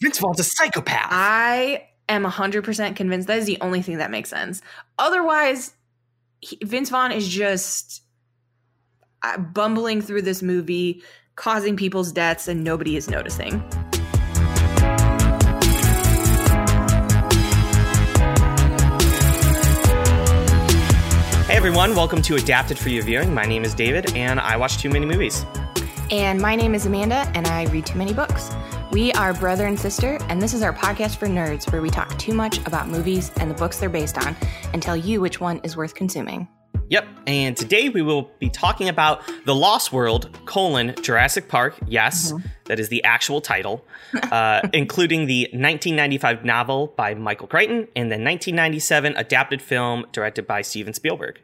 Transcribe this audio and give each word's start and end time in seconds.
Vince 0.00 0.18
Vaughn's 0.18 0.40
a 0.40 0.44
psychopath. 0.44 1.08
I 1.10 1.88
am 2.08 2.24
100% 2.24 2.96
convinced 2.96 3.28
that 3.28 3.38
is 3.38 3.46
the 3.46 3.56
only 3.62 3.80
thing 3.80 3.96
that 3.96 4.10
makes 4.10 4.28
sense. 4.28 4.60
Otherwise, 4.98 5.72
he, 6.40 6.58
Vince 6.62 6.90
Vaughn 6.90 7.12
is 7.12 7.26
just 7.26 8.02
uh, 9.22 9.38
bumbling 9.38 10.02
through 10.02 10.20
this 10.20 10.42
movie, 10.42 11.02
causing 11.34 11.78
people's 11.78 12.12
deaths, 12.12 12.46
and 12.46 12.62
nobody 12.62 12.96
is 12.96 13.08
noticing. 13.08 13.60
Hey 21.46 21.56
everyone, 21.56 21.96
welcome 21.96 22.20
to 22.20 22.34
Adapted 22.34 22.78
for 22.78 22.90
Your 22.90 23.02
Viewing. 23.02 23.32
My 23.32 23.46
name 23.46 23.64
is 23.64 23.72
David, 23.72 24.14
and 24.14 24.40
I 24.40 24.58
watch 24.58 24.76
too 24.76 24.90
many 24.90 25.06
movies. 25.06 25.46
And 26.10 26.38
my 26.38 26.54
name 26.54 26.74
is 26.74 26.84
Amanda, 26.84 27.30
and 27.34 27.46
I 27.46 27.64
read 27.64 27.86
too 27.86 27.96
many 27.96 28.12
books. 28.12 28.50
We 28.96 29.12
are 29.12 29.34
brother 29.34 29.66
and 29.66 29.78
sister, 29.78 30.16
and 30.30 30.40
this 30.40 30.54
is 30.54 30.62
our 30.62 30.72
podcast 30.72 31.18
for 31.18 31.26
nerds 31.26 31.70
where 31.70 31.82
we 31.82 31.90
talk 31.90 32.18
too 32.18 32.32
much 32.32 32.66
about 32.66 32.88
movies 32.88 33.30
and 33.36 33.50
the 33.50 33.54
books 33.54 33.78
they're 33.78 33.90
based 33.90 34.16
on 34.16 34.34
and 34.72 34.80
tell 34.80 34.96
you 34.96 35.20
which 35.20 35.38
one 35.38 35.60
is 35.64 35.76
worth 35.76 35.94
consuming. 35.94 36.48
Yep, 36.88 37.06
and 37.26 37.54
today 37.54 37.90
we 37.90 38.00
will 38.00 38.30
be 38.38 38.48
talking 38.48 38.88
about 38.88 39.20
The 39.44 39.54
Lost 39.54 39.92
World, 39.92 40.38
colon, 40.46 40.94
Jurassic 41.02 41.46
Park. 41.46 41.76
Yes, 41.86 42.32
mm-hmm. 42.32 42.46
that 42.64 42.80
is 42.80 42.88
the 42.88 43.04
actual 43.04 43.42
title, 43.42 43.84
uh, 44.32 44.66
including 44.72 45.26
the 45.26 45.42
1995 45.52 46.46
novel 46.46 46.94
by 46.96 47.12
Michael 47.12 47.48
Crichton 47.48 47.88
and 47.94 48.10
the 48.10 48.16
1997 48.16 49.14
adapted 49.18 49.60
film 49.60 50.06
directed 50.12 50.46
by 50.46 50.62
Steven 50.62 50.94
Spielberg. 50.94 51.38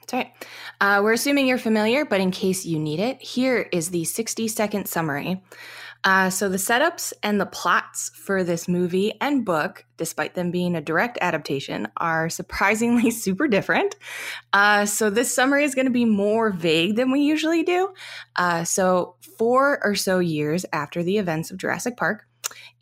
That's 0.00 0.12
right. 0.14 0.32
Uh, 0.80 1.00
we're 1.02 1.12
assuming 1.12 1.48
you're 1.48 1.58
familiar, 1.58 2.06
but 2.06 2.22
in 2.22 2.30
case 2.30 2.64
you 2.64 2.78
need 2.78 2.98
it, 2.98 3.20
here 3.20 3.68
is 3.72 3.90
the 3.90 4.04
60 4.04 4.48
second 4.48 4.86
summary. 4.86 5.42
Uh, 6.04 6.28
so, 6.28 6.50
the 6.50 6.58
setups 6.58 7.14
and 7.22 7.40
the 7.40 7.46
plots 7.46 8.10
for 8.14 8.44
this 8.44 8.68
movie 8.68 9.14
and 9.22 9.44
book, 9.44 9.86
despite 9.96 10.34
them 10.34 10.50
being 10.50 10.76
a 10.76 10.80
direct 10.82 11.16
adaptation, 11.22 11.88
are 11.96 12.28
surprisingly 12.28 13.10
super 13.24 13.48
different. 13.48 13.96
Uh, 14.52 14.84
so, 14.84 15.08
this 15.08 15.34
summary 15.34 15.64
is 15.64 15.74
going 15.74 15.86
to 15.86 15.90
be 15.90 16.04
more 16.04 16.50
vague 16.50 16.96
than 16.96 17.10
we 17.10 17.20
usually 17.20 17.62
do. 17.62 17.92
Uh, 18.36 18.64
so, 18.64 19.16
four 19.38 19.80
or 19.82 19.94
so 19.94 20.18
years 20.18 20.66
after 20.72 21.02
the 21.02 21.16
events 21.16 21.50
of 21.50 21.56
Jurassic 21.56 21.96
Park, 21.96 22.26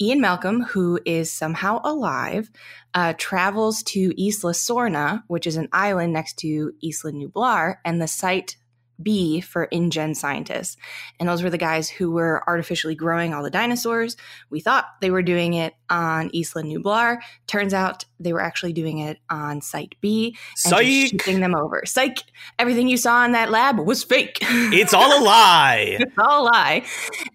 Ian 0.00 0.20
Malcolm, 0.20 0.62
who 0.62 0.98
is 1.06 1.30
somehow 1.30 1.80
alive, 1.84 2.50
uh, 2.94 3.14
travels 3.16 3.82
to 3.84 4.12
Isla 4.20 4.52
Sorna, 4.52 5.22
which 5.28 5.46
is 5.46 5.56
an 5.56 5.68
island 5.72 6.12
next 6.12 6.38
to 6.38 6.72
Isla 6.82 7.12
Nublar, 7.12 7.76
and 7.84 8.02
the 8.02 8.08
site 8.08 8.56
B 9.00 9.40
for 9.40 9.68
InGen 9.70 10.14
scientists. 10.14 10.76
And 11.18 11.28
those 11.28 11.42
were 11.42 11.50
the 11.50 11.58
guys 11.58 11.88
who 11.88 12.10
were 12.10 12.42
artificially 12.46 12.94
growing 12.94 13.34
all 13.34 13.42
the 13.42 13.50
dinosaurs. 13.50 14.16
We 14.50 14.60
thought 14.60 14.86
they 15.00 15.10
were 15.10 15.22
doing 15.22 15.54
it 15.54 15.74
on 15.88 16.30
Isla 16.34 16.62
Nublar. 16.62 17.18
Turns 17.46 17.74
out 17.74 18.04
they 18.18 18.32
were 18.32 18.40
actually 18.40 18.72
doing 18.72 18.98
it 18.98 19.18
on 19.30 19.60
Site 19.60 19.94
B 20.00 20.36
and 20.64 21.08
shipping 21.08 21.40
them 21.40 21.54
over. 21.54 21.82
Psych! 21.84 22.22
Everything 22.58 22.88
you 22.88 22.96
saw 22.96 23.24
in 23.24 23.32
that 23.32 23.50
lab 23.50 23.78
was 23.78 24.02
fake. 24.02 24.38
It's 24.72 24.94
all 24.94 25.20
a 25.20 25.22
lie. 25.22 25.96
it's 26.00 26.18
all 26.18 26.42
a 26.42 26.44
lie. 26.44 26.84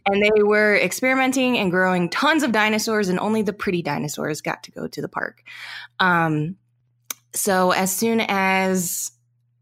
And 0.05 0.23
they 0.23 0.43
were 0.43 0.75
experimenting 0.75 1.57
and 1.57 1.69
growing 1.69 2.09
tons 2.09 2.41
of 2.41 2.51
dinosaurs, 2.51 3.09
and 3.09 3.19
only 3.19 3.41
the 3.41 3.53
pretty 3.53 3.81
dinosaurs 3.81 4.41
got 4.41 4.63
to 4.63 4.71
go 4.71 4.87
to 4.87 5.01
the 5.01 5.07
park. 5.07 5.43
Um, 5.99 6.57
so 7.33 7.71
as 7.71 7.95
soon 7.95 8.21
as 8.21 9.11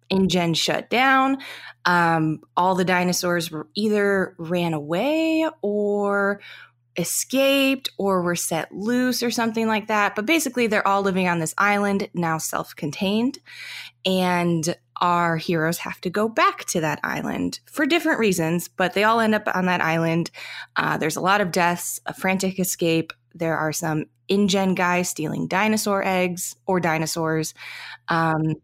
InGen 0.10 0.54
shut 0.54 0.90
down. 0.90 1.38
Um, 1.86 2.42
all 2.56 2.76
the 2.76 2.86
dinosaurs 2.86 3.52
were 3.52 3.68
either 3.76 4.36
ran 4.38 4.74
away 4.74 5.48
or 5.62 6.42
escaped 6.98 7.90
or 7.98 8.22
were 8.22 8.36
set 8.36 8.72
loose 8.72 9.22
or 9.22 9.32
something 9.32 9.68
like 9.68 9.88
that. 9.88 10.16
But 10.16 10.26
basically, 10.26 10.68
they're 10.68 10.88
all 10.88 11.02
living 11.02 11.28
on 11.28 11.40
this 11.40 11.54
island, 11.58 12.10
now 12.14 12.38
self 12.38 12.76
contained. 12.76 13.40
And 14.06 14.76
our 15.02 15.38
heroes 15.38 15.80
have 15.80 16.00
to 16.02 16.10
go 16.10 16.30
back 16.30 16.66
to 16.66 16.80
that 16.82 17.00
island 17.04 17.60
for 17.66 17.86
different 17.86 18.20
reasons, 18.20 18.68
but 18.70 18.94
they 18.94 19.04
all 19.04 19.20
end 19.20 19.36
up 19.36 19.44
on 19.54 19.66
that 19.66 19.82
island. 19.82 20.32
Uh, 20.76 20.98
there's 20.98 21.18
a 21.18 21.22
lot 21.22 21.42
of 21.42 21.52
deaths, 21.52 22.00
a 22.06 22.14
frantic 22.14 22.60
escape. 22.60 23.12
There 23.34 23.58
are 23.58 23.74
some 23.74 24.06
InGen 24.30 24.74
guys 24.76 25.10
stealing 25.10 25.48
dinosaur 25.48 26.04
eggs 26.04 26.56
or 26.66 26.80
dinosaurs. 26.80 27.54
Um, 28.08 28.56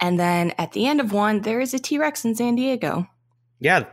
and 0.00 0.18
then 0.18 0.52
at 0.58 0.72
the 0.72 0.86
end 0.86 1.00
of 1.00 1.12
one, 1.12 1.42
there 1.42 1.60
is 1.60 1.74
a 1.74 1.78
T 1.78 1.98
Rex 1.98 2.24
in 2.24 2.34
San 2.34 2.56
Diego. 2.56 3.08
Yeah. 3.58 3.84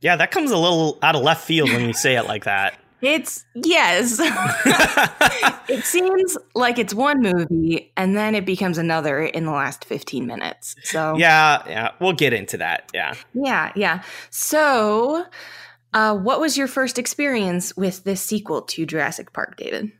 Yeah, 0.00 0.16
that 0.16 0.30
comes 0.30 0.50
a 0.50 0.56
little 0.56 0.98
out 1.02 1.16
of 1.16 1.22
left 1.22 1.44
field 1.44 1.70
when 1.70 1.82
you 1.82 1.92
say 1.92 2.16
it 2.16 2.24
like 2.26 2.44
that. 2.44 2.78
It's 3.00 3.44
yes. 3.54 4.18
it 5.68 5.84
seems 5.84 6.36
like 6.56 6.80
it's 6.80 6.92
one 6.92 7.22
movie 7.22 7.92
and 7.96 8.16
then 8.16 8.34
it 8.34 8.44
becomes 8.44 8.76
another 8.76 9.20
in 9.20 9.44
the 9.44 9.52
last 9.52 9.84
15 9.84 10.26
minutes. 10.26 10.74
So 10.82 11.16
Yeah, 11.16 11.62
yeah, 11.68 11.90
we'll 12.00 12.12
get 12.12 12.32
into 12.32 12.56
that. 12.56 12.90
Yeah. 12.92 13.14
Yeah, 13.34 13.70
yeah. 13.76 14.02
So, 14.30 15.26
uh, 15.94 16.16
what 16.16 16.40
was 16.40 16.58
your 16.58 16.66
first 16.66 16.98
experience 16.98 17.76
with 17.76 18.02
this 18.02 18.20
sequel 18.20 18.62
to 18.62 18.84
Jurassic 18.84 19.32
Park, 19.32 19.56
David? 19.56 19.92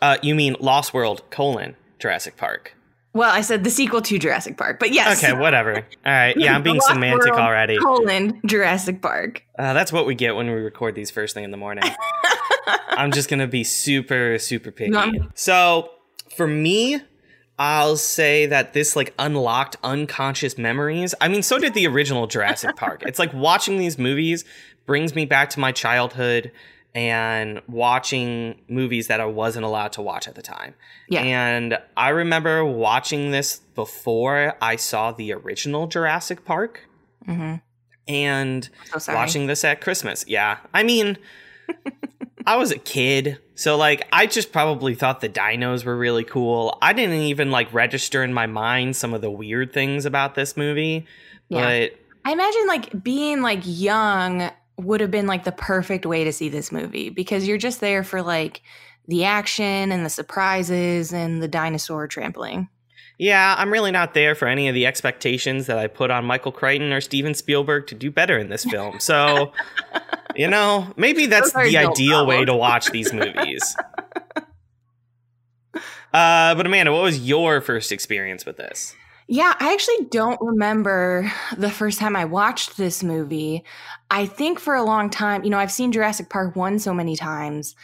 Uh, 0.00 0.16
you 0.20 0.34
mean 0.34 0.56
Lost 0.58 0.92
World 0.92 1.22
colon 1.30 1.76
Jurassic 2.00 2.36
Park? 2.36 2.74
Well, 3.14 3.30
I 3.30 3.42
said 3.42 3.62
the 3.62 3.70
sequel 3.70 4.00
to 4.02 4.18
Jurassic 4.18 4.56
Park, 4.56 4.80
but 4.80 4.92
yes. 4.92 5.22
Okay, 5.22 5.38
whatever. 5.38 5.76
All 5.76 5.82
right. 6.04 6.36
Yeah, 6.36 6.54
I'm 6.54 6.62
being 6.62 6.80
semantic 6.80 7.32
World, 7.32 7.40
already. 7.40 7.78
Colon 7.78 8.40
Jurassic 8.46 9.02
Park. 9.02 9.44
Uh, 9.58 9.74
that's 9.74 9.92
what 9.92 10.06
we 10.06 10.14
get 10.14 10.34
when 10.34 10.46
we 10.46 10.54
record 10.54 10.94
these 10.94 11.10
first 11.10 11.34
thing 11.34 11.44
in 11.44 11.50
the 11.50 11.56
morning. 11.58 11.84
I'm 12.88 13.12
just 13.12 13.28
gonna 13.28 13.46
be 13.46 13.64
super, 13.64 14.38
super 14.38 14.70
picky. 14.70 15.20
So 15.34 15.90
for 16.34 16.46
me, 16.46 17.00
I'll 17.58 17.96
say 17.96 18.46
that 18.46 18.72
this 18.72 18.96
like 18.96 19.14
unlocked 19.18 19.76
unconscious 19.84 20.56
memories. 20.56 21.14
I 21.20 21.28
mean, 21.28 21.42
so 21.42 21.58
did 21.58 21.74
the 21.74 21.86
original 21.86 22.26
Jurassic 22.26 22.76
Park. 22.76 23.02
It's 23.06 23.18
like 23.18 23.32
watching 23.34 23.78
these 23.78 23.98
movies 23.98 24.44
brings 24.86 25.14
me 25.14 25.26
back 25.26 25.50
to 25.50 25.60
my 25.60 25.70
childhood 25.70 26.50
and 26.94 27.62
watching 27.68 28.60
movies 28.68 29.06
that 29.06 29.20
I 29.20 29.24
wasn't 29.24 29.64
allowed 29.64 29.92
to 29.92 30.02
watch 30.02 30.28
at 30.28 30.34
the 30.34 30.42
time. 30.42 30.74
Yeah. 31.08 31.22
And 31.22 31.78
I 31.96 32.10
remember 32.10 32.64
watching 32.64 33.30
this 33.30 33.60
before 33.74 34.56
I 34.60 34.76
saw 34.76 35.12
the 35.12 35.32
original 35.32 35.86
Jurassic 35.86 36.44
Park. 36.44 36.86
Mm-hmm. 37.26 37.56
And 38.08 38.68
so 38.98 39.14
watching 39.14 39.46
this 39.46 39.64
at 39.64 39.80
Christmas. 39.80 40.24
Yeah. 40.28 40.58
I 40.74 40.82
mean, 40.82 41.16
I 42.46 42.56
was 42.56 42.70
a 42.70 42.78
kid. 42.78 43.38
So, 43.54 43.76
like, 43.76 44.06
I 44.12 44.26
just 44.26 44.52
probably 44.52 44.94
thought 44.94 45.20
the 45.20 45.28
dinos 45.28 45.84
were 45.84 45.96
really 45.96 46.24
cool. 46.24 46.76
I 46.82 46.92
didn't 46.92 47.14
even, 47.14 47.50
like, 47.50 47.72
register 47.72 48.22
in 48.24 48.34
my 48.34 48.46
mind 48.46 48.96
some 48.96 49.14
of 49.14 49.20
the 49.20 49.30
weird 49.30 49.72
things 49.72 50.04
about 50.04 50.34
this 50.34 50.56
movie. 50.56 51.06
Yeah. 51.48 51.60
But 51.60 51.98
I 52.24 52.32
imagine, 52.32 52.66
like, 52.66 53.02
being, 53.04 53.40
like, 53.42 53.60
young 53.62 54.50
would 54.84 55.00
have 55.00 55.10
been 55.10 55.26
like 55.26 55.44
the 55.44 55.52
perfect 55.52 56.06
way 56.06 56.24
to 56.24 56.32
see 56.32 56.48
this 56.48 56.72
movie 56.72 57.10
because 57.10 57.46
you're 57.46 57.58
just 57.58 57.80
there 57.80 58.02
for 58.02 58.22
like 58.22 58.62
the 59.08 59.24
action 59.24 59.92
and 59.92 60.04
the 60.04 60.10
surprises 60.10 61.12
and 61.12 61.42
the 61.42 61.48
dinosaur 61.48 62.06
trampling. 62.06 62.68
Yeah, 63.18 63.54
I'm 63.56 63.72
really 63.72 63.92
not 63.92 64.14
there 64.14 64.34
for 64.34 64.48
any 64.48 64.68
of 64.68 64.74
the 64.74 64.86
expectations 64.86 65.66
that 65.66 65.78
I 65.78 65.86
put 65.86 66.10
on 66.10 66.24
Michael 66.24 66.50
Crichton 66.50 66.92
or 66.92 67.00
Steven 67.00 67.34
Spielberg 67.34 67.86
to 67.88 67.94
do 67.94 68.10
better 68.10 68.38
in 68.38 68.48
this 68.48 68.64
film. 68.64 68.98
So, 69.00 69.52
you 70.36 70.48
know, 70.48 70.92
maybe 70.96 71.26
that's 71.26 71.52
the 71.52 71.76
ideal 71.76 72.26
way 72.26 72.44
to 72.44 72.54
watch 72.54 72.90
these 72.90 73.12
movies. 73.12 73.76
Uh, 76.12 76.54
but 76.54 76.66
Amanda, 76.66 76.92
what 76.92 77.02
was 77.02 77.20
your 77.20 77.60
first 77.60 77.90
experience 77.90 78.44
with 78.44 78.58
this? 78.58 78.94
Yeah, 79.28 79.54
I 79.58 79.72
actually 79.72 80.06
don't 80.10 80.40
remember 80.40 81.30
the 81.56 81.70
first 81.70 81.98
time 81.98 82.16
I 82.16 82.24
watched 82.24 82.76
this 82.76 83.02
movie. 83.02 83.64
I 84.10 84.26
think 84.26 84.58
for 84.58 84.74
a 84.74 84.82
long 84.82 85.10
time, 85.10 85.44
you 85.44 85.50
know, 85.50 85.58
I've 85.58 85.72
seen 85.72 85.92
Jurassic 85.92 86.28
Park 86.28 86.56
1 86.56 86.78
so 86.78 86.92
many 86.92 87.16
times. 87.16 87.74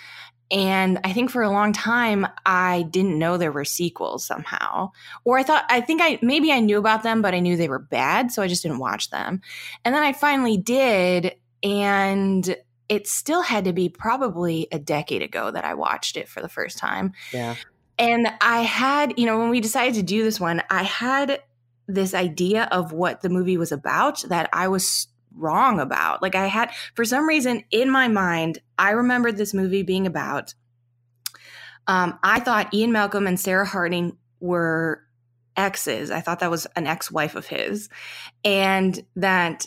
And 0.50 0.98
I 1.04 1.12
think 1.12 1.30
for 1.30 1.42
a 1.42 1.50
long 1.50 1.72
time, 1.72 2.26
I 2.46 2.86
didn't 2.90 3.18
know 3.18 3.36
there 3.36 3.52
were 3.52 3.66
sequels 3.66 4.24
somehow. 4.24 4.92
Or 5.24 5.38
I 5.38 5.42
thought, 5.42 5.64
I 5.68 5.80
think 5.82 6.00
I 6.02 6.18
maybe 6.22 6.52
I 6.52 6.60
knew 6.60 6.78
about 6.78 7.02
them, 7.02 7.20
but 7.20 7.34
I 7.34 7.40
knew 7.40 7.56
they 7.56 7.68
were 7.68 7.78
bad. 7.78 8.32
So 8.32 8.42
I 8.42 8.48
just 8.48 8.62
didn't 8.62 8.78
watch 8.78 9.10
them. 9.10 9.42
And 9.84 9.94
then 9.94 10.02
I 10.02 10.12
finally 10.12 10.56
did. 10.56 11.34
And 11.62 12.56
it 12.88 13.06
still 13.06 13.42
had 13.42 13.64
to 13.64 13.74
be 13.74 13.90
probably 13.90 14.68
a 14.72 14.78
decade 14.78 15.22
ago 15.22 15.50
that 15.50 15.64
I 15.64 15.74
watched 15.74 16.16
it 16.16 16.28
for 16.28 16.40
the 16.40 16.48
first 16.48 16.78
time. 16.78 17.12
Yeah. 17.32 17.56
And 17.98 18.28
I 18.40 18.62
had, 18.62 19.18
you 19.18 19.26
know, 19.26 19.38
when 19.38 19.50
we 19.50 19.60
decided 19.60 19.94
to 19.94 20.02
do 20.02 20.22
this 20.22 20.38
one, 20.38 20.62
I 20.70 20.82
had 20.84 21.42
this 21.86 22.14
idea 22.14 22.68
of 22.70 22.92
what 22.92 23.22
the 23.22 23.28
movie 23.28 23.56
was 23.56 23.72
about 23.72 24.22
that 24.28 24.48
I 24.52 24.68
was 24.68 25.08
wrong 25.34 25.80
about. 25.80 26.22
Like 26.22 26.34
I 26.34 26.46
had, 26.46 26.70
for 26.94 27.04
some 27.04 27.26
reason 27.26 27.64
in 27.70 27.90
my 27.90 28.08
mind, 28.08 28.58
I 28.78 28.90
remembered 28.90 29.36
this 29.36 29.54
movie 29.54 29.82
being 29.82 30.06
about. 30.06 30.54
Um, 31.86 32.18
I 32.22 32.40
thought 32.40 32.74
Ian 32.74 32.92
Malcolm 32.92 33.26
and 33.26 33.40
Sarah 33.40 33.66
Harding 33.66 34.16
were 34.40 35.02
exes. 35.56 36.10
I 36.10 36.20
thought 36.20 36.40
that 36.40 36.50
was 36.50 36.66
an 36.76 36.86
ex 36.86 37.10
wife 37.10 37.34
of 37.34 37.46
his. 37.46 37.88
And 38.44 39.04
that 39.16 39.66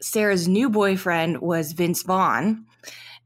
Sarah's 0.00 0.48
new 0.48 0.68
boyfriend 0.68 1.40
was 1.40 1.72
Vince 1.72 2.02
Vaughn. 2.02 2.66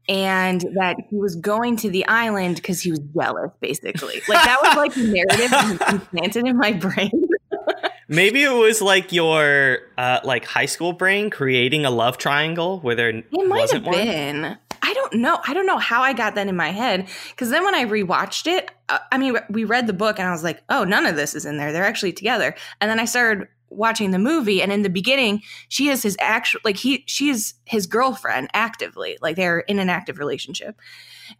And 0.07 0.61
that 0.75 0.97
he 1.09 1.15
was 1.15 1.35
going 1.35 1.77
to 1.77 1.89
the 1.89 2.05
island 2.07 2.57
because 2.57 2.81
he 2.81 2.91
was 2.91 2.99
jealous, 2.99 3.51
basically. 3.59 4.21
Like 4.27 4.43
that 4.43 4.59
was 4.61 4.75
like 4.75 4.93
the 4.93 5.03
narrative 5.03 5.81
implanted 5.93 6.47
in 6.47 6.57
my 6.57 6.73
brain. 6.73 7.27
Maybe 8.07 8.43
it 8.43 8.53
was 8.53 8.81
like 8.81 9.11
your 9.11 9.79
uh, 9.97 10.19
like 10.23 10.45
high 10.45 10.67
school 10.67 10.93
brain 10.93 11.29
creating 11.29 11.85
a 11.85 11.89
love 11.89 12.17
triangle 12.17 12.79
where 12.79 12.95
there 12.95 13.09
it 13.09 13.47
might 13.47 13.71
have 13.71 13.83
been. 13.83 14.41
One. 14.43 14.57
I 14.83 14.93
don't 14.93 15.15
know. 15.15 15.39
I 15.47 15.55
don't 15.55 15.65
know 15.65 15.79
how 15.79 16.03
I 16.03 16.13
got 16.13 16.35
that 16.35 16.47
in 16.47 16.55
my 16.55 16.69
head 16.69 17.07
because 17.31 17.49
then 17.49 17.63
when 17.63 17.73
I 17.73 17.85
rewatched 17.85 18.45
it, 18.45 18.69
uh, 18.89 18.99
I 19.11 19.17
mean, 19.17 19.35
we 19.49 19.63
read 19.63 19.87
the 19.87 19.93
book 19.93 20.19
and 20.19 20.27
I 20.27 20.31
was 20.31 20.43
like, 20.43 20.61
oh, 20.69 20.83
none 20.83 21.07
of 21.07 21.15
this 21.15 21.33
is 21.33 21.45
in 21.45 21.57
there. 21.57 21.71
They're 21.73 21.83
actually 21.83 22.13
together. 22.13 22.53
And 22.79 22.91
then 22.91 22.99
I 22.99 23.05
started 23.05 23.47
watching 23.69 24.11
the 24.11 24.19
movie 24.19 24.61
and 24.61 24.71
in 24.71 24.83
the 24.83 24.89
beginning 24.89 25.41
she 25.69 25.89
is 25.89 26.03
his 26.03 26.15
actual 26.19 26.59
like 26.63 26.77
he 26.77 27.03
she's 27.07 27.55
his 27.65 27.87
girlfriend 27.87 28.49
actively 28.53 29.17
like 29.21 29.35
they're 29.35 29.59
in 29.59 29.79
an 29.79 29.89
active 29.89 30.19
relationship. 30.19 30.79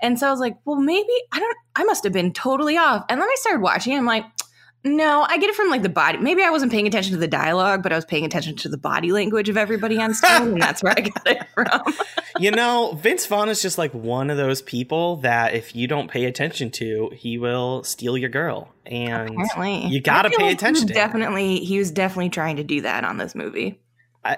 And 0.01 0.19
so 0.19 0.27
i 0.27 0.31
was 0.31 0.39
like 0.39 0.57
well 0.65 0.79
maybe 0.79 1.13
i 1.31 1.39
don't 1.39 1.57
i 1.75 1.83
must 1.83 2.03
have 2.03 2.13
been 2.13 2.33
totally 2.33 2.77
off. 2.77 3.05
And 3.09 3.21
then 3.21 3.27
i 3.27 3.35
started 3.37 3.61
watching 3.61 3.97
i'm 3.97 4.05
like 4.05 4.25
no, 4.85 5.25
I 5.27 5.39
get 5.39 5.49
it 5.49 5.55
from 5.55 5.69
like 5.69 5.81
the 5.81 5.89
body. 5.89 6.19
Maybe 6.19 6.43
I 6.43 6.51
wasn't 6.51 6.71
paying 6.71 6.85
attention 6.85 7.11
to 7.13 7.17
the 7.17 7.27
dialogue, 7.27 7.81
but 7.81 7.91
I 7.91 7.95
was 7.95 8.05
paying 8.05 8.23
attention 8.23 8.55
to 8.57 8.69
the 8.69 8.77
body 8.77 9.11
language 9.11 9.49
of 9.49 9.57
everybody 9.57 9.99
on 9.99 10.13
screen, 10.13 10.53
and 10.53 10.61
that's 10.61 10.83
where 10.83 10.93
I 10.95 11.01
got 11.01 11.27
it 11.27 11.47
from. 11.55 11.81
you 12.39 12.51
know, 12.51 12.93
Vince 13.01 13.25
Vaughn 13.25 13.49
is 13.49 13.63
just 13.63 13.79
like 13.79 13.91
one 13.95 14.29
of 14.29 14.37
those 14.37 14.61
people 14.61 15.15
that 15.17 15.55
if 15.55 15.75
you 15.75 15.87
don't 15.87 16.11
pay 16.11 16.25
attention 16.25 16.69
to, 16.71 17.09
he 17.15 17.39
will 17.39 17.83
steal 17.83 18.15
your 18.15 18.29
girl, 18.29 18.71
and 18.85 19.31
Apparently. 19.31 19.87
you 19.87 20.01
got 20.01 20.21
to 20.21 20.29
pay 20.29 20.43
like 20.43 20.53
attention. 20.53 20.87
He 20.87 20.93
definitely, 20.93 21.57
he 21.61 21.79
was 21.79 21.89
definitely 21.89 22.29
trying 22.29 22.57
to 22.57 22.63
do 22.63 22.81
that 22.81 23.03
on 23.03 23.17
this 23.17 23.33
movie. 23.33 23.79
I, 24.23 24.37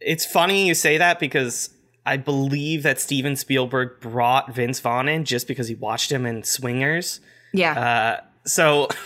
it's 0.00 0.26
funny 0.26 0.66
you 0.66 0.74
say 0.74 0.98
that 0.98 1.20
because 1.20 1.70
I 2.04 2.16
believe 2.16 2.82
that 2.82 3.00
Steven 3.00 3.36
Spielberg 3.36 4.00
brought 4.00 4.52
Vince 4.52 4.80
Vaughn 4.80 5.08
in 5.08 5.24
just 5.24 5.46
because 5.46 5.68
he 5.68 5.76
watched 5.76 6.10
him 6.10 6.26
in 6.26 6.42
Swingers. 6.42 7.20
Yeah. 7.52 8.18
Uh, 8.20 8.24
so. 8.44 8.88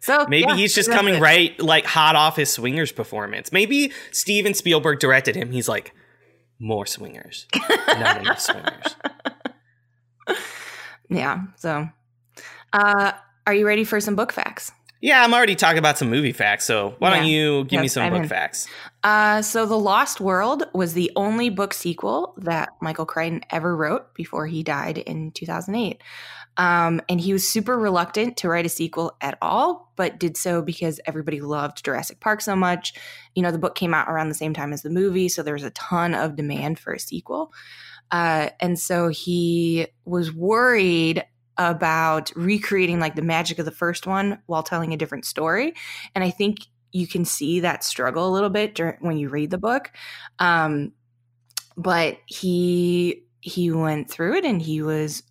So 0.00 0.26
maybe 0.28 0.48
yeah, 0.48 0.56
he's 0.56 0.74
just 0.74 0.90
coming 0.90 1.16
it. 1.16 1.20
right 1.20 1.58
like 1.60 1.84
hot 1.84 2.16
off 2.16 2.36
his 2.36 2.50
swingers 2.50 2.90
performance. 2.90 3.52
Maybe 3.52 3.92
Steven 4.12 4.54
Spielberg 4.54 4.98
directed 4.98 5.36
him. 5.36 5.50
He's 5.50 5.68
like, 5.68 5.94
more 6.58 6.86
swingers. 6.86 7.46
Not 7.88 8.20
enough 8.20 8.40
swingers. 8.40 8.96
Yeah. 11.12 11.42
So 11.56 11.88
uh 12.72 13.12
are 13.46 13.54
you 13.54 13.66
ready 13.66 13.82
for 13.82 13.98
some 13.98 14.14
book 14.14 14.32
facts? 14.32 14.70
Yeah, 15.00 15.24
I'm 15.24 15.32
already 15.32 15.54
talking 15.56 15.78
about 15.78 15.96
some 15.96 16.10
movie 16.10 16.32
facts, 16.32 16.66
so 16.66 16.94
why 16.98 17.08
yeah. 17.10 17.16
don't 17.16 17.26
you 17.28 17.64
give 17.64 17.80
me 17.80 17.88
some 17.88 18.02
I'm 18.02 18.12
book 18.12 18.22
in. 18.22 18.28
facts? 18.28 18.68
Uh, 19.02 19.40
so, 19.40 19.64
The 19.64 19.78
Lost 19.78 20.20
World 20.20 20.64
was 20.74 20.92
the 20.92 21.10
only 21.16 21.48
book 21.48 21.72
sequel 21.72 22.34
that 22.36 22.68
Michael 22.82 23.06
Crichton 23.06 23.40
ever 23.48 23.74
wrote 23.74 24.14
before 24.14 24.46
he 24.46 24.62
died 24.62 24.98
in 24.98 25.30
2008. 25.30 26.02
Um, 26.60 27.00
and 27.08 27.18
he 27.18 27.32
was 27.32 27.48
super 27.48 27.78
reluctant 27.78 28.36
to 28.36 28.48
write 28.50 28.66
a 28.66 28.68
sequel 28.68 29.16
at 29.22 29.38
all, 29.40 29.90
but 29.96 30.20
did 30.20 30.36
so 30.36 30.60
because 30.60 31.00
everybody 31.06 31.40
loved 31.40 31.82
Jurassic 31.82 32.20
Park 32.20 32.42
so 32.42 32.54
much. 32.54 32.92
You 33.34 33.42
know, 33.42 33.50
the 33.50 33.58
book 33.58 33.74
came 33.74 33.94
out 33.94 34.08
around 34.08 34.28
the 34.28 34.34
same 34.34 34.52
time 34.52 34.74
as 34.74 34.82
the 34.82 34.90
movie, 34.90 35.30
so 35.30 35.42
there 35.42 35.54
was 35.54 35.64
a 35.64 35.70
ton 35.70 36.12
of 36.14 36.36
demand 36.36 36.78
for 36.78 36.92
a 36.92 37.00
sequel. 37.00 37.50
Uh, 38.10 38.50
and 38.60 38.78
so 38.78 39.08
he 39.08 39.86
was 40.04 40.34
worried 40.34 41.24
about 41.56 42.30
recreating 42.36 43.00
like 43.00 43.16
the 43.16 43.22
magic 43.22 43.58
of 43.58 43.64
the 43.64 43.70
first 43.70 44.06
one 44.06 44.38
while 44.44 44.62
telling 44.62 44.92
a 44.92 44.98
different 44.98 45.24
story. 45.24 45.72
And 46.14 46.22
I 46.22 46.28
think 46.28 46.58
you 46.92 47.06
can 47.06 47.24
see 47.24 47.60
that 47.60 47.84
struggle 47.84 48.28
a 48.28 48.34
little 48.34 48.50
bit 48.50 48.74
during, 48.74 48.98
when 49.00 49.16
you 49.16 49.30
read 49.30 49.50
the 49.50 49.56
book. 49.56 49.90
Um, 50.38 50.92
but 51.74 52.18
he 52.26 53.24
he 53.40 53.70
went 53.70 54.10
through 54.10 54.34
it 54.34 54.44
and 54.44 54.60
he 54.60 54.82
was 54.82 55.22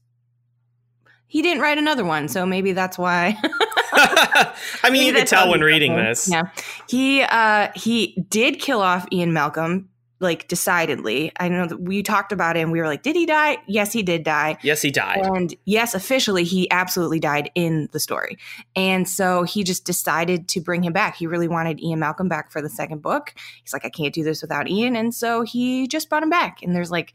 he 1.29 1.43
didn't 1.43 1.61
write 1.61 1.77
another 1.77 2.03
one, 2.03 2.27
so 2.27 2.45
maybe 2.45 2.73
that's 2.73 2.97
why. 2.97 3.37
I 3.91 4.89
mean, 4.91 5.05
you 5.05 5.13
can 5.13 5.25
tell 5.25 5.49
when 5.49 5.61
reading 5.61 5.95
this. 5.95 6.27
Yeah, 6.27 6.49
he 6.87 7.21
uh, 7.21 7.69
he 7.75 8.25
did 8.29 8.59
kill 8.59 8.81
off 8.81 9.05
Ian 9.11 9.31
Malcolm, 9.31 9.89
like 10.19 10.47
decidedly. 10.47 11.31
I 11.39 11.49
know 11.49 11.67
that 11.67 11.79
we 11.81 12.01
talked 12.01 12.31
about 12.31 12.57
it, 12.57 12.61
and 12.61 12.71
we 12.71 12.79
were 12.79 12.87
like, 12.87 13.03
"Did 13.03 13.15
he 13.15 13.25
die?" 13.25 13.57
Yes, 13.67 13.93
he 13.93 14.01
did 14.01 14.23
die. 14.23 14.57
Yes, 14.63 14.81
he 14.81 14.89
died. 14.89 15.19
And 15.23 15.53
yes, 15.65 15.93
officially, 15.93 16.43
he 16.43 16.69
absolutely 16.71 17.19
died 17.19 17.51
in 17.53 17.89
the 17.91 17.99
story. 17.99 18.37
And 18.75 19.07
so 19.07 19.43
he 19.43 19.63
just 19.63 19.85
decided 19.85 20.47
to 20.49 20.61
bring 20.61 20.83
him 20.83 20.93
back. 20.93 21.15
He 21.15 21.27
really 21.27 21.47
wanted 21.47 21.79
Ian 21.79 21.99
Malcolm 21.99 22.27
back 22.27 22.51
for 22.51 22.61
the 22.61 22.69
second 22.69 23.03
book. 23.03 23.35
He's 23.63 23.73
like, 23.73 23.85
"I 23.85 23.89
can't 23.89 24.13
do 24.13 24.23
this 24.23 24.41
without 24.41 24.67
Ian," 24.67 24.95
and 24.95 25.13
so 25.13 25.43
he 25.43 25.87
just 25.87 26.09
brought 26.09 26.23
him 26.23 26.29
back. 26.29 26.63
And 26.63 26.75
there's 26.75 26.91
like 26.91 27.13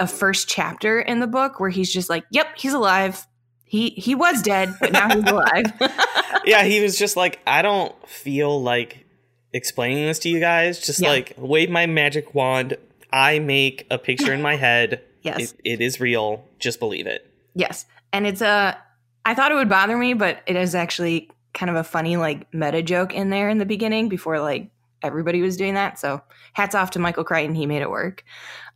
a 0.00 0.06
first 0.06 0.48
chapter 0.48 1.00
in 1.00 1.20
the 1.20 1.26
book 1.26 1.60
where 1.60 1.70
he's 1.70 1.92
just 1.92 2.08
like, 2.08 2.24
"Yep, 2.30 2.46
he's 2.56 2.72
alive." 2.72 3.26
He 3.72 3.88
he 3.96 4.14
was 4.14 4.42
dead, 4.42 4.74
but 4.80 4.92
now 4.92 5.08
he's 5.08 5.24
alive. 5.24 5.64
yeah, 6.44 6.62
he 6.62 6.82
was 6.82 6.98
just 6.98 7.16
like, 7.16 7.40
I 7.46 7.62
don't 7.62 7.94
feel 8.06 8.62
like 8.62 9.06
explaining 9.54 10.04
this 10.04 10.18
to 10.18 10.28
you 10.28 10.40
guys. 10.40 10.78
Just 10.78 11.00
yeah. 11.00 11.08
like 11.08 11.32
wave 11.38 11.70
my 11.70 11.86
magic 11.86 12.34
wand. 12.34 12.76
I 13.10 13.38
make 13.38 13.86
a 13.90 13.96
picture 13.96 14.34
in 14.34 14.42
my 14.42 14.56
head. 14.56 15.00
Yes, 15.22 15.52
it, 15.52 15.60
it 15.64 15.80
is 15.80 16.00
real. 16.00 16.44
Just 16.58 16.80
believe 16.80 17.06
it. 17.06 17.32
Yes, 17.54 17.86
and 18.12 18.26
it's 18.26 18.40
a. 18.40 18.76
I 19.24 19.34
thought 19.34 19.52
it 19.52 19.54
would 19.54 19.68
bother 19.68 19.96
me, 19.96 20.14
but 20.14 20.42
it 20.46 20.56
is 20.56 20.74
actually 20.74 21.30
kind 21.54 21.70
of 21.70 21.76
a 21.76 21.84
funny 21.84 22.16
like 22.16 22.52
meta 22.52 22.82
joke 22.82 23.14
in 23.14 23.30
there 23.30 23.48
in 23.48 23.58
the 23.58 23.64
beginning 23.64 24.08
before 24.08 24.40
like 24.40 24.72
everybody 25.00 25.40
was 25.40 25.56
doing 25.56 25.74
that. 25.74 26.00
So 26.00 26.20
hats 26.54 26.74
off 26.74 26.90
to 26.90 26.98
Michael 26.98 27.22
Crichton. 27.22 27.54
He 27.54 27.66
made 27.66 27.82
it 27.82 27.90
work. 27.90 28.24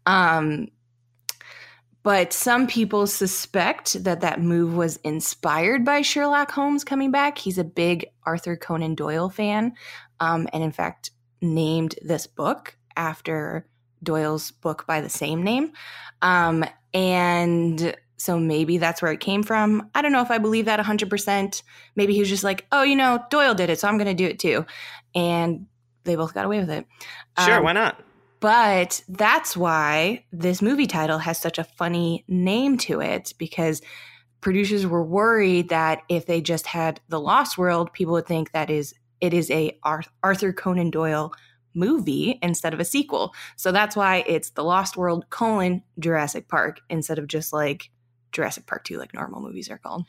Um, 0.06 0.68
but 2.06 2.32
some 2.32 2.68
people 2.68 3.08
suspect 3.08 4.04
that 4.04 4.20
that 4.20 4.40
move 4.40 4.76
was 4.76 4.94
inspired 4.98 5.84
by 5.84 6.02
Sherlock 6.02 6.52
Holmes 6.52 6.84
coming 6.84 7.10
back. 7.10 7.36
He's 7.36 7.58
a 7.58 7.64
big 7.64 8.06
Arthur 8.22 8.56
Conan 8.56 8.94
Doyle 8.94 9.28
fan, 9.28 9.72
um, 10.20 10.46
and 10.52 10.62
in 10.62 10.70
fact, 10.70 11.10
named 11.42 11.96
this 12.02 12.28
book 12.28 12.76
after 12.96 13.66
Doyle's 14.04 14.52
book 14.52 14.86
by 14.86 15.00
the 15.00 15.08
same 15.08 15.42
name. 15.42 15.72
Um, 16.22 16.64
and 16.94 17.96
so 18.18 18.38
maybe 18.38 18.78
that's 18.78 19.02
where 19.02 19.10
it 19.10 19.18
came 19.18 19.42
from. 19.42 19.90
I 19.92 20.00
don't 20.00 20.12
know 20.12 20.22
if 20.22 20.30
I 20.30 20.38
believe 20.38 20.66
that 20.66 20.78
100%. 20.78 21.62
Maybe 21.96 22.12
he 22.14 22.20
was 22.20 22.28
just 22.28 22.44
like, 22.44 22.68
oh, 22.70 22.84
you 22.84 22.94
know, 22.94 23.24
Doyle 23.30 23.54
did 23.54 23.68
it, 23.68 23.80
so 23.80 23.88
I'm 23.88 23.98
going 23.98 24.06
to 24.06 24.14
do 24.14 24.26
it 24.26 24.38
too. 24.38 24.64
And 25.16 25.66
they 26.04 26.14
both 26.14 26.34
got 26.34 26.44
away 26.44 26.60
with 26.60 26.70
it. 26.70 26.86
Sure, 27.44 27.54
um, 27.54 27.64
why 27.64 27.72
not? 27.72 28.00
But 28.40 29.02
that's 29.08 29.56
why 29.56 30.24
this 30.32 30.60
movie 30.60 30.86
title 30.86 31.18
has 31.18 31.38
such 31.38 31.58
a 31.58 31.64
funny 31.64 32.24
name 32.28 32.76
to 32.78 33.00
it 33.00 33.32
because 33.38 33.80
producers 34.40 34.86
were 34.86 35.02
worried 35.02 35.70
that 35.70 36.02
if 36.08 36.26
they 36.26 36.40
just 36.40 36.66
had 36.66 37.00
The 37.08 37.20
Lost 37.20 37.56
World, 37.56 37.92
people 37.92 38.12
would 38.14 38.26
think 38.26 38.52
that 38.52 38.70
is 38.70 38.94
it 39.20 39.32
is 39.32 39.50
a 39.50 39.78
Arthur 40.22 40.52
Conan 40.52 40.90
Doyle 40.90 41.32
movie 41.74 42.38
instead 42.42 42.74
of 42.74 42.80
a 42.80 42.84
sequel. 42.84 43.34
So 43.56 43.72
that's 43.72 43.96
why 43.96 44.24
it's 44.26 44.50
The 44.50 44.64
Lost 44.64 44.96
World 44.96 45.26
colon 45.30 45.82
Jurassic 45.98 46.48
Park 46.48 46.80
instead 46.90 47.18
of 47.18 47.26
just 47.26 47.52
like 47.52 47.90
Jurassic 48.32 48.66
Park 48.66 48.84
2 48.84 48.98
like 48.98 49.14
normal 49.14 49.40
movies 49.40 49.70
are 49.70 49.78
called 49.78 50.04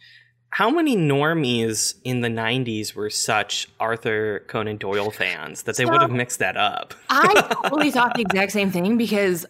how 0.50 0.70
many 0.70 0.96
normies 0.96 1.96
in 2.04 2.22
the 2.22 2.30
90s 2.30 2.94
were 2.94 3.10
such 3.10 3.68
Arthur 3.80 4.44
Conan 4.48 4.78
Doyle 4.78 5.12
fans 5.12 5.64
that 5.64 5.76
they 5.78 5.86
so, 5.86 5.92
would 5.92 6.02
have 6.02 6.12
mixed 6.12 6.40
that 6.40 6.58
up? 6.58 6.94
I 7.10 7.56
totally 7.64 7.92
thought 7.92 8.16
the 8.16 8.22
exact 8.22 8.52
same 8.52 8.72
thing 8.72 8.98
because 8.98 9.46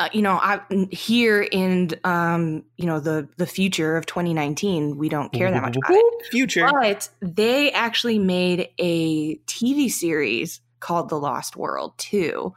uh, 0.00 0.08
you 0.14 0.22
know, 0.22 0.38
I 0.40 0.60
here 0.90 1.42
in 1.42 1.90
um, 2.04 2.64
you 2.78 2.86
know, 2.86 3.00
the 3.00 3.28
the 3.36 3.46
future 3.46 3.98
of 3.98 4.06
2019, 4.06 4.96
we 4.96 5.10
don't 5.10 5.30
care 5.30 5.50
that 5.50 5.60
much 5.60 5.76
about 5.76 5.90
it. 5.90 6.26
Future. 6.30 6.66
But 6.72 7.10
they 7.20 7.70
actually 7.72 8.18
made 8.18 8.70
a 8.78 9.36
TV 9.40 9.90
series 9.90 10.62
called 10.80 11.10
The 11.10 11.18
Lost 11.18 11.54
World 11.54 11.92
too 11.98 12.54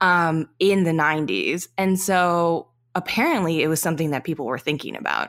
um 0.00 0.48
in 0.58 0.84
the 0.84 0.92
90s. 0.92 1.68
And 1.76 2.00
so 2.00 2.68
apparently 2.94 3.62
it 3.62 3.68
was 3.68 3.82
something 3.82 4.10
that 4.12 4.24
people 4.24 4.46
were 4.46 4.58
thinking 4.58 4.96
about. 4.96 5.28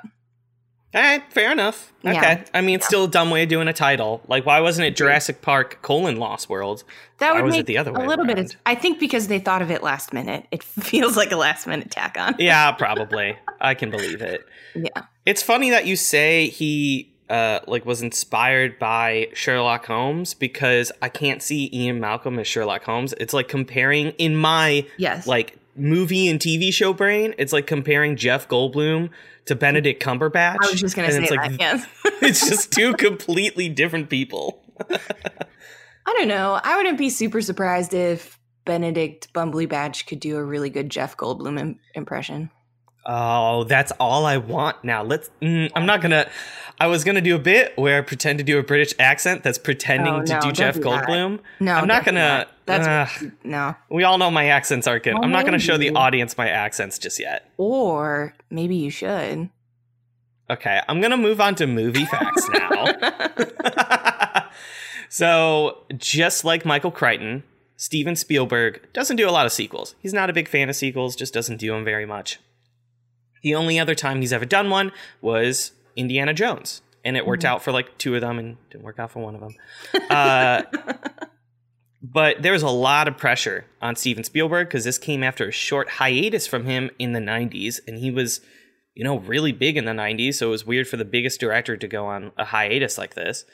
All 0.93 1.01
right, 1.01 1.21
fair 1.31 1.51
enough. 1.51 1.93
Okay. 2.03 2.13
Yeah. 2.13 2.43
I 2.51 2.61
mean, 2.61 2.75
it's 2.75 2.85
yeah. 2.85 2.87
still 2.87 3.03
a 3.03 3.07
dumb 3.07 3.29
way 3.29 3.43
of 3.43 3.49
doing 3.49 3.67
a 3.67 3.73
title. 3.73 4.21
Like, 4.27 4.47
why 4.47 4.59
wasn't 4.59 4.87
it 4.87 4.95
Jurassic 4.95 5.41
Park 5.41 5.83
colon 5.83 6.17
Lost 6.17 6.49
World? 6.49 6.83
That 7.19 7.35
why 7.35 7.41
would 7.43 7.51
make 7.51 7.67
the 7.67 7.77
other 7.77 7.93
way 7.93 8.03
a 8.03 8.07
little 8.07 8.25
around? 8.25 8.35
bit. 8.35 8.53
Of, 8.55 8.59
I 8.65 8.73
think 8.73 8.99
because 8.99 9.27
they 9.27 9.37
thought 9.37 9.61
of 9.61 9.69
it 9.69 9.83
last 9.83 10.13
minute. 10.13 10.47
It 10.49 10.63
feels 10.63 11.15
like 11.15 11.31
a 11.31 11.35
last 11.37 11.67
minute 11.67 11.91
tack 11.91 12.15
on. 12.19 12.35
yeah, 12.39 12.71
probably. 12.71 13.37
I 13.61 13.75
can 13.75 13.91
believe 13.91 14.21
it. 14.21 14.45
Yeah. 14.75 15.05
It's 15.25 15.41
funny 15.41 15.71
that 15.71 15.87
you 15.87 15.95
say 15.95 16.47
he 16.49 17.11
uh, 17.27 17.59
like 17.65 17.87
was 17.87 18.03
inspired 18.03 18.77
by 18.77 19.29
Sherlock 19.33 19.87
Holmes 19.87 20.35
because 20.35 20.91
I 21.01 21.09
can't 21.09 21.41
see 21.41 21.71
Ian 21.73 21.99
Malcolm 21.99 22.37
as 22.37 22.45
Sherlock 22.45 22.83
Holmes. 22.83 23.15
It's 23.19 23.33
like 23.33 23.47
comparing 23.47 24.09
in 24.11 24.35
my 24.35 24.85
yes 24.97 25.25
like 25.25 25.57
movie 25.75 26.27
and 26.27 26.39
TV 26.39 26.71
show 26.71 26.93
brain. 26.93 27.33
It's 27.37 27.51
like 27.51 27.65
comparing 27.65 28.15
Jeff 28.15 28.47
Goldblum 28.47 29.09
to 29.49 29.55
Benedict 29.55 30.01
Cumberbatch. 30.01 30.57
I 30.61 30.71
was 30.71 30.79
just 30.79 30.95
going 30.95 31.09
to 31.09 31.13
say 31.13 31.35
like, 31.35 31.51
that. 31.51 31.59
Yes, 31.59 31.87
it's 32.21 32.47
just 32.47 32.71
two 32.71 32.93
completely 32.93 33.67
different 33.67 34.09
people. 34.09 34.63
I 34.89 36.13
don't 36.17 36.27
know. 36.27 36.59
I 36.63 36.77
wouldn't 36.77 36.97
be 36.97 37.09
super 37.09 37.41
surprised 37.41 37.93
if 37.93 38.39
Benedict 38.65 39.33
Bumbly 39.33 39.67
Batch 39.67 40.05
could 40.05 40.19
do 40.19 40.37
a 40.37 40.43
really 40.43 40.69
good 40.69 40.89
Jeff 40.89 41.17
Goldblum 41.17 41.59
Im- 41.59 41.79
impression. 41.93 42.51
Oh, 43.11 43.63
that's 43.63 43.91
all 43.99 44.25
I 44.27 44.37
want 44.37 44.83
now. 44.83 45.01
Let's. 45.03 45.31
Mm, 45.41 45.71
I'm 45.75 45.87
not 45.87 45.99
gonna. 46.01 46.29
I 46.79 46.85
was 46.87 47.03
gonna 47.03 47.21
do 47.21 47.35
a 47.35 47.39
bit 47.39 47.75
where 47.75 47.97
I 47.97 48.01
pretend 48.01 48.37
to 48.37 48.43
do 48.43 48.59
a 48.59 48.63
British 48.63 48.93
accent 48.99 49.41
that's 49.41 49.57
pretending 49.57 50.13
Oh, 50.13 50.23
to 50.25 50.33
no, 50.33 50.39
do 50.41 50.45
don't 50.47 50.53
Jeff 50.55 50.75
do. 50.75 50.81
Goldblum. 50.81 51.39
No, 51.59 51.73
I'm 51.73 51.87
not 51.87 52.05
gonna. 52.05 52.19
that. 52.19 52.49
That's 52.67 52.87
Ugh. 53.23 53.31
no. 53.43 53.75
we 53.89 54.03
all 54.03 54.19
know 54.19 54.29
my 54.29 54.45
accents 54.49 54.85
aren't 54.85 55.03
good. 55.03 55.15
Well, 55.15 55.23
I'm 55.23 55.31
not 55.31 55.43
gonna 55.43 55.57
show 55.57 55.75
the 55.77 55.89
audience 55.95 56.37
my 56.37 56.47
accents 56.49 56.99
just 56.99 57.19
yet. 57.19 57.49
Or 57.57 58.35
maybe 58.51 58.75
you 58.75 58.91
should. 58.91 59.49
Okay, 60.51 60.79
I'm 60.87 61.01
gonna 61.01 61.17
move 61.17 61.41
on 61.41 61.55
to 61.55 61.65
movie 61.67 62.05
facts 62.05 62.47
now. 62.53 64.45
so, 65.09 65.83
just 65.97 66.45
like 66.45 66.63
Michael 66.65 66.91
Crichton, 66.91 67.43
Steven 67.75 68.15
Spielberg 68.15 68.87
doesn't 68.93 69.15
do 69.15 69.27
a 69.27 69.31
lot 69.31 69.45
of 69.47 69.51
sequels. 69.51 69.95
He's 69.99 70.13
not 70.13 70.29
a 70.29 70.33
big 70.33 70.47
fan 70.47 70.69
of 70.69 70.75
sequels, 70.75 71.15
just 71.15 71.33
doesn't 71.33 71.57
do 71.57 71.71
them 71.71 71.83
very 71.83 72.05
much. 72.05 72.39
The 73.41 73.55
only 73.55 73.79
other 73.79 73.95
time 73.95 74.21
he's 74.21 74.33
ever 74.33 74.45
done 74.45 74.69
one 74.69 74.91
was 75.21 75.71
Indiana 75.95 76.33
Jones, 76.33 76.81
and 77.03 77.17
it 77.17 77.25
worked 77.25 77.45
out 77.45 77.61
for 77.61 77.71
like 77.71 77.97
two 77.97 78.15
of 78.15 78.21
them 78.21 78.39
and 78.39 78.57
didn't 78.69 78.83
work 78.83 78.99
out 78.99 79.11
for 79.11 79.19
one 79.19 79.35
of 79.35 79.41
them. 79.41 79.55
Uh, 80.09 80.63
but 82.01 82.41
there 82.41 82.53
was 82.53 82.63
a 82.63 82.69
lot 82.69 83.07
of 83.07 83.17
pressure 83.17 83.65
on 83.81 83.95
Steven 83.95 84.23
Spielberg 84.23 84.67
because 84.67 84.83
this 84.83 84.97
came 84.97 85.23
after 85.23 85.47
a 85.47 85.51
short 85.51 85.89
hiatus 85.89 86.47
from 86.47 86.65
him 86.65 86.89
in 86.99 87.13
the 87.13 87.19
90s, 87.19 87.79
and 87.87 87.97
he 87.97 88.11
was, 88.11 88.41
you 88.95 89.03
know, 89.03 89.19
really 89.19 89.51
big 89.51 89.77
in 89.77 89.85
the 89.85 89.91
90s, 89.91 90.35
so 90.35 90.47
it 90.47 90.51
was 90.51 90.65
weird 90.65 90.87
for 90.87 90.97
the 90.97 91.05
biggest 91.05 91.39
director 91.39 91.77
to 91.77 91.87
go 91.87 92.05
on 92.05 92.31
a 92.37 92.45
hiatus 92.45 92.97
like 92.97 93.15
this. 93.15 93.45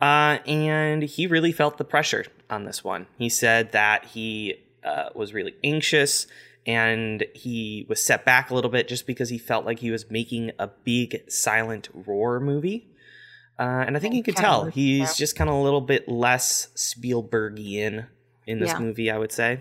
Uh, 0.00 0.38
and 0.46 1.02
he 1.02 1.26
really 1.26 1.52
felt 1.52 1.78
the 1.78 1.84
pressure 1.84 2.26
on 2.50 2.64
this 2.64 2.84
one. 2.84 3.06
He 3.16 3.30
said 3.30 3.72
that 3.72 4.04
he 4.04 4.54
uh, 4.84 5.08
was 5.14 5.32
really 5.32 5.54
anxious 5.64 6.26
and 6.66 7.24
he 7.34 7.86
was 7.88 8.04
set 8.04 8.24
back 8.24 8.50
a 8.50 8.54
little 8.54 8.70
bit 8.70 8.88
just 8.88 9.06
because 9.06 9.28
he 9.28 9.38
felt 9.38 9.64
like 9.64 9.78
he 9.78 9.90
was 9.90 10.10
making 10.10 10.50
a 10.58 10.66
big 10.66 11.22
silent 11.30 11.88
roar 11.94 12.40
movie. 12.40 12.88
Uh, 13.58 13.84
and 13.86 13.96
I 13.96 14.00
think 14.00 14.14
you 14.14 14.22
could 14.22 14.36
tell 14.36 14.66
he's 14.66 15.16
just 15.16 15.34
kind 15.36 15.48
of 15.48 15.56
a 15.56 15.60
little 15.62 15.80
bit 15.80 16.08
less 16.08 16.68
Spielbergian 16.74 18.06
in 18.46 18.58
this 18.60 18.70
Yeah. 18.72 18.78
movie, 18.78 19.10
I 19.10 19.18
would 19.18 19.32
say. 19.32 19.60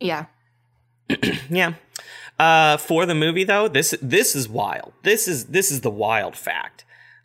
yeah. 0.00 0.26
Yeah. 1.50 1.74
Uh, 2.38 2.76
for 2.76 3.06
the 3.06 3.14
movie 3.14 3.44
though, 3.44 3.66
this 3.68 3.94
this 4.02 4.36
is 4.36 4.48
wild. 4.48 4.92
This 5.02 5.26
is 5.26 5.46
this 5.46 5.70
is 5.70 5.80
the 5.80 5.90
wild 5.90 6.36
fact. 6.36 6.84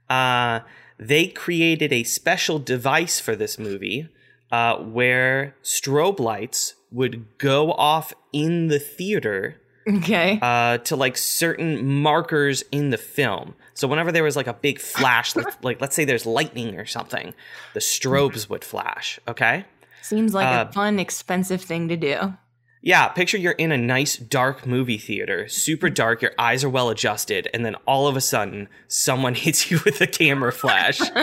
Uh, 0.09 0.61
they 0.97 1.27
created 1.27 1.91
a 1.91 2.03
special 2.03 2.57
device 2.57 3.19
for 3.19 3.35
this 3.35 3.59
movie 3.59 4.07
uh, 4.51 4.77
where 4.77 5.55
strobe 5.63 6.19
lights 6.19 6.75
would 6.93 7.37
go 7.37 7.71
off 7.73 8.13
in 8.31 8.67
the 8.67 8.79
theater 8.79 9.59
Okay. 9.87 10.39
uh, 10.41 10.77
to 10.79 10.95
like 10.95 11.17
certain 11.17 11.85
markers 12.01 12.63
in 12.71 12.89
the 12.89 12.97
film. 12.97 13.55
So 13.73 13.87
whenever 13.87 14.11
there 14.11 14.23
was 14.23 14.35
like 14.35 14.47
a 14.47 14.53
big 14.53 14.79
flash, 14.79 15.35
like, 15.35 15.47
like 15.63 15.81
let's 15.81 15.95
say 15.95 16.05
there's 16.05 16.25
lightning 16.25 16.77
or 16.79 16.85
something, 16.85 17.33
the 17.73 17.79
strobes 17.81 18.49
would 18.49 18.63
flash. 18.63 19.19
Okay. 19.27 19.65
Seems 20.01 20.33
like 20.33 20.47
uh, 20.47 20.67
a 20.69 20.71
fun, 20.71 20.99
expensive 20.99 21.61
thing 21.61 21.87
to 21.89 21.97
do. 21.97 22.33
Yeah, 22.81 23.07
picture 23.07 23.37
you're 23.37 23.53
in 23.53 23.71
a 23.71 23.77
nice 23.77 24.17
dark 24.17 24.67
movie 24.67 24.97
theater, 24.97 25.47
super 25.47 25.89
dark, 25.89 26.21
your 26.21 26.33
eyes 26.37 26.65
are 26.65 26.69
well 26.69 26.89
adjusted, 26.89 27.49
and 27.53 27.65
then 27.65 27.75
all 27.87 28.07
of 28.07 28.17
a 28.17 28.21
sudden 28.21 28.67
someone 28.89 29.35
hits 29.45 29.71
you 29.71 29.79
with 29.85 30.01
a 30.01 30.07
camera 30.07 30.51
flash. 30.51 30.99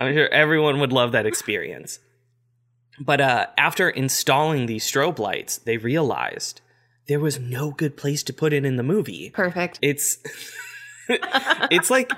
I'm 0.00 0.12
sure 0.14 0.28
everyone 0.28 0.80
would 0.80 0.92
love 0.92 1.12
that 1.12 1.26
experience. 1.26 2.00
But 3.00 3.20
uh, 3.20 3.46
after 3.56 3.88
installing 3.88 4.66
these 4.66 4.84
strobe 4.84 5.18
lights, 5.18 5.58
they 5.58 5.78
realized 5.78 6.60
there 7.08 7.18
was 7.20 7.38
no 7.40 7.70
good 7.70 7.96
place 7.96 8.22
to 8.24 8.32
put 8.32 8.52
it 8.52 8.64
in 8.64 8.76
the 8.76 8.82
movie. 8.82 9.30
Perfect. 9.30 9.78
It's 9.82 10.18
it's 11.08 11.90
like 11.90 12.12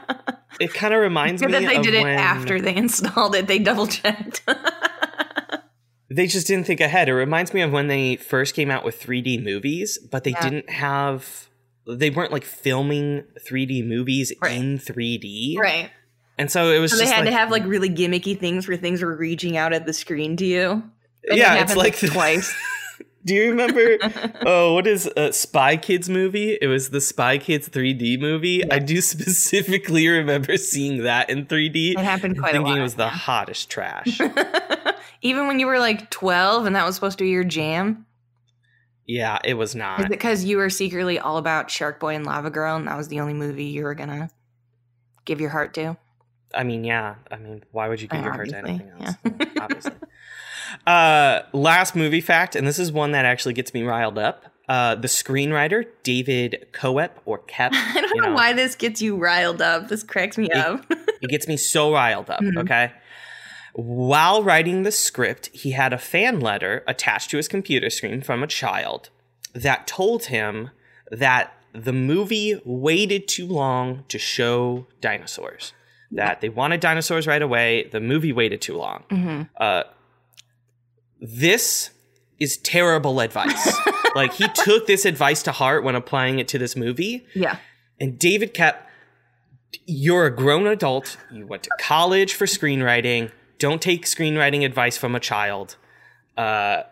it 0.61 0.75
kind 0.75 0.93
of 0.93 1.01
reminds 1.01 1.43
me 1.43 1.53
that 1.53 1.63
they 1.65 1.81
did 1.81 1.95
it 1.95 2.05
after 2.05 2.61
they 2.61 2.75
installed 2.75 3.35
it. 3.35 3.47
They 3.47 3.59
double 3.59 3.87
checked. 3.87 4.43
they 6.11 6.27
just 6.27 6.47
didn't 6.47 6.67
think 6.67 6.81
ahead. 6.81 7.09
It 7.09 7.15
reminds 7.15 7.55
me 7.55 7.63
of 7.63 7.73
when 7.73 7.87
they 7.89 8.17
first 8.17 8.55
came 8.55 8.71
out 8.71 8.85
with 8.85 9.01
3D 9.01 9.43
movies, 9.43 9.99
but 10.11 10.25
they 10.25 10.33
Yeah. 10.33 10.43
didn't 10.43 10.71
have 10.71 11.49
they 11.87 12.11
weren't 12.11 12.31
like 12.33 12.45
filming 12.45 13.25
3D 13.49 13.85
movies 13.85 14.33
Right. 14.41 14.53
in 14.57 14.79
3D. 14.79 15.57
right. 15.59 15.91
And 16.43 16.51
so 16.51 16.73
it 16.73 16.81
was 16.81 16.91
So 16.91 16.97
they 16.97 17.07
had 17.07 17.21
like, 17.21 17.27
to 17.27 17.31
have 17.31 17.53
like 17.53 17.65
really 17.65 17.89
gimmicky 17.89 18.37
things 18.37 18.67
where 18.67 18.77
things 18.77 19.01
were 19.01 19.15
reaching 19.15 19.57
out 19.57 19.73
at 19.73 19.87
the 19.87 19.93
screen 19.93 20.37
to 20.39 20.45
you. 20.45 20.83
It 21.23 21.39
yeah, 21.39 21.63
it's 21.63 21.77
like 21.77 21.97
twice. 21.97 22.53
Do 23.25 23.33
you 23.33 23.51
remember 23.51 23.99
oh, 24.45 24.75
what 24.75 24.89
is 24.89 25.09
a 25.17 25.33
Spy 25.33 25.77
Kids 25.77 26.09
movie? 26.09 26.59
It 26.61 26.67
was 26.67 26.91
the 26.91 27.01
Spy 27.01 27.39
Kids 27.39 27.69
3D 27.69 28.19
movie. 28.19 28.69
I 28.69 28.81
do 28.81 29.01
specifically 29.01 30.09
remember 30.09 30.57
seeing 30.57 31.05
that 31.05 31.31
in 31.31 31.47
3D. 31.47 31.93
It 31.93 31.99
happened 31.99 32.41
quite 32.41 32.49
a 32.49 32.53
thinking 32.55 32.73
lot. 32.73 32.79
it 32.81 32.83
was 32.83 32.97
the 32.97 33.09
hottest 33.09 33.71
trash. 33.71 34.21
Even 35.23 35.47
when 35.47 35.61
you 35.61 35.69
were 35.69 35.79
like 35.79 36.11
12 36.11 36.67
and 36.67 36.75
that 36.75 36.85
was 36.85 36.97
supposed 36.97 37.19
to 37.19 37.25
be 37.25 37.31
your 37.31 37.45
jam? 37.45 38.05
yeah, 39.07 39.39
it 39.45 39.55
was 39.55 39.77
not. 39.77 40.01
Is 40.01 40.07
it 40.07 40.09
because 40.09 40.43
you 40.43 40.57
were 40.57 40.71
secretly 40.71 41.21
all 41.21 41.37
about 41.37 41.71
Shark 41.71 42.01
Boy 42.01 42.17
and 42.17 42.27
Lava 42.27 42.51
Girl 42.51 42.75
and 42.75 42.89
that 42.89 42.97
was 42.97 43.07
the 43.07 43.21
only 43.21 43.35
movie 43.35 43.67
you 43.67 43.85
were 43.85 43.95
going 43.95 44.09
to 44.09 44.31
give 45.25 45.41
your 45.41 45.51
heart 45.51 45.75
to? 45.75 45.97
I 46.55 46.65
mean, 46.65 46.85
yeah. 46.85 47.17
I 47.31 47.37
mean, 47.37 47.63
why 47.73 47.89
would 47.89 48.01
you 48.01 48.09
give 48.09 48.21
Uh, 48.21 48.25
your 48.25 48.33
heart 48.33 48.49
to 48.51 48.59
anything 48.59 48.91
else? 49.01 49.15
Yeah, 49.25 49.47
obviously. 49.61 49.93
Uh, 50.87 51.41
last 51.53 51.95
movie 51.95 52.21
fact, 52.21 52.57
and 52.57 52.67
this 52.67 52.79
is 52.79 52.91
one 52.93 53.13
that 53.13 53.25
actually 53.25 53.55
gets 53.55 53.73
me 53.75 53.83
riled 53.83 54.19
up. 54.19 54.47
Uh, 54.69 54.95
the 54.95 55.09
screenwriter 55.09 55.85
David 56.03 56.67
Koepp 56.73 57.11
or 57.25 57.39
Kep. 57.39 57.73
I 57.75 58.01
don't 58.01 58.17
know, 58.23 58.29
know, 58.29 58.35
why 58.35 58.53
this 58.53 58.75
gets 58.75 59.03
you 59.03 59.17
riled 59.17 59.61
up. 59.61 59.89
This 59.89 60.03
cracks 60.03 60.39
me 60.39 60.47
It- 60.51 60.57
up. 60.57 60.85
It 61.23 61.31
gets 61.31 61.47
me 61.47 61.57
so 61.57 61.93
riled 61.93 62.31
up. 62.31 62.41
Mhm. 62.41 62.59
Okay. 62.63 62.91
While 63.75 64.43
writing 64.43 64.83
the 64.83 64.91
script, 64.91 65.51
he 65.53 65.71
had 65.71 65.93
a 65.93 65.99
fan 65.99 66.41
letter 66.41 66.83
attached 66.89 67.31
to 67.31 67.37
his 67.37 67.47
computer 67.47 67.91
screen 67.91 68.23
from 68.23 68.43
a 68.43 68.49
child 68.49 69.09
that 69.55 69.87
told 69.87 70.25
him 70.27 70.71
that 71.13 71.53
the 71.73 71.93
movie 71.93 72.61
waited 72.65 73.29
too 73.29 73.47
long 73.47 74.05
to 74.09 74.19
show 74.19 74.89
dinosaurs. 75.01 75.73
That 76.13 76.41
they 76.41 76.49
wanted 76.51 76.81
dinosaurs 76.81 77.27
right 77.27 77.41
away. 77.43 77.89
The 77.91 78.01
movie 78.01 78.33
waited 78.33 78.61
too 78.61 78.77
long. 78.77 79.05
Mhm. 79.11 79.49
Uh, 79.57 79.85
this 81.21 81.91
is 82.39 82.57
terrible 82.59 83.21
advice. 83.21 83.77
like 84.15 84.33
he 84.35 84.47
took 84.49 84.87
this 84.87 85.05
advice 85.05 85.43
to 85.45 85.53
heart 85.53 85.85
when 85.85 85.95
applying 85.95 86.39
it 86.39 86.49
to 86.49 86.59
this 86.59 86.77
movie. 86.77 87.27
Yeah. 87.35 87.57
And 88.01 88.19
David 88.19 88.53
Koepp, 88.55 88.77
you're 89.87 90.27
a 90.27 90.35
grown 90.35 90.67
adult. 90.67 91.17
You 91.31 91.47
went 91.47 91.63
to 91.65 91.71
college 91.81 92.35
for 92.35 92.47
screenwriting. 92.47 93.31
Don't 93.59 93.81
take 93.81 94.05
screenwriting 94.07 94.65
advice 94.65 94.97
from 94.97 95.15
a 95.15 95.21
child. 95.21 95.77
Uh, 96.37 96.83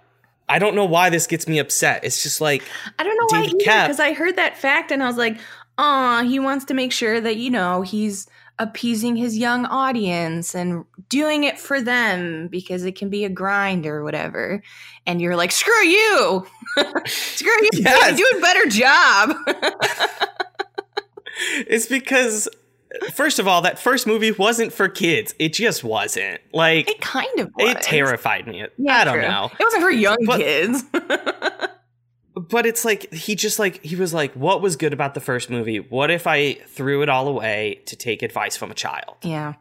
I 0.49 0.59
don't 0.59 0.75
know 0.75 0.85
why 0.85 1.11
this 1.11 1.27
gets 1.27 1.49
me 1.49 1.59
upset. 1.59 2.05
It's 2.05 2.23
just 2.23 2.41
like, 2.41 2.63
I 2.99 3.03
don't 3.03 3.17
know 3.17 3.39
why 3.39 3.47
David 3.47 3.63
Cap- 3.65 3.89
because 3.89 4.01
I 4.01 4.13
heard 4.13 4.37
that 4.37 4.57
fact 4.57 4.91
and 4.93 5.03
I 5.03 5.07
was 5.07 5.17
like, 5.17 5.39
"Aw, 5.79 6.23
he 6.23 6.39
wants 6.39 6.65
to 6.67 6.75
make 6.75 6.93
sure 6.93 7.21
that 7.21 7.37
you 7.37 7.51
know 7.51 7.83
he's 7.83 8.29
appeasing 8.61 9.17
his 9.17 9.37
young 9.37 9.67
audience 9.67 10.55
and 10.55 10.85
doing 11.09 11.43
it 11.45 11.59
for 11.59 11.81
them 11.81 12.47
because 12.47 12.85
it 12.85 12.95
can 12.95 13.11
be 13.11 13.25
a 13.25 13.29
grind 13.29 13.87
or 13.87 14.05
whatever." 14.05 14.63
And 15.07 15.21
you're 15.21 15.35
like, 15.37 15.51
"Screw 15.51 15.85
you, 15.85 16.47
screw 17.07 17.51
you, 17.63 17.71
Yes. 17.73 18.17
do 18.17 18.39
a 18.39 18.41
better 18.41 18.67
job." 18.67 19.35
it's 21.67 21.87
because, 21.87 22.49
first 23.13 23.39
of 23.39 23.49
all, 23.49 23.63
that 23.63 23.79
first 23.79 24.07
movie 24.07 24.33
wasn't 24.33 24.73
for 24.73 24.89
kids. 24.89 25.35
It 25.39 25.53
just 25.53 25.85
wasn't. 25.85 26.41
Like, 26.53 26.89
it 26.89 27.01
kind 27.01 27.39
of 27.41 27.51
was. 27.57 27.73
it 27.73 27.83
terrified 27.83 28.47
me. 28.47 28.65
Yeah, 28.79 28.99
I 28.99 29.05
don't 29.05 29.15
true. 29.15 29.23
know. 29.29 29.51
It 29.59 29.63
wasn't 29.65 29.83
for 29.83 29.91
young 29.91 30.19
But- 30.27 30.39
kids. 30.39 30.85
But 32.51 32.67
it's 32.67 32.85
like 32.85 33.13
he 33.13 33.35
just 33.35 33.59
like 33.59 33.83
he 33.85 33.97
was 33.97 34.13
like 34.13 34.33
what 34.35 34.61
was 34.61 34.77
good 34.77 34.93
about 34.93 35.15
the 35.15 35.21
first 35.21 35.51
movie 35.51 35.79
what 35.81 36.11
if 36.11 36.27
i 36.27 36.55
threw 36.69 37.03
it 37.03 37.09
all 37.09 37.29
away 37.29 37.81
to 37.87 37.97
take 37.97 38.23
advice 38.23 38.57
from 38.57 38.71
a 38.71 38.75
child 38.75 39.17
yeah. 39.23 39.55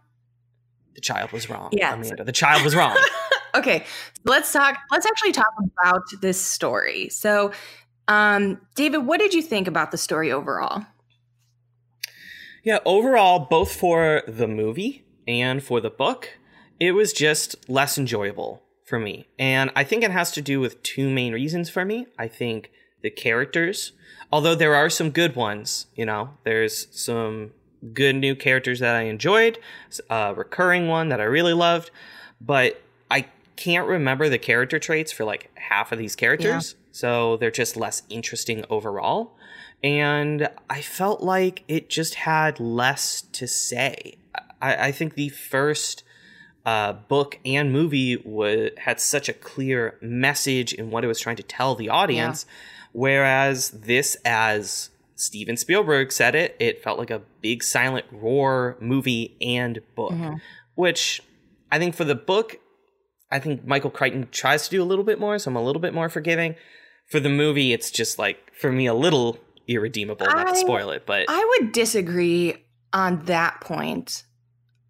the 0.96 1.01
child 1.01 1.31
was 1.31 1.50
wrong 1.50 1.69
Yeah. 1.72 1.93
amanda 1.93 2.24
the 2.24 2.31
child 2.31 2.63
was 2.63 2.75
wrong 2.75 2.98
Okay, 3.55 3.84
let's 4.25 4.53
talk. 4.53 4.77
Let's 4.91 5.08
actually 5.08 5.31
talk 5.31 5.51
about 5.60 6.03
this 6.22 6.39
story. 6.39 7.10
So, 7.10 7.51
um, 8.08 8.62
David, 8.75 9.00
what 9.00 9.19
did 9.19 9.34
you 9.34 9.41
think 9.41 9.67
about 9.67 9.89
the 9.89 9.98
story 9.98 10.31
overall? 10.31 10.86
yeah 12.63 12.79
overall 12.86 13.39
both 13.39 13.74
for 13.74 14.22
the 14.27 14.48
movie 14.48 15.05
and 15.27 15.63
for 15.63 15.79
the 15.79 15.89
book 15.89 16.38
it 16.79 16.91
was 16.91 17.13
just 17.13 17.55
less 17.69 17.98
enjoyable 17.98 18.62
for 18.86 19.00
me 19.00 19.27
and 19.39 19.72
i 19.75 19.84
think 19.84 20.03
it 20.03 20.12
has 20.12 20.29
to 20.31 20.41
do 20.41 20.60
with 20.60 20.84
two 20.84 21.10
main 21.10 21.34
reasons 21.34 21.69
for 21.69 21.86
me 21.86 22.05
i 22.17 22.27
think 22.27 22.69
the 23.01 23.10
characters 23.10 23.91
although 24.32 24.56
there 24.56 24.75
are 24.75 24.89
some 24.89 25.10
good 25.10 25.36
ones 25.36 25.88
you 25.96 26.06
know 26.06 26.29
there's 26.44 26.88
some 26.91 27.51
good 27.94 28.15
new 28.15 28.36
characters 28.36 28.79
that 28.79 28.96
i 28.96 29.03
enjoyed 29.03 29.58
a 30.10 30.34
recurring 30.36 30.88
one 30.88 31.10
that 31.10 31.20
i 31.22 31.24
really 31.24 31.53
loved 31.53 31.91
but 32.41 32.82
i 33.10 33.25
can't 33.56 33.88
remember 33.88 34.29
the 34.29 34.38
character 34.38 34.79
traits 34.79 35.12
for 35.12 35.24
like 35.24 35.50
half 35.56 35.91
of 35.91 35.98
these 35.98 36.15
characters 36.15 36.75
so 36.91 37.38
they're 37.38 37.51
just 37.51 37.77
less 37.77 38.03
interesting 38.10 38.65
overall 38.70 39.36
And 39.82 40.50
I 40.70 40.82
felt 40.82 41.22
like 41.22 41.63
it 41.70 41.89
just 41.89 42.15
had 42.15 42.60
less 42.60 43.22
to 43.32 43.48
say. 43.48 44.18
I, 44.62 44.88
I 44.88 44.91
think 44.91 45.13
the 45.15 45.29
first 45.29 46.03
uh, 46.65 46.94
book 46.94 47.39
and 47.46 47.72
movie 47.72 48.18
was, 48.18 48.72
had 48.77 49.00
such 49.00 49.29
a 49.29 49.34
clear 49.34 49.98
message 50.01 50.74
in 50.74 50.91
what 50.91 51.06
it 51.06 51.08
was 51.08 51.20
trying 51.22 51.38
to 51.38 51.44
tell 51.44 51.75
the 51.75 51.88
audience, 51.88 52.46
yeah. 52.46 52.53
Whereas 52.91 53.72
this, 53.72 54.17
as 54.25 54.89
Steven 55.15 55.58
Spielberg 55.58 56.12
said 56.12 56.36
it, 56.36 56.55
it 56.60 56.84
felt 56.84 56.98
like 56.98 57.10
a 57.10 57.22
big 57.41 57.63
silent 57.63 58.05
roar 58.12 58.77
movie 58.79 59.38
and 59.41 59.81
book, 59.96 60.12
mm-hmm. 60.12 60.36
which 60.75 61.22
I 61.72 61.79
think 61.79 61.96
for 61.96 62.05
the 62.05 62.15
book, 62.15 62.58
I 63.31 63.39
think 63.39 63.65
Michael 63.65 63.91
Crichton 63.91 64.27
tries 64.31 64.63
to 64.65 64.69
do 64.69 64.81
a 64.81 64.86
little 64.86 65.03
bit 65.03 65.19
more, 65.19 65.38
so 65.38 65.51
I'm 65.51 65.55
a 65.55 65.63
little 65.63 65.81
bit 65.81 65.93
more 65.93 66.10
forgiving. 66.10 66.55
For 67.08 67.19
the 67.19 67.29
movie, 67.29 67.74
it's 67.74 67.91
just 67.91 68.19
like 68.19 68.53
for 68.53 68.72
me 68.72 68.86
a 68.86 68.93
little 68.93 69.39
irredeemable. 69.67 70.25
Not 70.25 70.48
to 70.48 70.55
spoil 70.55 70.91
it, 70.91 71.05
but 71.05 71.25
I 71.27 71.58
would 71.60 71.72
disagree 71.72 72.65
on 72.93 73.25
that 73.25 73.62
point. 73.62 74.24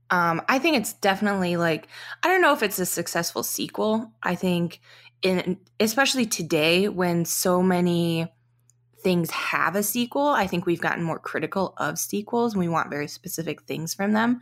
Um, 0.10 0.42
I 0.50 0.60
think 0.60 0.78
it's 0.78 0.94
definitely 0.94 1.58
like 1.58 1.88
I 2.24 2.28
don't 2.28 2.42
know 2.42 2.54
if 2.54 2.64
it's 2.64 2.80
a 2.80 2.86
successful 2.86 3.44
sequel. 3.44 4.12
I 4.24 4.36
think 4.36 4.80
in 5.22 5.58
especially 5.80 6.26
today 6.26 6.88
when 6.88 7.26
so 7.26 7.62
many 7.62 8.32
things 9.02 9.32
have 9.32 9.76
a 9.76 9.84
sequel, 9.84 10.28
I 10.28 10.48
think 10.48 10.66
we've 10.66 10.82
gotten 10.82 11.04
more 11.04 11.20
critical 11.20 11.74
of 11.78 11.98
sequels 11.98 12.54
and 12.54 12.60
we 12.60 12.68
want 12.68 12.90
very 12.90 13.08
specific 13.08 13.64
things 13.64 13.94
from 13.94 14.12
them. 14.14 14.42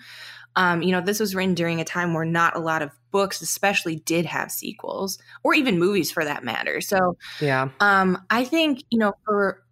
Um, 0.55 0.81
you 0.81 0.91
know, 0.91 1.01
this 1.01 1.19
was 1.19 1.35
written 1.35 1.53
during 1.53 1.79
a 1.79 1.85
time 1.85 2.13
where 2.13 2.25
not 2.25 2.55
a 2.55 2.59
lot 2.59 2.81
of 2.81 2.91
books, 3.11 3.41
especially, 3.41 3.97
did 3.97 4.25
have 4.25 4.51
sequels 4.51 5.19
or 5.43 5.53
even 5.53 5.77
movies 5.77 6.11
for 6.11 6.25
that 6.25 6.43
matter. 6.43 6.81
So, 6.81 7.17
yeah, 7.39 7.69
um, 7.79 8.23
I 8.29 8.43
think 8.43 8.83
you 8.89 8.97
know 8.97 9.13
for 9.23 9.63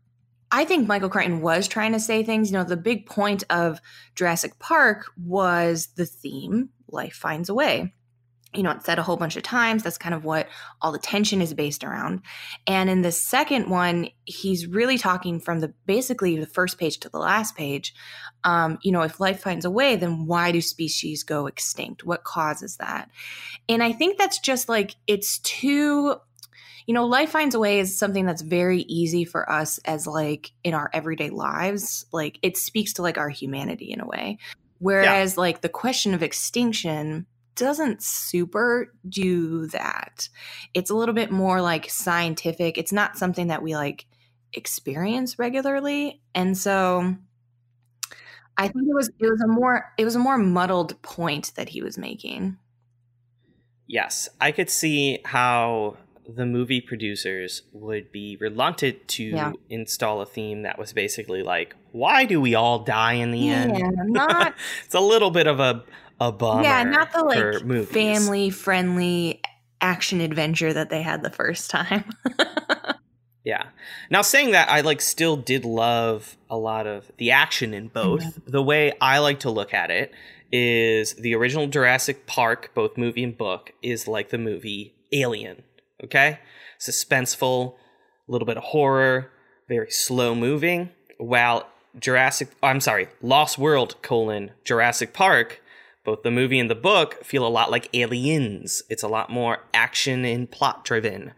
I 0.52 0.64
think 0.64 0.88
Michael 0.88 1.10
Crichton 1.10 1.42
was 1.42 1.68
trying 1.68 1.94
to 1.94 2.00
say 2.00 2.24
things. 2.24 2.52
You 2.52 2.58
know, 2.58 2.64
the 2.64 2.78
big 2.78 3.08
point 3.08 3.44
of 3.50 3.82
Jurassic 4.14 4.60
Park 4.60 5.08
was 5.18 5.88
the 5.96 6.06
theme 6.06 6.70
life 6.90 7.16
finds 7.16 7.50
a 7.50 7.54
way. 7.54 7.94
You 8.56 8.64
know, 8.64 8.72
it's 8.72 8.86
said 8.86 9.00
a 9.00 9.04
whole 9.04 9.18
bunch 9.18 9.36
of 9.36 9.44
times. 9.44 9.84
That's 9.84 9.98
kind 9.98 10.16
of 10.16 10.24
what 10.24 10.48
all 10.82 10.92
the 10.92 11.00
tension 11.00 11.42
is 11.42 11.54
based 11.54 11.84
around. 11.84 12.22
And 12.66 12.90
in 12.90 13.02
the 13.02 13.12
second 13.12 13.70
one, 13.70 14.10
he's 14.26 14.68
really 14.68 14.98
talking 14.98 15.40
from 15.40 15.60
the 15.60 15.74
basically 15.86 16.38
the 16.38 16.46
first 16.46 16.78
page 16.78 17.00
to 17.00 17.10
the 17.10 17.20
last 17.20 17.56
page. 17.56 17.94
Um, 18.44 18.78
you 18.82 18.92
know, 18.92 19.02
if 19.02 19.20
life 19.20 19.42
finds 19.42 19.66
a 19.66 19.72
way, 19.72 19.96
then 19.96 20.26
why 20.26 20.52
do 20.52 20.62
species 20.62 21.24
go 21.24 21.48
extinct? 21.48 22.06
What 22.06 22.24
causes 22.24 22.78
that? 22.78 23.10
And 23.68 23.84
I 23.84 23.92
think 23.92 24.18
that's 24.18 24.40
just 24.40 24.70
like 24.70 24.96
it's 25.08 25.40
too 25.40 26.16
you 26.86 26.94
know, 26.94 27.06
life 27.06 27.32
finds 27.32 27.56
a 27.56 27.60
way 27.60 27.80
is 27.80 27.98
something 27.98 28.26
that's 28.26 28.44
very 28.44 28.82
easy 28.82 29.26
for 29.26 29.50
us 29.50 29.80
as 29.86 30.06
like 30.06 30.52
in 30.64 30.74
our 30.76 30.90
everyday 30.94 31.32
lives. 31.32 32.06
Like 32.12 32.38
it 32.44 32.58
speaks 32.58 32.94
to 32.94 33.02
like 33.02 33.18
our 33.18 33.30
humanity 33.30 33.92
in 33.92 34.02
a 34.02 34.06
way. 34.06 34.38
Whereas 34.80 35.34
yeah. 35.34 35.42
like 35.42 35.62
the 35.62 35.70
question 35.70 36.14
of 36.14 36.22
extinction 36.22 37.26
doesn't 37.56 38.04
super 38.04 38.94
do 39.08 39.68
that. 39.68 40.30
It's 40.74 40.90
a 40.90 40.96
little 40.96 41.16
bit 41.16 41.32
more 41.32 41.62
like 41.62 41.90
scientific. 41.90 42.78
It's 42.78 42.92
not 42.92 43.18
something 43.18 43.48
that 43.48 43.64
we 43.64 43.76
like 43.76 44.06
experience 44.54 45.38
regularly. 45.40 46.22
And 46.34 46.58
so 46.58 47.16
I 48.58 48.68
think 48.68 48.88
it 48.88 48.96
was 48.96 49.10
it 49.20 49.30
was 49.30 49.42
a 49.42 49.48
more 49.48 49.92
it 49.98 50.06
was 50.06 50.16
a 50.16 50.20
more 50.20 50.38
muddled 50.38 51.02
point 51.02 51.54
that 51.56 51.70
he 51.70 51.82
was 51.82 51.98
making. 51.98 52.58
Yes, 53.88 54.30
I 54.42 54.52
could 54.52 54.70
see 54.70 55.20
how 55.26 55.98
the 56.28 56.46
movie 56.46 56.82
producers 56.82 57.62
would 57.72 58.12
be 58.12 58.36
reluctant 58.40 59.08
to 59.08 59.24
yeah. 59.24 59.52
install 59.70 60.22
a 60.22 60.26
theme 60.26 60.64
that 60.64 60.80
was 60.80 60.92
basically 60.92 61.44
like, 61.44 61.76
why 61.92 62.26
do 62.26 62.42
we 62.42 62.56
all 62.56 62.80
die 62.80 63.14
in 63.14 63.30
the 63.30 63.40
yeah, 63.40 63.62
end? 63.62 63.94
Not, 64.08 64.56
it's 64.84 64.96
a 64.96 65.00
little 65.00 65.30
bit 65.30 65.46
of 65.46 65.60
a 65.60 65.84
a 66.20 66.32
bummer. 66.32 66.64
Yeah, 66.64 66.84
not 66.84 67.12
the 67.12 67.24
like 67.24 67.88
family 67.88 68.50
friendly 68.50 69.42
action 69.82 70.22
adventure 70.22 70.74
that 70.74 70.90
they 70.90 71.02
had 71.02 71.22
the 71.22 71.30
first 71.30 71.70
time. 71.70 72.06
yeah. 73.44 73.68
Now 74.10 74.22
saying 74.22 74.52
that, 74.52 74.70
I 74.70 74.82
like 74.82 75.02
still 75.02 75.36
did 75.38 75.66
love 75.66 76.38
a 76.50 76.58
lot 76.58 76.88
of 76.88 77.12
the 77.18 77.32
action 77.32 77.74
in 77.74 77.88
both. 77.90 78.24
Mm-hmm. 78.24 78.52
The 78.52 78.64
way 78.64 78.94
I 79.02 79.20
like 79.20 79.42
to 79.42 79.50
look 79.50 79.74
at 79.74 79.92
it 79.92 80.14
is 80.52 81.14
the 81.16 81.36
original 81.36 81.68
Jurassic 81.68 82.28
Park, 82.28 82.72
both 82.74 82.98
movie 82.98 83.24
and 83.24 83.38
book, 83.38 83.74
is 83.82 84.08
like 84.08 84.30
the 84.30 84.38
movie 84.38 84.94
Alien 85.12 85.64
okay? 86.04 86.40
Suspenseful, 86.80 87.74
a 88.28 88.32
little 88.32 88.46
bit 88.46 88.58
of 88.58 88.64
horror, 88.64 89.32
very 89.68 89.92
slow 89.92 90.36
moving. 90.36 90.90
While 91.18 91.68
Jurassic, 92.00 92.50
I'm 92.62 92.82
sorry, 92.82 93.08
Lost 93.22 93.58
World 93.58 94.02
colon 94.02 94.52
Jurassic 94.64 95.14
Park, 95.14 95.62
both 96.06 96.24
the 96.24 96.32
movie 96.32 96.60
and 96.60 96.70
the 96.70 96.76
book 96.76 97.24
feel 97.26 97.46
a 97.46 97.50
lot 97.50 97.72
like 97.72 97.90
Aliens. 97.94 98.84
It's 98.90 99.04
a 99.04 99.08
lot 99.08 99.30
more 99.30 99.66
action 99.74 100.24
and 100.24 100.50
plot 100.50 100.86
driven. 100.86 101.34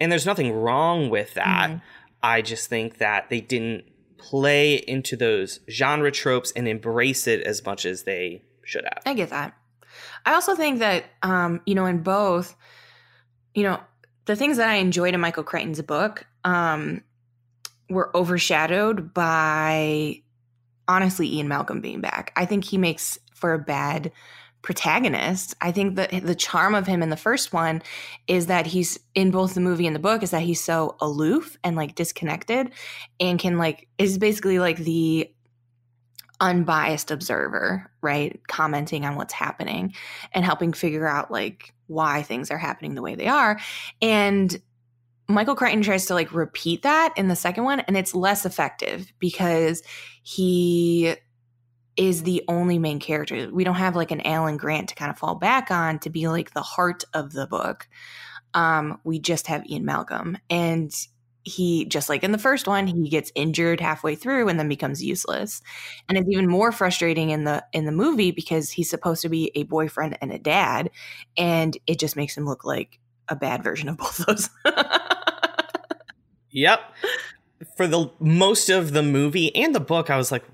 And 0.00 0.10
there's 0.10 0.26
nothing 0.26 0.52
wrong 0.52 1.10
with 1.10 1.34
that. 1.34 1.70
Mm-hmm. 1.70 1.78
I 2.22 2.40
just 2.40 2.68
think 2.68 2.98
that 2.98 3.28
they 3.28 3.40
didn't 3.40 3.84
play 4.16 4.76
into 4.76 5.16
those 5.16 5.60
genre 5.68 6.12
tropes 6.12 6.52
and 6.52 6.68
embrace 6.68 7.26
it 7.26 7.40
as 7.42 7.64
much 7.64 7.84
as 7.84 8.04
they 8.04 8.42
should 8.64 8.84
have. 8.84 9.02
I 9.04 9.14
get 9.14 9.30
that. 9.30 9.54
I 10.24 10.34
also 10.34 10.54
think 10.54 10.78
that 10.78 11.04
um, 11.22 11.60
you 11.66 11.74
know, 11.74 11.86
in 11.86 12.02
both, 12.02 12.56
you 13.54 13.64
know, 13.64 13.80
the 14.24 14.36
things 14.36 14.56
that 14.56 14.68
I 14.68 14.76
enjoyed 14.76 15.14
in 15.14 15.20
Michael 15.20 15.42
Crichton's 15.42 15.82
book 15.82 16.26
um, 16.44 17.02
were 17.90 18.16
overshadowed 18.16 19.12
by 19.12 20.22
honestly 20.86 21.34
Ian 21.34 21.48
Malcolm 21.48 21.80
being 21.80 22.00
back. 22.00 22.32
I 22.36 22.46
think 22.46 22.64
he 22.64 22.78
makes 22.78 23.18
for 23.42 23.52
a 23.52 23.58
bad 23.58 24.12
protagonist. 24.62 25.56
I 25.60 25.72
think 25.72 25.96
that 25.96 26.10
the 26.24 26.36
charm 26.36 26.76
of 26.76 26.86
him 26.86 27.02
in 27.02 27.10
the 27.10 27.16
first 27.16 27.52
one 27.52 27.82
is 28.28 28.46
that 28.46 28.64
he's 28.68 29.00
in 29.16 29.32
both 29.32 29.54
the 29.54 29.60
movie 29.60 29.88
and 29.88 29.96
the 29.96 30.00
book 30.00 30.22
is 30.22 30.30
that 30.30 30.42
he's 30.42 30.62
so 30.62 30.96
aloof 31.00 31.58
and 31.64 31.74
like 31.74 31.96
disconnected 31.96 32.70
and 33.18 33.40
can 33.40 33.58
like 33.58 33.88
is 33.98 34.18
basically 34.18 34.60
like 34.60 34.76
the 34.78 35.28
unbiased 36.40 37.10
observer, 37.10 37.90
right? 38.02 38.40
Commenting 38.46 39.04
on 39.04 39.16
what's 39.16 39.34
happening 39.34 39.94
and 40.30 40.44
helping 40.44 40.72
figure 40.72 41.08
out 41.08 41.32
like 41.32 41.74
why 41.88 42.22
things 42.22 42.52
are 42.52 42.58
happening 42.58 42.94
the 42.94 43.02
way 43.02 43.16
they 43.16 43.26
are. 43.26 43.58
And 44.00 44.62
Michael 45.28 45.56
Crichton 45.56 45.82
tries 45.82 46.06
to 46.06 46.14
like 46.14 46.32
repeat 46.32 46.82
that 46.82 47.12
in 47.16 47.26
the 47.26 47.36
second 47.36 47.64
one, 47.64 47.80
and 47.80 47.96
it's 47.96 48.14
less 48.14 48.46
effective 48.46 49.12
because 49.18 49.82
he 50.22 51.16
is 51.96 52.22
the 52.22 52.42
only 52.48 52.78
main 52.78 53.00
character. 53.00 53.50
We 53.52 53.64
don't 53.64 53.74
have 53.74 53.96
like 53.96 54.10
an 54.10 54.26
Alan 54.26 54.56
Grant 54.56 54.88
to 54.90 54.94
kind 54.94 55.10
of 55.10 55.18
fall 55.18 55.34
back 55.34 55.70
on 55.70 55.98
to 56.00 56.10
be 56.10 56.28
like 56.28 56.52
the 56.52 56.62
heart 56.62 57.04
of 57.12 57.32
the 57.32 57.46
book. 57.46 57.88
Um, 58.54 59.00
we 59.04 59.18
just 59.18 59.46
have 59.46 59.66
Ian 59.66 59.84
Malcolm. 59.84 60.38
And 60.48 60.92
he 61.44 61.84
just 61.86 62.08
like 62.08 62.22
in 62.22 62.32
the 62.32 62.38
first 62.38 62.66
one 62.68 62.86
he 62.86 63.08
gets 63.08 63.32
injured 63.34 63.80
halfway 63.80 64.14
through 64.14 64.48
and 64.48 64.58
then 64.58 64.68
becomes 64.68 65.02
useless 65.02 65.60
and 66.08 66.16
it's 66.16 66.28
even 66.30 66.48
more 66.48 66.70
frustrating 66.70 67.30
in 67.30 67.44
the 67.44 67.64
in 67.72 67.84
the 67.84 67.92
movie 67.92 68.30
because 68.30 68.70
he's 68.70 68.88
supposed 68.88 69.22
to 69.22 69.28
be 69.28 69.50
a 69.54 69.64
boyfriend 69.64 70.16
and 70.20 70.32
a 70.32 70.38
dad 70.38 70.90
and 71.36 71.76
it 71.86 71.98
just 71.98 72.16
makes 72.16 72.36
him 72.36 72.46
look 72.46 72.64
like 72.64 73.00
a 73.28 73.34
bad 73.34 73.62
version 73.62 73.88
of 73.88 73.96
both 73.98 74.18
those 74.18 74.50
yep 76.50 76.80
for 77.76 77.88
the 77.88 78.08
most 78.20 78.68
of 78.68 78.92
the 78.92 79.02
movie 79.02 79.54
and 79.56 79.74
the 79.74 79.80
book 79.80 80.10
i 80.10 80.16
was 80.16 80.30
like 80.30 80.44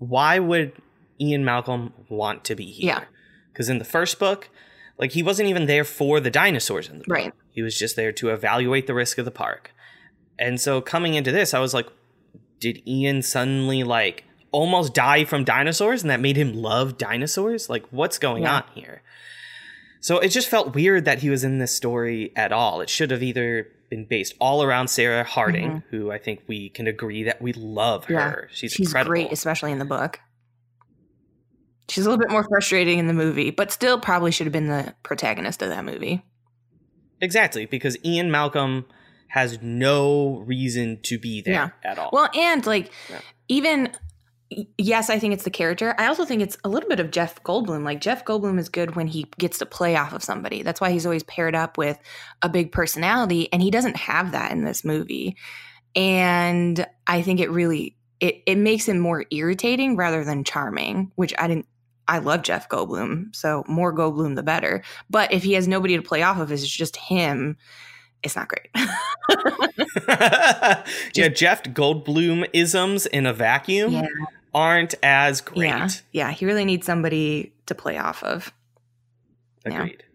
why 0.00 0.40
would 0.40 0.72
ian 1.20 1.44
malcolm 1.44 1.92
want 2.08 2.44
to 2.44 2.56
be 2.56 2.66
here 2.66 2.88
yeah 2.88 3.04
because 3.52 3.68
in 3.68 3.78
the 3.78 3.84
first 3.84 4.18
book 4.18 4.50
like 4.98 5.12
he 5.12 5.22
wasn't 5.22 5.48
even 5.48 5.66
there 5.66 5.84
for 5.84 6.18
the 6.18 6.30
dinosaurs 6.30 6.88
in 6.88 6.98
the 6.98 7.04
book. 7.04 7.16
right 7.16 7.32
he 7.52 7.62
was 7.62 7.78
just 7.78 7.94
there 7.94 8.10
to 8.10 8.30
evaluate 8.30 8.88
the 8.88 8.94
risk 8.94 9.16
of 9.16 9.24
the 9.24 9.30
park 9.30 9.70
and 10.40 10.58
so 10.58 10.80
coming 10.80 11.14
into 11.14 11.30
this, 11.30 11.52
I 11.52 11.60
was 11.60 11.74
like, 11.74 11.86
did 12.58 12.82
Ian 12.88 13.22
suddenly 13.22 13.84
like 13.84 14.24
almost 14.50 14.94
die 14.94 15.24
from 15.24 15.44
dinosaurs 15.44 16.02
and 16.02 16.10
that 16.10 16.18
made 16.18 16.36
him 16.36 16.54
love 16.54 16.98
dinosaurs? 16.98 17.68
Like, 17.68 17.84
what's 17.90 18.18
going 18.18 18.44
yeah. 18.44 18.56
on 18.56 18.64
here? 18.74 19.02
So 20.00 20.18
it 20.18 20.28
just 20.28 20.48
felt 20.48 20.74
weird 20.74 21.04
that 21.04 21.18
he 21.18 21.28
was 21.28 21.44
in 21.44 21.58
this 21.58 21.76
story 21.76 22.32
at 22.34 22.52
all. 22.52 22.80
It 22.80 22.88
should 22.88 23.10
have 23.10 23.22
either 23.22 23.68
been 23.90 24.06
based 24.06 24.34
all 24.40 24.62
around 24.62 24.88
Sarah 24.88 25.24
Harding, 25.24 25.70
mm-hmm. 25.70 25.96
who 25.96 26.10
I 26.10 26.18
think 26.18 26.42
we 26.46 26.70
can 26.70 26.86
agree 26.86 27.24
that 27.24 27.42
we 27.42 27.52
love 27.52 28.06
her. 28.06 28.14
Yeah. 28.14 28.54
She's, 28.54 28.72
She's 28.72 28.86
incredible. 28.86 29.10
great, 29.10 29.32
especially 29.32 29.72
in 29.72 29.78
the 29.78 29.84
book. 29.84 30.20
She's 31.88 32.06
a 32.06 32.08
little 32.08 32.24
bit 32.24 32.30
more 32.30 32.44
frustrating 32.44 33.00
in 33.00 33.08
the 33.08 33.12
movie, 33.12 33.50
but 33.50 33.72
still 33.72 33.98
probably 33.98 34.30
should 34.30 34.46
have 34.46 34.52
been 34.52 34.68
the 34.68 34.94
protagonist 35.02 35.60
of 35.60 35.70
that 35.70 35.84
movie. 35.84 36.24
Exactly, 37.20 37.66
because 37.66 37.98
Ian 38.04 38.30
Malcolm 38.30 38.86
has 39.28 39.60
no 39.60 40.38
reason 40.46 41.00
to 41.02 41.18
be 41.18 41.40
there 41.40 41.74
yeah. 41.84 41.90
at 41.90 41.98
all. 41.98 42.10
Well, 42.12 42.30
and 42.34 42.64
like 42.64 42.92
yeah. 43.10 43.20
even 43.48 43.92
yes, 44.78 45.10
I 45.10 45.18
think 45.18 45.32
it's 45.32 45.44
the 45.44 45.50
character. 45.50 45.94
I 45.98 46.06
also 46.06 46.24
think 46.24 46.42
it's 46.42 46.58
a 46.64 46.68
little 46.68 46.88
bit 46.88 47.00
of 47.00 47.10
Jeff 47.10 47.42
Goldblum. 47.44 47.84
Like 47.84 48.00
Jeff 48.00 48.24
Goldblum 48.24 48.58
is 48.58 48.68
good 48.68 48.96
when 48.96 49.06
he 49.06 49.26
gets 49.38 49.58
to 49.58 49.66
play 49.66 49.96
off 49.96 50.12
of 50.12 50.24
somebody. 50.24 50.62
That's 50.62 50.80
why 50.80 50.90
he's 50.90 51.06
always 51.06 51.22
paired 51.22 51.54
up 51.54 51.78
with 51.78 51.98
a 52.42 52.48
big 52.48 52.72
personality 52.72 53.48
and 53.52 53.62
he 53.62 53.70
doesn't 53.70 53.96
have 53.96 54.32
that 54.32 54.52
in 54.52 54.64
this 54.64 54.84
movie. 54.84 55.36
and 55.96 56.86
I 57.06 57.22
think 57.22 57.40
it 57.40 57.50
really 57.50 57.96
it 58.20 58.42
it 58.46 58.56
makes 58.56 58.86
him 58.86 58.98
more 58.98 59.24
irritating 59.30 59.96
rather 59.96 60.24
than 60.24 60.44
charming, 60.44 61.12
which 61.16 61.34
I 61.38 61.48
didn't. 61.48 61.66
I 62.08 62.18
love 62.18 62.42
Jeff 62.42 62.68
Goldblum, 62.68 63.34
so 63.36 63.64
more 63.68 63.94
Goldblum 63.94 64.34
the 64.34 64.42
better. 64.42 64.82
But 65.08 65.32
if 65.32 65.44
he 65.44 65.52
has 65.52 65.68
nobody 65.68 65.96
to 65.96 66.02
play 66.02 66.22
off 66.22 66.38
of, 66.38 66.50
it's 66.50 66.66
just 66.66 66.96
him. 66.96 67.56
It's 68.22 68.34
not 68.36 68.48
great. 68.48 68.68
yeah, 71.14 71.28
Jeff 71.28 71.62
Goldblum 71.62 72.48
isms 72.52 73.06
in 73.06 73.26
a 73.26 73.32
vacuum 73.32 73.92
yeah. 73.92 74.06
Aren't 74.54 74.94
as 75.02 75.40
great. 75.40 75.68
Yeah. 75.68 75.88
yeah, 76.12 76.30
he 76.32 76.46
really 76.46 76.64
needs 76.64 76.86
somebody 76.86 77.52
to 77.66 77.74
play 77.74 77.98
off 77.98 78.22
of. 78.22 78.52
Agreed. 79.64 79.96
Yeah. 79.98 80.06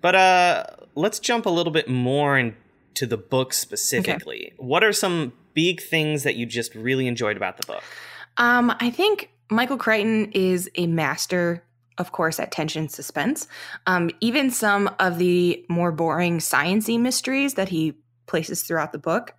But 0.00 0.14
uh 0.14 0.64
let's 0.94 1.18
jump 1.18 1.46
a 1.46 1.50
little 1.50 1.72
bit 1.72 1.88
more 1.88 2.38
into 2.38 3.06
the 3.06 3.16
book 3.16 3.52
specifically. 3.52 4.46
Okay. 4.46 4.54
What 4.58 4.84
are 4.84 4.92
some 4.92 5.32
big 5.54 5.80
things 5.80 6.22
that 6.22 6.36
you 6.36 6.46
just 6.46 6.74
really 6.74 7.06
enjoyed 7.06 7.36
about 7.36 7.56
the 7.56 7.66
book? 7.66 7.82
Um, 8.36 8.74
I 8.80 8.90
think 8.90 9.30
Michael 9.50 9.76
Crichton 9.76 10.30
is 10.32 10.70
a 10.76 10.86
master, 10.86 11.64
of 11.98 12.12
course, 12.12 12.38
at 12.38 12.52
tension 12.52 12.88
suspense. 12.88 13.48
Um, 13.86 14.10
even 14.20 14.50
some 14.50 14.90
of 14.98 15.18
the 15.18 15.64
more 15.68 15.92
boring 15.92 16.38
sciency 16.38 16.98
mysteries 16.98 17.54
that 17.54 17.68
he 17.68 17.94
places 18.26 18.62
throughout 18.62 18.92
the 18.92 18.98
book, 18.98 19.34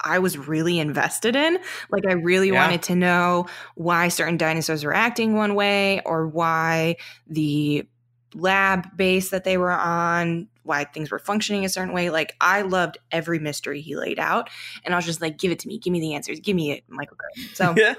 I 0.00 0.18
was 0.18 0.36
really 0.38 0.78
invested 0.78 1.36
in. 1.36 1.58
Like, 1.90 2.06
I 2.06 2.12
really 2.12 2.48
yeah. 2.48 2.62
wanted 2.62 2.82
to 2.84 2.96
know 2.96 3.46
why 3.74 4.08
certain 4.08 4.36
dinosaurs 4.36 4.84
were 4.84 4.94
acting 4.94 5.34
one 5.34 5.54
way 5.54 6.00
or 6.04 6.26
why 6.26 6.96
the 7.26 7.86
lab 8.34 8.96
base 8.96 9.30
that 9.30 9.44
they 9.44 9.56
were 9.56 9.72
on, 9.72 10.48
why 10.62 10.84
things 10.84 11.10
were 11.10 11.18
functioning 11.18 11.64
a 11.64 11.68
certain 11.68 11.94
way. 11.94 12.10
Like 12.10 12.34
I 12.40 12.62
loved 12.62 12.98
every 13.10 13.38
mystery 13.38 13.80
he 13.80 13.96
laid 13.96 14.18
out, 14.18 14.50
and 14.84 14.94
I 14.94 14.98
was 14.98 15.06
just 15.06 15.20
like, 15.20 15.38
"Give 15.38 15.50
it 15.50 15.58
to 15.60 15.68
me, 15.68 15.78
give 15.78 15.92
me 15.92 16.00
the 16.00 16.14
answers, 16.14 16.40
give 16.40 16.56
me 16.56 16.72
it, 16.72 16.84
Michael 16.88 17.16
Crichton." 17.16 17.54
So 17.54 17.74
yeah. 17.80 17.94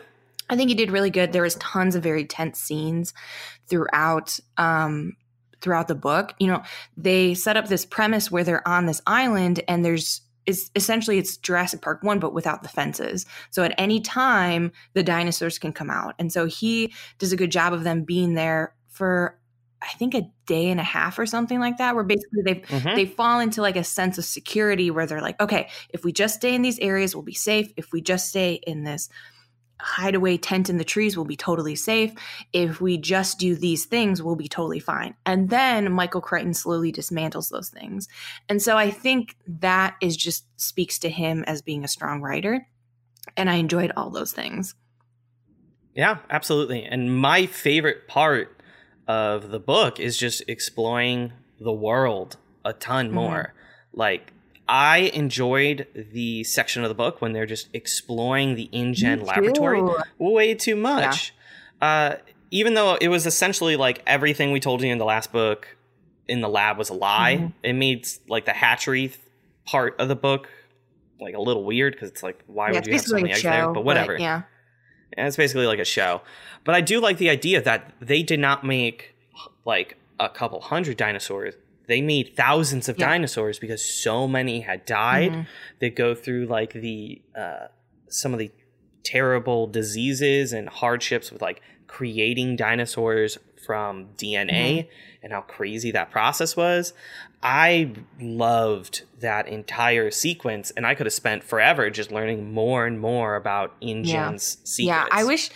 I 0.50 0.56
think 0.56 0.70
he 0.70 0.76
did 0.76 0.92
really 0.92 1.10
good. 1.10 1.34
There 1.34 1.42
was 1.42 1.56
tons 1.56 1.96
of 1.96 2.04
very 2.04 2.26
tense 2.26 2.60
scenes 2.60 3.14
throughout 3.68 4.40
um, 4.58 5.16
throughout 5.62 5.88
the 5.88 5.96
book. 5.96 6.34
You 6.40 6.48
know, 6.48 6.64
they 6.96 7.34
set 7.34 7.58
up 7.58 7.68
this 7.68 7.86
premise 7.86 8.32
where 8.32 8.44
they're 8.44 8.68
on 8.68 8.86
this 8.86 9.02
island, 9.08 9.64
and 9.68 9.84
there's 9.84 10.22
is 10.48 10.72
essentially 10.76 11.20
it's 11.20 11.38
Jurassic 11.38 11.82
Park 11.82 12.02
1 12.02 12.20
but 12.20 12.34
without 12.34 12.64
the 12.64 12.70
fences. 12.70 13.26
So 13.52 13.64
at 13.64 13.76
any 13.78 14.02
time 14.02 14.72
the 14.94 15.04
dinosaurs 15.04 15.60
can 15.60 15.74
come 15.74 15.92
out. 15.92 16.16
And 16.18 16.32
so 16.32 16.46
he 16.46 16.94
does 17.20 17.34
a 17.34 17.38
good 17.38 17.52
job 17.52 17.74
of 17.74 17.84
them 17.84 18.04
being 18.04 18.34
there 18.34 18.74
for 18.88 19.38
I 19.80 19.90
think 19.90 20.16
a 20.16 20.32
day 20.48 20.72
and 20.72 20.80
a 20.80 20.84
half 20.84 21.20
or 21.20 21.28
something 21.28 21.60
like 21.60 21.78
that, 21.78 21.94
where 21.94 22.04
basically 22.04 22.42
they 22.44 22.56
mm-hmm. 22.56 22.96
they 22.96 23.06
fall 23.06 23.40
into 23.40 23.62
like 23.62 23.76
a 23.76 23.84
sense 23.84 24.18
of 24.18 24.26
security 24.26 24.90
where 24.90 25.06
they're 25.06 25.22
like, 25.22 25.40
okay, 25.40 25.70
if 25.90 26.04
we 26.04 26.12
just 26.12 26.36
stay 26.36 26.56
in 26.56 26.64
these 26.64 26.80
areas, 26.80 27.16
we'll 27.16 27.24
be 27.24 27.36
safe. 27.36 27.72
If 27.78 27.92
we 27.92 28.02
just 28.02 28.30
stay 28.30 28.54
in 28.66 28.84
this 28.84 29.08
hideaway 29.80 30.38
tent 30.38 30.70
in 30.70 30.78
the 30.78 30.84
trees, 30.84 31.16
we'll 31.16 31.26
be 31.26 31.36
totally 31.36 31.76
safe. 31.76 32.14
If 32.54 32.82
we 32.82 32.98
just 32.98 33.40
do 33.40 33.56
these 33.56 33.86
things, 33.86 34.22
we'll 34.22 34.36
be 34.36 34.48
totally 34.48 34.80
fine. 34.80 35.16
And 35.26 35.50
then 35.50 35.92
Michael 35.92 36.22
Crichton 36.22 36.54
slowly 36.54 36.92
dismantles 36.92 37.50
those 37.50 37.70
things. 37.70 38.08
And 38.50 38.62
so 38.62 38.78
I 38.78 38.92
think 38.92 39.36
that 39.48 39.96
is 40.02 40.18
just 40.18 40.46
speaks 40.60 41.00
to 41.00 41.10
him 41.10 41.44
as 41.46 41.62
being 41.62 41.84
a 41.84 41.88
strong 41.88 42.22
writer. 42.22 42.68
And 43.36 43.50
I 43.50 43.56
enjoyed 43.56 43.92
all 43.96 44.10
those 44.10 44.32
things. 44.32 44.76
Yeah, 45.94 46.20
absolutely. 46.30 46.84
And 46.84 47.16
my 47.16 47.46
favorite 47.46 48.08
part 48.08 48.62
of 49.08 49.50
the 49.50 49.60
book 49.60 50.00
is 50.00 50.18
just 50.18 50.44
exploring 50.48 51.34
the 51.60 51.74
world 51.74 52.38
a 52.64 52.74
ton 52.74 53.08
mm-hmm. 53.08 53.16
more. 53.16 53.54
Like 53.94 54.32
I 54.70 55.12
enjoyed 55.14 55.88
the 55.96 56.44
section 56.44 56.84
of 56.84 56.90
the 56.90 56.96
book 56.96 57.22
when 57.22 57.32
they're 57.34 57.46
just 57.46 57.70
exploring 57.74 58.56
the 58.56 58.70
InGen 58.72 59.26
laboratory 59.26 59.82
way 60.18 60.56
too 60.56 60.76
much. 60.76 61.34
Yeah. 61.82 61.88
Uh, 61.88 62.16
even 62.52 62.74
though 62.74 62.96
it 62.96 63.08
was 63.08 63.26
essentially 63.26 63.76
like 63.76 64.02
everything 64.06 64.52
we 64.52 64.60
told 64.60 64.82
you 64.82 64.92
in 64.92 64.98
the 64.98 65.06
last 65.06 65.32
book 65.32 65.78
in 66.28 66.42
the 66.42 66.50
lab 66.50 66.78
was 66.78 66.90
a 66.90 66.94
lie, 66.94 67.38
mm-hmm. 67.38 67.48
it 67.64 67.74
made 67.74 68.08
like 68.28 68.46
the 68.46 68.54
hatchery 68.54 69.14
part 69.66 69.96
of 70.00 70.08
the 70.08 70.16
book 70.16 70.50
like 71.20 71.36
a 71.36 71.42
little 71.42 71.64
weird 71.64 71.94
because 71.94 72.10
it's 72.10 72.24
like 72.24 72.44
why 72.48 72.68
yeah, 72.68 72.76
would 72.76 72.88
you 72.88 72.94
have 72.94 73.02
so 73.02 73.16
many 73.16 73.32
eggs 73.32 73.42
show, 73.42 73.50
there? 73.50 73.72
But 73.72 73.84
whatever. 73.84 74.14
But 74.14 74.22
yeah. 74.22 74.42
And 75.14 75.28
it's 75.28 75.38
basically 75.38 75.66
like 75.66 75.80
a 75.80 75.86
show. 75.86 76.22
But 76.64 76.76
I 76.76 76.82
do 76.82 77.00
like 77.00 77.18
the 77.18 77.30
idea 77.30 77.62
that 77.62 77.94
they 78.02 78.24
did 78.24 78.40
not 78.40 78.64
make 78.64 79.16
like 79.66 79.98
a 80.20 80.30
couple 80.30 80.60
hundred 80.62 80.98
dinosaurs. 80.98 81.56
They 81.88 82.02
made 82.02 82.36
thousands 82.36 82.90
of 82.90 83.00
yeah. 83.00 83.08
dinosaurs 83.08 83.60
because 83.60 83.84
so 83.84 84.28
many 84.28 84.62
had 84.62 84.86
died. 84.86 85.32
Mm-hmm. 85.32 85.42
They 85.80 85.90
go 85.90 86.14
through 86.16 86.46
like 86.46 86.74
the 86.74 87.22
uh, 87.36 87.68
some 88.10 88.34
of 88.34 88.40
the 88.40 88.52
terrible 89.04 89.68
diseases 89.68 90.52
and 90.52 90.68
hardships 90.68 91.32
with 91.32 91.42
like 91.42 91.62
creating 91.88 92.56
dinosaurs 92.56 93.38
from 93.66 94.08
DNA 94.18 94.48
mm-hmm. 94.48 94.90
and 95.24 95.34
how 95.34 95.42
crazy 95.42 95.92
that 95.92 96.10
process 96.12 96.56
was. 96.56 96.94
I 97.44 97.94
loved 98.20 99.04
that 99.20 99.48
entire 99.48 100.10
sequence, 100.10 100.72
and 100.72 100.88
I 100.88 100.96
could 100.96 101.06
have 101.06 101.14
spent 101.14 101.44
forever 101.44 101.90
just 101.92 102.12
learning 102.12 102.52
more 102.52 102.88
and 102.88 103.00
more 103.00 103.36
about 103.36 103.80
InGen's 103.80 104.08
yeah. 104.10 104.66
sequence. 104.66 104.80
Yeah, 104.80 105.06
I 105.12 105.24
wish, 105.24 105.50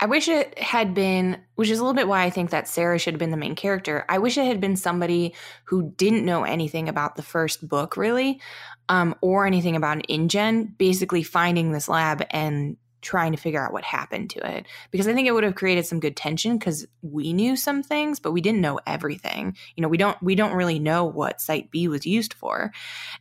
I 0.00 0.06
wish 0.06 0.26
it 0.26 0.58
had 0.58 0.94
been, 0.94 1.40
which 1.54 1.70
is 1.70 1.78
a 1.78 1.82
little 1.82 1.94
bit 1.94 2.08
why 2.08 2.24
I 2.24 2.30
think 2.30 2.50
that 2.50 2.66
Sarah 2.66 2.98
should 2.98 3.14
have 3.14 3.20
been 3.20 3.30
the 3.30 3.36
main 3.36 3.54
character. 3.54 4.04
I 4.08 4.18
wish 4.18 4.36
it 4.36 4.46
had 4.46 4.60
been 4.60 4.76
somebody 4.76 5.34
who 5.64 5.92
didn't 5.96 6.24
know 6.24 6.42
anything 6.42 6.88
about 6.88 7.14
the 7.14 7.22
first 7.22 7.68
book, 7.68 7.96
really, 7.96 8.40
um, 8.88 9.14
or 9.20 9.46
anything 9.46 9.76
about 9.76 9.98
an 9.98 10.02
InGen, 10.08 10.74
basically 10.76 11.22
finding 11.22 11.70
this 11.70 11.88
lab 11.88 12.24
and 12.30 12.76
trying 13.00 13.32
to 13.32 13.38
figure 13.38 13.64
out 13.64 13.72
what 13.72 13.84
happened 13.84 14.30
to 14.30 14.56
it 14.56 14.66
because 14.90 15.06
I 15.06 15.14
think 15.14 15.28
it 15.28 15.32
would 15.32 15.44
have 15.44 15.54
created 15.54 15.86
some 15.86 16.00
good 16.00 16.16
tension 16.16 16.58
because 16.58 16.86
we 17.02 17.32
knew 17.32 17.56
some 17.56 17.82
things 17.82 18.18
but 18.20 18.32
we 18.32 18.40
didn't 18.40 18.60
know 18.60 18.80
everything. 18.86 19.56
You 19.76 19.82
know, 19.82 19.88
we 19.88 19.98
don't 19.98 20.20
we 20.22 20.34
don't 20.34 20.52
really 20.52 20.78
know 20.78 21.04
what 21.04 21.40
site 21.40 21.70
B 21.70 21.88
was 21.88 22.06
used 22.06 22.34
for. 22.34 22.72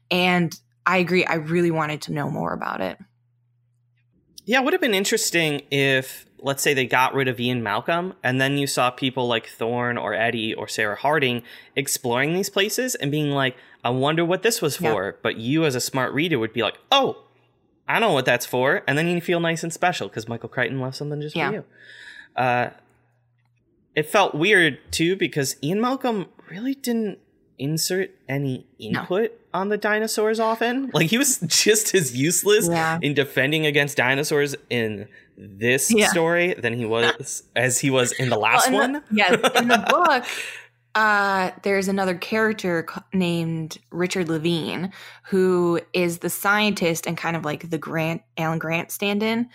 And 0.10 0.58
I 0.86 0.98
agree 0.98 1.26
I 1.26 1.36
really 1.36 1.72
wanted 1.72 2.02
to 2.04 2.14
know 2.14 2.30
more 2.30 2.54
about 2.54 2.82
it. 2.82 2.98
Yeah, 4.46 4.62
it 4.62 4.64
would 4.64 4.74
have 4.74 4.82
been 4.82 4.94
interesting 4.94 5.62
if 5.70 6.26
let's 6.40 6.64
say 6.64 6.74
they 6.74 6.86
got 6.86 7.14
rid 7.14 7.28
of 7.28 7.40
Ian 7.40 7.64
Malcolm 7.64 8.14
and 8.24 8.40
then 8.40 8.58
you 8.58 8.68
saw 8.68 8.90
people 8.90 9.28
like 9.28 9.48
Thorne 9.48 9.98
or 9.98 10.14
Eddie 10.14 10.54
or 10.54 10.68
Sarah 10.68 10.96
Harding 10.96 11.44
exploring 11.76 12.34
these 12.34 12.50
places 12.50 12.96
and 12.96 13.12
being 13.12 13.32
like, 13.32 13.56
I 13.84 13.90
wonder 13.90 14.24
what 14.24 14.44
this 14.44 14.62
was 14.62 14.78
for. 14.78 15.18
But 15.22 15.38
you 15.38 15.66
as 15.66 15.76
a 15.76 15.82
smart 15.82 16.14
reader 16.14 16.40
would 16.40 16.54
be 16.54 16.64
like, 16.64 16.78
oh, 16.92 17.27
I 17.88 18.00
know 18.00 18.14
what 18.14 18.26
that's 18.26 18.46
for, 18.46 18.84
and 18.88 18.98
then 18.98 19.08
you 19.08 19.22
feel 19.22 19.40
nice 19.40 19.64
and 19.64 19.72
special 19.72 20.08
because 20.08 20.28
Michael 20.28 20.50
Crichton 20.50 20.82
left 20.82 20.98
something 20.98 21.22
just 21.22 21.36
yeah. 21.36 21.50
for 21.50 21.56
you. 21.56 21.64
Uh, 22.36 22.70
it 23.96 24.06
felt 24.06 24.36
weird 24.36 24.80
too 24.92 25.16
because 25.16 25.56
Ian 25.64 25.82
Malcolm 25.82 26.28
really 26.50 26.76
didn't 26.76 27.20
insert 27.58 28.12
any 28.30 28.68
input 28.78 29.32
no. 29.32 29.60
on 29.60 29.70
the 29.70 29.78
dinosaurs 29.78 30.40
often. 30.40 30.92
Like 30.94 31.10
he 31.10 31.18
was 31.18 31.40
just 31.48 31.96
as 31.96 32.16
useless 32.16 32.68
yeah. 32.68 33.00
in 33.02 33.14
defending 33.14 33.66
against 33.66 33.98
dinosaurs 33.98 34.56
in 34.70 35.08
this 35.38 35.92
yeah. 35.92 36.08
story 36.08 36.54
than 36.54 36.74
he 36.74 36.86
was 36.86 37.44
as 37.56 37.80
he 37.80 37.90
was 37.90 38.12
in 38.14 38.30
the 38.30 38.38
last 38.38 38.72
well, 38.72 38.82
in 38.82 38.94
one. 38.94 39.04
The, 39.10 39.16
yeah, 39.16 39.34
in 39.60 39.68
the 39.68 39.78
book, 39.90 40.26
uh, 40.98 41.52
there's 41.62 41.88
another 41.88 42.16
character 42.16 42.84
named 43.14 43.78
Richard 43.92 44.30
Levine 44.30 44.92
who 45.26 45.80
is 45.94 46.18
the 46.18 46.30
scientist 46.30 47.06
and 47.06 47.16
kind 47.16 47.36
of 47.36 47.46
like 47.46 47.70
the 47.70 47.78
Grant 47.78 48.24
Alan 48.36 48.58
Grant 48.58 48.90
stand-in, 48.90 49.48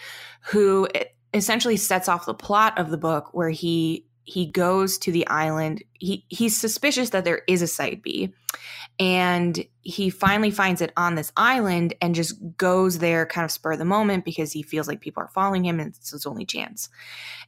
who 0.42 0.86
essentially 1.34 1.76
sets 1.76 2.08
off 2.08 2.26
the 2.26 2.32
plot 2.32 2.78
of 2.78 2.90
the 2.90 2.96
book 2.96 3.30
where 3.32 3.50
he 3.50 4.06
he 4.24 4.46
goes 4.46 4.98
to 4.98 5.12
the 5.12 5.26
island. 5.26 5.82
He 5.94 6.24
he's 6.28 6.56
suspicious 6.56 7.10
that 7.10 7.24
there 7.24 7.42
is 7.48 7.62
a 7.62 7.66
site 7.66 8.02
B, 8.02 8.32
and 8.98 9.64
he 9.82 10.10
finally 10.10 10.50
finds 10.50 10.80
it 10.80 10.92
on 10.96 11.14
this 11.14 11.32
island 11.36 11.94
and 12.00 12.14
just 12.14 12.36
goes 12.56 12.98
there 12.98 13.26
kind 13.26 13.44
of 13.44 13.50
spur 13.50 13.72
of 13.72 13.78
the 13.78 13.84
moment 13.84 14.24
because 14.24 14.52
he 14.52 14.62
feels 14.62 14.86
like 14.86 15.00
people 15.00 15.22
are 15.22 15.28
following 15.28 15.64
him 15.64 15.80
and 15.80 15.94
it's 15.94 16.10
his 16.10 16.26
only 16.26 16.46
chance. 16.46 16.88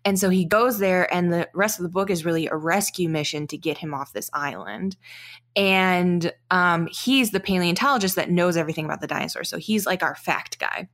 And 0.04 0.18
so 0.18 0.30
he 0.30 0.44
goes 0.44 0.78
there, 0.78 1.12
and 1.14 1.32
the 1.32 1.48
rest 1.54 1.78
of 1.78 1.84
the 1.84 1.90
book 1.90 2.10
is 2.10 2.24
really 2.24 2.46
a 2.46 2.56
rescue 2.56 3.08
mission 3.08 3.46
to 3.48 3.56
get 3.56 3.78
him 3.78 3.94
off 3.94 4.12
this 4.12 4.30
island. 4.32 4.96
And 5.56 6.32
um, 6.50 6.88
he's 6.90 7.30
the 7.30 7.40
paleontologist 7.40 8.16
that 8.16 8.30
knows 8.30 8.56
everything 8.56 8.84
about 8.84 9.00
the 9.00 9.06
dinosaurs. 9.06 9.48
So 9.48 9.58
he's 9.58 9.86
like 9.86 10.02
our 10.02 10.16
fact 10.16 10.58
guy. 10.58 10.88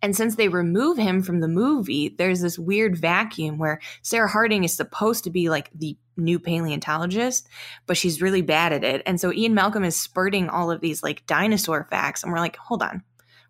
And 0.00 0.16
since 0.16 0.36
they 0.36 0.48
remove 0.48 0.98
him 0.98 1.22
from 1.22 1.40
the 1.40 1.48
movie, 1.48 2.08
there's 2.08 2.40
this 2.40 2.58
weird 2.58 2.96
vacuum 2.96 3.58
where 3.58 3.80
Sarah 4.02 4.28
Harding 4.28 4.64
is 4.64 4.72
supposed 4.72 5.24
to 5.24 5.30
be 5.30 5.48
like 5.48 5.70
the 5.74 5.96
new 6.16 6.38
paleontologist, 6.38 7.48
but 7.86 7.96
she's 7.96 8.22
really 8.22 8.42
bad 8.42 8.72
at 8.72 8.84
it. 8.84 9.02
And 9.06 9.20
so 9.20 9.32
Ian 9.32 9.54
Malcolm 9.54 9.84
is 9.84 9.96
spurting 9.96 10.48
all 10.48 10.70
of 10.70 10.80
these 10.80 11.02
like 11.02 11.26
dinosaur 11.26 11.86
facts. 11.90 12.22
And 12.22 12.32
we're 12.32 12.38
like, 12.38 12.56
hold 12.56 12.82
on. 12.82 13.02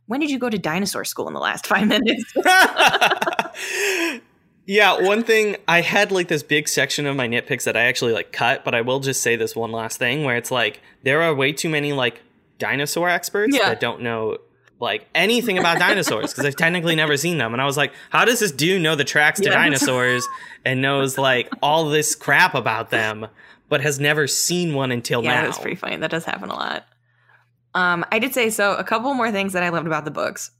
When 0.07 0.21
did 0.21 0.31
you 0.31 0.39
go 0.39 0.51
to 0.51 0.59
dinosaur 0.59 1.05
school 1.05 1.29
in 1.29 1.35
the 1.35 1.41
last 1.41 1.67
five 1.67 1.87
minutes? 1.87 2.35
yeah, 4.67 5.01
one 5.01 5.23
thing 5.23 5.57
I 5.67 5.81
had 5.81 6.13
like 6.13 6.29
this 6.29 6.43
big 6.43 6.69
section 6.69 7.07
of 7.07 7.17
my 7.17 7.29
nitpicks 7.29 7.65
that 7.65 7.77
I 7.77 7.85
actually 7.85 8.13
like 8.13 8.33
cut, 8.33 8.65
but 8.65 8.75
I 8.75 8.81
will 8.83 9.01
just 9.01 9.23
say 9.23 9.37
this 9.37 9.57
one 9.57 9.73
last 9.73 9.99
thing 9.99 10.25
where 10.25 10.37
it's 10.37 10.51
like 10.51 10.81
there 11.03 11.23
are 11.23 11.35
way 11.35 11.53
too 11.53 11.69
many 11.69 11.93
like 11.93 12.21
dinosaur 12.59 13.09
experts 13.09 13.57
yeah. 13.57 13.71
that 13.71 13.81
don't 13.81 14.03
know 14.03 14.39
like 14.83 15.07
anything 15.15 15.59
about 15.59 15.79
dinosaurs 15.89 16.33
because 16.33 16.45
I've 16.45 16.57
technically 16.57 16.97
never 16.97 17.17
seen 17.17 17.39
them. 17.39 17.53
And 17.55 17.63
I 17.63 17.65
was 17.65 17.77
like, 17.77 17.93
how 18.11 18.25
does 18.25 18.41
this 18.41 18.51
dude 18.51 18.83
know 18.83 18.97
the 18.97 19.05
tracks 19.05 19.41
to 19.41 19.47
Yeah. 19.47 19.55
dinosaurs 19.55 20.27
and 20.65 20.83
knows 20.83 21.17
like 21.17 21.49
all 21.63 21.89
this 21.89 22.15
crap 22.17 22.55
about 22.55 22.91
them, 22.91 23.29
but 23.69 23.81
has 23.81 24.01
never 24.01 24.27
seen 24.27 24.75
one 24.75 24.91
until 24.91 25.23
yeah, 25.23 25.37
now? 25.37 25.45
it 25.45 25.47
was 25.47 25.59
pretty 25.59 25.77
funny. 25.77 25.97
That 25.97 26.11
does 26.11 26.25
happen 26.25 26.51
a 26.51 26.55
lot. 26.55 26.85
Um, 27.75 28.05
I 28.11 28.19
did 28.19 28.35
say 28.35 28.51
so. 28.51 28.75
A 28.75 28.85
couple 28.85 29.15
more 29.15 29.31
things 29.31 29.53
that 29.55 29.63
I 29.63 29.71
loved 29.71 29.87
about 29.87 30.05
the 30.05 30.11
books. 30.11 30.51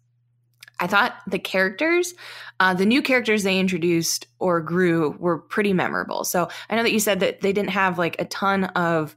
I 0.81 0.87
thought 0.87 1.15
the 1.27 1.39
characters, 1.39 2.15
uh, 2.59 2.75
the 2.75 2.87
new 2.87 3.03
characters 3.03 3.43
they 3.43 3.59
introduced 3.59 4.27
or 4.39 4.61
grew 4.61 5.11
were 5.19 5.39
pretty 5.39 5.73
memorable. 5.73 6.25
So 6.25 6.49
I 6.71 6.77
know 6.77 6.83
that 6.85 6.93
you 6.93 7.01
said 7.01 7.21
that 7.21 7.41
they 7.41 7.53
didn't 7.53 7.71
have 7.71 7.99
like 7.99 8.17
a 8.21 8.25
ton 8.25 8.65
of. 8.65 9.17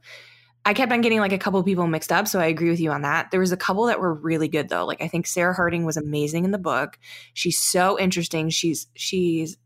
I 0.66 0.74
kept 0.74 0.90
on 0.90 1.00
getting 1.00 1.20
like 1.20 1.32
a 1.32 1.38
couple 1.38 1.62
people 1.62 1.86
mixed 1.86 2.10
up, 2.10 2.26
so 2.26 2.40
I 2.40 2.46
agree 2.46 2.68
with 2.68 2.80
you 2.80 2.90
on 2.90 3.02
that. 3.02 3.30
There 3.30 3.38
was 3.38 3.52
a 3.52 3.56
couple 3.56 3.86
that 3.86 4.00
were 4.00 4.12
really 4.12 4.48
good 4.48 4.68
though. 4.68 4.84
Like 4.84 5.00
I 5.00 5.06
think 5.06 5.28
Sarah 5.28 5.54
Harding 5.54 5.84
was 5.84 5.96
amazing 5.96 6.44
in 6.44 6.50
the 6.50 6.58
book. 6.58 6.98
She's 7.34 7.56
so 7.56 7.96
interesting. 8.00 8.50
She's 8.50 8.88
she's 8.96 9.56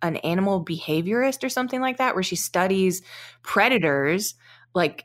an 0.00 0.16
animal 0.16 0.64
behaviorist 0.64 1.44
or 1.44 1.50
something 1.50 1.82
like 1.82 1.98
that, 1.98 2.14
where 2.14 2.22
she 2.22 2.36
studies 2.36 3.02
predators. 3.42 4.34
Like 4.74 5.04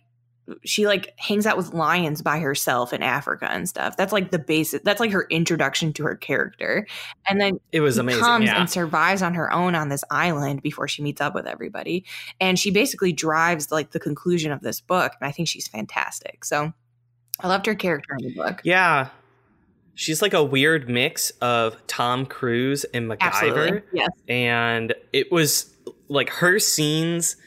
she 0.64 0.86
like 0.86 1.18
hangs 1.20 1.46
out 1.46 1.58
with 1.58 1.74
lions 1.74 2.22
by 2.22 2.40
herself 2.40 2.94
in 2.94 3.02
Africa 3.02 3.50
and 3.52 3.68
stuff. 3.68 3.98
That's 3.98 4.14
like 4.14 4.32
the 4.32 4.40
basic. 4.40 4.84
That's 4.84 5.00
like 5.00 5.12
her 5.12 5.26
introduction 5.30 5.94
to 5.94 6.04
her 6.04 6.16
character, 6.16 6.88
and 7.28 7.42
then 7.42 7.60
it 7.72 7.82
was 7.82 7.98
amazing. 7.98 8.24
comes 8.24 8.46
yeah. 8.46 8.60
and 8.60 8.70
survives 8.70 9.22
on 9.22 9.34
her 9.34 9.52
own 9.52 9.76
on 9.76 9.90
this 9.90 10.04
island 10.12 10.62
before 10.62 10.88
she 10.88 11.02
meets 11.02 11.22
up 11.22 11.34
with 11.34 11.48
everybody, 11.48 12.06
and 12.40 12.60
she 12.60 12.72
basically 12.72 13.12
drives 13.12 13.72
like 13.72 13.92
the 13.92 14.00
conclusion 14.00 14.52
of 14.52 14.62
this 14.62 14.82
book. 14.82 15.14
And 15.20 15.28
I 15.28 15.32
think 15.32 15.48
she's 15.48 15.68
fantastic. 15.68 16.46
So 16.46 16.74
I 17.40 17.48
loved 17.48 17.66
her 17.66 17.76
character 17.76 18.16
in 18.20 18.28
the 18.28 18.36
book. 18.36 18.62
yeah. 18.64 19.10
She's 19.98 20.22
like 20.22 20.34
a 20.34 20.44
weird 20.44 20.90
mix 20.90 21.30
of 21.42 21.78
Tom 21.88 22.26
Cruise 22.26 22.84
and 22.84 23.10
MacGyver. 23.10 23.18
Absolutely, 23.22 23.82
yes. 23.94 24.10
and 24.28 24.94
it 25.14 25.32
was 25.32 25.74
like 26.10 26.30
her 26.30 26.60
scenes 26.60 27.38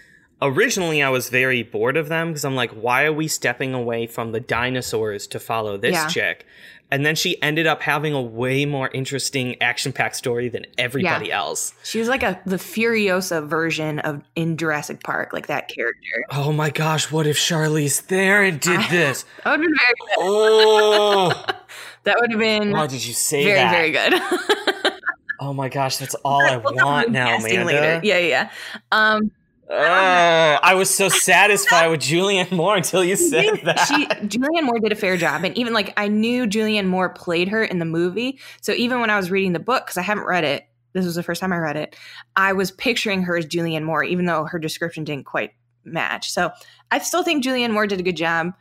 originally 0.40 1.02
i 1.02 1.08
was 1.08 1.28
very 1.30 1.62
bored 1.62 1.96
of 1.96 2.08
them 2.08 2.28
because 2.28 2.44
i'm 2.44 2.54
like 2.54 2.70
why 2.72 3.04
are 3.04 3.12
we 3.12 3.26
stepping 3.26 3.74
away 3.74 4.06
from 4.06 4.32
the 4.32 4.40
dinosaurs 4.40 5.26
to 5.26 5.40
follow 5.40 5.76
this 5.76 5.94
Yeah. 5.94 6.06
chick 6.08 6.46
and 6.90 7.04
then 7.04 7.16
she 7.16 7.40
ended 7.42 7.66
up 7.66 7.82
having 7.82 8.14
a 8.14 8.22
way 8.22 8.64
more 8.64 8.88
interesting 8.94 9.60
action-packed 9.60 10.16
story 10.16 10.48
than 10.48 10.64
everybody 10.78 11.30
else 11.30 11.74
She 11.84 11.98
was 11.98 12.08
like 12.08 12.22
a 12.22 12.40
the 12.46 12.56
Furiosa 12.56 13.46
version 13.46 13.98
of 13.98 14.22
in 14.36 14.56
Jurassic 14.56 15.02
Park, 15.02 15.32
like 15.34 15.48
that 15.48 15.68
character. 15.68 16.24
oh 16.30 16.52
my 16.52 16.70
gosh 16.70 17.10
what 17.12 17.26
if 17.26 17.36
charlize 17.36 18.00
theron 18.00 18.58
did 18.58 18.80
this 18.90 19.24
That 19.44 19.58
would 19.58 19.60
have 19.60 19.68
been 19.68 19.74
very 19.76 19.94
good. 19.98 20.16
oh 20.20 21.44
That 22.04 22.16
would 22.20 22.30
have 22.30 22.40
been 22.40 22.70
why 22.72 22.86
did 22.86 23.04
you 23.04 23.12
say 23.12 23.44
very, 23.44 23.58
that 23.58 23.70
very 23.72 23.90
good. 23.90 24.92
oh 25.40 25.52
my 25.52 25.68
gosh 25.68 25.98
that's 25.98 26.14
all 26.24 26.40
i 26.46 26.56
want 26.56 27.10
now 27.10 27.36
Amanda. 27.36 27.64
later. 27.64 28.00
Yeah, 28.04 28.18
yeah, 28.18 28.26
yeah. 28.26 28.50
Um, 28.92 29.30
Ugh, 29.70 30.60
i 30.62 30.74
was 30.74 30.88
so 30.94 31.08
satisfied 31.10 31.88
with 31.88 32.00
julianne 32.00 32.50
moore 32.50 32.76
until 32.76 33.04
you 33.04 33.16
said 33.16 33.60
that 33.64 33.78
she 33.80 34.06
Julianne 34.06 34.62
Moore 34.64 34.78
did 34.80 34.92
a 34.92 34.96
fair 34.96 35.16
job, 35.16 35.44
and 35.44 35.56
even 35.58 35.72
like 35.74 35.92
I 35.96 36.08
knew 36.08 36.46
Julianne 36.46 36.86
Moore 36.86 37.10
played 37.10 37.48
her 37.48 37.62
in 37.62 37.78
the 37.78 37.84
movie. 37.84 38.38
So 38.62 38.72
even 38.72 39.00
when 39.00 39.10
I 39.10 39.16
was 39.16 39.30
reading 39.30 39.52
the 39.52 39.58
book, 39.60 39.84
because 39.86 39.96
I 39.98 40.02
haven't 40.02 40.24
read 40.24 40.44
it, 40.44 40.64
this 40.94 41.04
was 41.04 41.14
the 41.14 41.22
first 41.22 41.40
time 41.40 41.52
I 41.52 41.58
read 41.58 41.76
it. 41.76 41.96
I 42.36 42.52
was 42.54 42.70
picturing 42.70 43.22
her 43.22 43.36
as 43.36 43.46
Julianne 43.46 43.84
Moore, 43.84 44.02
even 44.02 44.24
though 44.26 44.44
her 44.44 44.58
description 44.58 45.04
didn't 45.04 45.26
quite 45.26 45.52
match. 45.84 46.30
So 46.32 46.50
I 46.90 46.98
still 46.98 47.22
think 47.22 47.44
Julianne 47.44 47.72
Moore 47.72 47.86
did 47.86 48.00
a 48.00 48.02
good 48.02 48.16
job. 48.16 48.52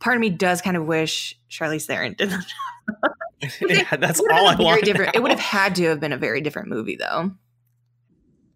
Part 0.00 0.16
of 0.16 0.20
me 0.20 0.30
does 0.30 0.60
kind 0.62 0.76
of 0.76 0.86
wish 0.86 1.38
Charlize 1.50 1.86
Theron 1.86 2.14
did. 2.16 2.30
the 2.30 2.36
job. 3.42 3.70
yeah, 3.70 3.96
that's 3.96 4.18
It 4.18 4.22
would 4.22 4.32
have 4.32 4.40
all 4.42 4.48
I 4.48 4.54
want. 4.56 4.84
different. 4.84 5.14
It 5.16 5.22
would 5.22 5.30
have 5.32 5.40
had 5.40 5.74
to 5.76 5.84
have 5.84 6.00
been 6.00 6.12
a 6.12 6.16
very 6.18 6.40
different 6.40 6.68
movie, 6.68 6.96
though. 6.96 7.32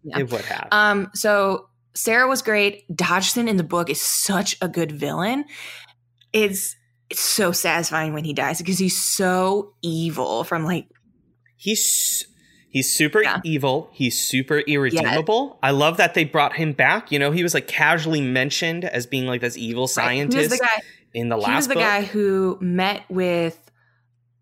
Yeah. 0.04 0.20
It 0.20 0.30
would 0.32 0.44
have. 0.46 0.68
Um, 0.72 1.10
so 1.14 1.68
Sarah 1.94 2.28
was 2.28 2.42
great. 2.42 2.84
Dodgson 2.94 3.48
in 3.48 3.56
the 3.56 3.64
book 3.64 3.90
is 3.90 4.00
such 4.00 4.56
a 4.60 4.68
good 4.68 4.92
villain. 4.92 5.44
It's 6.32 6.76
it's 7.10 7.20
so 7.20 7.52
satisfying 7.52 8.14
when 8.14 8.24
he 8.24 8.32
dies 8.32 8.58
because 8.58 8.78
he's 8.78 8.98
so 9.00 9.74
evil 9.82 10.44
from 10.44 10.64
like 10.64 10.86
he's 11.56 12.26
he's 12.70 12.92
super 12.92 13.22
Yeah. 13.22 13.40
evil. 13.44 13.90
He's 13.92 14.18
super 14.18 14.60
irredeemable. 14.60 15.58
I 15.62 15.72
love 15.72 15.98
that 15.98 16.14
they 16.14 16.24
brought 16.24 16.54
him 16.56 16.72
back. 16.72 17.12
You 17.12 17.18
know, 17.18 17.30
he 17.30 17.42
was 17.42 17.52
like 17.52 17.68
casually 17.68 18.22
mentioned 18.22 18.84
as 18.86 19.06
being 19.06 19.26
like 19.26 19.42
this 19.42 19.58
evil 19.58 19.82
right, 19.84 19.90
scientist 19.90 20.50
the 20.50 20.56
guy 20.58 20.80
in 21.12 21.28
the 21.28 21.36
last 21.36 21.48
he 21.50 21.54
was 21.56 21.68
the 21.68 21.74
book. 21.74 21.82
guy 21.82 22.02
who 22.02 22.56
met 22.62 23.02
with 23.10 23.58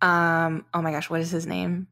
um 0.01 0.65
oh 0.73 0.81
my 0.81 0.93
gosh, 0.93 1.11
what 1.11 1.21
is 1.21 1.31
his 1.33 1.47
name? 1.47 1.89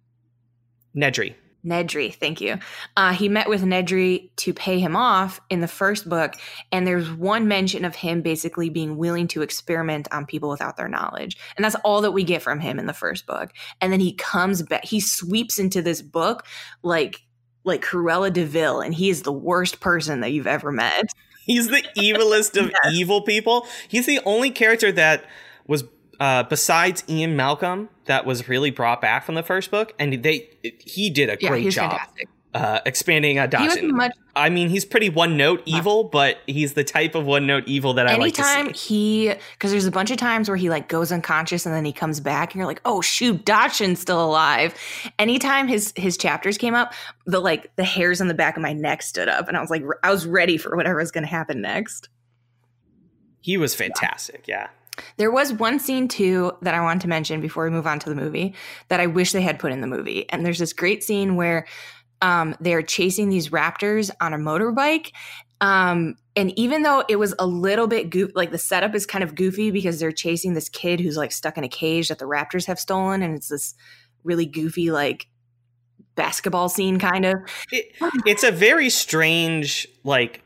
Nedry. 0.96 1.34
Nedry, 1.64 2.14
thank 2.14 2.40
you. 2.40 2.58
Uh, 2.96 3.12
he 3.12 3.28
met 3.28 3.48
with 3.48 3.62
Nedry 3.62 4.30
to 4.36 4.54
pay 4.54 4.78
him 4.78 4.94
off 4.94 5.40
in 5.50 5.60
the 5.60 5.68
first 5.68 6.08
book, 6.08 6.34
and 6.70 6.86
there's 6.86 7.10
one 7.10 7.48
mention 7.48 7.84
of 7.84 7.96
him 7.96 8.22
basically 8.22 8.70
being 8.70 8.96
willing 8.96 9.26
to 9.28 9.42
experiment 9.42 10.08
on 10.12 10.24
people 10.24 10.48
without 10.48 10.76
their 10.76 10.88
knowledge, 10.88 11.36
and 11.56 11.64
that's 11.64 11.74
all 11.84 12.02
that 12.02 12.12
we 12.12 12.22
get 12.22 12.42
from 12.42 12.60
him 12.60 12.78
in 12.78 12.86
the 12.86 12.92
first 12.92 13.26
book. 13.26 13.50
And 13.80 13.92
then 13.92 14.00
he 14.00 14.14
comes 14.14 14.62
back, 14.62 14.84
he 14.84 15.00
sweeps 15.00 15.58
into 15.58 15.82
this 15.82 16.00
book 16.00 16.46
like 16.82 17.22
like 17.64 17.84
Cruella 17.84 18.32
de 18.32 18.44
Vil, 18.44 18.80
and 18.80 18.94
he 18.94 19.10
is 19.10 19.22
the 19.22 19.32
worst 19.32 19.80
person 19.80 20.20
that 20.20 20.32
you've 20.32 20.46
ever 20.46 20.72
met. 20.72 21.12
He's 21.44 21.68
the 21.68 21.82
evilest 21.96 22.60
of 22.60 22.72
evil 22.92 23.22
people. 23.22 23.66
He's 23.88 24.06
the 24.06 24.20
only 24.24 24.50
character 24.50 24.92
that 24.92 25.24
was 25.66 25.84
uh, 26.20 26.42
besides 26.44 27.04
Ian 27.08 27.36
Malcolm 27.36 27.88
that 28.06 28.26
was 28.26 28.48
really 28.48 28.70
brought 28.70 29.00
back 29.00 29.24
from 29.24 29.34
the 29.34 29.42
first 29.42 29.70
book, 29.70 29.92
and 29.98 30.22
they 30.22 30.48
he 30.62 31.10
did 31.10 31.28
a 31.28 31.36
Yeah, 31.40 31.50
great 31.50 31.70
job 31.70 32.00
uh, 32.54 32.80
expanding 32.86 33.38
uh, 33.38 33.46
He 33.50 33.86
much 33.92 34.12
I 34.34 34.50
mean, 34.50 34.68
he's 34.68 34.84
pretty 34.84 35.10
one 35.10 35.36
note 35.36 35.62
evil, 35.66 36.04
but 36.04 36.38
he's 36.46 36.74
the 36.74 36.84
type 36.84 37.14
of 37.14 37.26
one 37.26 37.46
note 37.46 37.64
evil 37.66 37.94
that 37.94 38.06
I 38.06 38.16
like 38.16 38.34
to 38.34 38.42
anytime 38.42 38.74
see. 38.74 39.26
he 39.26 39.34
because 39.52 39.70
there's 39.72 39.84
a 39.84 39.90
bunch 39.90 40.10
of 40.10 40.16
times 40.16 40.48
where 40.48 40.56
he 40.56 40.70
like 40.70 40.88
goes 40.88 41.12
unconscious 41.12 41.66
and 41.66 41.74
then 41.74 41.84
he 41.84 41.92
comes 41.92 42.20
back 42.20 42.52
and 42.52 42.58
you're 42.58 42.66
like 42.66 42.80
oh 42.84 43.00
shoot 43.00 43.44
Dodgson's 43.44 44.00
still 44.00 44.24
alive 44.24 44.74
anytime 45.18 45.68
his 45.68 45.92
his 45.96 46.16
chapters 46.16 46.56
came 46.56 46.74
up 46.74 46.94
the 47.26 47.40
like 47.40 47.74
the 47.76 47.84
hairs 47.84 48.20
on 48.20 48.28
the 48.28 48.34
back 48.34 48.56
of 48.56 48.62
my 48.62 48.72
neck 48.72 49.02
stood 49.02 49.28
up 49.28 49.48
and 49.48 49.56
i 49.56 49.60
was 49.60 49.70
like 49.70 49.82
i 50.04 50.10
was 50.10 50.24
ready 50.24 50.56
for 50.56 50.76
whatever 50.76 51.00
was 51.00 51.10
going 51.10 51.24
to 51.24 51.30
happen 51.30 51.60
next 51.60 52.08
He 53.40 53.56
was 53.56 53.74
fantastic. 53.74 54.44
Yeah. 54.46 54.68
There 55.16 55.30
was 55.30 55.52
one 55.52 55.78
scene 55.78 56.08
too 56.08 56.52
that 56.62 56.74
i 56.74 56.80
wanted 56.80 57.00
to 57.00 57.08
mention 57.08 57.40
before 57.40 57.64
we 57.64 57.70
move 57.70 57.86
on 57.86 57.98
to 57.98 58.08
the 58.08 58.14
movie 58.14 58.54
that 58.88 59.00
i 59.00 59.06
wish 59.06 59.32
they 59.32 59.42
had 59.42 59.58
put 59.58 59.72
in 59.72 59.80
the 59.80 59.86
movie. 59.86 60.28
And 60.30 60.44
there's 60.44 60.58
this 60.58 60.72
great 60.72 61.02
scene 61.02 61.36
where 61.36 61.66
um, 62.20 62.56
they're 62.60 62.82
chasing 62.82 63.28
these 63.28 63.50
raptors 63.50 64.10
on 64.20 64.34
a 64.34 64.38
motorbike. 64.38 65.12
Um, 65.60 66.16
and 66.36 66.56
even 66.58 66.82
though 66.82 67.04
it 67.08 67.16
was 67.16 67.34
a 67.38 67.46
little 67.46 67.86
bit 67.86 68.10
goof, 68.10 68.30
like 68.34 68.50
the 68.50 68.58
setup 68.58 68.94
is 68.94 69.06
kind 69.06 69.24
of 69.24 69.34
goofy 69.34 69.70
because 69.70 69.98
they're 69.98 70.12
chasing 70.12 70.54
this 70.54 70.68
kid 70.68 71.00
who's 71.00 71.16
like 71.16 71.32
stuck 71.32 71.58
in 71.58 71.64
a 71.64 71.68
cage 71.68 72.08
that 72.08 72.18
the 72.18 72.26
raptors 72.26 72.66
have 72.66 72.78
stolen 72.78 73.22
and 73.22 73.34
it's 73.34 73.48
this 73.48 73.74
really 74.24 74.46
goofy 74.46 74.90
like 74.90 75.26
basketball 76.14 76.68
scene 76.68 76.98
kind 76.98 77.24
of. 77.24 77.36
It, 77.70 77.92
it's 78.26 78.44
a 78.44 78.52
very 78.52 78.90
strange 78.90 79.88
like 80.04 80.42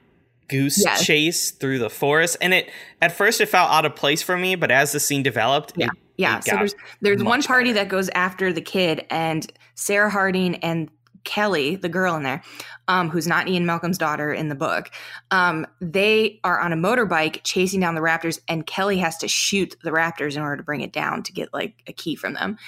goose 0.52 0.82
Yes. 0.84 1.04
chase 1.06 1.50
through 1.50 1.78
the 1.78 1.90
forest 1.90 2.36
and 2.40 2.52
it 2.54 2.70
at 3.00 3.10
first 3.12 3.40
it 3.40 3.46
felt 3.48 3.70
out 3.70 3.84
of 3.84 3.96
place 3.96 4.22
for 4.22 4.36
me 4.36 4.54
but 4.54 4.70
as 4.70 4.92
the 4.92 5.00
scene 5.00 5.22
developed 5.22 5.72
Yeah. 5.76 5.86
it- 5.86 5.90
Yeah, 6.18 6.38
it 6.38 6.44
so 6.44 6.56
there's 6.56 6.74
there's 7.00 7.24
one 7.24 7.42
party 7.42 7.70
better. 7.72 7.84
that 7.84 7.88
goes 7.88 8.08
after 8.14 8.52
the 8.52 8.60
kid, 8.60 9.06
and 9.10 9.50
Sarah 9.74 10.10
Harding 10.10 10.56
and 10.56 10.90
Kelly, 11.24 11.76
the 11.76 11.88
girl 11.88 12.16
in 12.16 12.22
there, 12.22 12.42
um, 12.88 13.10
who's 13.10 13.26
not 13.26 13.48
Ian 13.48 13.66
Malcolm's 13.66 13.98
daughter 13.98 14.32
in 14.32 14.48
the 14.48 14.54
book, 14.54 14.90
um, 15.30 15.66
they 15.80 16.40
are 16.44 16.60
on 16.60 16.72
a 16.72 16.76
motorbike 16.76 17.40
chasing 17.44 17.80
down 17.80 17.94
the 17.94 18.00
raptors, 18.00 18.40
and 18.48 18.66
Kelly 18.66 18.98
has 18.98 19.16
to 19.18 19.28
shoot 19.28 19.76
the 19.82 19.90
raptors 19.90 20.36
in 20.36 20.42
order 20.42 20.56
to 20.56 20.62
bring 20.62 20.80
it 20.80 20.92
down 20.92 21.22
to 21.24 21.32
get 21.32 21.52
like 21.52 21.74
a 21.86 21.92
key 21.92 22.16
from 22.16 22.34
them. 22.34 22.58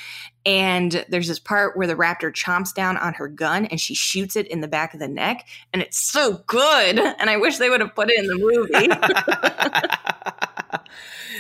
And 0.47 1.05
there's 1.09 1.29
this 1.29 1.39
part 1.39 1.77
where 1.77 1.87
the 1.87 1.95
raptor 1.95 2.33
chomps 2.33 2.75
down 2.75 2.97
on 2.99 3.15
her 3.15 3.29
gun 3.29 3.65
and 3.67 3.81
she 3.81 3.95
shoots 3.95 4.37
it 4.37 4.47
in 4.47 4.61
the 4.61 4.69
back 4.69 4.95
of 4.95 5.01
the 5.01 5.09
neck, 5.09 5.47
and 5.73 5.83
it's 5.83 5.99
so 5.99 6.43
good. 6.47 6.99
And 6.99 7.31
I 7.31 7.37
wish 7.37 7.59
they 7.59 7.71
would 7.71 7.81
have 7.81 7.95
put 7.95 8.11
it 8.11 8.19
in 8.19 8.27
the 8.27 8.39
movie. 8.39 8.89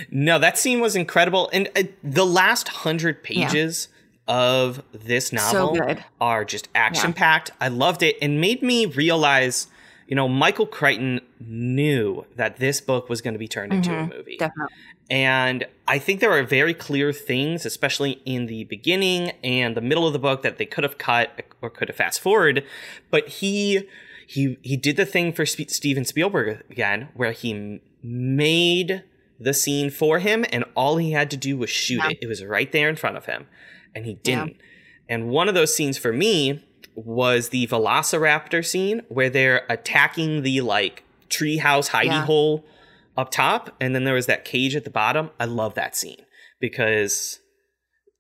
no, 0.11 0.39
that 0.39 0.59
scene 0.59 0.81
was 0.81 0.97
incredible, 0.97 1.51
and 1.53 1.69
uh, 1.77 1.85
the 2.03 2.27
last 2.27 2.69
hundred 2.69 3.23
Yeah. 3.29 3.94
Of 4.27 4.83
this 4.93 5.33
novel 5.33 5.75
good. 5.75 6.05
are 6.21 6.45
just 6.45 6.69
action 6.75 7.13
packed. 7.13 7.51
I 7.61 7.69
loved 7.69 8.03
it, 8.03 8.17
and 8.23 8.41
made 8.41 8.63
me 8.63 8.87
realize, 8.87 9.67
you 10.09 10.17
know, 10.17 10.29
Michael 10.29 10.67
Crichton 10.67 11.21
knew 11.41 12.25
that 12.37 12.57
this 12.57 12.81
book 12.81 13.09
was 13.09 13.21
going 13.21 13.35
to 13.35 13.39
be 13.39 13.49
turned 13.49 13.73
into 13.73 13.91
a 13.93 14.03
Mhm. 14.07 14.17
movie. 14.17 14.37
Definitely. 14.39 14.75
And 15.11 15.67
I 15.87 15.99
think 15.99 16.21
there 16.21 16.33
are 16.33 16.43
very 16.43 16.73
clear 16.73 17.13
things, 17.13 17.67
especially 17.67 18.23
in 18.25 18.47
the 18.47 18.65
beginning 18.65 19.33
and 19.45 19.77
the 19.77 19.83
middle 19.83 20.07
of 20.07 20.15
the 20.15 20.19
book, 20.19 20.41
that 20.43 20.57
they 20.57 20.65
could 20.65 20.83
have 20.85 20.97
cut 20.97 21.43
or 21.61 21.69
could 21.69 21.89
have 21.89 21.97
fast 21.97 22.21
forward. 22.21 22.65
But 23.11 23.29
he 23.29 23.87
he 24.27 24.57
he 24.63 24.79
did 24.79 24.97
the 24.97 25.05
thing 25.05 25.35
for 25.35 25.45
Sp- 25.45 25.69
Steven 25.69 26.07
Spielberg 26.07 26.63
again, 26.71 27.09
where 27.13 27.33
he 27.33 27.81
made 28.03 29.03
the 29.39 29.53
scene 29.53 29.91
for 29.91 30.21
him, 30.21 30.47
and 30.51 30.65
all 30.75 30.97
he 30.97 31.11
had 31.13 31.31
to 31.33 31.37
do 31.37 31.59
was 31.59 31.69
shoot 31.69 31.99
Yeah. 31.99 32.11
it. 32.11 32.19
It 32.23 32.27
was 32.27 32.43
right 32.43 32.71
there 32.73 32.89
in 32.89 32.97
front 32.97 33.19
of 33.19 33.27
him, 33.27 33.47
and 33.95 34.07
he 34.07 34.15
didn't. 34.15 34.57
And 35.09 35.29
one 35.29 35.49
of 35.49 35.55
those 35.55 35.75
scenes 35.75 35.99
for 35.99 36.13
me 36.13 36.65
was 36.97 37.49
the 37.51 37.67
Velociraptor 37.67 38.65
scene 38.65 39.03
where 39.09 39.29
they're 39.31 39.65
attacking 39.69 40.43
the 40.43 40.61
like 40.61 41.03
treehouse 41.29 41.91
hidey 41.91 42.05
Yeah. 42.07 42.25
hole 42.25 42.65
up 43.17 43.31
top, 43.31 43.75
and 43.81 43.95
then 43.95 44.05
there 44.05 44.15
was 44.15 44.27
that 44.27 44.45
cage 44.45 44.75
at 44.77 44.85
the 44.85 44.91
bottom. 44.91 45.31
I 45.39 45.45
love 45.45 45.75
that 45.75 45.95
scene 45.97 46.25
because 46.61 47.39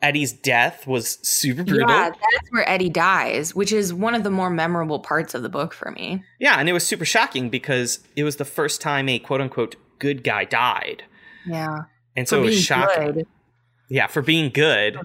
Eddie's 0.02 0.32
death 0.32 0.86
was 0.86 1.18
super 1.26 1.64
brutal. 1.64 1.88
Yeah, 1.88 2.10
that's 2.10 2.48
where 2.50 2.68
Eddie 2.68 2.90
dies, 2.90 3.54
which 3.54 3.72
is 3.72 3.94
one 3.94 4.14
of 4.14 4.22
the 4.22 4.30
more 4.30 4.50
memorable 4.50 4.98
parts 5.00 5.34
of 5.34 5.42
the 5.42 5.48
book 5.48 5.72
for 5.72 5.90
me. 5.92 6.22
Yeah, 6.38 6.58
and 6.60 6.68
it 6.68 6.72
was 6.72 6.86
super 6.86 7.04
shocking 7.06 7.48
because 7.48 8.00
it 8.14 8.22
was 8.24 8.36
the 8.36 8.44
first 8.44 8.80
time 8.80 9.08
a 9.08 9.18
quote 9.18 9.40
unquote 9.40 9.76
good 9.98 10.22
guy 10.22 10.44
died. 10.44 11.04
Yeah. 11.46 11.84
And 12.16 12.28
so 12.28 12.42
it 12.42 12.44
was 12.44 12.62
shocking. 12.62 13.12
good. 13.12 13.26
Yeah, 13.88 14.06
for 14.06 14.22
being 14.22 14.50
good. 14.50 14.98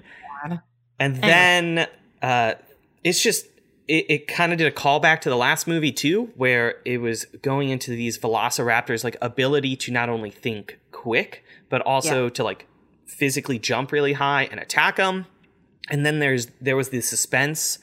And 1.00 1.16
then 1.16 1.88
uh 2.22 2.54
it's 3.02 3.20
just 3.22 3.46
it, 3.88 4.06
it 4.08 4.28
kind 4.28 4.52
of 4.52 4.58
did 4.58 4.68
a 4.68 4.70
callback 4.70 5.20
to 5.22 5.28
the 5.30 5.36
last 5.36 5.66
movie 5.66 5.90
too, 5.90 6.30
where 6.36 6.76
it 6.84 6.98
was 6.98 7.24
going 7.42 7.70
into 7.70 7.90
these 7.90 8.18
velociraptors 8.18 9.02
like 9.02 9.16
ability 9.20 9.74
to 9.76 9.90
not 9.90 10.08
only 10.08 10.30
think 10.30 10.78
quick, 10.92 11.42
but 11.68 11.80
also 11.82 12.28
to 12.28 12.44
like 12.44 12.66
physically 13.06 13.58
jump 13.58 13.90
really 13.90 14.12
high 14.12 14.44
and 14.44 14.60
attack 14.60 14.96
them. 14.96 15.26
And 15.88 16.06
then 16.06 16.20
there's 16.20 16.46
there 16.60 16.76
was 16.76 16.90
the 16.90 17.00
suspense 17.00 17.78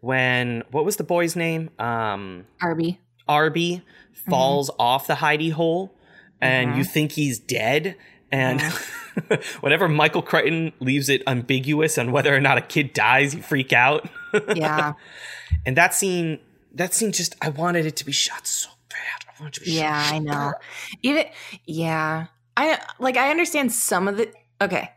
when 0.00 0.64
what 0.72 0.84
was 0.84 0.96
the 0.96 1.04
boy's 1.04 1.36
name? 1.36 1.70
Um 1.78 2.46
Arby. 2.60 2.98
Arby 3.28 3.82
falls 4.28 4.70
off 4.78 5.06
the 5.06 5.14
hidey 5.14 5.52
hole 5.52 5.94
and 6.40 6.72
Mhm. 6.72 6.76
you 6.78 6.84
think 6.84 7.12
he's 7.12 7.38
dead. 7.38 7.96
And 8.32 8.60
whenever 9.60 9.88
Michael 9.88 10.22
Crichton 10.22 10.72
leaves 10.80 11.08
it 11.08 11.22
ambiguous 11.26 11.98
on 11.98 12.10
whether 12.10 12.34
or 12.34 12.40
not 12.40 12.58
a 12.58 12.62
kid 12.62 12.94
dies, 12.94 13.34
you 13.34 13.42
freak 13.42 13.72
out. 13.72 14.08
Yeah. 14.56 14.94
and 15.66 15.76
that 15.76 15.94
scene, 15.94 16.40
that 16.74 16.94
scene 16.94 17.12
just, 17.12 17.36
I 17.42 17.50
wanted 17.50 17.86
it 17.86 17.96
to 17.96 18.06
be 18.06 18.12
shot 18.12 18.46
so 18.46 18.70
bad. 18.88 19.28
I 19.28 19.42
wanted 19.42 19.54
to 19.54 19.60
be 19.66 19.72
Yeah, 19.72 20.02
shot 20.02 20.14
I 20.14 20.18
know. 20.18 20.32
bad. 20.32 20.54
Even 21.02 21.26
yeah. 21.66 22.26
I 22.56 22.78
like 22.98 23.16
I 23.16 23.30
understand 23.30 23.72
some 23.72 24.08
of 24.08 24.16
the 24.16 24.30
okay. 24.60 24.90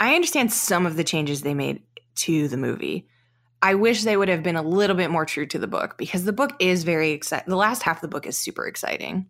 I 0.00 0.14
understand 0.14 0.52
some 0.52 0.86
of 0.86 0.96
the 0.96 1.04
changes 1.04 1.42
they 1.42 1.54
made 1.54 1.82
to 2.16 2.48
the 2.48 2.56
movie. 2.56 3.08
I 3.62 3.74
wish 3.74 4.02
they 4.04 4.16
would 4.16 4.28
have 4.28 4.42
been 4.42 4.56
a 4.56 4.62
little 4.62 4.96
bit 4.96 5.10
more 5.10 5.24
true 5.24 5.46
to 5.46 5.58
the 5.58 5.66
book 5.66 5.96
because 5.96 6.24
the 6.24 6.32
book 6.32 6.52
is 6.60 6.84
very 6.84 7.10
exciting. 7.12 7.48
The 7.48 7.56
last 7.56 7.82
half 7.82 7.98
of 7.98 8.02
the 8.02 8.08
book 8.08 8.26
is 8.26 8.36
super 8.36 8.66
exciting. 8.66 9.26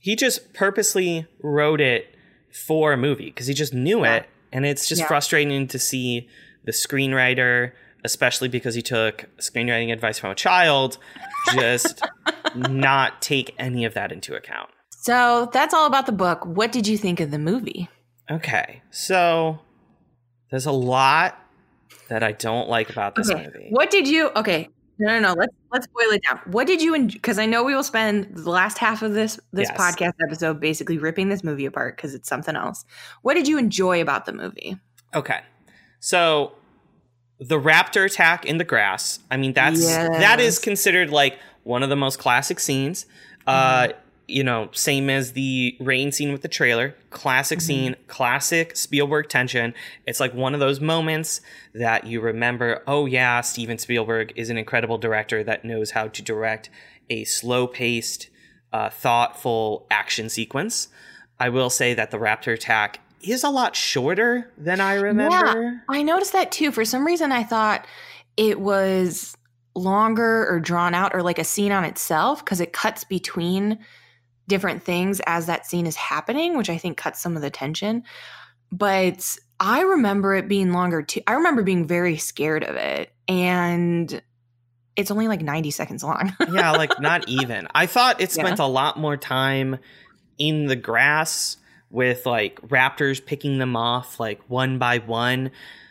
He 0.00 0.16
just 0.16 0.54
purposely 0.54 1.26
wrote 1.42 1.80
it 1.80 2.15
for 2.64 2.92
a 2.92 2.96
movie 2.96 3.26
because 3.26 3.46
he 3.46 3.54
just 3.54 3.74
knew 3.74 4.04
Yeah. 4.04 4.16
it. 4.16 4.28
And 4.52 4.64
it's 4.64 4.86
just 4.88 5.02
Yeah. 5.02 5.08
frustrating 5.08 5.66
to 5.68 5.78
see 5.78 6.28
the 6.64 6.72
screenwriter, 6.72 7.72
especially 8.04 8.48
because 8.48 8.74
he 8.74 8.82
took 8.82 9.26
screenwriting 9.38 9.92
advice 9.92 10.18
from 10.18 10.30
a 10.30 10.34
child, 10.34 10.98
just 11.54 12.02
not 12.54 13.20
take 13.20 13.54
any 13.58 13.84
of 13.84 13.94
that 13.94 14.12
into 14.12 14.34
account. 14.34 14.70
So 14.90 15.50
that's 15.52 15.74
all 15.74 15.86
about 15.86 16.06
the 16.06 16.12
book. 16.12 16.44
What 16.44 16.72
did 16.72 16.86
you 16.86 16.96
think 16.96 17.20
of 17.20 17.30
the 17.30 17.38
movie? 17.38 17.88
Okay, 18.30 18.82
so 18.90 19.60
there's 20.50 20.66
a 20.66 20.72
lot 20.72 21.38
that 22.08 22.22
I 22.22 22.32
don't 22.32 22.68
like 22.68 22.90
about 22.90 23.14
this 23.14 23.30
Okay. 23.30 23.44
movie. 23.44 23.66
What 23.70 23.90
did 23.90 24.08
you? 24.08 24.30
Okay, 24.30 24.68
no, 24.98 25.08
no, 25.08 25.20
no. 25.20 25.34
Let's 25.34 25.54
let's 25.72 25.86
boil 25.86 26.10
it 26.12 26.22
down. 26.22 26.40
What 26.46 26.66
did 26.66 26.80
you? 26.80 27.06
Because 27.06 27.38
I 27.38 27.46
know 27.46 27.62
we 27.62 27.74
will 27.74 27.82
spend 27.82 28.34
the 28.34 28.50
last 28.50 28.78
half 28.78 29.02
of 29.02 29.14
this 29.14 29.38
this 29.52 29.68
Yes. 29.68 29.78
podcast 29.78 30.14
episode 30.26 30.60
basically 30.60 30.98
ripping 30.98 31.28
this 31.28 31.44
movie 31.44 31.66
apart 31.66 31.96
because 31.96 32.14
it's 32.14 32.28
something 32.28 32.56
else. 32.56 32.84
What 33.22 33.34
did 33.34 33.46
you 33.46 33.58
enjoy 33.58 34.00
about 34.00 34.24
the 34.24 34.32
movie? 34.32 34.76
Okay. 35.14 35.40
So 36.00 36.52
the 37.38 37.60
raptor 37.60 38.06
attack 38.06 38.46
in 38.46 38.58
the 38.58 38.64
grass, 38.64 39.18
I 39.30 39.36
mean 39.36 39.52
that's 39.52 39.86
that 39.86 40.40
is 40.40 40.58
considered 40.58 41.10
like 41.10 41.38
one 41.64 41.82
of 41.82 41.90
the 41.90 41.96
most 41.96 42.18
classic 42.18 42.60
scenes. 42.60 43.06
Uh 43.46 43.88
you 44.28 44.42
know, 44.42 44.68
same 44.72 45.08
as 45.08 45.32
the 45.32 45.76
rain 45.78 46.10
scene 46.10 46.32
with 46.32 46.42
the 46.42 46.48
trailer, 46.48 46.94
classic 47.10 47.60
scene, 47.60 47.94
classic 48.08 48.76
Spielberg 48.76 49.28
tension. 49.28 49.72
It's 50.04 50.18
like 50.18 50.34
one 50.34 50.52
of 50.52 50.60
those 50.60 50.80
moments 50.80 51.40
that 51.74 52.06
you 52.06 52.20
remember, 52.20 52.82
oh 52.86 53.06
yeah, 53.06 53.40
Steven 53.40 53.78
Spielberg 53.78 54.32
is 54.34 54.50
an 54.50 54.58
incredible 54.58 54.98
director 54.98 55.44
that 55.44 55.64
knows 55.64 55.92
how 55.92 56.08
to 56.08 56.22
direct 56.22 56.70
a 57.08 57.24
slow-paced, 57.24 58.28
uh, 58.72 58.90
thoughtful 58.90 59.86
action 59.90 60.28
sequence. 60.28 60.88
I 61.38 61.48
will 61.50 61.70
say 61.70 61.94
that 61.94 62.10
the 62.10 62.18
raptor 62.18 62.52
attack 62.52 62.98
is 63.22 63.44
a 63.44 63.50
lot 63.50 63.76
shorter 63.76 64.52
than 64.58 64.80
I 64.80 64.94
remember. 64.94 65.62
Yeah, 65.62 65.78
I 65.88 66.02
noticed 66.02 66.32
that 66.32 66.50
too. 66.50 66.72
For 66.72 66.84
some 66.84 67.06
reason, 67.06 67.30
I 67.30 67.44
thought 67.44 67.86
it 68.36 68.60
was 68.60 69.36
longer 69.74 70.48
or 70.48 70.58
drawn 70.58 70.94
out 70.94 71.14
or 71.14 71.22
like 71.22 71.38
a 71.38 71.44
scene 71.44 71.70
on 71.70 71.84
itself 71.84 72.44
because 72.44 72.60
it 72.60 72.72
cuts 72.72 73.04
between 73.04 73.78
different 74.48 74.82
things 74.82 75.20
as 75.26 75.46
that 75.46 75.66
scene 75.66 75.86
is 75.86 75.96
happening, 75.96 76.56
which 76.56 76.70
I 76.70 76.78
think 76.78 76.96
cuts 76.96 77.20
some 77.20 77.36
of 77.36 77.42
the 77.42 77.50
tension. 77.50 78.04
But 78.72 79.36
I 79.58 79.82
remember 79.82 80.34
it 80.34 80.48
being 80.48 80.72
longer 80.72 81.02
too. 81.02 81.20
I 81.26 81.34
remember 81.34 81.62
being 81.62 81.86
very 81.86 82.16
scared 82.16 82.64
of 82.64 82.76
it. 82.76 83.12
And 83.28 84.20
it's 84.96 85.10
only 85.10 85.28
like 85.28 85.42
90 85.42 85.70
seconds 85.72 86.02
long. 86.02 86.34
yeah, 86.52 86.72
like 86.72 87.00
not 87.00 87.28
even. 87.28 87.68
I 87.74 87.86
thought 87.86 88.20
it 88.20 88.34
Yeah. 88.36 88.44
spent 88.44 88.58
a 88.60 88.66
lot 88.66 88.98
more 88.98 89.16
time 89.16 89.78
in 90.38 90.66
the 90.66 90.76
grass 90.76 91.56
with 91.90 92.26
like 92.26 92.60
raptors 92.62 93.24
picking 93.24 93.58
them 93.58 93.76
off 93.76 94.18
like 94.20 94.40
one 94.48 94.78
by 94.78 94.98
one. 94.98 95.50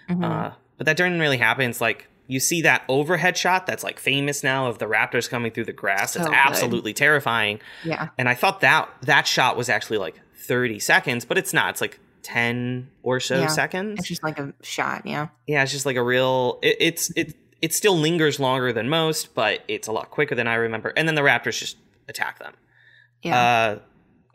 Mhm. 0.10 0.24
Uh, 0.24 0.52
but 0.78 0.86
that 0.86 0.98
didn't 0.98 1.20
really 1.20 1.38
happen. 1.38 1.70
It's 1.70 1.82
like 1.82 2.08
you 2.28 2.40
see 2.40 2.62
that 2.64 2.84
overhead 2.88 3.38
shot 3.38 3.66
that's 3.68 3.84
like 3.84 4.00
famous 4.00 4.44
now 4.44 4.68
of 4.68 4.80
the 4.80 4.86
raptors 4.86 5.30
coming 5.30 5.52
through 5.52 5.66
the 5.66 5.74
grass. 5.74 6.14
So 6.14 6.22
it's 6.22 6.30
good. 6.30 6.36
absolutely 6.38 6.94
terrifying. 6.94 7.60
yeah. 7.84 8.10
And 8.18 8.28
I 8.28 8.34
thought 8.34 8.62
that 8.62 8.90
that 9.04 9.28
shot 9.28 9.56
was 9.58 9.70
actually 9.70 9.98
like 10.00 10.20
30 10.48 10.80
seconds, 10.80 11.26
but 11.26 11.38
it's 11.38 11.54
not. 11.54 11.70
It's 11.72 11.82
like 11.82 12.00
10 12.24 12.90
or 13.04 13.20
so 13.20 13.40
Yeah. 13.42 13.48
seconds. 13.48 14.00
It's 14.00 14.08
just 14.08 14.24
like 14.24 14.40
a 14.40 14.54
shot. 14.64 15.06
Yeah. 15.06 15.28
Yeah, 15.46 15.62
it's 15.64 15.72
just 15.72 15.86
like 15.86 15.96
a 15.96 16.04
real. 16.04 16.58
It, 16.64 16.78
it's 16.80 17.12
it 17.16 17.36
it 17.62 17.74
still 17.74 17.96
lingers 17.98 18.40
longer 18.40 18.74
than 18.74 18.90
most, 18.90 19.34
but 19.36 19.62
it's 19.68 19.88
a 19.88 19.92
lot 19.92 20.10
quicker 20.12 20.36
than 20.36 20.48
I 20.48 20.56
remember. 20.56 20.90
And 20.98 21.08
then 21.08 21.16
the 21.16 21.22
Raptors 21.22 21.60
just 21.60 21.78
attack 22.08 22.40
them. 22.40 22.54
Yeah. 23.22 23.40
Uh, 23.40 23.80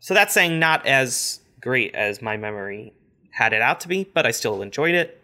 so 0.01 0.15
that's 0.15 0.33
saying 0.33 0.59
not 0.59 0.87
as 0.87 1.41
great 1.61 1.95
as 1.95 2.23
my 2.23 2.37
memory 2.37 2.93
had 3.33 3.53
it 3.53 3.63
out 3.63 3.81
to 3.81 3.89
be, 3.89 4.05
but 4.15 4.27
I 4.27 4.31
still 4.31 4.63
enjoyed 4.63 4.95
it. 4.95 5.20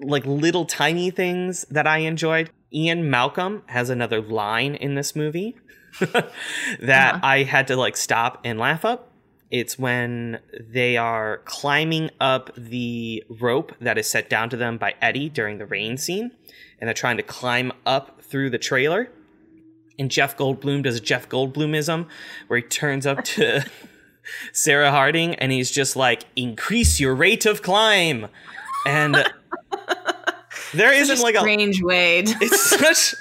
Like 0.00 0.24
little 0.26 0.64
tiny 0.64 1.10
things 1.10 1.64
that 1.70 1.86
I 1.86 1.98
enjoyed. 1.98 2.50
Ian 2.72 3.08
Malcolm 3.10 3.62
has 3.66 3.90
another 3.90 4.20
line 4.20 4.74
in 4.74 4.94
this 4.94 5.14
movie 5.14 5.56
that 6.00 7.14
Uh-huh. 7.14 7.20
I 7.22 7.42
had 7.44 7.66
to 7.68 7.76
like 7.76 7.96
stop 7.96 8.40
and 8.44 8.58
laugh 8.58 8.84
up. 8.84 9.10
It's 9.50 9.78
when 9.78 10.40
they 10.58 10.96
are 10.96 11.38
climbing 11.44 12.10
up 12.20 12.50
the 12.56 13.22
rope 13.28 13.72
that 13.80 13.96
is 13.98 14.08
set 14.08 14.28
down 14.28 14.50
to 14.50 14.56
them 14.56 14.78
by 14.78 14.94
Eddie 15.00 15.28
during 15.28 15.58
the 15.58 15.66
rain 15.66 15.96
scene, 15.96 16.32
and 16.80 16.88
they're 16.88 16.94
trying 16.94 17.18
to 17.18 17.22
climb 17.22 17.70
up 17.86 18.20
through 18.22 18.50
the 18.50 18.58
trailer. 18.58 19.10
And 19.96 20.10
Jeff 20.10 20.36
Goldblum 20.36 20.82
does 20.82 20.96
a 20.96 21.00
Jeff 21.00 21.28
Goldblumism 21.28 22.08
where 22.48 22.58
he 22.58 22.64
turns 22.66 23.06
up 23.06 23.22
to 23.24 23.64
Sarah 24.52 24.90
Harding 24.90 25.36
and 25.36 25.52
he's 25.52 25.70
just 25.70 25.94
like, 25.94 26.24
increase 26.34 26.98
your 26.98 27.14
rate 27.14 27.46
of 27.46 27.62
climb. 27.62 28.26
And 28.86 29.24
there 30.74 30.92
isn't 30.92 31.20
like 31.20 31.34
a 31.34 31.40
strange 31.40 31.82
way. 31.82 32.20
it's 32.26 32.70
such 32.70 33.14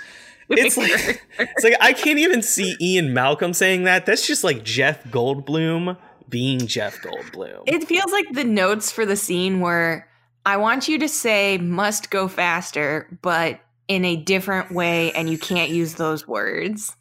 it's 0.50 0.78
like 0.78 1.22
it's 1.40 1.64
like 1.64 1.76
I 1.80 1.94
can't 1.94 2.20
even 2.20 2.42
see 2.42 2.76
Ian 2.82 3.14
Malcolm 3.14 3.54
saying 3.54 3.84
that. 3.84 4.06
That's 4.06 4.26
just 4.26 4.44
like 4.44 4.64
Jeff 4.64 5.04
Goldblum 5.06 5.98
being 6.30 6.68
Jeff 6.68 6.98
Goldblum. 7.02 7.64
It 7.66 7.88
feels 7.88 8.12
like 8.12 8.26
the 8.32 8.44
notes 8.44 8.92
for 8.92 9.06
the 9.06 9.16
scene 9.16 9.60
were 9.62 10.08
I 10.46 10.58
want 10.58 10.88
you 10.88 11.00
to 11.00 11.08
say 11.08 11.58
must 11.58 12.10
go 12.10 12.28
faster, 12.28 13.18
but 13.22 13.62
in 13.88 14.06
a 14.06 14.16
different 14.16 14.72
way, 14.72 15.12
and 15.14 15.30
you 15.30 15.38
can't 15.38 15.70
use 15.70 15.96
those 15.96 16.28
words. 16.28 16.96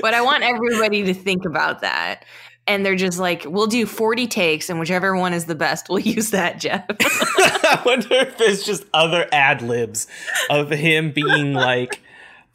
But 0.00 0.14
I 0.14 0.20
want 0.20 0.44
everybody 0.44 1.04
to 1.04 1.14
think 1.14 1.44
about 1.44 1.80
that. 1.80 2.24
And 2.66 2.84
they're 2.84 2.96
just 2.96 3.18
like, 3.18 3.44
we'll 3.46 3.66
do 3.66 3.84
40 3.84 4.26
takes, 4.26 4.70
and 4.70 4.80
whichever 4.80 5.14
one 5.16 5.34
is 5.34 5.44
the 5.44 5.54
best, 5.54 5.88
we'll 5.88 5.98
use 6.16 6.30
that, 6.30 6.58
Jeff. 6.58 6.84
I 7.00 7.82
wonder 7.84 8.14
if 8.14 8.38
there's 8.38 8.64
just 8.64 8.84
other 8.94 9.28
ad 9.32 9.60
libs 9.62 10.06
of 10.48 10.70
him 10.70 11.12
being 11.12 11.52
like, 11.52 12.00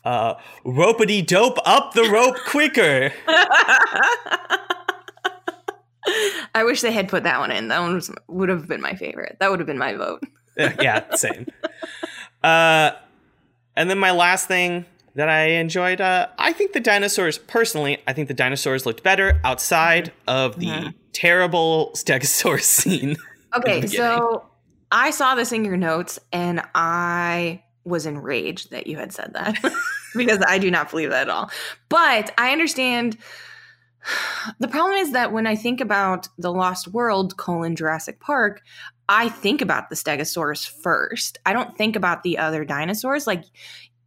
uh, 0.04 0.36
ropity 0.66 1.26
dope 1.26 1.60
up 1.66 1.94
the 1.94 2.04
rope 2.04 2.38
quicker. 2.48 3.12
I 6.56 6.64
wish 6.64 6.82
they 6.82 6.92
had 6.92 7.08
put 7.08 7.24
that 7.24 7.40
one 7.40 7.52
in. 7.52 7.68
That 7.68 7.82
one 7.82 7.96
was, 7.96 8.12
would 8.28 8.50
have 8.50 8.68
been 8.68 8.82
my 8.82 8.96
favorite. 8.96 9.38
That 9.40 9.52
would 9.52 9.60
have 9.60 9.68
been 9.68 9.78
my 9.78 9.94
vote. 9.94 10.24
yeah, 10.58 11.04
same. 11.16 11.46
Uh, 12.44 12.92
and 13.76 13.90
then 13.90 14.00
my 14.00 14.12
last 14.12 14.48
thing, 14.48 14.86
that 15.16 15.30
I 15.30 15.46
enjoyed. 15.52 16.02
Uh, 16.02 16.28
I 16.38 16.54
think 16.54 16.74
the 16.74 16.80
dinosaurs, 16.80 17.38
personally, 17.38 17.98
I 18.08 18.14
think 18.14 18.28
the 18.28 18.34
dinosaurs 18.34 18.86
looked 18.86 19.04
better 19.04 19.40
outside 19.44 20.12
of 20.28 20.60
the 20.60 20.68
mm-hmm. 20.68 20.90
terrible 21.14 21.92
Stegosaurus 21.96 22.62
scene. 22.64 23.18
Okay, 23.56 23.88
so 23.88 24.46
I 24.92 25.12
saw 25.12 25.36
this 25.36 25.52
in 25.52 25.66
your 25.66 25.78
notes 25.78 26.20
and 26.32 26.62
I 26.76 27.64
was 27.84 28.06
enraged 28.06 28.72
that 28.72 28.88
you 28.88 28.98
had 28.98 29.12
said 29.12 29.34
that 29.34 29.58
because 30.16 30.44
I 30.46 30.60
do 30.60 30.70
not 30.70 30.92
believe 30.92 31.10
that 31.10 31.24
at 31.24 31.30
all. 31.30 31.52
But 31.90 32.34
I 32.38 32.52
understand. 32.52 33.18
The 34.60 34.70
problem 34.70 34.96
is 34.96 35.12
that 35.12 35.34
when 35.34 35.46
I 35.46 35.56
think 35.56 35.82
about 35.82 36.30
the 36.38 36.52
Lost 36.52 36.88
World 36.88 37.36
colon 37.36 37.76
Jurassic 37.76 38.22
Park, 38.22 38.62
I 39.10 39.28
think 39.28 39.62
about 39.62 39.90
the 39.90 39.96
Stegosaurus 39.96 40.70
first. 40.70 41.40
I 41.46 41.52
don't 41.52 41.76
think 41.76 41.96
about 41.96 42.24
the 42.24 42.38
other 42.38 42.64
dinosaurs. 42.64 43.28
Like 43.28 43.44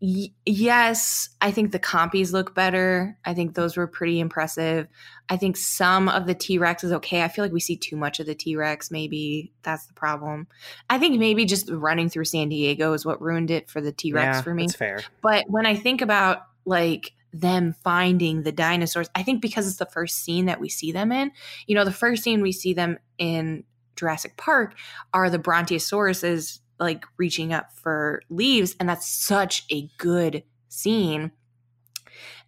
yes, 0.03 1.29
I 1.41 1.53
think 1.53 1.71
the 1.71 1.79
compies 1.79 2.33
look 2.33 2.57
better. 2.57 3.17
I 3.25 3.35
think 3.35 3.55
those 3.55 3.77
were 3.77 3.87
pretty 3.87 4.19
impressive. 4.19 4.89
I 5.29 5.37
think 5.37 5.57
some 5.57 6.09
of 6.09 6.27
the 6.27 6.35
T 6.35 6.59
Rex 6.59 6.83
is 6.83 6.91
okay. 6.93 7.23
I 7.23 7.29
feel 7.29 7.45
like 7.45 7.53
we 7.53 7.61
see 7.61 7.77
too 7.77 7.97
much 7.97 8.19
of 8.19 8.27
the 8.27 8.35
T 8.35 8.57
Rex. 8.57 8.91
Maybe 8.91 9.53
that's 9.63 9.87
the 9.87 9.93
problem. 9.93 10.49
I 10.91 10.99
think 10.99 11.21
maybe 11.21 11.45
just 11.45 11.71
running 11.71 12.09
through 12.09 12.25
San 12.25 12.49
Diego 12.49 12.93
is 12.95 13.07
what 13.07 13.23
ruined 13.23 13.53
it 13.53 13.71
for 13.71 13.81
the 13.81 13.93
T 13.93 14.13
Rex 14.13 14.39
yeah, 14.39 14.43
for 14.43 14.55
me. 14.55 14.65
That's 14.65 14.77
fair. 14.77 15.03
But 15.23 15.45
when 15.49 15.67
I 15.67 15.77
think 15.77 16.03
about 16.03 16.47
like 16.65 17.13
them 17.33 17.75
finding 17.85 18.43
the 18.43 18.53
dinosaurs, 18.53 19.09
I 19.15 19.23
think 19.23 19.41
because 19.41 19.69
it's 19.69 19.77
the 19.77 19.87
first 19.87 20.25
scene 20.25 20.47
that 20.47 20.61
we 20.61 20.69
see 20.69 20.91
them 20.91 21.13
in. 21.13 21.31
You 21.69 21.77
know, 21.77 21.85
the 21.85 21.93
first 21.93 22.25
scene 22.25 22.43
we 22.43 22.53
see 22.53 22.75
them 22.75 22.99
in 23.19 23.63
Jurassic 23.95 24.37
Park 24.37 24.75
are 25.15 25.31
the 25.31 25.39
Brontosauruses 25.39 26.59
like 26.83 27.05
reaching 27.17 27.53
up 27.53 27.73
for 27.73 28.23
leaves 28.29 28.77
and 28.79 28.89
that's 28.89 29.09
such 29.09 29.65
a 29.71 29.89
good 29.99 30.43
scene. 30.69 31.33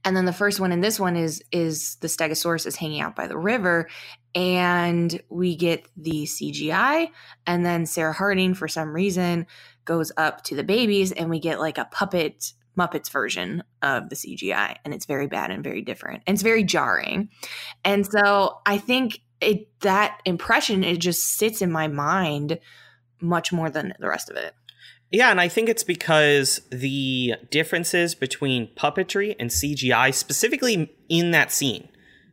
And 0.05 0.15
then 0.15 0.27
the 0.27 0.33
first 0.33 0.61
one 0.61 0.73
in 0.73 0.81
this 0.81 1.01
one 1.01 1.17
is 1.17 1.43
is 1.51 1.97
the 1.97 2.09
stegosaurus 2.09 2.67
is 2.67 2.77
hanging 2.77 3.01
out 3.01 3.17
by 3.17 3.27
the 3.27 3.39
river 3.39 3.89
and 4.35 5.21
we 5.29 5.57
get 5.57 5.87
the 5.97 6.25
cgi 6.25 7.09
and 7.47 7.65
then 7.65 7.87
sarah 7.87 8.13
harding 8.13 8.53
for 8.53 8.67
some 8.67 8.93
reason 8.93 9.47
goes 9.85 10.11
up 10.17 10.43
to 10.43 10.57
the 10.57 10.65
babies 10.65 11.13
and 11.13 11.31
we 11.31 11.39
get 11.39 11.61
like 11.61 11.79
a 11.79 11.87
puppet 11.87 12.53
muppets 12.77 13.11
version 13.11 13.63
of 13.81 14.09
the 14.11 14.17
cgi 14.17 14.77
and 14.85 14.93
it's 14.93 15.07
very 15.07 15.29
bad 15.29 15.51
and 15.51 15.63
very 15.63 15.83
different 15.83 16.23
and 16.27 16.35
it's 16.35 16.43
very 16.43 16.65
jarring. 16.65 17.29
And 17.85 18.07
so 18.07 18.59
i 18.67 18.77
think 18.77 19.21
it 19.41 19.69
that 19.81 20.21
impression 20.25 20.85
it 20.85 20.99
just 20.99 21.25
sits 21.25 21.63
in 21.63 21.71
my 21.71 21.89
mind 21.89 22.59
much 23.25 23.53
more 23.53 23.71
than 23.71 23.95
the 23.99 24.09
rest 24.09 24.31
of 24.31 24.37
it. 24.37 24.55
Yeah, 25.11 25.31
and 25.31 25.41
I 25.41 25.49
think 25.49 25.69
it's 25.69 25.85
because 25.85 26.61
the 26.71 27.35
differences 27.51 28.15
between 28.15 28.69
puppetry 28.75 29.37
and 29.39 29.51
CGI, 29.51 30.13
specifically 30.13 30.93
in 31.09 31.31
that 31.31 31.53
scene, 31.53 31.89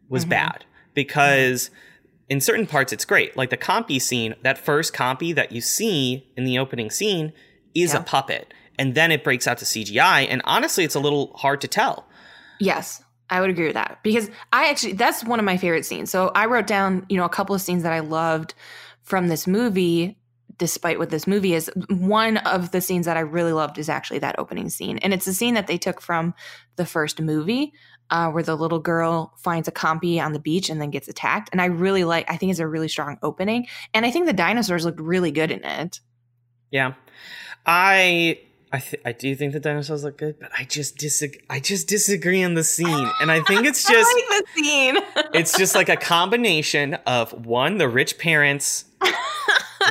was 0.09 0.23
mm-hmm. 0.23 0.31
bad. 0.31 0.65
Because 0.93 1.69
in 2.27 2.41
certain 2.41 2.65
parts, 2.65 2.91
it's 2.91 3.05
great. 3.05 3.37
Like 3.37 3.49
the 3.49 3.57
compy 3.57 4.01
scene, 4.01 4.35
that 4.41 4.57
first 4.57 4.93
compy 4.93 5.35
that 5.35 5.51
you 5.51 5.61
see 5.61 6.27
in 6.35 6.43
the 6.43 6.57
opening 6.57 6.89
scene 6.89 7.33
is 7.75 7.93
yeah. 7.93 7.99
a 7.99 8.03
puppet. 8.03 8.53
And 8.79 8.95
then 8.95 9.11
it 9.11 9.23
breaks 9.23 9.47
out 9.47 9.59
to 9.59 9.65
CGI. 9.65 10.27
And 10.27 10.41
honestly, 10.45 10.83
it's 10.83 10.95
a 10.95 10.99
little 10.99 11.33
hard 11.35 11.61
to 11.61 11.67
tell. 11.67 12.07
Yes, 12.59 13.03
I 13.29 13.41
would 13.41 13.49
agree 13.49 13.65
with 13.65 13.75
that. 13.75 13.99
Because 14.01 14.29
I 14.51 14.69
actually, 14.69 14.93
that's 14.93 15.23
one 15.23 15.39
of 15.39 15.45
my 15.45 15.57
favorite 15.57 15.85
scenes. 15.85 16.09
So 16.09 16.31
I 16.33 16.47
wrote 16.47 16.67
down, 16.67 17.05
you 17.09 17.17
know, 17.17 17.25
a 17.25 17.29
couple 17.29 17.53
of 17.53 17.61
scenes 17.61 17.83
that 17.83 17.93
I 17.93 17.99
loved 17.99 18.55
from 19.03 19.27
this 19.27 19.45
movie 19.45 20.17
despite 20.61 20.99
what 20.99 21.09
this 21.09 21.25
movie 21.25 21.55
is, 21.55 21.71
one 21.89 22.37
of 22.37 22.69
the 22.69 22.81
scenes 22.81 23.07
that 23.07 23.17
I 23.17 23.21
really 23.21 23.51
loved 23.51 23.79
is 23.79 23.89
actually 23.89 24.19
that 24.19 24.37
opening 24.37 24.69
scene. 24.69 24.99
And 24.99 25.11
it's 25.11 25.25
a 25.25 25.33
scene 25.33 25.55
that 25.55 25.65
they 25.65 25.79
took 25.79 25.99
from 25.99 26.35
the 26.75 26.85
first 26.85 27.19
movie. 27.19 27.73
Uh, 28.11 28.29
where 28.29 28.43
the 28.43 28.55
little 28.55 28.79
girl 28.79 29.33
finds 29.37 29.69
a 29.69 29.71
compy 29.71 30.21
on 30.21 30.33
the 30.33 30.39
beach 30.39 30.69
and 30.69 30.81
then 30.81 30.89
gets 30.89 31.07
attacked. 31.07 31.47
And 31.53 31.61
I 31.61 31.67
really 31.67 32.03
like, 32.03 32.29
I 32.29 32.35
think 32.35 32.49
it's 32.49 32.59
a 32.59 32.67
really 32.67 32.89
strong 32.89 33.17
opening. 33.23 33.67
And 33.93 34.05
I 34.05 34.11
think 34.11 34.25
the 34.25 34.33
dinosaurs 34.33 34.83
looked 34.83 34.99
really 34.99 35.31
good 35.31 35.49
in 35.49 35.63
it. 35.63 36.01
Yeah. 36.71 36.95
I 37.65 38.41
I, 38.73 38.79
th- 38.79 39.01
I 39.05 39.13
do 39.13 39.33
think 39.33 39.53
the 39.53 39.61
dinosaurs 39.61 40.03
look 40.03 40.17
good, 40.17 40.39
but 40.41 40.51
I 40.57 40.65
just 40.65 40.97
disagree. 40.97 41.41
I 41.49 41.61
just 41.61 41.87
disagree 41.87 42.43
on 42.43 42.53
the 42.53 42.63
scene, 42.63 43.09
and 43.21 43.31
I 43.31 43.41
think 43.41 43.65
it's 43.65 43.83
just 43.89 44.13
like 44.13 44.45
the 44.45 44.61
scene. 44.61 44.97
it's 45.33 45.57
just 45.57 45.73
like 45.73 45.89
a 45.89 45.97
combination 45.97 46.95
of 47.05 47.45
one, 47.45 47.77
the 47.77 47.89
rich 47.89 48.17
parents 48.17 48.85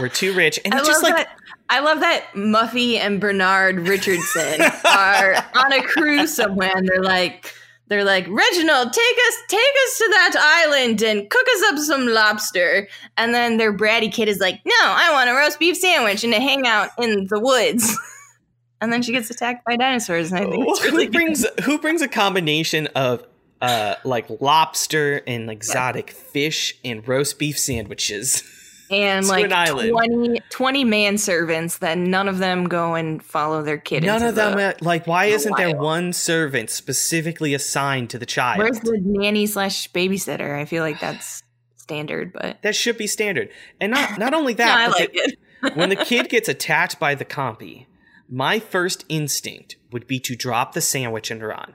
we're 0.01 0.09
too 0.09 0.33
rich, 0.35 0.59
and 0.65 0.75
it's 0.75 0.87
just 0.87 1.03
like. 1.03 1.17
That. 1.17 1.37
I 1.73 1.79
love 1.79 2.01
that 2.01 2.33
Muffy 2.35 2.97
and 2.97 3.21
Bernard 3.21 3.87
Richardson 3.87 4.61
are 4.61 5.35
on 5.55 5.73
a 5.73 5.83
cruise 5.83 6.35
somewhere, 6.35 6.73
and 6.75 6.89
they're 6.89 7.01
like, 7.01 7.55
they're 7.91 8.05
like, 8.05 8.25
Reginald, 8.29 8.93
take 8.93 9.17
us, 9.29 9.37
take 9.49 9.61
us 9.61 9.99
to 9.99 10.09
that 10.13 10.63
island 10.65 11.03
and 11.03 11.29
cook 11.29 11.47
us 11.57 11.63
up 11.73 11.79
some 11.79 12.07
lobster. 12.07 12.87
And 13.17 13.35
then 13.35 13.57
their 13.57 13.77
bratty 13.77 14.13
kid 14.13 14.29
is 14.29 14.39
like, 14.39 14.61
No, 14.65 14.73
I 14.81 15.11
want 15.13 15.29
a 15.29 15.35
roast 15.35 15.59
beef 15.59 15.77
sandwich 15.77 16.23
and 16.23 16.33
to 16.33 16.41
hang 16.41 16.69
out 16.69 16.91
in 16.99 17.27
the 17.27 17.41
woods. 17.41 17.99
and 18.81 18.93
then 18.93 19.03
she 19.03 19.11
gets 19.11 19.29
attacked 19.29 19.65
by 19.65 19.77
dinosaurs. 19.77 20.31
And 20.31 20.39
I 20.39 20.49
think 20.49 20.67
it's 20.69 20.85
really 20.85 21.07
who 21.07 21.11
brings 21.11 21.43
good. 21.45 21.61
who 21.65 21.79
brings 21.81 22.01
a 22.01 22.09
combination 22.09 22.87
of 22.95 23.27
uh 23.61 23.97
like 24.05 24.27
lobster 24.41 25.23
and 25.27 25.51
exotic 25.51 26.11
yeah. 26.11 26.23
fish 26.33 26.79
and 26.85 27.07
roast 27.07 27.41
beef 27.41 27.59
sandwiches? 27.59 28.45
And 28.91 29.27
like 29.27 29.49
20, 29.49 30.41
20 30.51 30.85
manservants 30.85 31.79
that 31.79 31.97
none 31.97 32.29
of 32.29 32.39
them 32.39 32.65
go 32.69 32.95
and 32.95 33.23
follow 33.23 33.63
their 33.63 33.79
kid. 33.79 34.03
None 34.03 34.23
of 34.23 34.35
them, 34.35 34.57
the, 34.57 34.77
like, 34.81 35.07
why 35.07 35.29
the 35.29 35.35
isn't 35.35 35.53
wild. 35.53 35.61
there 35.61 35.77
one 35.81 36.13
servant 36.13 36.71
specifically 36.71 37.55
assigned 37.55 38.11
to 38.11 38.19
the 38.19 38.27
child? 38.27 38.59
Where's 38.59 38.81
the 38.81 39.01
nanny 39.03 39.47
slash 39.47 39.91
babysitter? 39.93 40.59
I 40.59 40.65
feel 40.65 40.83
like 40.83 41.01
that's 41.01 41.43
standard, 41.77 42.33
but 42.33 42.61
that 42.63 42.75
should 42.75 42.99
be 42.99 43.07
standard. 43.07 43.51
And 43.81 43.93
not 43.93 44.19
not 44.19 44.35
only 44.35 44.55
that, 44.55 44.89
no, 44.91 44.97
I 44.97 45.01
like 45.01 45.11
it. 45.13 45.39
when 45.75 45.89
the 45.89 45.97
kid 45.97 46.29
gets 46.29 46.49
attacked 46.49 46.99
by 46.99 47.15
the 47.15 47.25
compy, 47.25 47.87
my 48.29 48.59
first 48.59 49.05
instinct 49.09 49.77
would 49.93 50.07
be 50.07 50.19
to 50.21 50.35
drop 50.35 50.73
the 50.73 50.81
sandwich 50.81 51.31
and 51.31 51.43
run. 51.43 51.75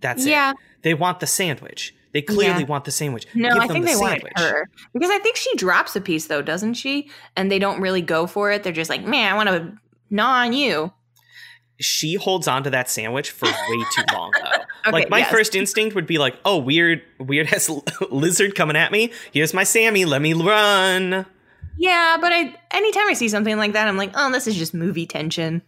That's 0.00 0.26
yeah. 0.26 0.52
it. 0.52 0.56
They 0.82 0.94
want 0.94 1.20
the 1.20 1.26
sandwich. 1.26 1.94
They 2.16 2.22
clearly 2.22 2.60
yeah. 2.60 2.66
want 2.66 2.86
the 2.86 2.90
sandwich. 2.90 3.26
No, 3.34 3.50
Give 3.50 3.58
I 3.58 3.66
think 3.66 3.84
the 3.84 3.92
they 3.92 3.96
want 3.98 4.22
her 4.38 4.70
because 4.94 5.10
I 5.10 5.18
think 5.18 5.36
she 5.36 5.54
drops 5.56 5.94
a 5.96 6.00
piece 6.00 6.28
though, 6.28 6.40
doesn't 6.40 6.72
she? 6.72 7.10
And 7.36 7.52
they 7.52 7.58
don't 7.58 7.78
really 7.78 8.00
go 8.00 8.26
for 8.26 8.50
it. 8.50 8.62
They're 8.62 8.72
just 8.72 8.88
like, 8.88 9.04
man, 9.04 9.30
I 9.30 9.36
want 9.36 9.50
to 9.50 9.78
gnaw 10.08 10.44
on 10.44 10.54
you. 10.54 10.94
She 11.78 12.14
holds 12.14 12.48
on 12.48 12.64
to 12.64 12.70
that 12.70 12.88
sandwich 12.88 13.32
for 13.32 13.44
way 13.44 13.84
too 13.94 14.04
long 14.14 14.32
though. 14.32 14.62
okay, 14.86 14.92
like 14.92 15.10
my 15.10 15.18
yes. 15.18 15.30
first 15.30 15.54
instinct 15.54 15.94
would 15.94 16.06
be 16.06 16.16
like, 16.16 16.38
oh, 16.46 16.56
weird, 16.56 17.02
weird 17.20 17.52
ass 17.52 17.68
lizard 18.10 18.54
coming 18.54 18.76
at 18.76 18.92
me. 18.92 19.12
Here's 19.30 19.52
my 19.52 19.64
Sammy. 19.64 20.06
Let 20.06 20.22
me 20.22 20.32
run. 20.32 21.26
Yeah, 21.76 22.16
but 22.18 22.32
I 22.32 22.56
anytime 22.70 23.08
I 23.08 23.12
see 23.12 23.28
something 23.28 23.58
like 23.58 23.74
that, 23.74 23.88
I'm 23.88 23.98
like, 23.98 24.12
oh, 24.14 24.32
this 24.32 24.46
is 24.46 24.56
just 24.56 24.72
movie 24.72 25.04
tension. 25.04 25.60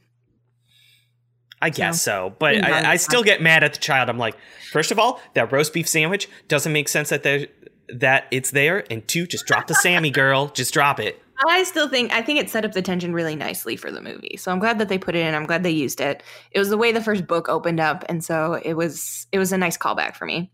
I 1.61 1.70
guess 1.70 2.00
so, 2.00 2.28
so. 2.28 2.36
but 2.38 2.64
I, 2.64 2.92
I, 2.92 2.96
still 2.96 3.24
get 3.24 3.42
mad 3.42 3.64
at 3.64 3.72
the 3.72 3.80
child. 3.80 4.09
I'm 4.09 4.18
like, 4.18 4.36
first 4.70 4.92
of 4.92 4.98
all, 4.98 5.20
that 5.34 5.50
roast 5.50 5.72
beef 5.72 5.88
sandwich 5.88 6.28
doesn't 6.46 6.72
make 6.72 6.88
sense 6.88 7.09
that 7.09 7.22
there 7.22 7.48
that 7.88 8.26
it's 8.30 8.50
there, 8.50 8.84
and 8.90 9.06
two, 9.09 9.26
just 9.26 9.46
drop 9.46 9.66
the 9.66 9.74
Sammy 9.74 10.11
girl, 10.11 10.48
just 10.54 10.72
drop 10.72 11.00
it. 11.00 11.20
I 11.46 11.62
still 11.64 11.88
think 11.88 12.12
I 12.12 12.22
think 12.22 12.40
it 12.40 12.50
set 12.50 12.64
up 12.64 12.72
the 12.72 12.82
tension 12.82 13.12
really 13.12 13.36
nicely 13.36 13.76
for 13.76 13.90
the 13.90 14.00
movie. 14.00 14.36
So 14.36 14.50
I'm 14.50 14.59
glad 14.59 14.78
that 14.78 14.88
they 14.88 14.98
put 14.98 15.14
it 15.14 15.20
in. 15.20 15.34
I'm 15.34 15.46
glad 15.46 15.62
they 15.62 15.70
used 15.70 16.00
it. 16.00 16.22
It 16.50 16.59
was 16.59 16.68
the 16.68 16.78
way 16.78 16.92
the 16.92 17.02
first 17.02 17.26
book 17.26 17.48
opened 17.48 17.80
up, 17.80 18.04
and 18.09 18.24
so 18.24 18.54
it 18.54 18.74
was 18.74 19.26
it 19.32 19.38
was 19.38 19.52
a 19.52 19.59
nice 19.59 19.76
callback 19.76 20.16
for 20.16 20.26
me. 20.26 20.50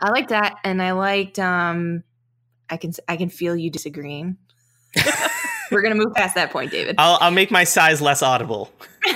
I 0.00 0.10
liked 0.10 0.30
that, 0.30 0.56
and 0.64 0.82
I 0.82 0.92
liked. 0.92 1.38
um 1.38 2.04
I 2.70 2.76
can 2.76 2.92
I 3.06 3.16
can 3.16 3.28
feel 3.28 3.54
you 3.54 3.70
disagreeing. 3.70 4.38
We're 5.72 5.82
gonna 5.82 5.94
move 5.94 6.14
past 6.14 6.34
that 6.34 6.50
point, 6.50 6.70
David. 6.70 6.96
I'll 6.98 7.18
I'll 7.20 7.30
make 7.30 7.50
my 7.50 7.64
sighs 7.64 8.00
less 8.00 8.22
audible. 8.22 8.70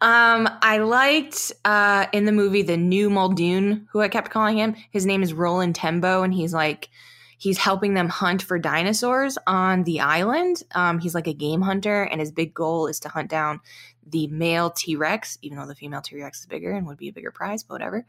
um, 0.00 0.48
I 0.62 0.78
liked 0.78 1.52
uh 1.64 2.06
in 2.12 2.24
the 2.24 2.32
movie 2.32 2.62
the 2.62 2.76
new 2.76 3.08
Muldoon, 3.08 3.86
who 3.90 4.00
I 4.00 4.08
kept 4.08 4.30
calling 4.30 4.58
him. 4.58 4.76
His 4.90 5.06
name 5.06 5.22
is 5.22 5.32
Roland 5.32 5.74
Tembo, 5.74 6.22
and 6.22 6.34
he's 6.34 6.52
like 6.52 6.90
he's 7.38 7.58
helping 7.58 7.94
them 7.94 8.08
hunt 8.08 8.42
for 8.42 8.58
dinosaurs 8.58 9.38
on 9.46 9.84
the 9.84 10.00
island. 10.00 10.62
Um, 10.74 10.98
he's 10.98 11.14
like 11.14 11.26
a 11.26 11.34
game 11.34 11.60
hunter, 11.60 12.02
and 12.02 12.20
his 12.20 12.32
big 12.32 12.54
goal 12.54 12.86
is 12.86 13.00
to 13.00 13.08
hunt 13.08 13.30
down 13.30 13.60
the 14.08 14.26
male 14.28 14.70
T 14.70 14.96
Rex, 14.96 15.38
even 15.42 15.58
though 15.58 15.66
the 15.66 15.74
female 15.74 16.00
T 16.00 16.20
Rex 16.20 16.40
is 16.40 16.46
bigger 16.46 16.72
and 16.72 16.86
would 16.86 16.98
be 16.98 17.08
a 17.08 17.12
bigger 17.12 17.30
prize, 17.30 17.62
but 17.62 17.74
whatever. 17.74 18.06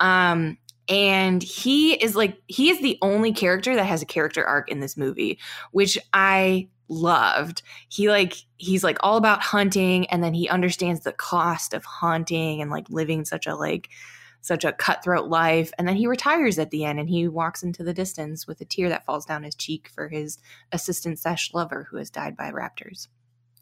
Um, 0.00 0.58
and 0.88 1.42
he 1.42 1.94
is 1.94 2.14
like 2.14 2.40
he 2.46 2.70
is 2.70 2.80
the 2.80 2.98
only 3.02 3.32
character 3.32 3.74
that 3.74 3.84
has 3.84 4.02
a 4.02 4.06
character 4.06 4.44
arc 4.44 4.70
in 4.70 4.80
this 4.80 4.96
movie 4.96 5.38
which 5.72 5.98
i 6.12 6.68
loved. 6.88 7.62
He 7.88 8.08
like 8.08 8.36
he's 8.56 8.84
like 8.84 8.98
all 9.00 9.16
about 9.16 9.42
hunting 9.42 10.06
and 10.06 10.22
then 10.22 10.34
he 10.34 10.48
understands 10.48 11.00
the 11.00 11.12
cost 11.12 11.74
of 11.74 11.84
hunting 11.84 12.60
and 12.60 12.70
like 12.70 12.88
living 12.90 13.24
such 13.24 13.46
a 13.46 13.54
like 13.54 13.90
such 14.40 14.64
a 14.64 14.72
cutthroat 14.72 15.28
life. 15.28 15.72
And 15.78 15.88
then 15.88 15.96
he 15.96 16.06
retires 16.06 16.58
at 16.58 16.70
the 16.70 16.84
end 16.84 17.00
and 17.00 17.08
he 17.08 17.26
walks 17.28 17.62
into 17.62 17.82
the 17.82 17.94
distance 17.94 18.46
with 18.46 18.60
a 18.60 18.66
tear 18.66 18.90
that 18.90 19.06
falls 19.06 19.24
down 19.24 19.42
his 19.42 19.54
cheek 19.54 19.88
for 19.88 20.08
his 20.08 20.38
assistant 20.70 21.18
sesh 21.18 21.54
lover 21.54 21.86
who 21.90 21.96
has 21.96 22.10
died 22.10 22.36
by 22.36 22.50
raptors. 22.50 23.08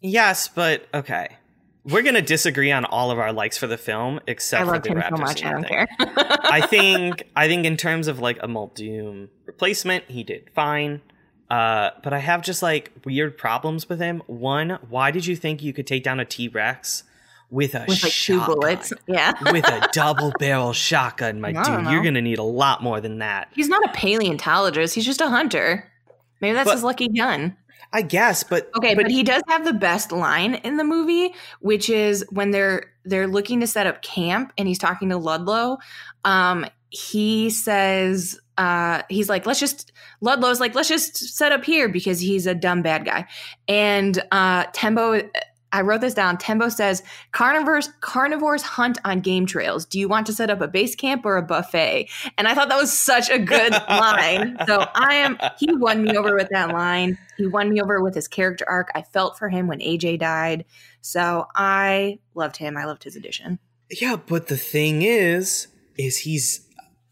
Yes 0.01 0.47
but 0.49 0.87
okay 0.93 1.37
we're 1.85 2.01
gonna 2.01 2.21
disagree 2.21 2.71
on 2.71 2.85
all 2.85 3.11
of 3.11 3.19
our 3.19 3.33
likes 3.33 3.57
for 3.57 3.67
the 3.67 3.77
film, 3.77 4.19
except 4.27 4.65
for 4.65 4.79
the 4.79 4.89
Raptor 4.89 5.17
so 5.17 5.21
much, 5.21 5.43
I 5.43 5.51
don't 5.51 5.61
thing. 5.63 5.69
care. 5.69 5.87
I 5.99 6.61
think 6.69 7.23
I 7.35 7.47
think 7.47 7.65
in 7.65 7.77
terms 7.77 8.07
of 8.07 8.19
like 8.19 8.37
a 8.41 8.47
Muldoon 8.47 9.29
replacement, 9.45 10.05
he 10.09 10.23
did 10.23 10.49
fine. 10.55 11.01
Uh, 11.49 11.91
but 12.01 12.13
I 12.13 12.19
have 12.19 12.41
just 12.41 12.63
like 12.63 12.91
weird 13.05 13.37
problems 13.37 13.87
with 13.89 13.99
him. 13.99 14.23
One, 14.27 14.79
why 14.89 15.11
did 15.11 15.25
you 15.25 15.35
think 15.35 15.61
you 15.61 15.73
could 15.73 15.85
take 15.85 16.03
down 16.03 16.19
a 16.19 16.25
T 16.25 16.47
Rex 16.47 17.03
with 17.49 17.75
a 17.75 17.85
with 17.87 18.01
like 18.01 18.11
shotgun? 18.11 18.47
two 18.47 18.53
bullets? 18.53 18.93
Yeah, 19.07 19.33
with 19.51 19.67
a 19.67 19.89
double 19.93 20.31
barrel 20.39 20.73
shotgun, 20.73 21.41
my 21.41 21.51
dude. 21.51 21.91
You're 21.91 22.03
gonna 22.03 22.21
need 22.21 22.39
a 22.39 22.43
lot 22.43 22.81
more 22.81 23.01
than 23.01 23.19
that. 23.19 23.49
He's 23.53 23.69
not 23.69 23.83
a 23.83 23.91
paleontologist. 23.93 24.95
He's 24.95 25.05
just 25.05 25.21
a 25.21 25.29
hunter. 25.29 25.91
Maybe 26.39 26.53
that's 26.53 26.69
but, 26.69 26.75
his 26.75 26.83
lucky 26.83 27.09
gun. 27.09 27.57
I 27.95 28.01
guess, 28.01 28.43
but 28.43 28.71
okay, 28.75 28.95
but, 28.95 29.03
but, 29.03 29.11
he 29.11 29.21
does 29.21 29.43
have 29.47 29.65
the 29.65 29.73
best 29.73 30.11
line 30.11 30.55
in 30.55 30.77
the 30.77 30.83
movie, 30.83 31.35
which 31.59 31.91
is 31.91 32.25
when 32.31 32.49
they're 32.49 32.91
they're 33.05 33.27
looking 33.27 33.59
to 33.59 33.67
set 33.67 33.85
up 33.85 34.01
camp, 34.01 34.51
and 34.57 34.67
he's 34.67 34.79
talking 34.79 35.09
to 35.09 35.17
Ludlow. 35.17 35.77
Um, 36.25 36.65
he 36.89 37.51
says, 37.51 38.39
uh, 38.57 39.03
he's 39.09 39.29
like, 39.29 39.45
let's 39.45 39.59
just 39.59 39.91
Ludlow's 40.21 40.59
like, 40.59 40.73
let's 40.73 40.89
just 40.89 41.17
set 41.35 41.51
up 41.51 41.63
here 41.63 41.87
because 41.87 42.19
he's 42.19 42.47
a 42.47 42.55
dumb 42.55 42.81
bad 42.81 43.05
guy, 43.05 43.27
and 43.67 44.21
uh, 44.31 44.65
Tembo 44.73 45.29
I 45.73 45.81
wrote 45.81 46.01
this 46.01 46.13
down. 46.13 46.37
Tembo 46.37 46.69
says 46.69 47.01
carnivores 47.31 47.89
carnivores 47.99 48.61
hunt 48.61 48.99
on 49.03 49.21
game 49.21 49.47
trails. 49.47 49.85
Do 49.85 49.99
you 49.99 50.07
want 50.07 50.27
to 50.27 50.33
set 50.33 50.51
up 50.51 50.61
a 50.61 50.67
base 50.67 50.95
camp 50.95 51.25
or 51.25 51.35
a 51.35 51.41
buffet? 51.41 52.09
And 52.37 52.47
I 52.47 52.53
thought 52.53 52.69
that 52.69 52.79
was 52.79 52.93
such 52.93 53.29
a 53.29 53.39
good 53.39 53.73
line. 53.89 54.57
So 54.67 54.85
I 54.95 55.15
am 55.15 55.37
he 55.57 55.73
won 55.75 56.03
me 56.03 56.15
over 56.15 56.35
with 56.35 56.47
that 56.51 56.69
line. 56.69 57.17
He 57.37 57.47
won 57.47 57.69
me 57.69 57.81
over 57.81 58.01
with 58.01 58.13
his 58.13 58.27
character 58.27 58.65
arc. 58.69 58.89
I 58.93 59.01
felt 59.01 59.37
for 59.37 59.49
him 59.49 59.67
when 59.67 59.79
AJ 59.79 60.19
died. 60.19 60.65
So 61.01 61.47
I 61.55 62.19
loved 62.35 62.57
him. 62.57 62.77
I 62.77 62.85
loved 62.85 63.03
his 63.03 63.15
addition. 63.15 63.59
Yeah, 63.89 64.15
but 64.15 64.47
the 64.47 64.57
thing 64.57 65.01
is 65.01 65.67
is 65.97 66.19
he's 66.19 66.67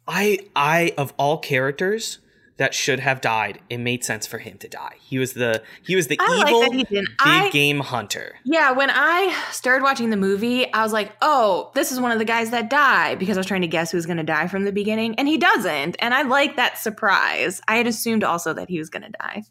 I 0.08 0.40
I 0.56 0.94
of 0.98 1.14
all 1.18 1.40
characters 1.40 2.20
that 2.62 2.76
should 2.76 3.00
have 3.00 3.22
died, 3.22 3.60
it 3.72 3.80
made 3.80 4.04
sense 4.04 4.28
for 4.28 4.38
him 4.38 4.56
to 4.60 4.70
die. 4.70 4.94
He 5.02 5.18
was 5.18 5.34
the 5.34 5.64
he 5.84 5.96
was 5.96 6.06
the 6.06 6.18
I 6.20 6.44
evil 6.46 6.60
like 6.60 6.90
big 6.90 7.06
I, 7.20 7.50
game 7.50 7.80
hunter. 7.80 8.36
Yeah, 8.44 8.72
when 8.74 8.92
I 8.92 9.36
started 9.52 9.82
watching 9.82 10.12
the 10.12 10.16
movie, 10.16 10.72
I 10.72 10.84
was 10.84 10.94
like, 10.94 11.12
"Oh, 11.24 11.72
this 11.74 11.92
is 11.92 12.00
one 12.00 12.12
of 12.12 12.20
the 12.20 12.26
guys 12.26 12.52
that 12.52 12.70
die," 12.70 13.16
because 13.16 13.36
I 13.36 13.40
was 13.40 13.48
trying 13.48 13.62
to 13.62 13.68
guess 13.68 13.90
who's 13.90 14.06
going 14.06 14.18
to 14.18 14.24
die 14.24 14.46
from 14.46 14.66
the 14.66 14.72
beginning, 14.72 15.16
and 15.16 15.28
he 15.28 15.40
doesn't. 15.40 15.96
And 15.98 16.14
I 16.14 16.22
like 16.22 16.58
that 16.58 16.78
surprise. 16.78 17.64
I 17.68 17.78
had 17.78 17.88
assumed 17.88 18.24
also 18.24 18.54
that 18.54 18.70
he 18.70 18.78
was 18.78 18.92
going 18.92 19.04
to 19.04 19.18
die. 19.20 19.42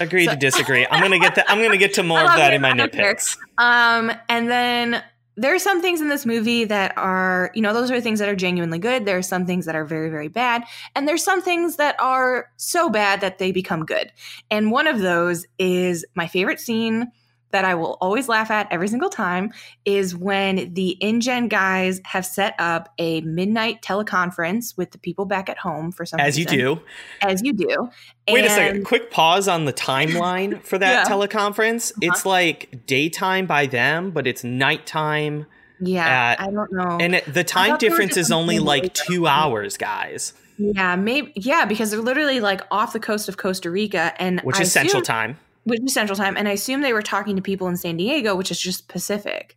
Agree 0.00 0.24
so- 0.24 0.30
to 0.30 0.38
disagree. 0.38 0.86
I'm 0.90 1.02
gonna 1.02 1.18
get 1.18 1.34
that. 1.34 1.44
I'm 1.50 1.62
gonna 1.62 1.76
get 1.76 1.92
to 1.94 2.04
more 2.04 2.20
of 2.20 2.36
that 2.36 2.54
in 2.54 2.62
my 2.62 2.72
nitpicks. 2.72 3.36
Um, 3.58 4.12
and 4.30 4.50
then 4.50 5.02
there 5.36 5.54
are 5.54 5.58
some 5.58 5.82
things 5.82 6.00
in 6.00 6.08
this 6.08 6.24
movie 6.24 6.64
that 6.64 6.96
are, 6.96 7.50
you 7.54 7.60
know, 7.60 7.74
those 7.74 7.90
are 7.90 8.00
things 8.00 8.18
that 8.20 8.28
are 8.28 8.36
genuinely 8.36 8.78
good. 8.78 9.04
There 9.04 9.18
are 9.18 9.22
some 9.22 9.44
things 9.44 9.66
that 9.66 9.76
are 9.76 9.84
very, 9.84 10.08
very 10.08 10.28
bad. 10.28 10.64
And 10.94 11.06
there's 11.06 11.22
some 11.22 11.42
things 11.42 11.76
that 11.76 11.94
are 12.00 12.50
so 12.56 12.88
bad 12.88 13.20
that 13.20 13.38
they 13.38 13.52
become 13.52 13.84
good. 13.84 14.12
And 14.50 14.70
one 14.70 14.86
of 14.86 15.00
those 15.00 15.46
is 15.58 16.06
my 16.14 16.26
favorite 16.26 16.60
scene 16.60 17.12
that 17.50 17.64
I 17.64 17.74
will 17.74 17.96
always 18.00 18.28
laugh 18.28 18.50
at 18.50 18.68
every 18.70 18.88
single 18.88 19.08
time 19.08 19.52
is 19.84 20.16
when 20.16 20.74
the 20.74 20.96
InGen 21.00 21.48
guys 21.48 22.00
have 22.04 22.26
set 22.26 22.54
up 22.58 22.92
a 22.98 23.20
midnight 23.22 23.82
teleconference 23.82 24.76
with 24.76 24.90
the 24.90 24.98
people 24.98 25.24
back 25.24 25.48
at 25.48 25.58
home 25.58 25.92
for 25.92 26.04
some 26.04 26.20
As 26.20 26.36
reason. 26.36 26.52
you 26.52 26.58
do. 26.58 26.80
As 27.22 27.42
you 27.42 27.52
do. 27.52 27.90
Wait 28.28 28.38
and 28.38 28.46
a 28.46 28.50
second. 28.50 28.84
Quick 28.84 29.10
pause 29.10 29.48
on 29.48 29.64
the 29.64 29.72
timeline 29.72 30.62
for 30.62 30.78
that 30.78 31.04
yeah. 31.08 31.12
teleconference. 31.12 31.92
Uh-huh. 31.92 32.00
It's 32.02 32.26
like 32.26 32.86
daytime 32.86 33.46
by 33.46 33.66
them, 33.66 34.10
but 34.10 34.26
it's 34.26 34.42
nighttime. 34.42 35.46
Yeah, 35.78 36.06
at, 36.06 36.40
I 36.40 36.50
don't 36.50 36.72
know. 36.72 36.98
And 37.00 37.16
it, 37.16 37.32
the 37.32 37.44
time 37.44 37.76
difference 37.76 38.16
is 38.16 38.32
only 38.32 38.58
like 38.58 38.94
two 38.94 39.26
hours, 39.26 39.76
guys. 39.76 40.32
Yeah, 40.58 40.96
maybe. 40.96 41.32
Yeah, 41.36 41.66
because 41.66 41.90
they're 41.90 42.00
literally 42.00 42.40
like 42.40 42.62
off 42.70 42.94
the 42.94 43.00
coast 43.00 43.28
of 43.28 43.36
Costa 43.36 43.70
Rica, 43.70 44.14
and 44.18 44.40
which 44.40 44.56
I 44.56 44.62
is 44.62 44.72
Central 44.72 45.02
Time 45.02 45.38
which 45.66 45.82
is 45.82 45.92
Central 45.92 46.16
Time, 46.16 46.36
and 46.36 46.48
I 46.48 46.52
assume 46.52 46.80
they 46.80 46.92
were 46.92 47.02
talking 47.02 47.34
to 47.36 47.42
people 47.42 47.66
in 47.68 47.76
San 47.76 47.96
Diego, 47.96 48.36
which 48.36 48.50
is 48.52 48.60
just 48.60 48.88
Pacific 48.88 49.56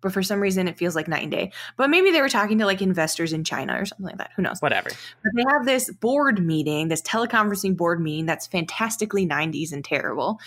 but 0.00 0.12
for 0.12 0.22
some 0.22 0.40
reason 0.40 0.68
it 0.68 0.78
feels 0.78 0.94
like 0.94 1.08
night 1.08 1.22
and 1.22 1.32
day. 1.32 1.52
But 1.76 1.90
maybe 1.90 2.10
they 2.10 2.20
were 2.20 2.28
talking 2.28 2.58
to 2.58 2.66
like 2.66 2.82
investors 2.82 3.32
in 3.32 3.44
China 3.44 3.80
or 3.80 3.86
something 3.86 4.06
like 4.06 4.18
that. 4.18 4.30
Who 4.36 4.42
knows? 4.42 4.60
Whatever. 4.60 4.90
But 5.22 5.32
they 5.34 5.44
have 5.50 5.64
this 5.64 5.90
board 5.90 6.44
meeting, 6.44 6.88
this 6.88 7.02
teleconferencing 7.02 7.76
board 7.76 8.00
meeting 8.00 8.26
that's 8.26 8.46
fantastically 8.46 9.26
90s 9.26 9.72
and 9.72 9.84
terrible. 9.84 10.40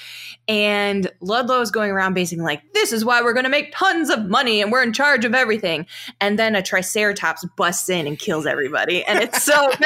And 0.47 1.11
Ludlow 1.21 1.61
is 1.61 1.71
going 1.71 1.91
around 1.91 2.13
basically 2.13 2.43
like, 2.43 2.73
this 2.73 2.91
is 2.91 3.03
why 3.03 3.21
we're 3.21 3.33
going 3.33 3.45
to 3.45 3.49
make 3.49 3.73
tons 3.73 4.09
of 4.09 4.25
money 4.25 4.61
and 4.61 4.71
we're 4.71 4.83
in 4.83 4.93
charge 4.93 5.25
of 5.25 5.33
everything. 5.33 5.85
And 6.21 6.37
then 6.37 6.55
a 6.55 6.61
Triceratops 6.61 7.45
busts 7.57 7.89
in 7.89 8.07
and 8.07 8.17
kills 8.17 8.45
everybody. 8.45 9.03
And 9.03 9.19
it's 9.19 9.43
so 9.43 9.69
good. 9.77 9.79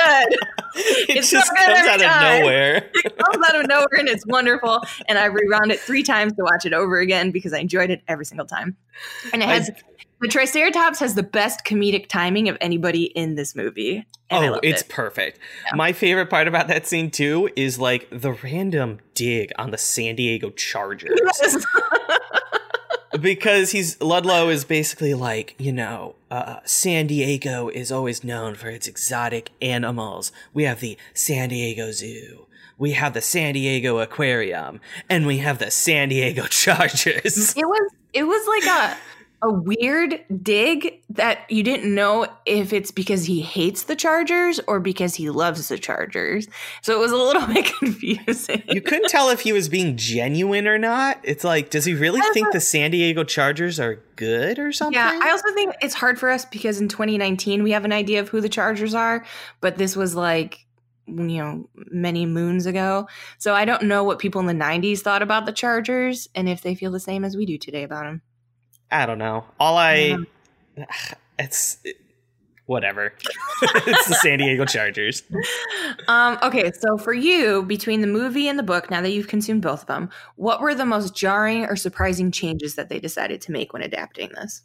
it 0.76 1.18
it's 1.18 1.32
just 1.32 1.48
so 1.48 1.56
comes 1.56 1.88
out 1.88 2.00
time. 2.00 2.36
of 2.36 2.42
nowhere. 2.42 2.90
it 2.94 3.18
comes 3.18 3.46
out 3.48 3.60
of 3.60 3.68
nowhere 3.68 4.00
and 4.00 4.08
it's 4.10 4.26
wonderful. 4.26 4.82
And 5.08 5.18
I 5.18 5.26
rewound 5.26 5.72
it 5.72 5.80
three 5.80 6.04
times 6.04 6.34
to 6.34 6.44
watch 6.44 6.66
it 6.66 6.74
over 6.74 7.00
again 7.00 7.32
because 7.32 7.54
I 7.54 7.60
enjoyed 7.60 7.90
it 7.90 8.02
every 8.08 8.26
single 8.26 8.46
time. 8.46 8.78
And 9.32 9.42
it 9.42 9.48
has 9.54 9.72
the 10.24 10.30
Triceratops 10.30 11.00
has 11.00 11.16
the 11.16 11.24
best 11.24 11.66
comedic 11.66 12.08
timing 12.08 12.48
of 12.48 12.58
anybody 12.62 13.04
in 13.04 13.36
this 13.36 13.56
movie. 13.56 14.06
oh, 14.32 14.60
it's 14.64 14.82
it. 14.82 14.90
perfect. 14.90 15.38
Yeah. 15.66 15.76
My 15.76 15.92
favorite 15.92 16.30
part 16.30 16.48
about 16.48 16.70
that 16.70 16.88
scene 16.88 17.12
too 17.12 17.50
is 17.58 17.78
like 17.78 18.08
the 18.10 18.32
random 18.32 19.00
dig 19.16 19.52
on 19.58 19.72
the 19.72 19.78
San 19.78 20.16
Diego 20.16 20.50
Chargers. 20.52 21.20
Yes. 21.42 21.66
because 23.20 23.72
he's 23.72 24.02
Ludlow 24.02 24.48
is 24.48 24.64
basically 24.64 25.14
like, 25.14 25.56
you 25.58 25.74
know, 25.74 26.16
uh, 26.32 26.60
San 26.64 27.08
Diego 27.08 27.68
is 27.68 27.92
always 27.92 28.24
known 28.24 28.56
for 28.56 28.70
its 28.70 28.88
exotic 28.88 29.52
animals. 29.62 30.32
We 30.54 30.64
have 30.64 30.80
the 30.80 30.98
San 31.14 31.50
Diego 31.50 31.92
Zoo 31.92 32.48
we 32.78 32.92
have 32.92 33.14
the 33.14 33.22
San 33.22 33.54
Diego 33.54 34.00
Aquarium 34.00 34.82
and 35.10 35.28
we 35.28 35.38
have 35.38 35.60
the 35.60 35.72
San 35.72 36.10
Diego 36.10 36.46
Chargers. 36.50 37.56
It 37.56 37.66
was 37.66 37.92
it 38.14 38.24
was 38.24 38.48
like 38.48 38.66
a 38.66 38.98
a 39.44 39.52
weird 39.52 40.24
dig 40.42 41.02
that 41.10 41.52
you 41.52 41.64
didn't 41.64 41.94
know 41.94 42.28
if 42.46 42.72
it's 42.72 42.92
because 42.92 43.26
he 43.26 43.42
hates 43.42 43.84
the 43.84 43.96
Chargers 43.96 44.62
or 44.68 44.80
because 44.80 45.16
he 45.16 45.30
loves 45.30 45.68
the 45.68 45.78
Chargers. 45.78 46.48
So 46.82 46.94
it 46.94 47.00
was 47.00 47.12
a 47.12 47.18
little 47.18 47.46
bit 47.54 47.66
confusing. 47.78 48.64
You 48.70 48.82
couldn't 48.82 49.10
tell 49.10 49.30
if 49.30 49.42
he 49.42 49.52
was 49.52 49.68
being 49.68 49.98
genuine 49.98 50.66
or 50.66 50.80
not. 50.80 51.20
It's 51.24 51.44
like, 51.44 51.70
does 51.70 51.84
he 51.84 51.94
really 51.94 52.22
think 52.34 52.54
the 52.54 52.62
San 52.62 52.92
Diego 52.92 53.26
Chargers 53.26 53.82
are 53.82 54.02
good 54.16 54.60
or 54.60 54.72
something? 54.72 54.94
Yeah, 54.94 55.20
I 55.22 55.32
also 55.32 55.54
think 55.54 55.76
it's 55.82 55.96
hard 55.96 56.18
for 56.18 56.30
us 56.30 56.46
because 56.46 56.80
in 56.80 56.88
2019 56.88 57.64
we 57.64 57.72
have 57.72 57.84
an 57.84 57.92
idea 57.92 58.22
of 58.22 58.30
who 58.30 58.40
the 58.40 58.50
Chargers 58.50 58.96
are, 58.96 59.26
but 59.60 59.78
this 59.78 59.96
was 59.96 60.16
like 60.16 60.66
you 61.06 61.38
know 61.38 61.70
many 61.92 62.26
moons 62.26 62.66
ago 62.66 63.06
so 63.38 63.54
i 63.54 63.66
don't 63.66 63.84
know 63.84 64.06
what 64.06 64.20
people 64.20 64.40
in 64.40 64.48
the 64.48 64.54
90s 64.54 65.00
thought 65.00 65.22
about 65.22 65.46
the 65.46 65.52
chargers 65.52 66.30
and 66.34 66.48
if 66.48 66.62
they 66.62 66.76
feel 66.76 66.92
the 66.92 67.00
same 67.00 67.26
as 67.26 67.36
we 67.36 67.46
do 67.46 67.58
today 67.58 67.84
about 67.84 68.06
them 68.06 68.22
i 68.94 69.06
don't 69.06 69.18
know. 69.18 69.46
All 69.60 69.78
i 69.78 70.16
it's 71.40 71.78
it, 71.84 71.98
whatever. 72.66 73.14
It's 73.86 74.08
the 74.08 74.16
san 74.16 74.40
diego 74.40 74.66
chargers. 74.66 75.24
Um 76.08 76.38
okay 76.44 76.72
so 76.72 76.98
for 76.98 77.14
you 77.14 77.64
between 77.64 78.02
the 78.02 78.08
movie 78.08 78.48
and 78.48 78.58
the 78.58 78.64
book 78.64 78.90
now 78.90 79.02
that 79.02 79.12
you've 79.12 79.28
consumed 79.28 79.62
both 79.62 79.82
of 79.82 79.88
them 79.88 80.10
what 80.36 80.62
were 80.62 80.76
the 80.76 80.86
most 80.86 81.16
jarring 81.16 81.66
or 81.66 81.76
surprising 81.76 82.32
changes 82.32 82.76
that 82.76 82.90
they 82.90 83.00
decided 83.00 83.42
to 83.42 83.52
make 83.52 83.74
when 83.74 83.82
adapting 83.82 84.30
this? 84.36 84.62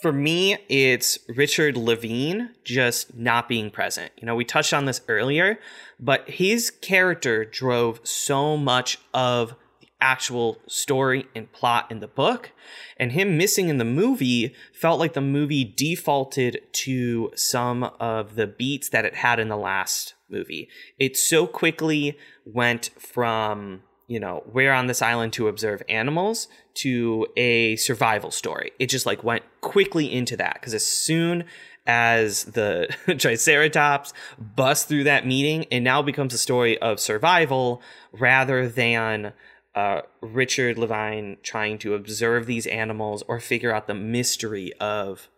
For 0.00 0.12
me, 0.12 0.56
it's 0.70 1.18
Richard 1.28 1.76
Levine 1.76 2.50
just 2.64 3.14
not 3.14 3.48
being 3.48 3.70
present. 3.70 4.12
You 4.16 4.24
know, 4.24 4.34
we 4.34 4.46
touched 4.46 4.72
on 4.72 4.86
this 4.86 5.02
earlier, 5.08 5.58
but 5.98 6.28
his 6.28 6.70
character 6.70 7.44
drove 7.44 8.00
so 8.02 8.56
much 8.56 8.98
of 9.12 9.54
actual 10.00 10.58
story 10.66 11.26
and 11.34 11.50
plot 11.52 11.90
in 11.90 12.00
the 12.00 12.08
book. 12.08 12.52
And 12.96 13.12
him 13.12 13.36
missing 13.36 13.68
in 13.68 13.78
the 13.78 13.84
movie 13.84 14.54
felt 14.72 14.98
like 14.98 15.12
the 15.12 15.20
movie 15.20 15.64
defaulted 15.64 16.60
to 16.72 17.30
some 17.34 17.84
of 18.00 18.34
the 18.34 18.46
beats 18.46 18.88
that 18.90 19.04
it 19.04 19.16
had 19.16 19.38
in 19.38 19.48
the 19.48 19.56
last 19.56 20.14
movie. 20.28 20.68
It 20.98 21.16
so 21.16 21.46
quickly 21.46 22.16
went 22.44 22.90
from 22.98 23.82
you 24.10 24.18
know, 24.18 24.42
we're 24.52 24.72
on 24.72 24.88
this 24.88 25.02
island 25.02 25.32
to 25.34 25.46
observe 25.46 25.84
animals 25.88 26.48
to 26.74 27.28
a 27.36 27.76
survival 27.76 28.32
story. 28.32 28.72
It 28.80 28.88
just 28.88 29.06
like 29.06 29.22
went 29.22 29.44
quickly 29.60 30.12
into 30.12 30.36
that 30.36 30.54
because 30.54 30.74
as 30.74 30.84
soon 30.84 31.44
as 31.86 32.42
the 32.44 32.88
Triceratops 33.18 34.12
busts 34.36 34.84
through 34.84 35.04
that 35.04 35.28
meeting, 35.28 35.62
it 35.70 35.78
now 35.78 36.02
becomes 36.02 36.34
a 36.34 36.38
story 36.38 36.76
of 36.78 36.98
survival 36.98 37.82
rather 38.12 38.68
than 38.68 39.32
uh, 39.74 40.02
Richard 40.20 40.78
Levine 40.78 41.36
trying 41.42 41.78
to 41.78 41.94
observe 41.94 42.46
these 42.46 42.66
animals 42.66 43.22
or 43.28 43.40
figure 43.40 43.72
out 43.72 43.86
the 43.86 43.94
mystery 43.94 44.72
of 44.80 45.28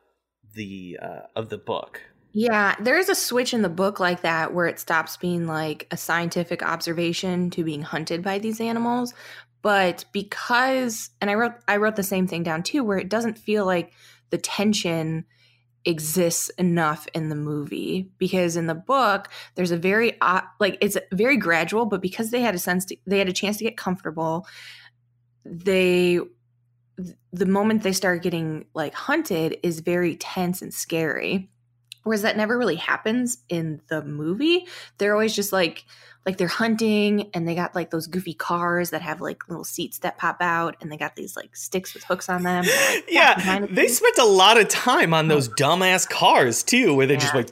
the 0.55 0.99
uh, 1.03 1.21
of 1.37 1.49
the 1.49 1.59
book. 1.59 2.01
Yeah, 2.33 2.75
there 2.81 2.99
is 2.99 3.11
a 3.11 3.15
switch 3.15 3.53
in 3.53 3.61
the 3.61 3.69
book 3.69 4.01
like 4.01 4.23
that 4.23 4.55
where 4.55 4.67
it 4.67 4.79
stops 4.79 5.19
being 5.19 5.47
like 5.47 5.87
a 5.91 5.99
scientific 5.99 6.63
observation 6.63 7.51
to 7.51 7.65
being 7.65 7.83
hunted 7.83 8.23
by 8.23 8.39
these 8.39 8.61
animals. 8.61 9.13
but 9.61 10.05
because 10.13 11.11
and 11.21 11.31
I 11.31 11.35
wrote 11.35 11.55
I 11.69 11.77
wrote 11.77 11.97
the 11.97 12.03
same 12.03 12.27
thing 12.27 12.43
down 12.43 12.63
too 12.63 12.83
where 12.85 12.99
it 12.99 13.09
doesn't 13.09 13.39
feel 13.39 13.65
like 13.67 13.93
the 14.31 14.39
tension 14.39 15.25
exists 15.85 16.49
enough 16.51 17.09
in 17.15 17.29
the 17.29 17.35
movie 17.35 18.09
because 18.19 18.57
in 18.57 18.67
the 18.69 18.75
book 18.75 19.29
there's 19.57 19.73
a 19.73 19.77
very 19.77 20.21
uh, 20.21 20.41
like 20.61 20.79
it's 20.81 20.97
very 21.13 21.37
gradual 21.37 21.87
but 21.87 22.01
because 22.01 22.31
they 22.31 22.41
had 22.41 22.55
a 22.55 22.59
sense 22.59 22.85
to, 22.85 22.97
they 23.05 23.19
had 23.19 23.29
a 23.29 23.33
chance 23.33 23.57
to 23.57 23.65
get 23.65 23.77
comfortable 23.77 24.47
they 25.45 26.21
the 27.33 27.47
moment 27.47 27.83
they 27.83 27.93
start 27.93 28.23
getting 28.23 28.67
like 28.75 28.95
hunted 28.95 29.59
is 29.63 29.81
very 29.81 30.17
tense 30.17 30.63
and 30.63 30.73
scary. 30.73 31.49
Whereas 32.05 32.23
that 32.23 32.37
never 32.37 32.59
really 32.59 32.77
happens 32.77 33.39
in 33.49 33.81
the 33.89 34.03
movie. 34.03 34.67
They're 34.99 35.13
always 35.13 35.35
just 35.35 35.53
like 35.53 35.85
like 36.25 36.37
they're 36.37 36.47
hunting 36.49 37.31
and 37.35 37.49
they 37.49 37.55
got 37.55 37.75
like 37.75 37.91
those 37.91 38.07
goofy 38.07 38.35
cars 38.35 38.91
that 38.91 39.03
have 39.03 39.21
like 39.21 39.49
little 39.49 39.65
seats 39.65 39.99
that 39.99 40.19
pop 40.19 40.37
out 40.41 40.77
and 40.81 40.91
they 40.91 40.97
got 40.97 41.17
these 41.17 41.37
like 41.37 41.57
sticks 41.57 41.95
with 41.95 42.05
hooks 42.05 42.29
on 42.29 42.45
them. 42.45 42.65
Like, 42.65 43.05
yeah, 43.09 43.67
they 43.69 43.89
spent 43.89 44.19
a 44.19 44.25
lot 44.25 44.61
of 44.61 44.69
time 44.69 45.13
on 45.13 45.29
those 45.29 45.49
dumbass 45.49 46.09
cars 46.09 46.63
too, 46.63 46.95
where 46.95 47.07
they're 47.07 47.17
yeah. 47.17 47.21
just 47.21 47.35
like. 47.35 47.51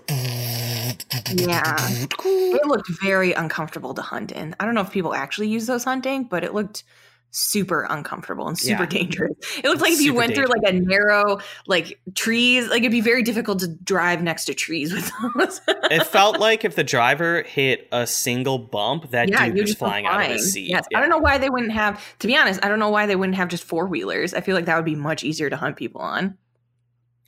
Yeah, 1.33 1.77
it 1.79 2.67
looked 2.67 2.89
very 3.03 3.33
uncomfortable 3.33 3.95
to 3.95 4.03
hunt 4.03 4.33
in. 4.33 4.55
I 4.61 4.65
don't 4.65 4.75
know 4.75 4.81
if 4.81 4.91
people 4.91 5.15
actually 5.15 5.49
use 5.49 5.67
those 5.67 5.85
hunting, 5.85 6.25
but 6.25 6.45
it 6.45 6.55
looked 6.55 6.85
super 7.31 7.87
uncomfortable 7.89 8.49
and 8.49 8.59
super 8.59 8.83
yeah. 8.83 8.89
dangerous. 8.89 9.33
It 9.59 9.65
looked 9.65 9.81
like 9.81 9.93
if 9.93 10.01
you 10.01 10.15
went 10.15 10.35
dangerous. 10.35 10.51
through 10.51 10.63
like 10.63 10.75
a 10.75 10.79
narrow 10.79 11.41
like 11.67 12.01
trees, 12.15 12.69
like 12.69 12.81
it'd 12.81 12.91
be 12.91 13.01
very 13.01 13.23
difficult 13.23 13.61
to 13.61 13.69
drive 13.69 14.23
next 14.23 14.47
to 14.47 14.55
trees 14.55 14.93
with 14.93 15.11
those. 15.37 15.61
it 15.91 16.07
felt 16.07 16.39
like 16.41 16.65
if 16.65 16.75
the 16.75 16.85
driver 16.85 17.43
hit 17.43 17.89
a 17.93 18.07
single 18.07 18.59
bump, 18.59 19.11
that 19.11 19.29
yeah, 19.29 19.49
dude 19.49 19.61
was 19.61 19.75
flying 19.75 20.07
out 20.07 20.21
of 20.21 20.27
his 20.29 20.53
seat. 20.53 20.69
Yes. 20.69 20.87
Yeah. 20.91 20.99
I 20.99 21.01
don't 21.01 21.11
know 21.11 21.19
why 21.19 21.39
they 21.39 21.51
wouldn't 21.51 21.73
have 21.73 22.03
to 22.19 22.27
be 22.27 22.37
honest, 22.37 22.65
I 22.65 22.69
don't 22.69 22.79
know 22.79 22.91
why 22.91 23.07
they 23.07 23.17
wouldn't 23.17 23.37
have 23.37 23.49
just 23.49 23.65
four 23.65 23.87
wheelers. 23.87 24.35
I 24.35 24.41
feel 24.41 24.57
like 24.57 24.67
that 24.67 24.77
would 24.77 24.85
be 24.85 24.97
much 24.97 25.25
easier 25.25 25.51
to 25.51 25.57
hunt 25.57 25.77
people 25.77 26.01
on. 26.01 26.37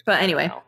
But 0.04 0.22
anyway. 0.22 0.48
Wow. 0.48 0.62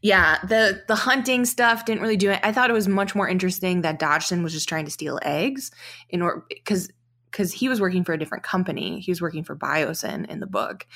Yeah, 0.00 0.38
the 0.46 0.84
the 0.86 0.94
hunting 0.94 1.44
stuff 1.44 1.84
didn't 1.84 2.00
really 2.00 2.16
do 2.16 2.30
it. 2.30 2.38
I 2.44 2.52
thought 2.52 2.70
it 2.70 2.72
was 2.72 2.86
much 2.86 3.16
more 3.16 3.28
interesting 3.28 3.82
that 3.82 3.98
Dodgson 3.98 4.44
was 4.44 4.52
just 4.52 4.68
trying 4.68 4.84
to 4.84 4.92
steal 4.92 5.18
eggs 5.22 5.72
in 6.08 6.22
order 6.22 6.44
because 6.48 6.88
because 7.30 7.52
he 7.52 7.68
was 7.68 7.80
working 7.80 8.04
for 8.04 8.12
a 8.12 8.18
different 8.18 8.44
company. 8.44 9.00
He 9.00 9.10
was 9.10 9.20
working 9.20 9.44
for 9.44 9.56
Biosyn 9.56 10.28
in 10.28 10.40
the 10.40 10.46
book. 10.46 10.86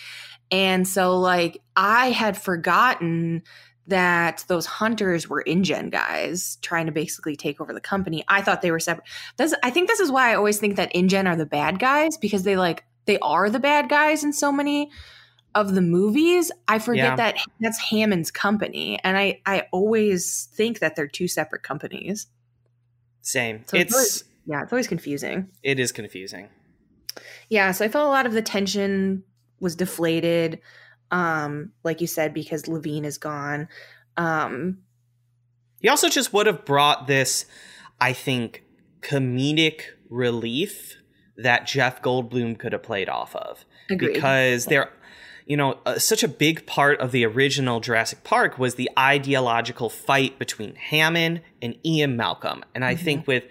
And 0.50 0.86
so, 0.86 1.18
like, 1.18 1.62
I 1.76 2.10
had 2.10 2.40
forgotten 2.40 3.42
that 3.86 4.44
those 4.48 4.66
hunters 4.66 5.28
were 5.28 5.42
InGen 5.42 5.90
guys 5.90 6.56
trying 6.62 6.86
to 6.86 6.92
basically 6.92 7.36
take 7.36 7.60
over 7.60 7.72
the 7.72 7.80
company. 7.80 8.24
I 8.28 8.40
thought 8.42 8.62
they 8.62 8.70
were 8.70 8.80
separate. 8.80 9.06
This, 9.36 9.54
I 9.62 9.70
think 9.70 9.88
this 9.88 10.00
is 10.00 10.10
why 10.10 10.30
I 10.30 10.34
always 10.34 10.58
think 10.58 10.76
that 10.76 10.94
InGen 10.94 11.26
are 11.26 11.36
the 11.36 11.46
bad 11.46 11.78
guys 11.78 12.16
because 12.16 12.44
they 12.44 12.56
like 12.56 12.84
they 13.06 13.18
are 13.18 13.50
the 13.50 13.58
bad 13.58 13.88
guys 13.88 14.22
in 14.24 14.32
so 14.32 14.52
many 14.52 14.90
of 15.54 15.74
the 15.74 15.80
movies. 15.80 16.52
I 16.68 16.78
forget 16.78 17.04
yeah. 17.04 17.16
that 17.16 17.36
that's 17.60 17.80
Hammond's 17.80 18.30
company, 18.30 18.98
and 19.02 19.18
I 19.18 19.40
I 19.44 19.66
always 19.72 20.48
think 20.54 20.78
that 20.78 20.94
they're 20.94 21.08
two 21.08 21.28
separate 21.28 21.62
companies. 21.62 22.28
Same. 23.22 23.64
So 23.66 23.76
it's, 23.76 23.94
it's 23.94 24.24
yeah, 24.46 24.62
it's 24.62 24.72
always 24.72 24.88
confusing. 24.88 25.48
It 25.62 25.78
is 25.78 25.92
confusing. 25.92 26.48
Yeah, 27.48 27.72
so 27.72 27.84
I 27.84 27.88
felt 27.88 28.06
a 28.06 28.10
lot 28.10 28.26
of 28.26 28.32
the 28.32 28.42
tension 28.42 29.24
was 29.60 29.76
deflated, 29.76 30.60
um, 31.10 31.72
like 31.84 32.00
you 32.00 32.06
said, 32.06 32.32
because 32.32 32.68
Levine 32.68 33.04
is 33.04 33.18
gone. 33.18 33.68
Um, 34.16 34.78
he 35.80 35.88
also 35.88 36.08
just 36.08 36.32
would 36.32 36.46
have 36.46 36.64
brought 36.64 37.06
this, 37.06 37.46
I 38.00 38.12
think, 38.12 38.64
comedic 39.00 39.82
relief 40.08 40.96
that 41.36 41.66
Jeff 41.66 42.02
Goldblum 42.02 42.58
could 42.58 42.72
have 42.72 42.82
played 42.82 43.08
off 43.08 43.34
of. 43.34 43.64
Agreed. 43.90 44.14
Because 44.14 44.66
there 44.66 44.90
you 45.50 45.56
know, 45.56 45.80
uh, 45.84 45.98
such 45.98 46.22
a 46.22 46.28
big 46.28 46.64
part 46.64 47.00
of 47.00 47.10
the 47.10 47.26
original 47.26 47.80
Jurassic 47.80 48.22
Park 48.22 48.56
was 48.56 48.76
the 48.76 48.88
ideological 48.96 49.90
fight 49.90 50.38
between 50.38 50.76
Hammond 50.76 51.40
and 51.60 51.76
Ian 51.84 52.16
Malcolm. 52.16 52.64
And 52.72 52.84
I 52.84 52.94
mm-hmm. 52.94 53.04
think 53.04 53.26
with 53.26 53.42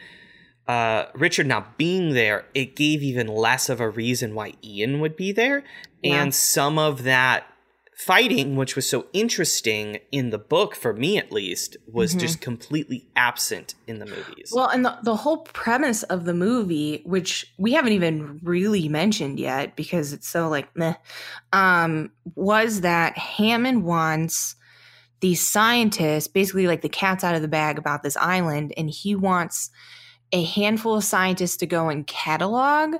uh, 0.69 1.09
Richard 1.15 1.47
not 1.47 1.79
being 1.79 2.13
there, 2.13 2.45
it 2.53 2.75
gave 2.75 3.01
even 3.01 3.25
less 3.25 3.69
of 3.69 3.81
a 3.81 3.89
reason 3.89 4.35
why 4.35 4.53
Ian 4.63 4.99
would 4.99 5.15
be 5.15 5.31
there. 5.31 5.63
Yeah. 6.03 6.21
And 6.21 6.33
some 6.33 6.77
of 6.77 7.01
that 7.03 7.47
fighting, 7.95 8.55
which 8.55 8.75
was 8.75 8.87
so 8.87 9.07
interesting 9.11 9.97
in 10.11 10.29
the 10.29 10.37
book, 10.37 10.75
for 10.75 10.93
me 10.93 11.17
at 11.17 11.31
least, 11.31 11.75
was 11.91 12.11
mm-hmm. 12.11 12.19
just 12.19 12.39
completely 12.39 13.07
absent 13.15 13.73
in 13.87 13.97
the 13.97 14.05
movies. 14.05 14.51
Well, 14.53 14.69
and 14.69 14.85
the, 14.85 14.95
the 15.01 15.15
whole 15.15 15.39
premise 15.39 16.03
of 16.03 16.25
the 16.25 16.35
movie, 16.35 17.01
which 17.03 17.51
we 17.57 17.73
haven't 17.73 17.93
even 17.93 18.39
really 18.43 18.87
mentioned 18.89 19.39
yet 19.39 19.75
because 19.75 20.13
it's 20.13 20.29
so 20.29 20.49
like 20.49 20.73
meh, 20.77 20.93
um, 21.51 22.11
was 22.35 22.81
that 22.81 23.17
Hammond 23.17 23.83
wants 23.83 24.55
these 25.19 25.45
scientists, 25.45 26.27
basically 26.27 26.67
like 26.67 26.81
the 26.81 26.89
cat's 26.89 27.23
out 27.23 27.33
of 27.33 27.41
the 27.41 27.47
bag 27.47 27.79
about 27.79 28.03
this 28.03 28.15
island, 28.17 28.71
and 28.77 28.87
he 28.87 29.15
wants 29.15 29.71
a 30.31 30.43
handful 30.43 30.95
of 30.95 31.03
scientists 31.03 31.57
to 31.57 31.65
go 31.65 31.89
and 31.89 32.05
catalog 32.05 32.95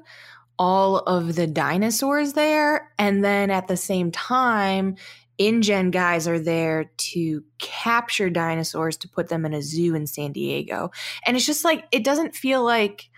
all 0.57 0.97
of 0.97 1.36
the 1.36 1.47
dinosaurs 1.47 2.34
there. 2.34 2.91
And 2.97 3.23
then 3.23 3.49
at 3.49 3.67
the 3.67 3.77
same 3.77 4.11
time, 4.11 4.95
InGen 5.38 5.91
guys 5.91 6.27
are 6.27 6.39
there 6.39 6.91
to 6.97 7.43
capture 7.59 8.30
dinosaurs 8.30 8.97
to 8.97 9.07
put 9.07 9.30
them 9.30 9.45
in 9.45 9.53
a 9.53 9.61
zoo 9.61 9.95
in 9.95 10.05
San 10.05 10.34
Diego. 10.34 10.91
And 11.25 11.38
it's 11.38 11.45
just 11.45 11.63
like, 11.63 11.86
it 11.91 12.03
doesn't 12.03 12.36
feel 12.36 12.63
like. 12.63 13.09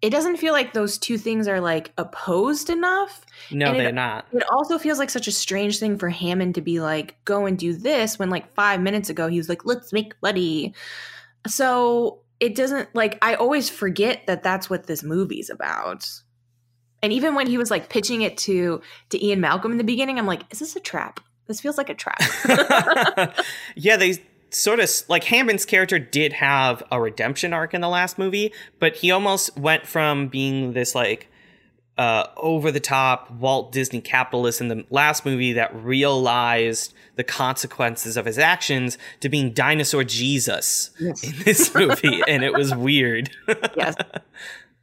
It 0.00 0.10
doesn't 0.10 0.36
feel 0.36 0.52
like 0.52 0.74
those 0.74 0.98
two 0.98 1.16
things 1.16 1.48
are 1.48 1.62
like 1.62 1.90
opposed 1.96 2.68
enough. 2.68 3.24
No, 3.50 3.72
they're 3.72 3.90
not. 3.90 4.26
It 4.34 4.44
also 4.50 4.76
feels 4.76 4.98
like 4.98 5.08
such 5.08 5.28
a 5.28 5.32
strange 5.32 5.78
thing 5.78 5.96
for 5.96 6.10
Hammond 6.10 6.56
to 6.56 6.60
be 6.60 6.78
like, 6.80 7.16
go 7.24 7.46
and 7.46 7.58
do 7.58 7.72
this 7.72 8.18
when 8.18 8.28
like 8.28 8.52
five 8.54 8.82
minutes 8.82 9.08
ago 9.08 9.28
he 9.28 9.38
was 9.38 9.48
like, 9.48 9.64
let's 9.64 9.94
make 9.94 10.12
money. 10.22 10.74
So 11.46 12.20
it 12.40 12.54
doesn't 12.54 12.94
like 12.94 13.18
I 13.22 13.34
always 13.34 13.70
forget 13.70 14.26
that 14.26 14.42
that's 14.42 14.68
what 14.68 14.86
this 14.86 15.02
movie's 15.02 15.50
about. 15.50 16.08
And 17.02 17.12
even 17.12 17.34
when 17.34 17.46
he 17.46 17.58
was 17.58 17.70
like 17.70 17.88
pitching 17.88 18.22
it 18.22 18.36
to 18.38 18.80
to 19.10 19.24
Ian 19.24 19.40
Malcolm 19.40 19.72
in 19.72 19.78
the 19.78 19.84
beginning, 19.84 20.18
I'm 20.18 20.26
like, 20.26 20.42
is 20.50 20.58
this 20.58 20.76
a 20.76 20.80
trap? 20.80 21.20
This 21.46 21.60
feels 21.60 21.76
like 21.76 21.90
a 21.90 21.94
trap. 21.94 22.20
yeah, 23.76 23.96
they 23.96 24.18
sort 24.50 24.80
of 24.80 24.90
like 25.08 25.24
Hammond's 25.24 25.64
character 25.64 25.98
did 25.98 26.32
have 26.34 26.82
a 26.90 27.00
redemption 27.00 27.52
arc 27.52 27.74
in 27.74 27.80
the 27.80 27.88
last 27.88 28.18
movie, 28.18 28.52
but 28.78 28.96
he 28.96 29.10
almost 29.10 29.56
went 29.58 29.86
from 29.86 30.28
being 30.28 30.72
this 30.72 30.94
like 30.94 31.28
uh, 31.96 32.26
over 32.36 32.70
the 32.70 32.80
top 32.80 33.30
Walt 33.30 33.72
Disney 33.72 34.00
capitalist 34.00 34.60
in 34.60 34.68
the 34.68 34.84
last 34.90 35.24
movie 35.24 35.52
that 35.52 35.74
realized 35.74 36.92
the 37.16 37.24
consequences 37.24 38.16
of 38.16 38.26
his 38.26 38.38
actions 38.38 38.98
to 39.20 39.28
being 39.28 39.52
dinosaur 39.52 40.02
Jesus 40.02 40.90
yes. 40.98 41.22
in 41.22 41.44
this 41.44 41.74
movie. 41.74 42.22
and 42.26 42.42
it 42.42 42.52
was 42.52 42.74
weird. 42.74 43.30
yes. 43.76 43.94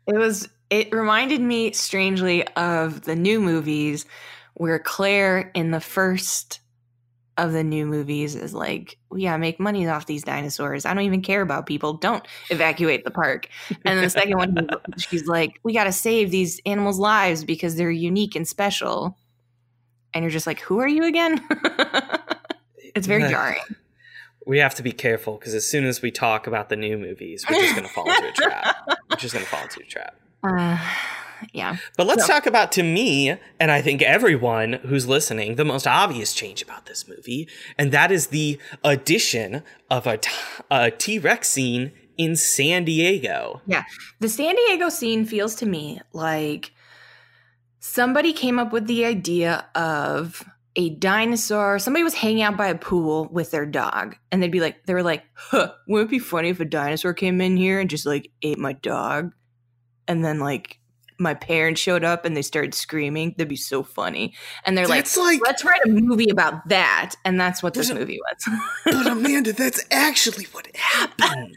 It 0.08 0.18
was, 0.18 0.48
it 0.70 0.94
reminded 0.94 1.42
me 1.42 1.74
strangely 1.74 2.48
of 2.56 3.02
the 3.02 3.16
new 3.16 3.42
movies 3.42 4.06
where 4.54 4.80
Claire 4.80 5.52
in 5.54 5.72
the 5.72 5.82
first 5.82 6.61
of 7.38 7.54
the 7.54 7.64
new 7.64 7.86
movies 7.86 8.36
is 8.36 8.54
like, 8.54 8.98
yeah, 9.16 9.38
make 9.38 9.60
money 9.60 9.88
off 9.88 10.06
these 10.06 10.24
dinosaurs. 10.24 10.86
I 10.86 10.94
don't 10.94 11.04
even 11.04 11.22
care 11.22 11.42
about 11.42 11.66
people. 11.66 11.94
Don't 11.94 12.26
evacuate 12.50 13.04
the 13.04 13.12
park. 13.12 13.48
And 13.70 13.98
then 13.98 14.02
the 14.02 14.10
second 14.10 14.38
one, 14.38 14.70
she's 14.98 15.28
like, 15.28 15.60
we 15.64 15.74
got 15.74 15.86
to 15.86 15.92
save 15.92 16.32
these 16.32 16.60
animals' 16.66 17.00
lives 17.00 17.44
because 17.44 17.76
they're 17.76 17.90
unique 17.90 18.36
and 18.36 18.48
special. 18.48 19.18
And 20.14 20.24
you're 20.24 20.32
just 20.32 20.46
like, 20.46 20.60
who 20.60 20.80
are 20.80 20.88
you 20.88 21.06
again? 21.06 21.42
it's 22.96 23.08
very 23.08 23.30
jarring. 23.30 23.62
We 24.46 24.58
have 24.60 24.76
to 24.76 24.84
be 24.84 24.92
careful 24.92 25.38
because 25.38 25.54
as 25.54 25.66
soon 25.66 25.86
as 25.86 26.02
we 26.02 26.12
talk 26.12 26.48
about 26.48 26.70
the 26.70 26.76
new 26.76 26.98
movies, 26.98 27.46
we're 27.50 27.62
just 27.62 27.76
going 27.76 27.88
to 27.88 27.94
fall 27.94 28.10
into 28.10 28.28
a 28.28 28.34
trap. 28.34 28.76
We're 29.10 29.16
just 29.16 29.34
going 29.34 29.46
to 29.46 29.52
fall 29.52 29.64
into 29.64 29.82
a 29.82 29.86
trap. 29.86 30.16
Uh, 30.44 30.80
yeah. 31.54 31.78
But 31.98 32.08
let's 32.08 32.26
so. 32.26 32.34
talk 32.34 32.46
about, 32.46 32.72
to 32.74 32.84
me, 32.84 33.36
and 33.60 33.72
I 33.72 33.82
think 33.82 34.02
everyone 34.02 34.74
who's 34.74 35.08
listening, 35.08 35.56
the 35.56 35.66
most 35.66 35.88
obvious 35.88 36.34
change 36.34 36.62
about 36.62 36.86
this 36.86 37.08
movie, 37.08 37.48
and 37.78 37.92
that 37.92 38.12
is 38.12 38.28
the 38.28 38.60
addition 38.84 39.64
of 39.90 40.08
a 40.08 40.18
t- 40.18 40.32
a 40.70 40.92
T-Rex 40.92 41.50
scene 41.50 41.92
in 42.18 42.36
San 42.36 42.86
Diego. 42.86 43.62
Yeah. 43.66 43.84
The 44.20 44.30
San 44.30 44.56
Diego 44.56 44.90
scene 44.90 45.26
feels 45.26 45.56
to 45.56 45.66
me 45.66 46.02
like 46.14 46.72
somebody 47.80 48.34
came 48.34 48.60
up 48.60 48.72
with 48.72 48.88
the 48.88 49.06
idea 49.06 49.66
of 49.76 50.44
a 50.76 50.90
dinosaur. 50.90 51.80
Somebody 51.80 52.04
was 52.04 52.14
hanging 52.14 52.44
out 52.44 52.58
by 52.58 52.68
a 52.68 52.78
pool 52.78 53.28
with 53.32 53.52
their 53.52 53.66
dog, 53.66 54.16
and 54.32 54.42
they'd 54.42 54.52
be 54.52 54.60
like, 54.60 54.86
they 54.86 54.94
were 54.94 55.04
like, 55.04 55.24
huh, 55.34 55.74
wouldn't 55.88 56.10
it 56.10 56.12
be 56.12 56.20
funny 56.20 56.50
if 56.50 56.60
a 56.60 56.66
dinosaur 56.66 57.14
came 57.14 57.42
in 57.42 57.58
here 57.58 57.80
and 57.80 57.90
just 57.90 58.06
like 58.06 58.30
ate 58.42 58.58
my 58.58 58.74
dog? 58.74 59.34
And 60.08 60.24
then 60.24 60.40
like 60.40 60.80
my 61.22 61.34
parents 61.34 61.80
showed 61.80 62.04
up 62.04 62.26
and 62.26 62.36
they 62.36 62.42
started 62.42 62.74
screaming, 62.74 63.32
that'd 63.38 63.48
be 63.48 63.56
so 63.56 63.84
funny. 63.84 64.34
And 64.66 64.78
they're 64.78 64.88
like, 64.88 65.16
like- 65.16 65.42
let's 65.44 65.64
write 65.64 65.82
a 65.86 65.90
movie 65.90 66.30
about 66.30 66.68
that. 66.70 67.16
And 67.24 67.40
that's 67.40 67.62
what 67.64 67.74
this 67.74 67.90
a- 67.90 67.96
movie 67.96 68.20
was. 68.20 68.60
But 68.86 69.08
Amanda, 69.12 69.54
that's 69.54 69.84
actually 69.92 70.46
what 70.52 70.68
happened. 70.76 71.56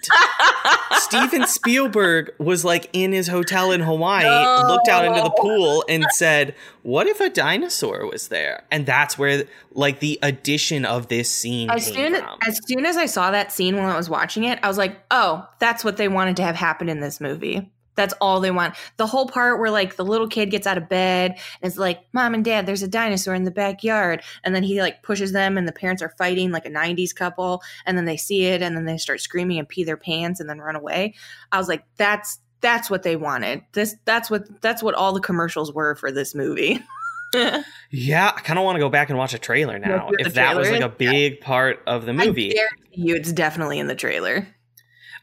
Steven 0.98 1.46
Spielberg 1.46 2.32
was 2.38 2.64
like 2.64 2.88
in 2.92 3.12
his 3.12 3.28
hotel 3.28 3.72
in 3.72 3.80
Hawaii, 3.80 4.24
looked 4.68 4.88
out 4.88 5.04
into 5.04 5.22
the 5.22 5.30
pool, 5.30 5.84
and 5.88 6.04
said, 6.10 6.54
"What 6.82 7.06
if 7.06 7.20
a 7.20 7.30
dinosaur 7.30 8.06
was 8.06 8.28
there?" 8.28 8.62
And 8.70 8.86
that's 8.86 9.18
where 9.18 9.44
like 9.72 10.00
the 10.00 10.18
addition 10.22 10.84
of 10.84 11.08
this 11.08 11.30
scene 11.30 11.70
as 11.70 11.86
came 11.86 11.94
soon 12.12 12.20
from. 12.22 12.38
as 12.46 12.60
soon 12.66 12.86
as 12.86 12.96
I 12.96 13.06
saw 13.06 13.30
that 13.30 13.52
scene 13.52 13.76
while 13.76 13.90
I 13.90 13.96
was 13.96 14.08
watching 14.10 14.44
it, 14.44 14.58
I 14.62 14.68
was 14.68 14.78
like, 14.78 14.98
"Oh, 15.10 15.46
that's 15.58 15.84
what 15.84 15.96
they 15.96 16.08
wanted 16.08 16.36
to 16.36 16.42
have 16.42 16.56
happen 16.56 16.88
in 16.88 17.00
this 17.00 17.20
movie." 17.20 17.70
That's 17.96 18.14
all 18.20 18.40
they 18.40 18.50
want. 18.50 18.74
The 18.96 19.06
whole 19.06 19.28
part 19.28 19.58
where 19.58 19.70
like 19.70 19.96
the 19.96 20.04
little 20.04 20.28
kid 20.28 20.50
gets 20.50 20.66
out 20.66 20.78
of 20.78 20.88
bed 20.88 21.38
and 21.62 21.72
is 21.72 21.78
like, 21.78 22.00
"Mom 22.12 22.34
and 22.34 22.44
Dad, 22.44 22.66
there's 22.66 22.82
a 22.82 22.88
dinosaur 22.88 23.34
in 23.34 23.44
the 23.44 23.50
backyard," 23.50 24.22
and 24.42 24.54
then 24.54 24.62
he 24.62 24.80
like 24.80 25.02
pushes 25.02 25.32
them, 25.32 25.56
and 25.56 25.66
the 25.68 25.72
parents 25.72 26.02
are 26.02 26.14
fighting 26.18 26.50
like 26.50 26.66
a 26.66 26.70
'90s 26.70 27.14
couple, 27.14 27.62
and 27.86 27.96
then 27.96 28.04
they 28.04 28.16
see 28.16 28.46
it, 28.46 28.62
and 28.62 28.76
then 28.76 28.84
they 28.84 28.98
start 28.98 29.20
screaming 29.20 29.58
and 29.58 29.68
pee 29.68 29.84
their 29.84 29.96
pants, 29.96 30.40
and 30.40 30.48
then 30.48 30.60
run 30.60 30.76
away. 30.76 31.14
I 31.52 31.58
was 31.58 31.68
like, 31.68 31.84
"That's 31.96 32.38
that's 32.60 32.90
what 32.90 33.02
they 33.02 33.16
wanted. 33.16 33.62
This 33.72 33.96
that's 34.04 34.30
what 34.30 34.60
that's 34.60 34.82
what 34.82 34.94
all 34.94 35.12
the 35.12 35.20
commercials 35.20 35.72
were 35.72 35.94
for 35.94 36.10
this 36.10 36.34
movie." 36.34 36.80
yeah, 37.90 38.32
I 38.34 38.40
kind 38.40 38.58
of 38.58 38.64
want 38.64 38.76
to 38.76 38.80
go 38.80 38.88
back 38.88 39.10
and 39.10 39.18
watch 39.18 39.34
a 39.34 39.38
trailer 39.38 39.78
now. 39.78 40.10
if 40.18 40.34
that 40.34 40.56
was 40.56 40.70
like 40.70 40.82
a 40.82 40.88
big 40.88 41.40
part 41.40 41.82
of 41.86 42.06
the 42.06 42.12
movie, 42.12 42.52
I 42.52 42.54
guarantee 42.54 43.02
you, 43.02 43.16
it's 43.16 43.32
definitely 43.32 43.78
in 43.78 43.86
the 43.86 43.94
trailer. 43.94 44.46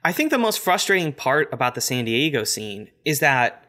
I 0.03 0.11
think 0.11 0.31
the 0.31 0.37
most 0.37 0.59
frustrating 0.59 1.13
part 1.13 1.51
about 1.53 1.75
the 1.75 1.81
San 1.81 2.05
Diego 2.05 2.43
scene 2.43 2.89
is 3.05 3.19
that 3.19 3.63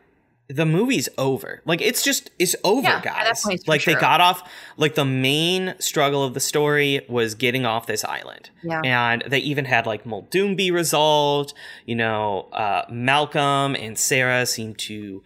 the 0.49 0.67
movie's 0.67 1.09
over. 1.17 1.63
Like 1.65 1.81
it's 1.81 2.03
just 2.03 2.31
it's 2.39 2.55
over, 2.65 2.83
Yeah, 2.89 3.01
guys. 3.01 3.43
point, 3.43 3.67
Like 3.69 3.85
they 3.85 3.95
got 3.95 4.21
off 4.21 4.49
like 4.77 4.95
the 4.95 5.05
main 5.05 5.75
struggle 5.79 6.23
of 6.25 6.35
the 6.35 6.41
story 6.41 7.05
was 7.09 7.35
getting 7.35 7.65
off 7.65 7.87
this 7.87 8.05
island. 8.05 8.51
Yeah. 8.63 8.81
And 8.85 9.23
they 9.27 9.39
even 9.39 9.65
had 9.67 9.87
like 9.87 10.05
Muldoon 10.05 10.55
be 10.57 10.71
resolved. 10.71 11.55
You 11.87 11.95
know, 11.97 12.49
uh, 12.53 12.85
Malcolm 12.91 13.75
and 13.77 13.99
Sarah 13.99 14.45
seem 14.47 14.75
to 14.75 15.23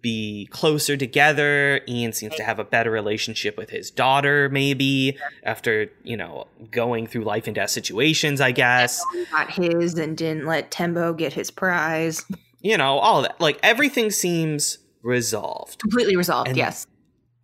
be 0.00 0.48
closer 0.50 0.96
together. 0.96 1.80
Ian 1.88 2.12
seems 2.12 2.34
to 2.36 2.42
have 2.44 2.58
a 2.58 2.64
better 2.64 2.90
relationship 2.90 3.56
with 3.56 3.70
his 3.70 3.90
daughter, 3.90 4.48
maybe, 4.48 5.18
after, 5.42 5.90
you 6.04 6.16
know, 6.16 6.46
going 6.70 7.06
through 7.06 7.24
life 7.24 7.46
and 7.46 7.54
death 7.54 7.70
situations, 7.70 8.40
I 8.40 8.52
guess. 8.52 9.02
got 9.30 9.50
his 9.50 9.94
and 9.98 10.16
didn't 10.16 10.46
let 10.46 10.70
Tembo 10.70 11.14
get 11.14 11.32
his 11.32 11.50
prize. 11.50 12.24
you 12.60 12.76
know, 12.76 12.98
all 12.98 13.18
of 13.18 13.24
that. 13.24 13.40
Like 13.40 13.58
everything 13.62 14.10
seems 14.10 14.78
resolved. 15.02 15.78
Completely 15.80 16.16
resolved, 16.16 16.48
And- 16.48 16.56
yes. 16.56 16.86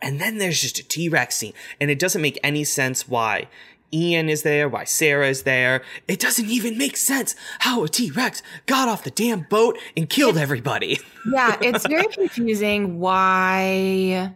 And 0.02 0.20
then 0.20 0.36
there's 0.36 0.60
just 0.60 0.78
a 0.78 0.86
T 0.86 1.08
Rex 1.08 1.34
scene. 1.36 1.54
And 1.80 1.90
it 1.90 1.98
doesn't 1.98 2.20
make 2.20 2.38
any 2.42 2.62
sense 2.64 3.08
why 3.08 3.48
Ian 3.94 4.28
is 4.28 4.42
there, 4.42 4.68
why 4.68 4.84
Sarah 4.84 5.28
is 5.28 5.44
there. 5.44 5.82
It 6.08 6.18
doesn't 6.18 6.48
even 6.48 6.76
make 6.76 6.96
sense 6.96 7.36
how 7.60 7.84
a 7.84 7.88
T 7.88 8.10
Rex 8.10 8.42
got 8.66 8.88
off 8.88 9.04
the 9.04 9.10
damn 9.10 9.42
boat 9.42 9.78
and 9.96 10.10
killed 10.10 10.36
everybody. 10.36 10.98
Yeah, 11.32 11.56
it's 11.62 11.86
very 11.86 12.08
confusing 12.08 12.98
why 12.98 14.34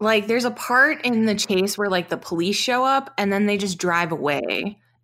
like 0.00 0.26
there's 0.26 0.44
a 0.44 0.50
part 0.50 1.04
in 1.04 1.24
the 1.24 1.34
chase 1.34 1.78
where 1.78 1.88
like 1.88 2.08
the 2.08 2.16
police 2.16 2.56
show 2.56 2.84
up 2.84 3.12
and 3.16 3.32
then 3.32 3.46
they 3.46 3.56
just 3.56 3.78
drive 3.78 4.12
away. 4.12 4.40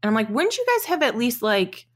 And 0.02 0.08
I'm 0.08 0.14
like, 0.14 0.28
wouldn't 0.28 0.56
you 0.56 0.66
guys 0.66 0.86
have 0.86 1.02
at 1.02 1.16
least 1.16 1.42
like 1.42 1.86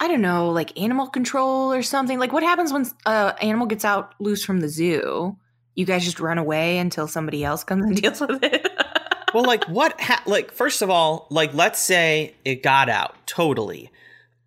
I 0.00 0.06
don't 0.06 0.22
know, 0.22 0.50
like 0.50 0.78
animal 0.80 1.08
control 1.08 1.72
or 1.72 1.82
something? 1.82 2.18
Like 2.18 2.32
what 2.32 2.42
happens 2.42 2.72
when 2.72 2.86
uh 3.06 3.32
animal 3.40 3.66
gets 3.66 3.84
out 3.84 4.14
loose 4.20 4.44
from 4.44 4.60
the 4.60 4.68
zoo? 4.68 5.36
You 5.74 5.84
guys 5.84 6.04
just 6.04 6.18
run 6.18 6.38
away 6.38 6.78
until 6.78 7.06
somebody 7.06 7.44
else 7.44 7.62
comes 7.62 7.84
and 7.84 7.96
deals 8.02 8.20
with 8.20 8.42
it. 8.42 8.68
Well, 9.38 9.46
like, 9.46 9.64
what? 9.64 10.00
Ha- 10.00 10.22
like, 10.26 10.52
first 10.52 10.82
of 10.82 10.90
all, 10.90 11.26
like, 11.30 11.54
let's 11.54 11.78
say 11.78 12.34
it 12.44 12.62
got 12.62 12.88
out 12.88 13.14
totally. 13.26 13.90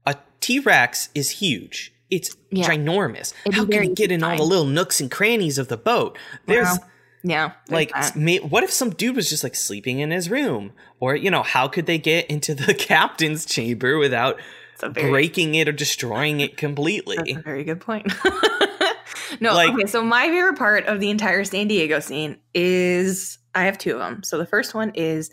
A 0.06 0.16
T 0.40 0.60
Rex 0.60 1.10
is 1.16 1.30
huge. 1.30 1.94
It's 2.10 2.36
Yeah. 2.52 2.68
ginormous. 2.68 3.34
It'd 3.46 3.56
How 3.56 3.66
can 3.66 3.84
it 3.84 3.96
get 3.96 4.12
in 4.12 4.24
all 4.24 4.36
the 4.36 4.44
little 4.44 4.66
nooks 4.66 5.00
and 5.00 5.10
crannies 5.10 5.58
of 5.58 5.70
the 5.70 5.78
boat? 5.78 6.18
There's 6.46 6.68
Wow. 6.68 6.78
yeah. 7.24 7.52
like 7.70 7.92
may, 8.16 8.40
what 8.40 8.64
if 8.64 8.72
some 8.72 8.90
dude 8.90 9.16
was 9.16 9.30
just 9.30 9.44
like 9.44 9.56
sleeping 9.56 10.00
in 10.00 10.12
his 10.12 10.30
room 10.30 10.74
or 11.00 11.16
you 11.16 11.32
know 11.32 11.44
how 11.44 11.68
could 11.70 11.86
they 11.86 11.98
get 11.98 12.26
into 12.28 12.54
the 12.54 12.74
captain's 12.90 13.46
chamber 13.46 13.98
without 13.98 14.40
very 14.84 15.10
breaking 15.12 15.56
it 15.56 15.70
or 15.70 15.72
destroying 15.72 16.42
it 16.42 16.58
completely 16.58 17.16
That's 17.18 17.32
a 17.38 17.42
very 17.42 17.64
good 17.64 17.80
point. 17.80 18.12
no, 19.40 19.54
Like- 19.54 19.74
okay. 19.74 19.86
So 19.86 20.04
my 20.04 20.28
favorite 20.28 20.58
part 20.58 20.86
of 20.88 21.00
the 21.00 21.10
entire 21.12 21.44
San 21.46 21.68
Diego 21.68 22.00
scene 22.02 22.38
is 22.54 23.38
I 23.54 23.64
have 23.64 23.78
two 23.78 23.94
of 23.94 24.00
them. 24.00 24.24
So 24.24 24.38
the 24.38 24.46
first 24.46 24.74
one 24.74 24.92
is 24.96 25.32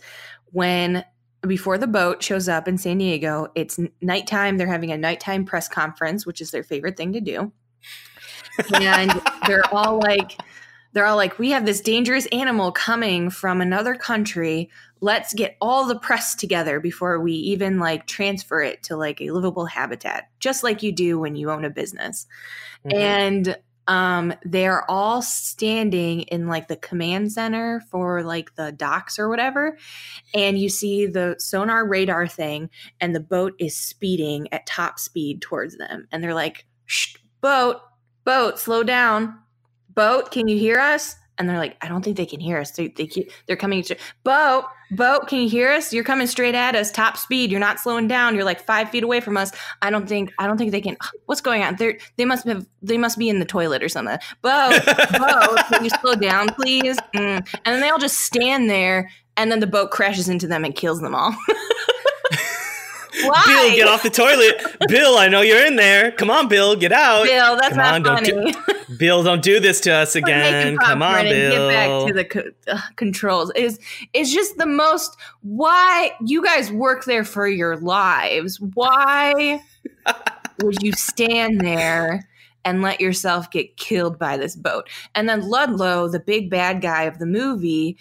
when 0.53 1.05
before 1.43 1.79
the 1.79 1.87
boat 1.87 2.23
shows 2.23 2.49
up 2.49 2.67
in 2.67 2.79
San 2.79 2.99
Diego, 2.99 3.49
it's 3.55 3.79
nighttime. 4.01 4.57
They're 4.57 4.67
having 4.67 4.91
a 4.91 4.99
nighttime 4.99 5.45
press 5.45 5.69
conference, 5.69 6.27
which 6.27 6.41
is 6.41 6.51
their 6.51 6.65
favorite 6.65 6.97
thing 6.97 7.13
to 7.13 7.21
do, 7.21 7.53
and 8.75 9.13
they're 9.47 9.73
all 9.73 9.99
like. 10.01 10.33
They're 10.95 11.05
all 11.05 11.17
like, 11.17 11.39
we 11.39 11.51
have 11.51 11.67
this 11.67 11.83
dangerous 11.83 12.25
animal 12.33 12.73
coming 12.73 13.29
from 13.29 13.61
another 13.61 13.95
country. 13.95 14.71
Let's 15.03 15.35
get 15.35 15.59
all 15.61 15.85
the 15.85 15.99
press 15.99 16.35
together 16.35 16.81
before 16.81 17.21
we 17.21 17.33
even 17.35 17.79
like 17.79 18.07
transfer 18.07 18.63
it 18.63 18.85
to 18.85 18.97
like 18.97 19.21
a 19.21 19.31
livable 19.31 19.67
habitat, 19.67 20.31
just 20.41 20.65
like 20.65 20.83
you 20.83 20.91
do 20.91 21.19
when 21.19 21.37
you 21.37 21.51
own 21.51 21.67
a 21.67 21.71
business 21.71 22.27
Mhm. 22.87 22.95
and 22.95 23.57
um 23.89 24.33
they're 24.45 24.89
all 24.91 25.21
standing 25.21 26.23
in 26.23 26.47
like 26.47 26.69
the 26.69 26.77
command 26.77 27.33
center 27.33 27.83
for 27.91 28.23
like 28.23 28.55
the 28.55 28.71
docks 28.73 29.19
or 29.19 29.29
whatever 29.29 29.77
and 30.35 30.59
you 30.59 30.69
see 30.69 31.07
the 31.07 31.35
sonar 31.39 31.87
radar 31.87 32.29
thing 32.29 32.71
and 33.01 33.15
the 33.15 33.21
boat 33.21 33.55
is 33.59 33.77
speeding 33.77 34.47
at 34.53 34.67
top 34.67 34.99
speed 34.99 35.43
towards 35.43 35.77
them 35.77 36.07
and 36.13 36.23
they're 36.23 36.35
like 36.35 36.65
Shh, 36.87 37.17
boat 37.43 37.83
boat 38.25 38.59
slow 38.59 38.83
down. 38.83 39.39
Boat 39.95 40.31
can 40.31 40.49
you 40.49 40.59
hear 40.59 40.79
us 40.79 41.17
and 41.39 41.49
they're 41.49 41.59
like 41.59 41.77
i 41.83 41.89
don't 41.89 42.05
think 42.05 42.17
they 42.17 42.27
can 42.27 42.41
hear 42.41 42.59
us 42.59 42.73
they, 42.73 42.89
they 42.89 43.07
keep, 43.07 43.31
they're 43.47 43.57
coming 43.57 43.83
to 43.83 43.97
boat 44.25 44.65
boat 44.93 45.29
can 45.29 45.41
you 45.41 45.49
hear 45.49 45.71
us 45.71 45.93
you're 45.93 46.05
coming 46.05 46.27
straight 46.27 46.55
at 46.55 46.75
us 46.75 46.91
top 46.91 47.17
speed 47.17 47.51
you're 47.51 47.61
not 47.61 47.79
slowing 47.79 48.09
down 48.09 48.35
you're 48.35 48.45
like 48.45 48.61
five 48.61 48.91
feet 48.91 49.03
away 49.05 49.21
from 49.21 49.37
us 49.37 49.53
I 49.83 49.91
don't 49.91 50.09
think 50.09 50.33
I 50.39 50.47
don't 50.47 50.59
think 50.59 50.73
they 50.73 50.81
can. 50.81 50.97
What's 51.27 51.41
going 51.41 51.63
on? 51.63 51.77
They 51.77 51.99
they 52.17 52.25
must 52.25 52.47
have 52.47 52.67
they 52.83 52.99
must 52.99 53.19
be 53.19 53.29
in 53.29 53.39
the 53.39 53.45
toilet 53.45 53.83
or 53.83 53.89
something. 53.89 54.19
Bo, 54.43 54.71
Bo, 55.19 55.57
can 55.69 55.85
you 55.85 55.91
slow 56.01 56.15
down, 56.15 56.49
please? 56.55 56.99
Mm. 57.15 57.47
And 57.65 57.65
then 57.65 57.81
they 57.81 57.89
all 57.89 57.99
just 57.99 58.19
stand 58.21 58.69
there, 58.69 59.11
and 59.37 59.51
then 59.51 59.61
the 59.61 59.67
boat 59.67 59.91
crashes 59.91 60.29
into 60.29 60.47
them 60.47 60.65
and 60.65 60.75
kills 60.75 61.01
them 61.01 61.15
all. 61.15 61.37
Why, 63.25 63.43
bill 63.47 63.77
get 63.77 63.89
off 63.89 64.03
the 64.03 64.11
toilet 64.11 64.61
bill 64.89 65.17
i 65.19 65.29
know 65.29 65.41
you're 65.41 65.65
in 65.65 65.77
there 65.77 66.13
come 66.13 66.31
on 66.31 66.49
bill 66.49 66.77
get 66.77 66.93
out 66.93 67.25
Bill, 67.25 67.57
that's 67.57 67.69
Come 67.71 67.79
not 67.79 67.95
on, 67.95 68.03
don't 68.03 68.27
funny. 68.27 68.53
do- 68.53 68.97
bill 68.99 69.23
don't 69.23 69.43
do 69.43 69.61
this 69.61 69.81
to 69.81 69.93
us 69.93 70.15
again 70.17 70.77
come 70.79 71.03
on 71.03 71.25
bill 71.25 71.69
Get 71.71 71.75
back 71.75 72.07
to 72.09 72.13
the 72.15 72.25
co- 72.25 72.51
uh, 72.73 72.81
controls. 72.97 73.51
Is 73.57 73.79
is 74.13 74.33
just 74.33 74.57
the 74.59 74.67
most. 74.67 75.17
Why 75.43 76.13
you 76.25 76.43
guys 76.45 76.71
work 76.73 77.05
there 77.05 77.25
for 77.25 77.47
your 77.49 77.77
lives? 77.77 78.61
Why 78.61 79.61
would 80.63 80.83
you 80.83 80.93
stand 80.93 81.61
there 81.61 82.29
and 82.65 82.83
let 82.83 83.01
yourself 83.01 83.51
get 83.51 83.77
killed 83.77 84.19
by 84.19 84.37
this 84.37 84.57
boat? 84.57 84.89
And 85.15 85.29
then 85.29 85.49
Ludlow, 85.49 86.09
the 86.09 86.21
big 86.21 86.51
bad 86.51 86.81
guy 86.81 87.05
of 87.05 87.19
the 87.19 87.27
movie, 87.27 87.97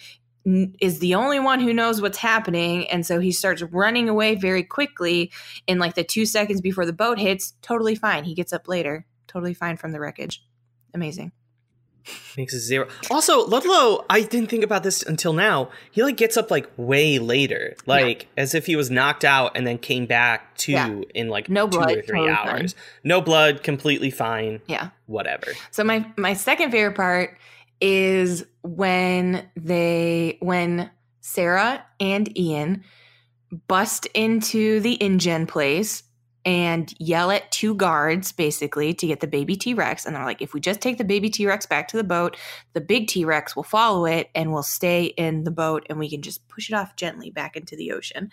is 0.80 0.98
the 1.00 1.14
only 1.14 1.38
one 1.40 1.60
who 1.60 1.72
knows 1.72 2.00
what's 2.00 2.18
happening 2.18 2.88
and 2.90 3.04
so 3.04 3.20
he 3.20 3.32
starts 3.32 3.62
running 3.62 4.08
away 4.08 4.34
very 4.34 4.62
quickly 4.62 5.30
in 5.66 5.78
like 5.78 5.94
the 5.94 6.04
2 6.04 6.24
seconds 6.26 6.60
before 6.60 6.86
the 6.86 6.92
boat 6.92 7.18
hits 7.18 7.54
totally 7.62 7.94
fine. 7.94 8.24
He 8.24 8.34
gets 8.34 8.52
up 8.52 8.68
later. 8.68 9.04
Totally 9.26 9.54
fine 9.54 9.76
from 9.76 9.92
the 9.92 10.00
wreckage. 10.00 10.44
Amazing. 10.94 11.32
Makes 12.38 12.54
a 12.54 12.58
zero. 12.58 12.88
Also 13.10 13.46
ludlow 13.46 14.06
i 14.08 14.22
didn't 14.22 14.48
think 14.48 14.64
about 14.64 14.82
this 14.82 15.02
until 15.02 15.34
now. 15.34 15.68
He 15.90 16.02
like 16.02 16.16
gets 16.16 16.38
up 16.38 16.50
like 16.50 16.66
way 16.78 17.18
later. 17.18 17.74
Like 17.84 18.28
as 18.36 18.54
if 18.54 18.64
he 18.64 18.76
was 18.76 18.90
knocked 18.90 19.24
out 19.24 19.52
and 19.56 19.66
then 19.66 19.76
came 19.76 20.06
back 20.06 20.56
to 20.58 20.72
Yeah. 20.72 21.00
in 21.14 21.28
like 21.28 21.50
No 21.50 21.66
two 21.68 21.76
blood, 21.78 21.90
or 21.90 22.02
three 22.02 22.20
totally 22.20 22.30
hours. 22.30 22.74
No 23.04 23.20
blood. 23.20 23.62
Completely 23.62 24.10
fine. 24.10 24.60
Yeah. 24.66 24.90
Whatever. 25.06 25.48
So 25.70 25.84
my 25.84 26.06
my 26.16 26.32
second 26.32 26.70
favorite 26.70 26.96
part 26.96 27.36
is 27.80 28.44
when 28.76 29.48
they 29.56 30.38
when 30.40 30.90
Sarah 31.20 31.84
and 31.98 32.36
Ian 32.38 32.84
bust 33.66 34.06
into 34.14 34.80
the 34.80 34.96
InGen 35.00 35.46
place 35.46 36.02
and 36.44 36.94
yell 36.98 37.30
at 37.30 37.50
two 37.50 37.74
guards 37.74 38.32
basically 38.32 38.94
to 38.94 39.06
get 39.06 39.20
the 39.20 39.26
baby 39.26 39.56
T 39.56 39.74
Rex. 39.74 40.06
And 40.06 40.14
they're 40.14 40.24
like, 40.24 40.40
if 40.40 40.54
we 40.54 40.60
just 40.60 40.80
take 40.80 40.96
the 40.96 41.04
baby 41.04 41.30
T 41.30 41.46
Rex 41.46 41.66
back 41.66 41.88
to 41.88 41.96
the 41.96 42.04
boat, 42.04 42.36
the 42.74 42.80
big 42.80 43.08
T 43.08 43.24
Rex 43.24 43.56
will 43.56 43.64
follow 43.64 44.06
it 44.06 44.30
and 44.34 44.52
will 44.52 44.62
stay 44.62 45.04
in 45.04 45.44
the 45.44 45.50
boat 45.50 45.86
and 45.88 45.98
we 45.98 46.08
can 46.08 46.22
just 46.22 46.46
push 46.48 46.70
it 46.70 46.74
off 46.74 46.96
gently 46.96 47.30
back 47.30 47.56
into 47.56 47.74
the 47.74 47.92
ocean. 47.92 48.30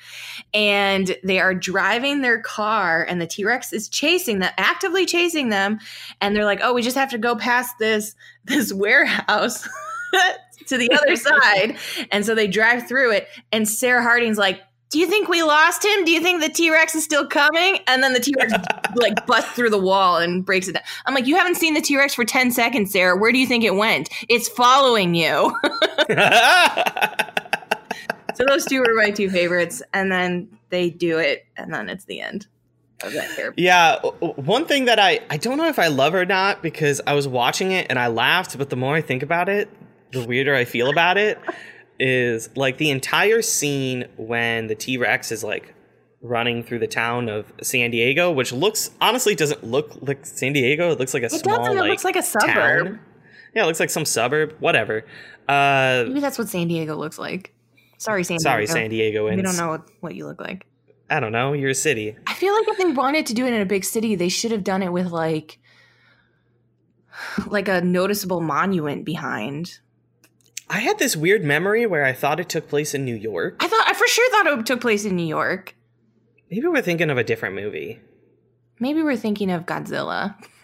And 0.54 1.18
they 1.24 1.40
are 1.40 1.54
driving 1.54 2.22
their 2.22 2.42
car 2.42 3.04
and 3.04 3.20
the 3.20 3.28
T 3.28 3.44
Rex 3.46 3.74
is 3.74 3.90
chasing 3.90 4.40
them, 4.40 4.52
actively 4.58 5.06
chasing 5.06 5.50
them. 5.50 5.80
And 6.22 6.36
they're 6.36 6.46
like, 6.46 6.60
oh, 6.62 6.74
we 6.74 6.82
just 6.82 6.98
have 6.98 7.12
to 7.12 7.18
go 7.18 7.36
past 7.36 7.80
this, 7.80 8.16
this 8.44 8.72
warehouse. 8.72 9.68
to 10.68 10.78
the 10.78 10.92
other 10.92 11.16
side. 11.16 11.78
And 12.12 12.26
so 12.26 12.36
they 12.36 12.48
drive 12.48 12.88
through 12.88 13.12
it. 13.12 13.28
And 13.52 13.68
Sarah 13.68 14.02
Harding's 14.04 14.38
like, 14.38 14.62
do 14.90 15.00
you 15.00 15.08
think 15.08 15.28
we 15.28 15.44
lost 15.44 15.84
him? 15.84 16.06
Do 16.06 16.12
you 16.12 16.22
think 16.22 16.42
the 16.42 16.50
T 16.50 16.72
Rex 16.72 16.96
is 16.96 17.04
still 17.04 17.28
coming? 17.28 17.80
And 17.88 18.02
then 18.02 18.14
the 18.14 18.20
T 18.20 18.34
Rex 18.38 18.54
like 18.96 19.26
busts 19.26 19.52
through 19.52 19.72
the 19.72 19.80
wall 19.80 20.18
and 20.18 20.46
breaks 20.46 20.68
it 20.68 20.74
down. 20.74 20.84
I'm 21.06 21.14
like, 21.14 21.28
you 21.28 21.36
haven't 21.36 21.56
seen 21.56 21.74
the 21.74 21.82
T 21.82 21.98
Rex 21.98 22.14
for 22.14 22.24
10 22.24 22.52
seconds, 22.52 22.92
Sarah. 22.92 23.18
Where 23.18 23.32
do 23.32 23.40
you 23.40 23.48
think 23.48 23.64
it 23.64 23.76
went? 23.76 24.10
It's 24.30 24.48
following 24.48 25.16
you. 25.16 25.54
so 28.36 28.46
those 28.48 28.66
two 28.66 28.80
were 28.80 28.94
my 28.94 29.12
two 29.12 29.30
favorites. 29.30 29.82
And 29.94 30.12
then 30.12 30.50
they 30.70 30.90
do 30.90 31.18
it, 31.20 31.46
and 31.58 31.74
then 31.74 31.90
it's 31.90 32.06
the 32.06 32.22
end. 32.22 32.48
Of 33.04 33.12
that 33.12 33.54
yeah, 33.58 34.00
one 34.00 34.66
thing 34.66 34.86
that 34.86 35.00
I 35.00 35.20
I 35.30 35.36
don't 35.36 35.58
know 35.58 35.68
if 35.68 35.80
I 35.80 35.88
love 35.88 36.14
or 36.14 36.26
not 36.26 36.62
because 36.62 37.02
I 37.06 37.14
was 37.14 37.28
watching 37.28 37.72
it 37.72 37.88
and 37.90 38.00
I 38.00 38.08
laughed, 38.08 38.58
but 38.58 38.70
the 38.70 38.78
more 38.78 38.96
I 38.96 39.02
think 39.02 39.22
about 39.22 39.50
it, 39.50 39.70
the 40.16 40.26
weirder 40.26 40.56
I 40.56 40.66
feel 40.66 40.90
about 40.90 41.18
it 41.18 41.40
is 42.00 42.50
like 42.56 42.78
the 42.78 42.90
entire 42.90 43.42
scene 43.42 44.08
when 44.18 44.68
the 44.68 44.76
T 44.76 44.98
Rex 44.98 45.32
is 45.32 45.44
like 45.44 45.74
running 46.22 46.64
through 46.64 46.80
the 46.80 46.88
town 46.88 47.30
of 47.30 47.52
San 47.62 47.92
Diego, 47.92 48.32
which 48.32 48.52
looks 48.52 48.92
honestly 49.00 49.36
doesn't 49.36 49.64
look 49.64 49.92
like 50.02 50.26
San 50.26 50.54
Diego. 50.54 50.92
It 50.92 51.00
looks 51.00 51.14
like 51.14 51.24
a 51.24 51.28
it 51.28 51.32
small. 51.32 51.58
Doesn't. 51.58 51.78
It 51.78 51.82
like, 51.82 51.90
looks 51.90 52.04
like 52.04 52.16
a 52.16 52.24
suburb. 52.24 52.86
Town. 52.86 53.00
Yeah, 53.54 53.64
it 53.64 53.68
looks 53.68 53.80
like 53.80 53.90
some 53.90 54.06
suburb. 54.06 54.56
Whatever. 54.60 55.06
Uh, 55.48 56.06
Maybe 56.08 56.20
that's 56.20 56.38
what 56.38 56.50
San 56.50 56.68
Diego 56.68 56.96
looks 56.96 57.20
like. 57.20 57.54
Sorry, 57.98 58.24
San 58.24 58.40
sorry, 58.40 58.66
Diego. 58.66 58.74
San 58.74 58.90
Diego. 58.90 59.30
We 59.30 59.42
don't 59.42 59.58
know 59.58 59.70
what, 59.70 59.90
what 60.02 60.16
you 60.16 60.26
look 60.26 60.42
like. 60.42 60.66
I 61.10 61.20
don't 61.20 61.32
know. 61.32 61.54
You're 61.54 61.70
a 61.70 61.76
city. 61.76 62.16
I 62.28 62.34
feel 62.34 62.54
like 62.54 62.68
if 62.68 62.78
they 62.78 62.86
wanted 62.86 63.28
to 63.28 63.34
do 63.34 63.46
it 63.46 63.54
in 63.54 63.62
a 63.62 63.66
big 63.66 63.86
city, 63.86 64.16
they 64.16 64.30
should 64.30 64.52
have 64.52 64.64
done 64.64 64.82
it 64.82 64.92
with 64.92 65.08
like 65.08 65.60
like 67.48 67.68
a 67.68 67.82
noticeable 67.82 68.42
monument 68.42 69.06
behind. 69.06 69.80
I 70.70 70.80
had 70.80 70.98
this 70.98 71.16
weird 71.16 71.44
memory 71.44 71.86
where 71.86 72.04
I 72.04 72.14
thought 72.14 72.40
it 72.40 72.50
took 72.50 72.68
place 72.68 72.94
in 72.94 73.06
New 73.06 73.16
York. 73.16 73.58
I 73.60 73.68
thought 73.68 73.88
I 73.88 73.94
for 73.94 74.08
sure 74.08 74.30
thought 74.32 74.60
it 74.60 74.66
took 74.66 74.82
place 74.82 75.06
in 75.06 75.16
New 75.16 75.26
York. 75.26 75.76
Maybe 76.50 76.68
we're 76.68 76.82
thinking 76.82 77.10
of 77.10 77.18
a 77.18 77.24
different 77.24 77.56
movie. 77.56 78.00
Maybe 78.80 79.02
we're 79.02 79.18
thinking 79.18 79.52
of 79.52 79.66
Godzilla. 79.66 80.36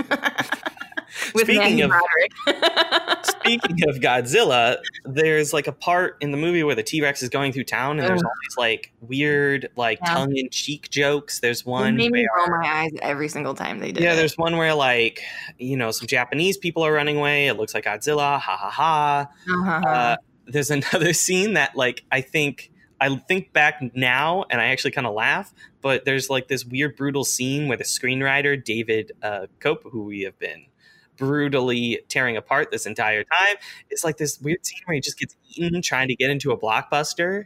With 1.33 1.45
speaking 1.45 1.81
of 1.81 1.91
speaking 3.23 3.89
of 3.89 3.97
Godzilla, 3.97 4.77
there's 5.05 5.53
like 5.53 5.67
a 5.67 5.71
part 5.71 6.17
in 6.21 6.31
the 6.31 6.37
movie 6.37 6.63
where 6.63 6.75
the 6.75 6.83
T 6.83 7.01
Rex 7.01 7.23
is 7.23 7.29
going 7.29 7.53
through 7.53 7.65
town, 7.65 7.99
and 7.99 8.07
there's 8.07 8.23
all 8.23 8.31
these 8.43 8.57
like 8.57 8.93
weird, 9.01 9.69
like 9.75 9.99
yeah. 10.01 10.13
tongue 10.13 10.35
in 10.35 10.49
cheek 10.49 10.89
jokes. 10.89 11.39
There's 11.39 11.65
one. 11.65 11.95
It 11.95 11.97
made 11.97 12.11
me 12.11 12.27
roll 12.37 12.47
my 12.47 12.65
eyes 12.65 12.91
every 13.01 13.27
single 13.27 13.53
time 13.53 13.79
they 13.79 13.91
did. 13.91 14.03
Yeah, 14.03 14.13
it. 14.13 14.17
there's 14.17 14.37
one 14.37 14.57
where 14.57 14.73
like 14.73 15.21
you 15.57 15.77
know 15.77 15.91
some 15.91 16.07
Japanese 16.07 16.57
people 16.57 16.83
are 16.83 16.93
running 16.93 17.17
away. 17.17 17.47
It 17.47 17.57
looks 17.57 17.73
like 17.73 17.85
Godzilla. 17.85 18.39
Ha 18.39 18.57
ha 18.57 18.69
ha. 18.69 19.27
Uh-huh. 19.49 19.87
Uh, 19.87 20.15
there's 20.45 20.71
another 20.71 21.13
scene 21.13 21.53
that 21.53 21.75
like 21.75 22.03
I 22.11 22.21
think 22.21 22.71
I 22.99 23.15
think 23.15 23.53
back 23.53 23.81
now 23.95 24.45
and 24.49 24.61
I 24.61 24.65
actually 24.67 24.91
kind 24.91 25.07
of 25.07 25.13
laugh, 25.13 25.53
but 25.81 26.05
there's 26.05 26.29
like 26.29 26.47
this 26.47 26.63
weird 26.63 26.95
brutal 26.95 27.23
scene 27.23 27.67
where 27.67 27.77
the 27.77 27.83
screenwriter 27.83 28.63
David 28.63 29.11
uh, 29.23 29.47
Koepp, 29.59 29.89
who 29.91 30.03
we 30.03 30.21
have 30.21 30.37
been 30.37 30.65
brutally 31.17 31.99
tearing 32.07 32.37
apart 32.37 32.71
this 32.71 32.85
entire 32.85 33.23
time. 33.23 33.55
It's 33.89 34.03
like 34.03 34.17
this 34.17 34.39
weird 34.39 34.65
scene 34.65 34.79
where 34.85 34.95
he 34.95 35.01
just 35.01 35.19
gets 35.19 35.35
eaten 35.55 35.81
trying 35.81 36.07
to 36.07 36.15
get 36.15 36.29
into 36.29 36.51
a 36.51 36.57
blockbuster. 36.57 37.45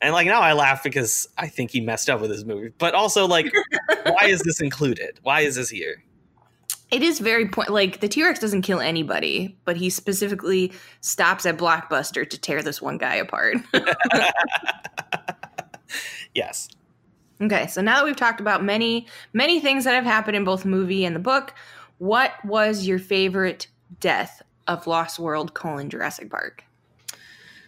And 0.00 0.12
like 0.12 0.26
now 0.26 0.40
I 0.40 0.52
laugh 0.52 0.82
because 0.82 1.28
I 1.36 1.48
think 1.48 1.70
he 1.70 1.80
messed 1.80 2.08
up 2.08 2.20
with 2.20 2.30
his 2.30 2.44
movie. 2.44 2.70
But 2.78 2.94
also 2.94 3.26
like 3.26 3.52
why 4.04 4.26
is 4.26 4.42
this 4.42 4.60
included? 4.60 5.18
Why 5.22 5.40
is 5.40 5.56
this 5.56 5.70
here? 5.70 6.04
It 6.90 7.02
is 7.02 7.18
very 7.18 7.48
point 7.48 7.68
like 7.68 8.00
the 8.00 8.08
T 8.08 8.22
Rex 8.22 8.38
doesn't 8.38 8.62
kill 8.62 8.80
anybody, 8.80 9.58
but 9.64 9.76
he 9.76 9.90
specifically 9.90 10.72
stops 11.00 11.44
at 11.44 11.58
Blockbuster 11.58 12.28
to 12.28 12.40
tear 12.40 12.62
this 12.62 12.80
one 12.80 12.96
guy 12.96 13.16
apart. 13.16 13.56
yes. 16.34 16.68
Okay, 17.40 17.68
so 17.68 17.82
now 17.82 17.96
that 17.96 18.04
we've 18.04 18.16
talked 18.16 18.40
about 18.40 18.64
many, 18.64 19.06
many 19.32 19.60
things 19.60 19.84
that 19.84 19.94
have 19.94 20.04
happened 20.04 20.36
in 20.36 20.44
both 20.44 20.64
movie 20.64 21.04
and 21.04 21.14
the 21.14 21.20
book, 21.20 21.54
what 21.98 22.32
was 22.44 22.86
your 22.86 22.98
favorite 22.98 23.68
death 24.00 24.42
of 24.66 24.86
Lost 24.86 25.18
World 25.18 25.54
colon 25.54 25.90
Jurassic 25.90 26.30
Park? 26.30 26.64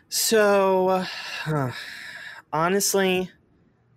So, 0.08 1.04
uh, 1.46 1.72
honestly, 2.52 3.30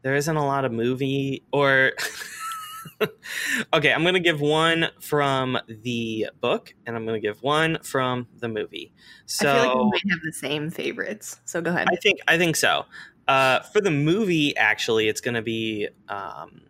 there 0.04 0.16
isn't 0.16 0.36
a 0.36 0.46
lot 0.46 0.66
of 0.66 0.72
movie 0.72 1.44
or. 1.52 1.94
okay, 3.74 3.94
I'm 3.94 4.02
going 4.02 4.14
to 4.14 4.20
give 4.20 4.42
one 4.42 4.90
from 5.00 5.58
the 5.68 6.28
book, 6.42 6.74
and 6.86 6.96
I'm 6.96 7.06
going 7.06 7.20
to 7.20 7.26
give 7.26 7.42
one 7.42 7.80
from 7.82 8.28
the 8.38 8.48
movie. 8.48 8.94
So 9.26 9.50
I 9.50 9.54
feel 9.54 9.68
like 9.68 9.76
we 9.76 9.84
might 9.84 10.12
have 10.12 10.20
the 10.24 10.34
same 10.34 10.70
favorites. 10.70 11.40
So 11.46 11.62
go 11.62 11.72
ahead. 11.72 11.88
I 11.92 11.96
think 11.96 12.20
I 12.28 12.38
think 12.38 12.56
so. 12.56 12.86
Uh, 13.28 13.62
for 13.62 13.80
the 13.82 13.92
movie, 13.92 14.56
actually, 14.58 15.08
it's 15.08 15.22
going 15.22 15.36
to 15.36 15.42
be 15.42 15.88
um, 16.10 16.62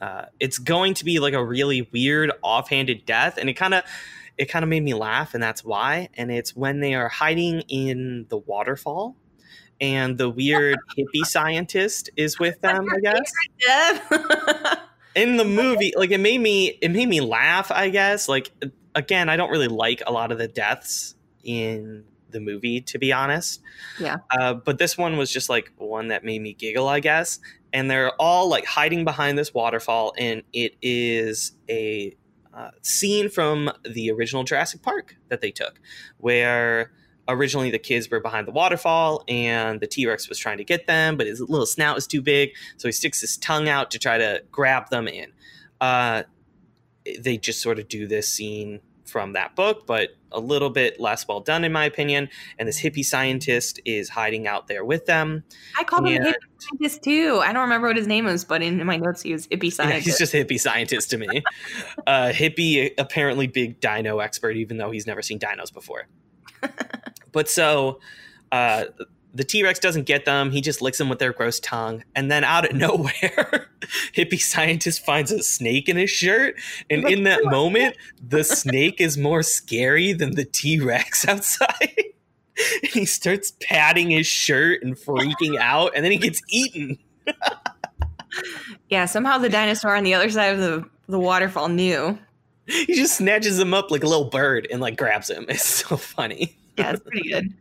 uh, 0.00 0.26
it's 0.38 0.58
going 0.58 0.94
to 0.94 1.04
be 1.04 1.18
like 1.18 1.34
a 1.34 1.44
really 1.44 1.88
weird 1.92 2.32
offhanded 2.42 3.04
death 3.06 3.36
and 3.38 3.48
it 3.48 3.54
kind 3.54 3.74
of 3.74 3.84
it 4.38 4.46
kind 4.46 4.62
of 4.62 4.68
made 4.68 4.82
me 4.82 4.94
laugh 4.94 5.34
and 5.34 5.42
that's 5.42 5.64
why 5.64 6.08
and 6.14 6.30
it's 6.30 6.56
when 6.56 6.80
they 6.80 6.94
are 6.94 7.08
hiding 7.08 7.60
in 7.68 8.26
the 8.28 8.38
waterfall 8.38 9.16
and 9.80 10.18
the 10.18 10.28
weird 10.30 10.78
hippie 10.98 11.24
scientist 11.24 12.10
is 12.16 12.38
with 12.38 12.60
them 12.60 12.86
i 12.90 13.00
guess. 13.00 13.32
in 15.14 15.36
the 15.36 15.44
movie 15.44 15.92
like 15.96 16.10
it 16.10 16.20
made 16.20 16.40
me 16.40 16.68
it 16.80 16.90
made 16.90 17.08
me 17.08 17.20
laugh 17.20 17.70
i 17.70 17.90
guess. 17.90 18.28
Like 18.28 18.50
again 18.94 19.28
i 19.28 19.36
don't 19.36 19.50
really 19.50 19.68
like 19.68 20.02
a 20.06 20.12
lot 20.12 20.32
of 20.32 20.38
the 20.38 20.48
deaths 20.48 21.14
in 21.44 22.04
the 22.32 22.40
movie 22.40 22.80
to 22.80 22.98
be 22.98 23.12
honest. 23.12 23.60
Yeah. 23.98 24.18
Uh, 24.30 24.54
but 24.54 24.78
this 24.78 24.96
one 24.96 25.16
was 25.16 25.30
just 25.30 25.48
like 25.48 25.72
one 25.76 26.08
that 26.08 26.24
made 26.24 26.42
me 26.42 26.52
giggle 26.52 26.88
i 26.88 27.00
guess. 27.00 27.38
And 27.72 27.90
they're 27.90 28.12
all 28.20 28.48
like 28.48 28.64
hiding 28.64 29.04
behind 29.04 29.38
this 29.38 29.54
waterfall 29.54 30.12
and 30.18 30.42
it 30.52 30.76
is 30.82 31.52
a 31.68 32.16
uh, 32.52 32.70
scene 32.82 33.28
from 33.28 33.70
the 33.88 34.10
original 34.10 34.42
Jurassic 34.42 34.82
Park 34.82 35.16
that 35.28 35.40
they 35.40 35.52
took 35.52 35.80
where 36.18 36.90
originally 37.28 37.70
the 37.70 37.78
kids 37.78 38.10
were 38.10 38.18
behind 38.18 38.48
the 38.48 38.52
waterfall 38.52 39.22
and 39.28 39.80
the 39.80 39.86
T-Rex 39.86 40.28
was 40.28 40.36
trying 40.36 40.58
to 40.58 40.64
get 40.64 40.88
them 40.88 41.16
but 41.16 41.28
his 41.28 41.40
little 41.40 41.66
snout 41.66 41.96
is 41.96 42.08
too 42.08 42.20
big 42.20 42.50
so 42.76 42.88
he 42.88 42.92
sticks 42.92 43.20
his 43.20 43.36
tongue 43.36 43.68
out 43.68 43.92
to 43.92 44.00
try 44.00 44.18
to 44.18 44.42
grab 44.50 44.90
them 44.90 45.06
in. 45.06 45.32
Uh, 45.80 46.24
they 47.18 47.38
just 47.38 47.60
sort 47.60 47.78
of 47.78 47.88
do 47.88 48.06
this 48.06 48.28
scene 48.28 48.80
from 49.10 49.32
that 49.32 49.56
book, 49.56 49.86
but 49.86 50.10
a 50.32 50.40
little 50.40 50.70
bit 50.70 51.00
less 51.00 51.26
well 51.26 51.40
done, 51.40 51.64
in 51.64 51.72
my 51.72 51.84
opinion. 51.84 52.28
And 52.58 52.68
this 52.68 52.80
hippie 52.80 53.04
scientist 53.04 53.80
is 53.84 54.08
hiding 54.08 54.46
out 54.46 54.68
there 54.68 54.84
with 54.84 55.06
them. 55.06 55.44
I 55.78 55.84
called 55.84 56.06
and, 56.06 56.24
him 56.24 56.32
hippie 56.32 56.36
scientist 56.58 57.02
too. 57.02 57.40
I 57.42 57.52
don't 57.52 57.62
remember 57.62 57.88
what 57.88 57.96
his 57.96 58.06
name 58.06 58.24
was, 58.24 58.44
but 58.44 58.62
in 58.62 58.84
my 58.86 58.96
notes 58.96 59.22
he 59.22 59.32
was 59.32 59.46
hippie 59.48 59.72
scientist. 59.72 59.80
Yeah, 59.90 59.98
he's 59.98 60.18
just 60.18 60.32
hippie 60.32 60.60
scientist 60.60 61.10
to 61.10 61.18
me. 61.18 61.42
uh, 62.06 62.30
hippie, 62.32 62.92
apparently 62.96 63.46
big 63.46 63.80
dino 63.80 64.20
expert, 64.20 64.56
even 64.56 64.76
though 64.76 64.90
he's 64.90 65.06
never 65.06 65.22
seen 65.22 65.38
dinos 65.38 65.72
before. 65.72 66.06
but 67.32 67.48
so 67.48 68.00
uh, 68.52 68.84
the 69.34 69.44
T 69.44 69.62
Rex 69.62 69.78
doesn't 69.78 70.04
get 70.04 70.24
them. 70.24 70.50
He 70.50 70.60
just 70.60 70.82
licks 70.82 70.98
them 70.98 71.08
with 71.08 71.18
their 71.18 71.32
gross 71.32 71.60
tongue. 71.60 72.02
And 72.14 72.30
then 72.30 72.44
out 72.44 72.68
of 72.68 72.76
nowhere, 72.76 73.68
hippie 74.14 74.40
scientist 74.40 75.04
finds 75.04 75.30
a 75.30 75.42
snake 75.42 75.88
in 75.88 75.96
his 75.96 76.10
shirt. 76.10 76.56
And 76.88 77.08
in 77.08 77.24
that 77.24 77.44
moment, 77.44 77.96
the 78.26 78.44
snake 78.44 79.00
is 79.00 79.16
more 79.16 79.42
scary 79.42 80.12
than 80.12 80.34
the 80.34 80.44
T 80.44 80.80
Rex 80.80 81.26
outside. 81.28 82.04
and 82.82 82.92
he 82.92 83.04
starts 83.04 83.52
patting 83.62 84.10
his 84.10 84.26
shirt 84.26 84.82
and 84.82 84.96
freaking 84.96 85.56
out. 85.58 85.92
And 85.94 86.04
then 86.04 86.12
he 86.12 86.18
gets 86.18 86.42
eaten. 86.48 86.98
yeah, 88.88 89.06
somehow 89.06 89.38
the 89.38 89.48
dinosaur 89.48 89.94
on 89.96 90.04
the 90.04 90.14
other 90.14 90.30
side 90.30 90.52
of 90.54 90.58
the, 90.58 90.84
the 91.08 91.18
waterfall 91.18 91.68
knew. 91.68 92.18
He 92.66 92.94
just 92.94 93.16
snatches 93.16 93.58
him 93.58 93.74
up 93.74 93.90
like 93.90 94.04
a 94.04 94.06
little 94.06 94.30
bird 94.30 94.68
and 94.70 94.80
like 94.80 94.96
grabs 94.96 95.30
him. 95.30 95.46
It's 95.48 95.64
so 95.64 95.96
funny. 95.96 96.56
yeah, 96.76 96.92
it's 96.92 97.00
pretty 97.02 97.28
good. 97.28 97.52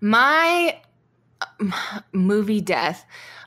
My 0.00 0.80
movie 2.12 2.60
death. 2.60 3.04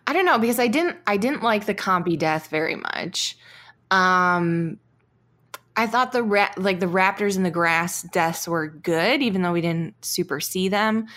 I 0.07 0.13
don't 0.13 0.25
know 0.25 0.37
because 0.37 0.59
I 0.59 0.67
didn't 0.67 0.97
I 1.07 1.17
didn't 1.17 1.43
like 1.43 1.65
the 1.65 1.75
compy 1.75 2.17
death 2.17 2.49
very 2.49 2.75
much. 2.75 3.37
Um 3.91 4.79
I 5.77 5.87
thought 5.87 6.13
the 6.13 6.23
ra- 6.23 6.53
like 6.57 6.79
the 6.79 6.85
raptors 6.85 7.35
in 7.35 7.43
the 7.43 7.51
grass 7.51 8.03
deaths 8.03 8.47
were 8.47 8.67
good 8.67 9.21
even 9.21 9.41
though 9.41 9.51
we 9.51 9.61
didn't 9.61 10.03
super 10.05 10.39
see 10.39 10.69
them. 10.69 11.07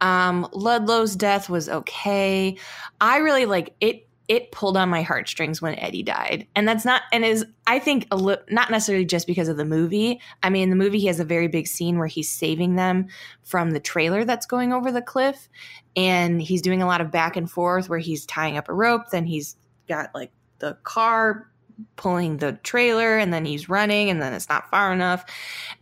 Um 0.00 0.48
Ludlow's 0.52 1.14
death 1.16 1.48
was 1.48 1.68
okay. 1.68 2.56
I 3.00 3.18
really 3.18 3.44
like 3.44 3.74
it 3.80 4.07
it 4.28 4.52
pulled 4.52 4.76
on 4.76 4.90
my 4.90 5.02
heartstrings 5.02 5.62
when 5.62 5.78
Eddie 5.78 6.02
died. 6.02 6.46
And 6.54 6.68
that's 6.68 6.84
not, 6.84 7.02
and 7.12 7.24
is, 7.24 7.46
I 7.66 7.78
think, 7.78 8.06
a 8.10 8.16
li- 8.16 8.36
not 8.50 8.70
necessarily 8.70 9.06
just 9.06 9.26
because 9.26 9.48
of 9.48 9.56
the 9.56 9.64
movie. 9.64 10.20
I 10.42 10.50
mean, 10.50 10.64
in 10.64 10.70
the 10.70 10.76
movie, 10.76 10.98
he 10.98 11.06
has 11.06 11.18
a 11.18 11.24
very 11.24 11.48
big 11.48 11.66
scene 11.66 11.98
where 11.98 12.06
he's 12.06 12.28
saving 12.28 12.76
them 12.76 13.06
from 13.42 13.70
the 13.70 13.80
trailer 13.80 14.24
that's 14.24 14.44
going 14.44 14.72
over 14.74 14.92
the 14.92 15.00
cliff. 15.00 15.48
And 15.96 16.42
he's 16.42 16.60
doing 16.60 16.82
a 16.82 16.86
lot 16.86 17.00
of 17.00 17.10
back 17.10 17.36
and 17.36 17.50
forth 17.50 17.88
where 17.88 17.98
he's 17.98 18.26
tying 18.26 18.58
up 18.58 18.68
a 18.68 18.74
rope, 18.74 19.10
then 19.10 19.24
he's 19.24 19.56
got 19.88 20.14
like 20.14 20.30
the 20.58 20.76
car 20.82 21.50
pulling 21.96 22.38
the 22.38 22.52
trailer 22.64 23.16
and 23.18 23.32
then 23.32 23.44
he's 23.44 23.68
running 23.68 24.10
and 24.10 24.20
then 24.20 24.32
it's 24.32 24.48
not 24.48 24.68
far 24.68 24.92
enough 24.92 25.24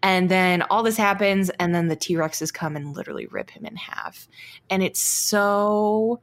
and 0.02 0.28
then 0.28 0.60
all 0.62 0.82
this 0.82 0.98
happens 0.98 1.48
and 1.58 1.74
then 1.74 1.88
the 1.88 1.96
t-rexes 1.96 2.52
come 2.52 2.76
and 2.76 2.94
literally 2.94 3.26
rip 3.28 3.48
him 3.48 3.64
in 3.64 3.74
half 3.76 4.28
and 4.68 4.82
it's 4.82 5.00
so 5.00 6.20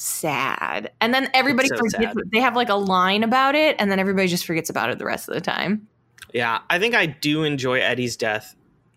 sad. 0.00 0.90
And 1.00 1.12
then 1.12 1.28
everybody 1.34 1.68
so 1.68 1.76
forgets. 1.76 2.14
They 2.32 2.40
have 2.40 2.56
like 2.56 2.68
a 2.68 2.74
line 2.74 3.22
about 3.22 3.54
it, 3.54 3.76
and 3.78 3.90
then 3.90 3.98
everybody 3.98 4.28
just 4.28 4.46
forgets 4.46 4.70
about 4.70 4.90
it 4.90 4.98
the 4.98 5.04
rest 5.04 5.28
of 5.28 5.34
the 5.34 5.40
time. 5.40 5.86
Yeah, 6.32 6.60
I 6.70 6.78
think 6.78 6.94
I 6.94 7.06
do 7.06 7.44
enjoy 7.44 7.80
Eddie's 7.80 8.16
death 8.16 8.54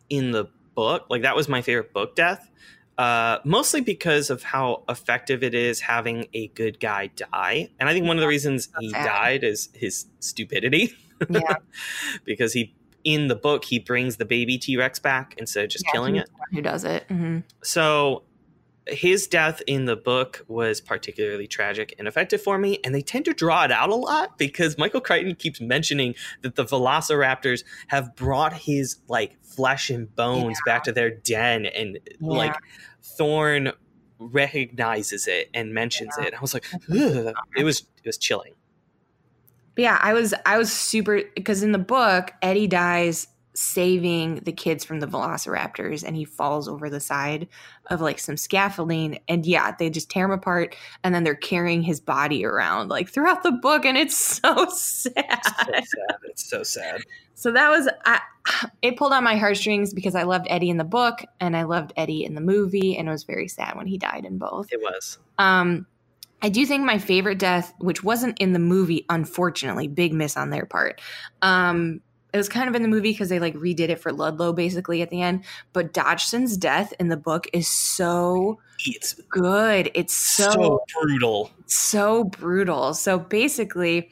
in 0.10 0.32
the 0.32 0.45
book. 0.76 1.08
Like 1.10 1.24
that 1.24 1.36
was 1.36 1.49
my 1.49 1.62
favorite 1.62 1.93
book 1.93 2.16
death. 2.16 2.49
Uh, 2.97 3.39
mostly 3.43 3.82
because 3.82 4.30
of 4.30 4.43
how 4.43 4.84
effective 4.88 5.43
it 5.43 5.56
is 5.56 5.80
having 5.80 6.28
a 6.34 6.47
good 6.49 6.80
guy 6.80 7.08
die. 7.08 7.70
And 7.80 7.89
I 7.89 7.93
think 7.93 8.06
one 8.06 8.18
of 8.18 8.22
the 8.22 8.28
reasons 8.28 8.70
he 8.80 8.91
died 8.91 9.43
is 9.43 9.70
his 9.74 10.06
stupidity. 10.20 10.93
Yeah. 11.30 11.56
because 12.26 12.54
he 12.54 12.76
in 13.04 13.28
the 13.28 13.36
book 13.36 13.66
he 13.66 13.80
brings 13.80 14.18
the 14.18 14.26
baby 14.26 14.58
T-Rex 14.58 14.99
back 14.99 15.36
instead 15.38 15.66
of 15.66 15.70
just 15.72 15.86
yeah, 15.88 15.91
killing 15.91 16.16
it. 16.18 16.30
Who 16.51 16.62
does 16.62 16.84
it? 16.84 17.08
Mm-hmm. 17.10 17.39
So 17.64 18.24
his 18.88 19.27
death 19.27 19.61
in 19.67 19.86
the 19.86 19.95
book 19.95 20.43
was 20.47 20.81
particularly 20.81 21.47
tragic 21.47 21.95
and 21.97 22.07
effective 22.07 22.41
for 22.41 22.57
me, 22.57 22.79
and 22.84 22.93
they 22.93 23.01
tend 23.01 23.25
to 23.25 23.34
draw 23.34 23.63
it 23.63 23.71
out 23.71 23.89
a 23.89 23.95
lot 23.95 24.38
because 24.38 24.77
Michael 24.77 25.01
Crichton 25.01 25.36
keeps 25.36 25.61
mentioning 25.61 26.15
that 26.41 26.55
the 26.55 26.65
Velociraptors 26.65 27.63
have 27.88 28.15
brought 28.15 28.53
his 28.53 28.97
like 29.07 29.38
flesh 29.43 29.89
and 29.89 30.13
bones 30.15 30.57
yeah. 30.65 30.73
back 30.73 30.84
to 30.84 30.91
their 30.91 31.09
den, 31.09 31.65
and 31.65 31.99
yeah. 32.05 32.17
like 32.19 32.55
Thorne 33.01 33.71
recognizes 34.19 35.27
it 35.27 35.49
and 35.53 35.73
mentions 35.73 36.13
yeah. 36.19 36.27
it. 36.27 36.34
I 36.34 36.41
was 36.41 36.53
like, 36.53 36.65
Ugh. 36.73 37.34
it 37.55 37.63
was 37.63 37.81
it 38.03 38.05
was 38.05 38.17
chilling. 38.17 38.53
But 39.75 39.81
yeah, 39.84 39.99
I 40.01 40.13
was 40.13 40.34
I 40.45 40.57
was 40.57 40.71
super 40.71 41.21
because 41.36 41.63
in 41.63 41.71
the 41.71 41.79
book 41.79 42.31
Eddie 42.41 42.67
dies 42.67 43.27
saving 43.56 44.36
the 44.45 44.51
kids 44.51 44.84
from 44.84 44.99
the 44.99 45.08
velociraptors 45.08 46.04
and 46.04 46.16
he 46.16 46.26
falls 46.26 46.68
over 46.68 46.89
the 46.89 46.99
side 46.99 47.47
of 47.88 48.01
like 48.01 48.18
some 48.18 48.36
scaffolding 48.36 49.20
and 49.28 49.45
yeah 49.45 49.76
they 49.78 49.89
just 49.89 50.10
tear 50.10 50.26
him 50.26 50.32
apart 50.32 50.76
and 51.04 51.14
then 51.14 51.24
they're 51.24 51.36
carrying 51.36 51.84
his 51.84 51.99
body 51.99 52.45
around 52.45 52.89
like 52.89 53.10
throughout 53.10 53.43
the 53.43 53.51
book 53.51 53.86
and 53.86 53.97
it's 53.97 54.18
so 54.41 54.68
sad 54.70 55.14
it's 55.16 55.51
so 55.56 55.66
sad, 55.66 56.18
it's 56.24 56.49
so 56.49 56.64
sad. 56.64 57.01
so 57.36 57.51
that 57.51 57.70
was 57.70 57.88
I, 58.06 58.20
it 58.82 58.97
pulled 58.97 59.14
on 59.14 59.24
my 59.24 59.36
heartstrings 59.36 59.93
because 59.93 60.16
i 60.16 60.24
loved 60.24 60.47
eddie 60.49 60.70
in 60.70 60.78
the 60.78 60.84
book 60.84 61.24
and 61.39 61.56
i 61.56 61.64
loved 61.64 61.93
eddie 61.95 62.26
in 62.26 62.34
the 62.34 62.41
movie 62.41 62.97
and 62.97 63.08
it 63.08 63.12
was 63.12 63.24
very 63.24 63.47
sad 63.47 63.76
when 63.76 63.88
he 63.88 63.97
died 63.97 64.26
in 64.26 64.38
both. 64.38 64.72
It 64.72 64.82
was. 64.82 65.20
Um 65.38 65.86
I 66.41 66.49
do 66.49 66.66
think 66.66 66.84
my 66.84 66.97
favorite 66.97 67.39
death, 67.39 67.74
which 67.80 68.04
wasn't 68.04 68.38
in 68.39 68.51
the 68.51 68.60
movie, 68.60 69.06
unfortunately, 69.10 69.88
big 69.88 70.12
miss 70.14 70.36
on 70.36 70.49
their 70.49 70.66
part, 70.66 70.99
um, 71.41 72.01
it 72.34 72.38
was 72.38 72.49
kind 72.49 72.67
of 72.67 72.75
in 72.75 72.81
the 72.81 72.88
movie 72.88 73.11
because 73.11 73.29
they 73.29 73.39
like 73.39 73.55
redid 73.55 73.89
it 73.89 73.99
for 73.99 74.11
Ludlow 74.11 74.53
basically 74.53 75.01
at 75.01 75.11
the 75.11 75.21
end. 75.21 75.43
But 75.71 75.93
Dodgson's 75.93 76.57
death 76.57 76.91
in 76.99 77.09
the 77.09 77.17
book 77.17 77.47
is 77.53 77.67
so 77.67 78.59
it's 78.86 79.13
good. 79.29 79.91
It's 79.93 80.15
so, 80.15 80.51
so 80.51 80.84
brutal. 81.01 81.51
So 81.67 82.23
brutal. 82.25 82.93
So 82.95 83.19
basically, 83.19 84.09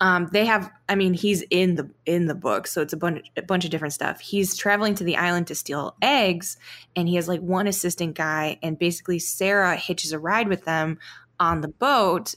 um, 0.00 0.28
they 0.32 0.44
have. 0.44 0.70
I 0.88 0.96
mean, 0.96 1.14
he's 1.14 1.42
in 1.50 1.76
the 1.76 1.88
in 2.04 2.26
the 2.26 2.34
book, 2.34 2.66
so 2.66 2.82
it's 2.82 2.92
a 2.92 2.96
bunch 2.96 3.30
a 3.36 3.42
bunch 3.42 3.64
of 3.64 3.70
different 3.70 3.94
stuff. 3.94 4.20
He's 4.20 4.56
traveling 4.56 4.96
to 4.96 5.04
the 5.04 5.16
island 5.16 5.46
to 5.46 5.54
steal 5.54 5.96
eggs, 6.02 6.56
and 6.96 7.08
he 7.08 7.14
has 7.14 7.28
like 7.28 7.40
one 7.40 7.68
assistant 7.68 8.16
guy, 8.16 8.58
and 8.62 8.78
basically 8.78 9.20
Sarah 9.20 9.76
hitches 9.76 10.12
a 10.12 10.18
ride 10.18 10.48
with 10.48 10.64
them 10.64 10.98
on 11.38 11.60
the 11.60 11.68
boat 11.68 12.34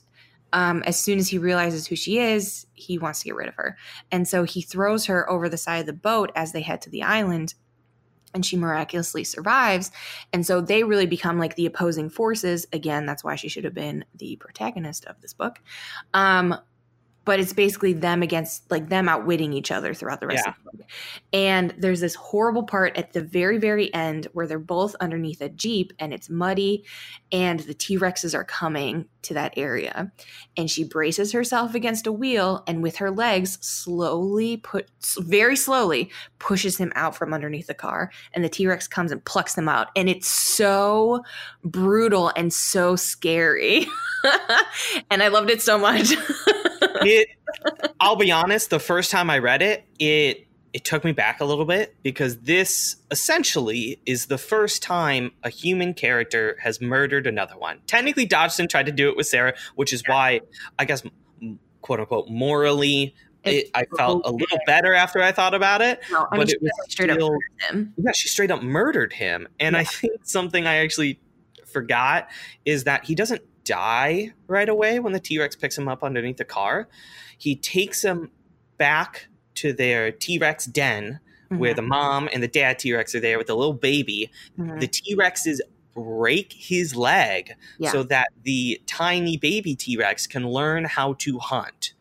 um, 0.53 0.83
as 0.83 0.99
soon 0.99 1.19
as 1.19 1.27
he 1.27 1.37
realizes 1.37 1.87
who 1.87 1.95
she 1.95 2.19
is, 2.19 2.65
he 2.73 2.97
wants 2.97 3.19
to 3.19 3.25
get 3.25 3.35
rid 3.35 3.47
of 3.47 3.55
her. 3.55 3.77
And 4.11 4.27
so 4.27 4.43
he 4.43 4.61
throws 4.61 5.05
her 5.05 5.29
over 5.29 5.49
the 5.49 5.57
side 5.57 5.79
of 5.79 5.85
the 5.85 5.93
boat 5.93 6.31
as 6.35 6.51
they 6.51 6.61
head 6.61 6.81
to 6.83 6.89
the 6.89 7.03
island. 7.03 7.53
And 8.33 8.45
she 8.45 8.57
miraculously 8.57 9.23
survives. 9.23 9.91
And 10.31 10.45
so 10.45 10.61
they 10.61 10.83
really 10.83 11.05
become 11.05 11.39
like 11.39 11.55
the 11.55 11.65
opposing 11.65 12.09
forces. 12.09 12.67
Again, 12.71 13.05
that's 13.05 13.23
why 13.23 13.35
she 13.35 13.49
should 13.49 13.63
have 13.63 13.73
been 13.73 14.05
the 14.15 14.35
protagonist 14.35 15.05
of 15.05 15.19
this 15.21 15.33
book. 15.33 15.59
Um, 16.13 16.55
but 17.27 17.41
it's 17.41 17.51
basically 17.51 17.91
them 17.91 18.23
against 18.23 18.71
like 18.71 18.87
them 18.87 19.09
outwitting 19.09 19.51
each 19.51 19.69
other 19.69 19.93
throughout 19.93 20.21
the 20.21 20.27
rest 20.27 20.45
yeah. 20.45 20.51
of 20.51 20.55
the 20.63 20.77
book. 20.77 20.89
And 21.33 21.75
there's 21.77 21.99
this 21.99 22.15
horrible 22.15 22.63
part 22.63 22.95
at 22.95 23.11
the 23.11 23.21
very, 23.21 23.57
very 23.57 23.93
end 23.93 24.29
where 24.31 24.47
they're 24.47 24.57
both 24.57 24.95
underneath 25.01 25.41
a 25.41 25.49
Jeep 25.49 25.91
and 25.99 26.13
it's 26.13 26.29
muddy 26.29 26.85
and 27.33 27.59
the 27.59 27.73
T 27.73 27.97
Rexes 27.97 28.33
are 28.33 28.45
coming 28.45 29.07
to 29.23 29.33
that 29.33 29.53
area. 29.57 30.09
And 30.55 30.71
she 30.71 30.85
braces 30.85 31.33
herself 31.33 31.75
against 31.75 32.07
a 32.07 32.13
wheel 32.13 32.63
and 32.65 32.81
with 32.81 32.95
her 32.95 33.11
legs 33.11 33.57
slowly 33.59 34.55
put 34.55 34.89
very 35.17 35.57
slowly 35.57 36.09
pushes 36.39 36.77
him 36.77 36.93
out 36.95 37.13
from 37.13 37.33
underneath 37.33 37.67
the 37.67 37.73
car. 37.73 38.09
And 38.31 38.41
the 38.41 38.49
T 38.49 38.65
Rex 38.67 38.87
comes 38.87 39.11
and 39.11 39.23
plucks 39.25 39.55
them 39.55 39.67
out. 39.67 39.89
And 39.97 40.07
it's 40.07 40.29
so 40.29 41.25
brutal 41.61 42.31
and 42.37 42.53
so 42.53 42.95
scary. 42.95 43.85
and 45.11 45.21
I 45.21 45.27
loved 45.27 45.49
it 45.49 45.61
so 45.61 45.77
much. 45.77 46.13
it 47.01 47.29
I'll 47.99 48.15
be 48.15 48.31
honest, 48.31 48.69
the 48.69 48.79
first 48.79 49.11
time 49.11 49.29
I 49.29 49.39
read 49.39 49.61
it, 49.61 49.85
it 49.99 50.47
it 50.73 50.83
took 50.85 51.03
me 51.03 51.11
back 51.11 51.39
a 51.39 51.45
little 51.45 51.65
bit 51.65 51.95
because 52.03 52.39
this 52.39 52.97
essentially 53.09 53.99
is 54.05 54.27
the 54.27 54.37
first 54.37 54.83
time 54.83 55.31
a 55.43 55.49
human 55.49 55.93
character 55.93 56.57
has 56.61 56.81
murdered 56.81 57.25
another 57.25 57.57
one. 57.57 57.79
Technically, 57.87 58.25
Dodgson 58.25 58.67
tried 58.67 58.85
to 58.85 58.91
do 58.91 59.09
it 59.09 59.17
with 59.17 59.27
Sarah, 59.27 59.53
which 59.75 59.93
is 59.93 60.03
why 60.05 60.41
I 60.77 60.85
guess 60.85 61.03
quote 61.81 61.99
unquote 61.99 62.29
morally 62.29 63.15
it, 63.43 63.69
I 63.73 63.85
felt 63.97 64.23
a 64.25 64.31
little 64.31 64.59
better 64.65 64.93
after 64.93 65.21
I 65.21 65.31
thought 65.31 65.53
about 65.53 65.81
it. 65.81 66.01
No, 66.11 66.27
but 66.31 66.49
it 66.49 66.61
was 66.61 66.71
straight 66.89 67.11
still, 67.11 67.33
up 67.33 67.71
him. 67.71 67.93
Yeah, 67.97 68.11
she 68.11 68.27
straight 68.27 68.51
up 68.51 68.61
murdered 68.61 69.13
him. 69.13 69.47
And 69.59 69.73
yeah. 69.73 69.81
I 69.81 69.83
think 69.85 70.25
something 70.25 70.67
I 70.67 70.77
actually 70.77 71.19
forgot 71.65 72.29
is 72.65 72.83
that 72.85 73.05
he 73.05 73.15
doesn't 73.15 73.41
die 73.67 74.33
right 74.47 74.69
away 74.69 74.99
when 74.99 75.13
the 75.13 75.19
T 75.19 75.39
Rex 75.39 75.55
picks 75.55 75.77
him 75.77 75.87
up 75.87 76.03
underneath 76.03 76.37
the 76.37 76.45
car. 76.45 76.87
He 77.37 77.55
takes 77.55 78.03
him 78.03 78.31
back 78.77 79.27
to 79.55 79.73
their 79.73 80.11
T 80.11 80.39
Rex 80.39 80.65
den 80.65 81.19
mm-hmm. 81.45 81.57
where 81.57 81.73
the 81.73 81.81
mom 81.81 82.29
and 82.31 82.41
the 82.41 82.47
dad 82.47 82.79
T 82.79 82.93
Rex 82.93 83.13
are 83.15 83.19
there 83.19 83.37
with 83.37 83.47
the 83.47 83.55
little 83.55 83.73
baby. 83.73 84.31
Mm-hmm. 84.57 84.79
The 84.79 84.87
T 84.87 85.15
Rexes 85.15 85.59
break 85.93 86.53
his 86.53 86.95
leg 86.95 87.55
yeah. 87.79 87.91
so 87.91 88.03
that 88.03 88.27
the 88.43 88.81
tiny 88.85 89.37
baby 89.37 89.75
T 89.75 89.97
Rex 89.97 90.27
can 90.27 90.47
learn 90.47 90.85
how 90.85 91.13
to 91.19 91.39
hunt. 91.39 91.93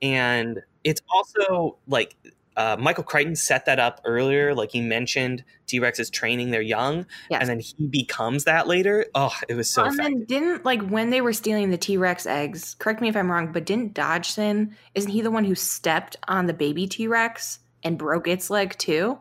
And 0.00 0.60
it's 0.84 1.00
also 1.12 1.78
like 1.86 2.16
uh, 2.56 2.76
Michael 2.78 3.04
Crichton 3.04 3.36
set 3.36 3.66
that 3.66 3.78
up 3.78 4.00
earlier. 4.04 4.54
Like 4.54 4.72
he 4.72 4.80
mentioned, 4.80 5.44
T 5.66 5.80
Rex 5.80 5.98
is 5.98 6.10
training 6.10 6.50
their 6.50 6.62
young, 6.62 7.06
yes. 7.30 7.40
and 7.40 7.48
then 7.48 7.60
he 7.60 7.86
becomes 7.86 8.44
that 8.44 8.66
later. 8.66 9.06
Oh, 9.14 9.34
it 9.48 9.54
was 9.54 9.72
so. 9.72 9.84
and 9.84 9.98
then 9.98 10.24
didn't 10.24 10.64
like 10.64 10.82
when 10.88 11.10
they 11.10 11.20
were 11.20 11.32
stealing 11.32 11.70
the 11.70 11.78
T 11.78 11.96
Rex 11.96 12.26
eggs. 12.26 12.74
Correct 12.74 13.00
me 13.00 13.08
if 13.08 13.16
I'm 13.16 13.30
wrong, 13.30 13.52
but 13.52 13.64
didn't 13.64 13.94
Dodgson? 13.94 14.76
Isn't 14.94 15.10
he 15.10 15.22
the 15.22 15.30
one 15.30 15.44
who 15.44 15.54
stepped 15.54 16.16
on 16.28 16.46
the 16.46 16.54
baby 16.54 16.86
T 16.86 17.06
Rex 17.06 17.58
and 17.82 17.98
broke 17.98 18.28
its 18.28 18.50
leg 18.50 18.76
too? 18.78 19.18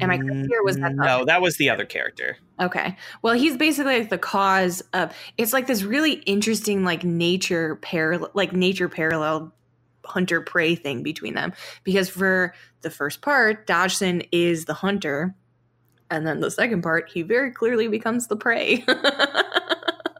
Am 0.00 0.10
I 0.10 0.18
correct 0.18 0.46
here? 0.48 0.62
Was 0.64 0.76
that 0.76 0.94
no? 0.94 1.24
That 1.24 1.42
was 1.42 1.56
the 1.56 1.70
other 1.70 1.84
character. 1.84 2.36
Okay. 2.60 2.96
Well, 3.22 3.34
he's 3.34 3.56
basically 3.56 3.98
like 3.98 4.10
the 4.10 4.18
cause 4.18 4.82
of. 4.92 5.14
It's 5.38 5.52
like 5.52 5.66
this 5.66 5.82
really 5.82 6.12
interesting, 6.12 6.84
like 6.84 7.04
nature 7.04 7.76
parallel, 7.76 8.30
like 8.34 8.52
nature 8.52 8.88
parallel 8.88 9.52
hunter 10.04 10.40
prey 10.40 10.74
thing 10.74 11.02
between 11.02 11.34
them. 11.34 11.52
Because 11.84 12.08
for 12.08 12.54
the 12.82 12.90
first 12.90 13.20
part 13.22 13.66
dodgson 13.66 14.22
is 14.32 14.64
the 14.64 14.74
hunter 14.74 15.34
and 16.10 16.26
then 16.26 16.40
the 16.40 16.50
second 16.50 16.82
part 16.82 17.08
he 17.10 17.22
very 17.22 17.50
clearly 17.52 17.88
becomes 17.88 18.26
the 18.26 18.36
prey. 18.36 18.84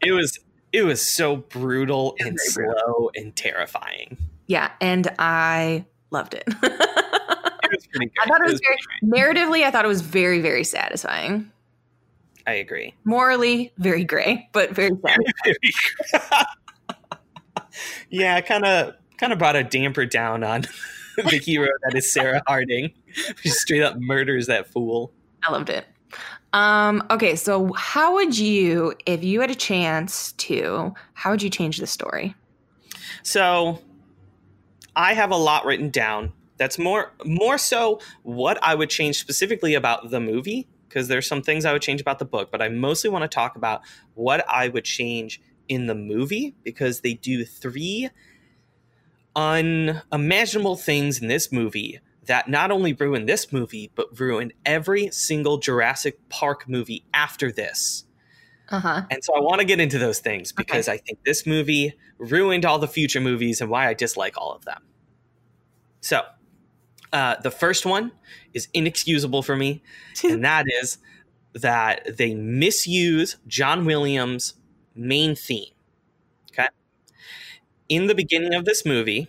It 0.04 0.10
was 0.10 0.38
it 0.72 0.82
was 0.82 1.00
so 1.00 1.36
brutal 1.36 2.16
and 2.18 2.36
slow 2.40 2.64
brutal. 2.64 3.10
and 3.14 3.36
terrifying. 3.36 4.16
Yeah 4.48 4.72
and 4.80 5.06
i 5.18 5.84
loved 6.10 6.34
it. 6.34 6.44
It 7.64 7.70
was 7.78 7.86
pretty 7.86 8.06
good. 8.06 8.12
i 8.22 8.26
thought 8.26 8.40
it 8.40 8.52
was, 8.52 8.60
it 8.60 8.68
was 8.68 8.86
very 9.04 9.34
narratively 9.34 9.62
i 9.64 9.70
thought 9.70 9.84
it 9.84 9.88
was 9.88 10.00
very 10.02 10.40
very 10.40 10.64
satisfying. 10.64 11.50
I 12.46 12.54
agree. 12.54 12.94
Morally 13.04 13.72
very 13.78 14.04
gray 14.04 14.48
but 14.52 14.72
very 14.72 14.90
satisfying. 15.06 16.46
Yeah 18.10 18.40
kind 18.40 18.64
of 18.64 18.94
kind 19.22 19.32
of 19.32 19.38
brought 19.38 19.54
a 19.54 19.62
damper 19.62 20.04
down 20.04 20.42
on 20.42 20.66
the 21.16 21.38
hero 21.38 21.68
that 21.84 21.96
is 21.96 22.12
Sarah 22.12 22.42
Harding. 22.48 22.92
She 23.40 23.50
straight 23.50 23.82
up 23.82 23.96
murders 23.96 24.48
that 24.48 24.66
fool. 24.66 25.12
I 25.44 25.52
loved 25.52 25.70
it. 25.70 25.86
Um, 26.52 27.04
okay, 27.08 27.36
so 27.36 27.72
how 27.74 28.14
would 28.14 28.36
you, 28.36 28.94
if 29.06 29.22
you 29.22 29.40
had 29.40 29.50
a 29.50 29.54
chance 29.54 30.32
to, 30.32 30.92
how 31.14 31.30
would 31.30 31.40
you 31.40 31.50
change 31.50 31.78
the 31.78 31.86
story? 31.86 32.34
So 33.22 33.80
I 34.96 35.14
have 35.14 35.30
a 35.30 35.36
lot 35.36 35.64
written 35.64 35.88
down. 35.88 36.32
That's 36.56 36.78
more 36.78 37.12
more 37.24 37.58
so 37.58 38.00
what 38.22 38.58
I 38.62 38.74
would 38.74 38.90
change 38.90 39.18
specifically 39.18 39.74
about 39.74 40.10
the 40.10 40.20
movie 40.20 40.68
because 40.88 41.08
there's 41.08 41.26
some 41.26 41.42
things 41.42 41.64
I 41.64 41.72
would 41.72 41.82
change 41.82 42.00
about 42.00 42.18
the 42.18 42.24
book, 42.24 42.50
but 42.50 42.60
I 42.60 42.68
mostly 42.68 43.08
want 43.08 43.22
to 43.22 43.28
talk 43.28 43.56
about 43.56 43.82
what 44.14 44.44
I 44.48 44.68
would 44.68 44.84
change 44.84 45.40
in 45.68 45.86
the 45.86 45.94
movie 45.94 46.54
because 46.64 47.00
they 47.00 47.14
do 47.14 47.44
three 47.44 48.10
unimaginable 49.34 50.76
things 50.76 51.20
in 51.20 51.28
this 51.28 51.52
movie 51.52 52.00
that 52.26 52.48
not 52.48 52.70
only 52.70 52.92
ruin 52.92 53.26
this 53.26 53.52
movie 53.52 53.90
but 53.94 54.18
ruin 54.18 54.52
every 54.64 55.10
single 55.10 55.58
Jurassic 55.58 56.28
Park 56.28 56.68
movie 56.68 57.04
after 57.12 57.50
this. 57.50 58.04
Uh-huh. 58.68 59.02
And 59.10 59.22
so 59.22 59.34
I 59.34 59.40
want 59.40 59.60
to 59.60 59.66
get 59.66 59.80
into 59.80 59.98
those 59.98 60.20
things 60.20 60.52
because 60.52 60.88
okay. 60.88 60.96
I 60.96 60.98
think 60.98 61.24
this 61.24 61.46
movie 61.46 61.94
ruined 62.18 62.64
all 62.64 62.78
the 62.78 62.88
future 62.88 63.20
movies 63.20 63.60
and 63.60 63.68
why 63.68 63.88
I 63.88 63.94
dislike 63.94 64.34
all 64.36 64.52
of 64.52 64.64
them. 64.64 64.82
So, 66.00 66.22
uh, 67.12 67.36
the 67.42 67.50
first 67.50 67.84
one 67.84 68.12
is 68.54 68.68
inexcusable 68.72 69.42
for 69.42 69.56
me, 69.56 69.82
and 70.24 70.44
that 70.44 70.64
is 70.82 70.98
that 71.54 72.16
they 72.16 72.34
misuse 72.34 73.36
John 73.46 73.84
Williams' 73.84 74.54
main 74.94 75.34
theme. 75.34 75.72
In 77.92 78.06
the 78.06 78.14
beginning 78.14 78.54
of 78.54 78.64
this 78.64 78.84
movie, 78.84 79.28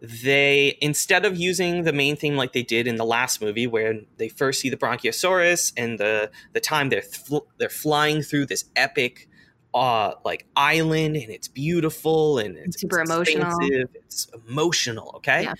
they 0.00 0.78
instead 0.80 1.24
of 1.24 1.36
using 1.36 1.82
the 1.82 1.92
main 1.92 2.16
theme 2.16 2.36
like 2.36 2.52
they 2.52 2.62
did 2.62 2.86
in 2.86 2.96
the 2.96 3.04
last 3.04 3.40
movie 3.42 3.66
where 3.66 4.00
they 4.16 4.28
first 4.28 4.60
see 4.60 4.70
the 4.70 4.76
brachiosaurus 4.76 5.72
and 5.76 5.98
the 5.98 6.30
the 6.52 6.60
time 6.60 6.88
they're 6.88 7.02
fl- 7.02 7.48
they're 7.58 7.68
flying 7.68 8.22
through 8.22 8.46
this 8.46 8.66
epic 8.76 9.28
uh 9.74 10.12
like 10.24 10.46
island 10.54 11.16
and 11.16 11.30
it's 11.32 11.48
beautiful 11.48 12.38
and 12.38 12.56
it's, 12.56 12.80
super 12.80 13.00
it's 13.00 13.10
emotional 13.10 13.56
it's 13.60 14.28
emotional 14.48 15.10
okay? 15.16 15.42
Yeah. 15.42 15.54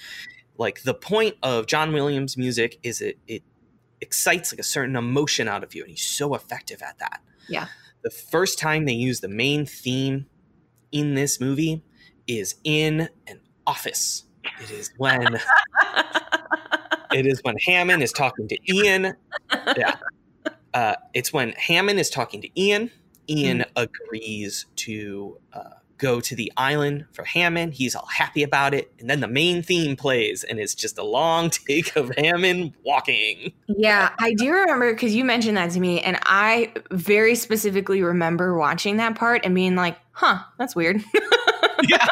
like 0.57 0.85
the 0.85 0.95
point 0.95 1.35
of 1.43 1.67
john 1.67 1.93
williams 1.93 2.37
music 2.37 2.79
is 2.85 3.01
it 3.01 3.19
it 3.27 3.43
excites 4.01 4.53
like 4.53 4.61
a 4.61 4.65
certain 4.65 4.97
emotion 4.97 5.49
out 5.49 5.65
of 5.65 5.75
you 5.75 5.83
and 5.83 5.91
he's 5.91 6.07
so 6.07 6.35
effective 6.35 6.83
at 6.83 6.99
that. 6.99 7.21
Yeah. 7.49 7.69
The 8.03 8.11
first 8.11 8.59
time 8.59 8.85
they 8.85 8.93
use 8.93 9.21
the 9.21 9.29
main 9.29 9.67
theme 9.67 10.27
in 10.93 11.15
this 11.15 11.41
movie 11.41 11.83
is 12.29 12.55
in 12.63 13.09
an 13.27 13.41
office 13.67 14.25
it 14.61 14.71
is 14.71 14.91
when 14.97 15.23
it 17.13 17.27
is 17.27 17.41
when 17.43 17.57
Hammond 17.67 18.03
is 18.03 18.13
talking 18.13 18.49
to 18.49 18.59
Ian. 18.73 19.15
Yeah. 19.77 19.97
Uh, 20.75 20.95
it's 21.15 21.33
when 21.33 21.53
Hammond 21.53 21.99
is 21.99 22.11
talking 22.11 22.43
to 22.43 22.61
Ian. 22.61 22.91
Ian 23.29 23.59
mm. 23.59 23.67
agrees 23.77 24.67
to 24.77 25.39
uh, 25.53 25.61
go 25.99 26.21
to 26.21 26.35
the 26.35 26.53
island 26.57 27.07
for 27.13 27.25
Hammond. 27.25 27.75
He's 27.75 27.95
all 27.95 28.07
happy 28.07 28.43
about 28.43 28.73
it. 28.73 28.93
And 28.99 29.11
then 29.11 29.21
the 29.21 29.29
main 29.29 29.63
theme 29.63 29.97
plays, 29.97 30.45
and 30.45 30.59
it's 30.59 30.75
just 30.75 30.97
a 30.99 31.05
long 31.05 31.51
take 31.69 31.95
of 31.97 32.11
Hammond 32.17 32.75
walking. 32.85 33.53
Yeah, 33.67 34.11
I 34.19 34.35
do 34.35 34.51
remember 34.53 34.93
because 34.93 35.15
you 35.15 35.25
mentioned 35.25 35.57
that 35.57 35.73
to 35.73 35.81
me. 35.81 36.01
And 36.01 36.19
I 36.23 36.73
very 36.91 37.35
specifically 37.35 38.03
remember 38.03 38.57
watching 38.57 38.97
that 38.97 39.17
part 39.17 39.45
and 39.45 39.55
being 39.55 39.77
like, 39.77 39.99
huh, 40.13 40.39
that's 40.57 40.75
weird. 40.75 41.03
yeah. 41.89 42.07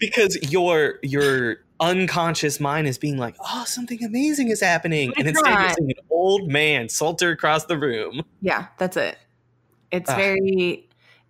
because 0.00 0.36
your 0.50 0.98
your 1.02 1.58
unconscious 1.80 2.60
mind 2.60 2.86
is 2.86 2.98
being 2.98 3.18
like, 3.18 3.36
"Oh, 3.40 3.64
something 3.66 4.02
amazing 4.02 4.48
is 4.48 4.60
happening," 4.60 5.12
and 5.16 5.28
instead 5.28 5.50
not. 5.50 5.60
you're 5.60 5.74
seeing 5.74 5.90
an 5.90 6.04
old 6.10 6.48
man 6.48 6.88
salter 6.88 7.30
across 7.30 7.66
the 7.66 7.78
room. 7.78 8.22
Yeah, 8.40 8.66
that's 8.78 8.96
it. 8.96 9.18
It's 9.90 10.10
uh, 10.10 10.16
very, 10.16 10.85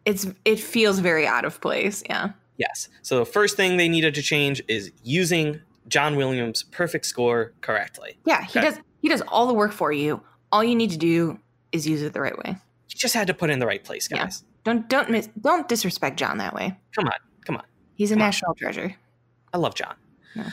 it's 0.07 0.27
it 0.45 0.59
feels 0.59 1.01
very 1.01 1.27
out 1.27 1.45
of 1.45 1.61
place. 1.61 2.03
Yeah. 2.09 2.31
Yes. 2.57 2.89
So 3.03 3.19
the 3.19 3.27
first 3.27 3.57
thing 3.57 3.77
they 3.77 3.89
needed 3.89 4.15
to 4.15 4.23
change 4.23 4.63
is 4.69 4.91
using 5.03 5.61
John 5.89 6.17
Williams' 6.17 6.63
perfect 6.63 7.05
score 7.05 7.53
correctly. 7.61 8.17
Yeah, 8.25 8.43
he 8.45 8.59
okay? 8.59 8.71
does. 8.71 8.81
He 9.03 9.09
does 9.09 9.23
all 9.29 9.47
the 9.47 9.55
work 9.55 9.73
for 9.73 9.93
you. 9.93 10.23
All 10.51 10.65
you 10.65 10.75
need 10.75 10.91
to 10.91 10.97
do 10.97 11.39
is 11.73 11.87
use 11.87 12.01
it 12.03 12.15
the 12.15 12.21
right 12.21 12.39
way. 12.39 12.57
You 12.89 12.97
just 12.97 13.15
had 13.15 13.27
to 13.27 13.35
put 13.35 13.51
it 13.51 13.53
in 13.53 13.59
the 13.59 13.67
right 13.67 13.85
place, 13.85 14.09
guys. 14.09 14.43
Yeah. 14.43 14.53
Don't 14.65 14.89
don't 14.89 15.11
miss, 15.11 15.29
don't 15.41 15.69
disrespect 15.69 16.19
John 16.19 16.39
that 16.39 16.55
way. 16.55 16.77
Come 16.95 17.07
on, 17.07 17.19
come 17.45 17.57
on. 17.57 17.65
He's 17.95 18.11
a 18.11 18.17
national 18.17 18.55
treasure. 18.55 18.97
I 19.53 19.59
love 19.59 19.75
John. 19.75 19.95
Yeah. 20.35 20.51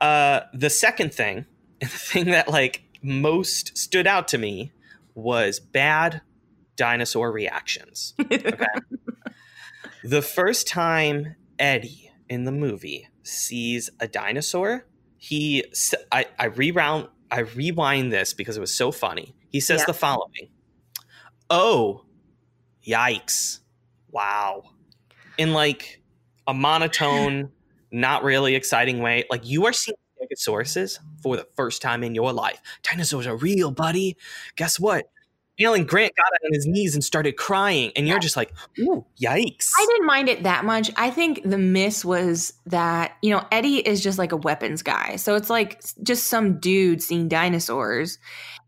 Uh, 0.00 0.40
the 0.54 0.70
second 0.70 1.12
thing, 1.12 1.46
the 1.80 1.86
thing 1.86 2.26
that 2.26 2.48
like 2.48 2.82
most 3.02 3.76
stood 3.76 4.06
out 4.06 4.28
to 4.28 4.38
me 4.38 4.72
was 5.14 5.58
bad 5.58 6.22
dinosaur 6.80 7.30
reactions. 7.30 8.14
Okay. 8.32 8.66
the 10.02 10.22
first 10.22 10.66
time 10.66 11.36
Eddie 11.58 12.10
in 12.26 12.44
the 12.44 12.52
movie 12.52 13.06
sees 13.22 13.90
a 14.00 14.08
dinosaur, 14.08 14.86
he 15.18 15.64
I, 16.10 16.24
I 16.38 16.46
rewound 16.46 17.08
I 17.30 17.40
rewind 17.40 18.10
this 18.12 18.32
because 18.32 18.56
it 18.56 18.60
was 18.60 18.72
so 18.72 18.90
funny. 18.92 19.34
He 19.50 19.60
says 19.60 19.80
yeah. 19.80 19.86
the 19.86 19.94
following. 19.94 20.48
Oh, 21.50 22.06
yikes. 22.86 23.58
Wow. 24.10 24.62
In 25.36 25.52
like 25.52 26.00
a 26.46 26.54
monotone, 26.54 27.50
not 27.92 28.24
really 28.24 28.54
exciting 28.54 29.00
way. 29.00 29.24
Like 29.30 29.46
you 29.46 29.66
are 29.66 29.74
seeing 29.74 29.98
Stegosaurus 30.18 30.98
for 31.22 31.36
the 31.36 31.46
first 31.56 31.82
time 31.82 32.02
in 32.02 32.14
your 32.14 32.32
life. 32.32 32.62
Dinosaurs 32.82 33.26
are 33.26 33.36
real, 33.36 33.70
buddy. 33.70 34.16
Guess 34.56 34.80
what? 34.80 35.10
Alan 35.60 35.84
Grant 35.84 36.14
got 36.16 36.26
on 36.44 36.52
his 36.52 36.66
knees 36.66 36.94
and 36.94 37.04
started 37.04 37.36
crying, 37.36 37.92
and 37.96 38.06
you're 38.08 38.18
just 38.18 38.36
like, 38.36 38.52
"Ooh, 38.78 39.04
yikes!" 39.20 39.70
I 39.76 39.86
didn't 39.86 40.06
mind 40.06 40.28
it 40.28 40.42
that 40.44 40.64
much. 40.64 40.90
I 40.96 41.10
think 41.10 41.42
the 41.44 41.58
miss 41.58 42.04
was 42.04 42.54
that 42.66 43.16
you 43.22 43.30
know 43.30 43.44
Eddie 43.50 43.78
is 43.78 44.02
just 44.02 44.18
like 44.18 44.32
a 44.32 44.36
weapons 44.36 44.82
guy, 44.82 45.16
so 45.16 45.34
it's 45.34 45.50
like 45.50 45.82
just 46.02 46.26
some 46.26 46.58
dude 46.60 47.02
seeing 47.02 47.28
dinosaurs, 47.28 48.18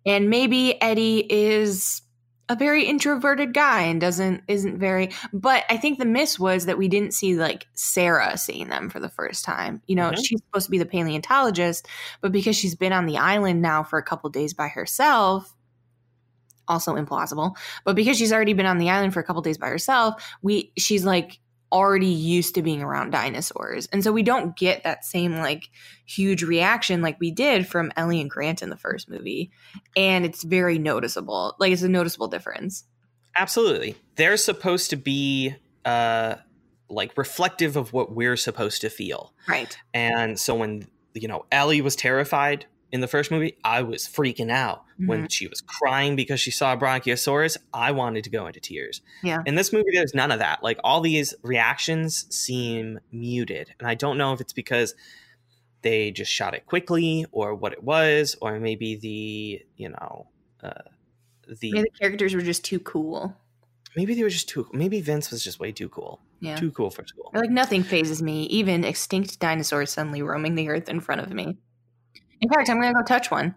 and 0.04 0.30
maybe 0.30 0.80
Eddie 0.82 1.26
is 1.32 2.02
a 2.48 2.56
very 2.56 2.84
introverted 2.84 3.54
guy 3.54 3.82
and 3.82 4.00
doesn't 4.00 4.42
isn't 4.46 4.78
very 4.78 5.10
but 5.32 5.64
i 5.70 5.76
think 5.76 5.98
the 5.98 6.04
miss 6.04 6.38
was 6.38 6.66
that 6.66 6.76
we 6.76 6.88
didn't 6.88 7.14
see 7.14 7.36
like 7.36 7.66
sarah 7.72 8.36
seeing 8.36 8.68
them 8.68 8.90
for 8.90 9.00
the 9.00 9.08
first 9.08 9.44
time 9.44 9.80
you 9.86 9.94
know 9.94 10.10
mm-hmm. 10.10 10.20
she's 10.20 10.40
supposed 10.40 10.66
to 10.66 10.70
be 10.70 10.78
the 10.78 10.84
paleontologist 10.84 11.86
but 12.20 12.32
because 12.32 12.56
she's 12.56 12.74
been 12.74 12.92
on 12.92 13.06
the 13.06 13.16
island 13.16 13.62
now 13.62 13.82
for 13.82 13.98
a 13.98 14.02
couple 14.02 14.28
days 14.28 14.52
by 14.52 14.68
herself 14.68 15.54
also 16.72 16.94
implausible 16.94 17.54
but 17.84 17.94
because 17.94 18.16
she's 18.16 18.32
already 18.32 18.52
been 18.52 18.66
on 18.66 18.78
the 18.78 18.90
island 18.90 19.12
for 19.12 19.20
a 19.20 19.24
couple 19.24 19.42
days 19.42 19.58
by 19.58 19.68
herself 19.68 20.36
we 20.42 20.72
she's 20.76 21.04
like 21.04 21.38
already 21.72 22.06
used 22.06 22.54
to 22.54 22.62
being 22.62 22.82
around 22.82 23.10
dinosaurs. 23.10 23.88
And 23.92 24.04
so 24.04 24.12
we 24.12 24.22
don't 24.22 24.54
get 24.56 24.84
that 24.84 25.04
same 25.04 25.38
like 25.38 25.70
huge 26.06 26.42
reaction 26.42 27.00
like 27.00 27.18
we 27.18 27.30
did 27.30 27.66
from 27.66 27.90
Ellie 27.96 28.20
and 28.20 28.30
Grant 28.30 28.62
in 28.62 28.68
the 28.68 28.76
first 28.76 29.08
movie. 29.08 29.50
And 29.96 30.24
it's 30.24 30.44
very 30.44 30.78
noticeable. 30.78 31.56
Like 31.58 31.72
it's 31.72 31.82
a 31.82 31.88
noticeable 31.88 32.28
difference. 32.28 32.84
Absolutely. 33.34 33.96
They're 34.16 34.36
supposed 34.36 34.90
to 34.90 34.96
be 34.96 35.56
uh 35.84 36.36
like 36.90 37.16
reflective 37.16 37.76
of 37.76 37.94
what 37.94 38.14
we're 38.14 38.36
supposed 38.36 38.82
to 38.82 38.90
feel. 38.90 39.32
Right. 39.48 39.76
And 39.94 40.38
so 40.38 40.54
when 40.54 40.86
you 41.14 41.26
know 41.26 41.46
Ellie 41.50 41.80
was 41.80 41.96
terrified 41.96 42.66
in 42.92 43.00
the 43.00 43.08
first 43.08 43.30
movie, 43.30 43.56
I 43.64 43.82
was 43.82 44.06
freaking 44.06 44.50
out 44.50 44.84
mm-hmm. 44.84 45.06
when 45.06 45.28
she 45.28 45.48
was 45.48 45.62
crying 45.62 46.14
because 46.14 46.40
she 46.40 46.50
saw 46.50 46.74
a 46.74 46.76
Brachiosaurus. 46.76 47.56
I 47.72 47.90
wanted 47.90 48.24
to 48.24 48.30
go 48.30 48.46
into 48.46 48.60
tears. 48.60 49.00
Yeah. 49.22 49.42
In 49.46 49.54
this 49.54 49.72
movie, 49.72 49.90
there's 49.94 50.14
none 50.14 50.30
of 50.30 50.40
that. 50.40 50.62
Like 50.62 50.78
all 50.84 51.00
these 51.00 51.34
reactions 51.42 52.26
seem 52.34 53.00
muted, 53.10 53.74
and 53.78 53.88
I 53.88 53.94
don't 53.94 54.18
know 54.18 54.34
if 54.34 54.42
it's 54.42 54.52
because 54.52 54.94
they 55.80 56.10
just 56.10 56.30
shot 56.30 56.54
it 56.54 56.66
quickly 56.66 57.24
or 57.32 57.54
what 57.54 57.72
it 57.72 57.82
was, 57.82 58.36
or 58.42 58.60
maybe 58.60 58.96
the 58.96 59.62
you 59.76 59.88
know 59.88 60.26
uh, 60.62 60.82
the 61.48 61.72
maybe 61.72 61.88
the 61.92 61.98
characters 61.98 62.34
were 62.34 62.42
just 62.42 62.62
too 62.62 62.78
cool. 62.78 63.34
Maybe 63.96 64.14
they 64.14 64.22
were 64.22 64.28
just 64.28 64.50
too. 64.50 64.68
Maybe 64.72 65.00
Vince 65.00 65.30
was 65.30 65.42
just 65.42 65.58
way 65.58 65.72
too 65.72 65.88
cool. 65.88 66.20
Yeah. 66.40 66.56
Too 66.56 66.72
cool 66.72 66.90
for 66.90 67.06
school. 67.06 67.30
Like 67.32 67.50
nothing 67.50 67.82
phases 67.82 68.22
me, 68.22 68.44
even 68.44 68.84
extinct 68.84 69.38
dinosaurs 69.38 69.92
suddenly 69.92 70.20
roaming 70.22 70.56
the 70.56 70.68
earth 70.68 70.88
in 70.88 71.00
front 71.00 71.22
of 71.22 71.32
me. 71.32 71.56
In 72.42 72.48
fact, 72.48 72.68
I'm 72.68 72.80
going 72.80 72.92
to 72.92 72.98
go 72.98 73.04
touch 73.04 73.30
one. 73.30 73.54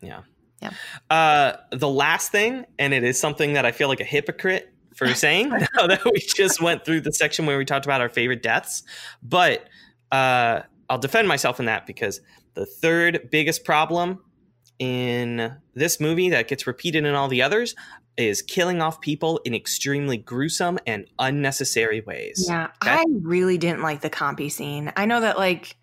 Yeah. 0.00 0.20
Yeah. 0.62 0.70
Uh, 1.10 1.56
the 1.72 1.88
last 1.88 2.30
thing, 2.30 2.66
and 2.78 2.92
it 2.92 3.02
is 3.02 3.18
something 3.18 3.54
that 3.54 3.64
I 3.64 3.72
feel 3.72 3.88
like 3.88 4.00
a 4.00 4.04
hypocrite 4.04 4.72
for 4.94 5.08
saying 5.14 5.48
now 5.76 5.86
that 5.86 6.04
we 6.04 6.20
just 6.20 6.60
went 6.60 6.84
through 6.84 7.00
the 7.00 7.12
section 7.12 7.46
where 7.46 7.58
we 7.58 7.64
talked 7.64 7.86
about 7.86 8.00
our 8.00 8.08
favorite 8.08 8.42
deaths, 8.42 8.82
but 9.22 9.68
uh, 10.12 10.62
I'll 10.88 10.98
defend 10.98 11.28
myself 11.28 11.58
in 11.60 11.66
that 11.66 11.86
because 11.86 12.20
the 12.54 12.66
third 12.66 13.28
biggest 13.30 13.64
problem 13.64 14.20
in 14.78 15.56
this 15.74 15.98
movie 15.98 16.30
that 16.30 16.48
gets 16.48 16.66
repeated 16.66 17.04
in 17.04 17.14
all 17.14 17.28
the 17.28 17.42
others 17.42 17.74
is 18.16 18.42
killing 18.42 18.82
off 18.82 19.00
people 19.00 19.40
in 19.44 19.54
extremely 19.54 20.16
gruesome 20.16 20.78
and 20.86 21.06
unnecessary 21.18 22.00
ways. 22.00 22.46
Yeah, 22.48 22.64
okay? 22.82 22.90
I 22.90 23.04
really 23.22 23.58
didn't 23.58 23.82
like 23.82 24.00
the 24.00 24.10
compy 24.10 24.50
scene. 24.50 24.92
I 24.96 25.06
know 25.06 25.20
that 25.20 25.38
like 25.38 25.76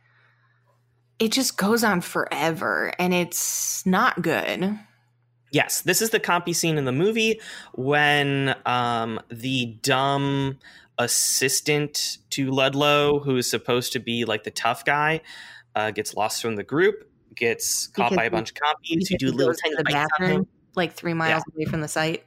it 1.20 1.32
just 1.32 1.58
goes 1.58 1.84
on 1.84 2.02
forever 2.02 2.92
and 3.00 3.14
it's 3.14 3.86
not 3.86 4.22
good. 4.22 4.78
Yes, 5.52 5.82
this 5.82 6.02
is 6.02 6.10
the 6.10 6.20
compy 6.20 6.54
scene 6.56 6.78
in 6.78 6.86
the 6.86 6.92
movie 6.92 7.40
when 7.74 8.56
um, 8.66 9.20
the 9.30 9.78
dumb 9.82 10.58
assistant 10.98 12.18
to 12.32 12.52
Ludlow, 12.52 13.20
who 13.20 13.38
is 13.38 13.50
supposed 13.50 13.94
to 13.94 14.00
be 14.00 14.26
like 14.26 14.44
the 14.44 14.52
tough 14.52 14.84
guy, 14.86 15.22
uh, 15.76 15.92
gets 15.92 16.14
lost 16.16 16.42
from 16.42 16.56
the 16.56 16.64
group, 16.64 17.10
gets 17.36 17.88
caught 17.88 18.10
Because 18.12 18.18
by 18.18 18.24
a 18.24 18.26
he- 18.26 18.30
bunch 18.32 18.52
of 18.52 18.56
compies 18.58 19.10
who 19.10 19.18
do 19.18 19.32
little 19.32 19.48
goes 19.48 19.58
to 19.58 19.62
tiny 19.64 19.76
the 19.78 19.84
bites 19.84 19.96
on 19.96 20.02
him. 20.04 20.10
bathroom, 20.30 20.48
like 20.76 20.94
three 20.94 21.14
miles 21.14 21.44
away 21.56 21.66
from 21.66 21.82
the 21.82 21.88
site. 21.88 22.24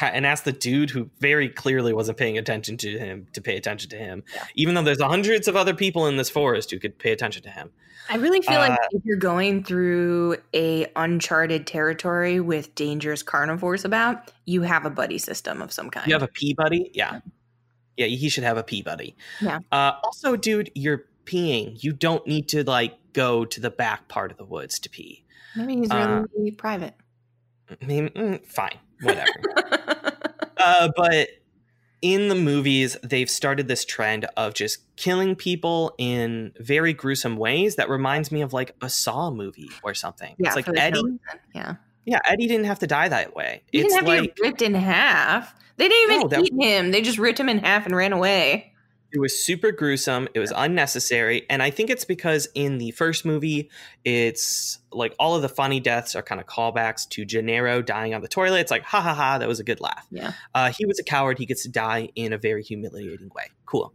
And 0.00 0.26
asked 0.26 0.44
the 0.44 0.52
dude 0.52 0.90
who 0.90 1.08
very 1.20 1.48
clearly 1.48 1.92
wasn't 1.92 2.18
paying 2.18 2.36
attention 2.36 2.76
to 2.78 2.98
him 2.98 3.26
to 3.32 3.40
pay 3.40 3.56
attention 3.56 3.88
to 3.90 3.96
him, 3.96 4.24
Yeah. 4.34 4.44
even 4.54 4.74
though 4.74 4.82
there's 4.82 5.00
hundreds 5.00 5.48
of 5.48 5.56
other 5.56 5.72
people 5.74 6.06
in 6.06 6.16
this 6.16 6.28
forest 6.28 6.70
who 6.70 6.78
could 6.78 6.98
pay 6.98 7.12
attention 7.12 7.42
to 7.44 7.50
him. 7.50 7.70
I 8.08 8.16
really 8.16 8.40
feel 8.42 8.58
like 8.58 8.72
Uh, 8.72 8.76
if 8.92 9.04
you're 9.04 9.16
going 9.16 9.64
through 9.64 10.36
a 10.54 10.86
uncharted 10.96 11.66
territory 11.66 12.40
with 12.40 12.74
dangerous 12.74 13.22
carnivores 13.22 13.84
about, 13.84 14.30
you 14.44 14.62
have 14.62 14.84
a 14.84 14.90
buddy 14.90 15.18
system 15.18 15.62
of 15.62 15.72
some 15.72 15.90
kind. 15.90 16.06
You 16.06 16.12
have 16.12 16.22
a 16.22 16.28
pee 16.28 16.54
buddy? 16.54 16.90
Yeah. 16.94 17.20
Yeah, 17.96 18.06
he 18.06 18.28
should 18.28 18.44
have 18.44 18.58
a 18.58 18.62
pee 18.62 18.82
buddy. 18.82 19.16
Yeah. 19.40 19.60
Uh, 19.72 19.92
also, 20.04 20.36
dude, 20.36 20.70
you're 20.74 21.06
peeing. 21.24 21.82
You 21.82 21.92
don't 21.92 22.24
need 22.26 22.48
to 22.50 22.62
like 22.62 22.94
go 23.14 23.44
to 23.46 23.60
the 23.60 23.70
back 23.70 24.08
part 24.08 24.30
of 24.30 24.36
the 24.36 24.44
woods 24.44 24.78
to 24.80 24.90
pee. 24.90 25.24
Maybe 25.56 25.76
he's 25.76 25.90
uh, 25.90 26.24
really 26.36 26.50
private. 26.50 26.94
I 27.80 27.84
mean, 27.84 28.10
mm, 28.10 28.46
fine, 28.46 28.78
whatever. 29.02 29.32
uh, 30.58 30.88
but 30.96 31.28
in 32.02 32.28
the 32.28 32.34
movies, 32.34 32.96
they've 33.02 33.30
started 33.30 33.68
this 33.68 33.84
trend 33.84 34.26
of 34.36 34.54
just 34.54 34.78
killing 34.96 35.34
people 35.34 35.94
in 35.98 36.52
very 36.60 36.92
gruesome 36.92 37.36
ways 37.36 37.76
that 37.76 37.88
reminds 37.88 38.30
me 38.30 38.42
of 38.42 38.52
like 38.52 38.74
a 38.82 38.88
Saw 38.90 39.30
movie 39.30 39.70
or 39.82 39.94
something. 39.94 40.34
yeah, 40.38 40.48
it's 40.48 40.56
like 40.56 40.68
Eddie. 40.76 41.00
Yeah, 41.54 41.76
Yeah, 42.04 42.18
Eddie 42.26 42.46
didn't 42.46 42.66
have 42.66 42.78
to 42.80 42.86
die 42.86 43.08
that 43.08 43.34
way. 43.34 43.62
he 43.72 43.78
it's 43.80 43.88
didn't 43.94 44.06
have 44.06 44.08
like 44.08 44.20
to 44.20 44.26
get 44.42 44.46
ripped 44.46 44.62
in 44.62 44.74
half. 44.74 45.54
They 45.78 45.88
didn't 45.88 46.10
even 46.12 46.20
No, 46.22 46.28
that- 46.28 46.40
eat 46.44 46.54
him. 46.58 46.90
They 46.90 47.00
just 47.02 47.18
ripped 47.18 47.40
him 47.40 47.48
in 47.48 47.58
half 47.58 47.86
and 47.86 47.96
ran 47.96 48.12
away. 48.12 48.72
It 49.16 49.18
was 49.18 49.42
super 49.42 49.72
gruesome. 49.72 50.28
It 50.34 50.40
was 50.40 50.52
unnecessary. 50.54 51.46
And 51.48 51.62
I 51.62 51.70
think 51.70 51.88
it's 51.88 52.04
because 52.04 52.48
in 52.54 52.76
the 52.76 52.90
first 52.90 53.24
movie, 53.24 53.70
it's 54.04 54.78
like 54.92 55.14
all 55.18 55.34
of 55.34 55.40
the 55.40 55.48
funny 55.48 55.80
deaths 55.80 56.14
are 56.14 56.20
kind 56.20 56.38
of 56.38 56.46
callbacks 56.46 57.08
to 57.08 57.24
Gennaro 57.24 57.80
dying 57.80 58.12
on 58.12 58.20
the 58.20 58.28
toilet. 58.28 58.60
It's 58.60 58.70
like, 58.70 58.82
ha 58.82 59.00
ha 59.00 59.14
ha, 59.14 59.38
that 59.38 59.48
was 59.48 59.58
a 59.58 59.64
good 59.64 59.80
laugh. 59.80 60.06
Yeah. 60.10 60.32
Uh, 60.54 60.70
he 60.70 60.84
was 60.84 60.98
a 60.98 61.02
coward. 61.02 61.38
He 61.38 61.46
gets 61.46 61.62
to 61.62 61.70
die 61.70 62.10
in 62.14 62.34
a 62.34 62.36
very 62.36 62.62
humiliating 62.62 63.30
way. 63.34 63.46
Cool. 63.64 63.94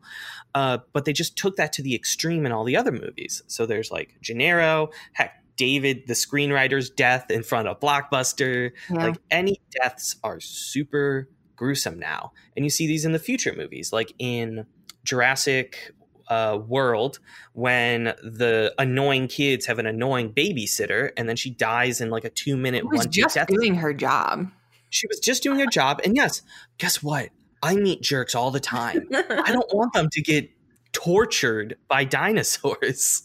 Uh, 0.56 0.80
but 0.92 1.06
they 1.06 1.14
just 1.14 1.38
took 1.38 1.56
that 1.58 1.72
to 1.74 1.84
the 1.84 1.94
extreme 1.94 2.48
in 2.48 2.52
all 2.52 2.64
the 2.64 2.76
other 2.76 2.92
movies. 2.92 3.44
So 3.46 3.68
there's 3.68 3.92
like 3.92 4.16
Gennaro, 4.22 4.90
heck, 5.14 5.36
David, 5.56 6.08
the 6.08 6.16
screenwriter's 6.16 6.90
death 6.90 7.30
in 7.30 7.44
front 7.44 7.68
of 7.68 7.80
Blockbuster. 7.80 8.72
Yeah. 8.90 9.06
Like 9.06 9.18
any 9.30 9.62
deaths 9.70 10.16
are 10.24 10.40
super 10.40 11.30
gruesome 11.56 12.00
now. 12.00 12.32
And 12.56 12.66
you 12.66 12.72
see 12.72 12.88
these 12.88 13.06
in 13.06 13.12
the 13.12 13.20
future 13.20 13.54
movies, 13.56 13.94
like 13.94 14.16
in 14.18 14.66
Jurassic 15.04 15.94
uh, 16.32 16.60
World, 16.66 17.20
when 17.54 18.06
the 18.24 18.74
annoying 18.78 19.28
kids 19.28 19.66
have 19.66 19.80
an 19.80 19.86
annoying 19.86 20.32
babysitter 20.32 21.12
and 21.18 21.28
then 21.28 21.36
she 21.36 21.50
dies 21.50 22.00
in 22.00 22.10
like 22.10 22.24
a 22.24 22.30
two 22.30 22.56
minute 22.56 22.86
was 22.86 23.00
one 23.00 23.12
just 23.12 23.38
doing 23.48 23.76
her 23.76 23.94
job. 23.94 24.50
She 24.90 25.08
was 25.08 25.20
just 25.20 25.44
doing 25.44 25.60
her 25.60 25.66
job. 25.66 26.02
And 26.04 26.16
yes, 26.16 26.42
guess 26.78 27.04
what? 27.04 27.30
I 27.62 27.76
meet 27.76 28.02
jerks 28.02 28.34
all 28.34 28.50
the 28.50 28.60
time. 28.60 29.08
I 29.14 29.52
don't 29.52 29.70
want 29.74 29.94
them 29.94 30.10
to 30.10 30.22
get 30.22 30.50
tortured 30.94 31.78
by 31.88 32.06
dinosaurs. 32.06 33.24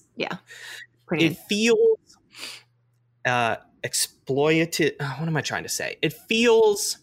Pretty. 1.06 1.26
It 1.26 1.38
feels 1.48 2.18
uh 3.24 3.56
exploitative. 3.84 4.98
What 4.98 5.28
am 5.28 5.36
I 5.36 5.42
trying 5.42 5.62
to 5.62 5.68
say? 5.68 5.96
It 6.02 6.12
feels 6.12 6.98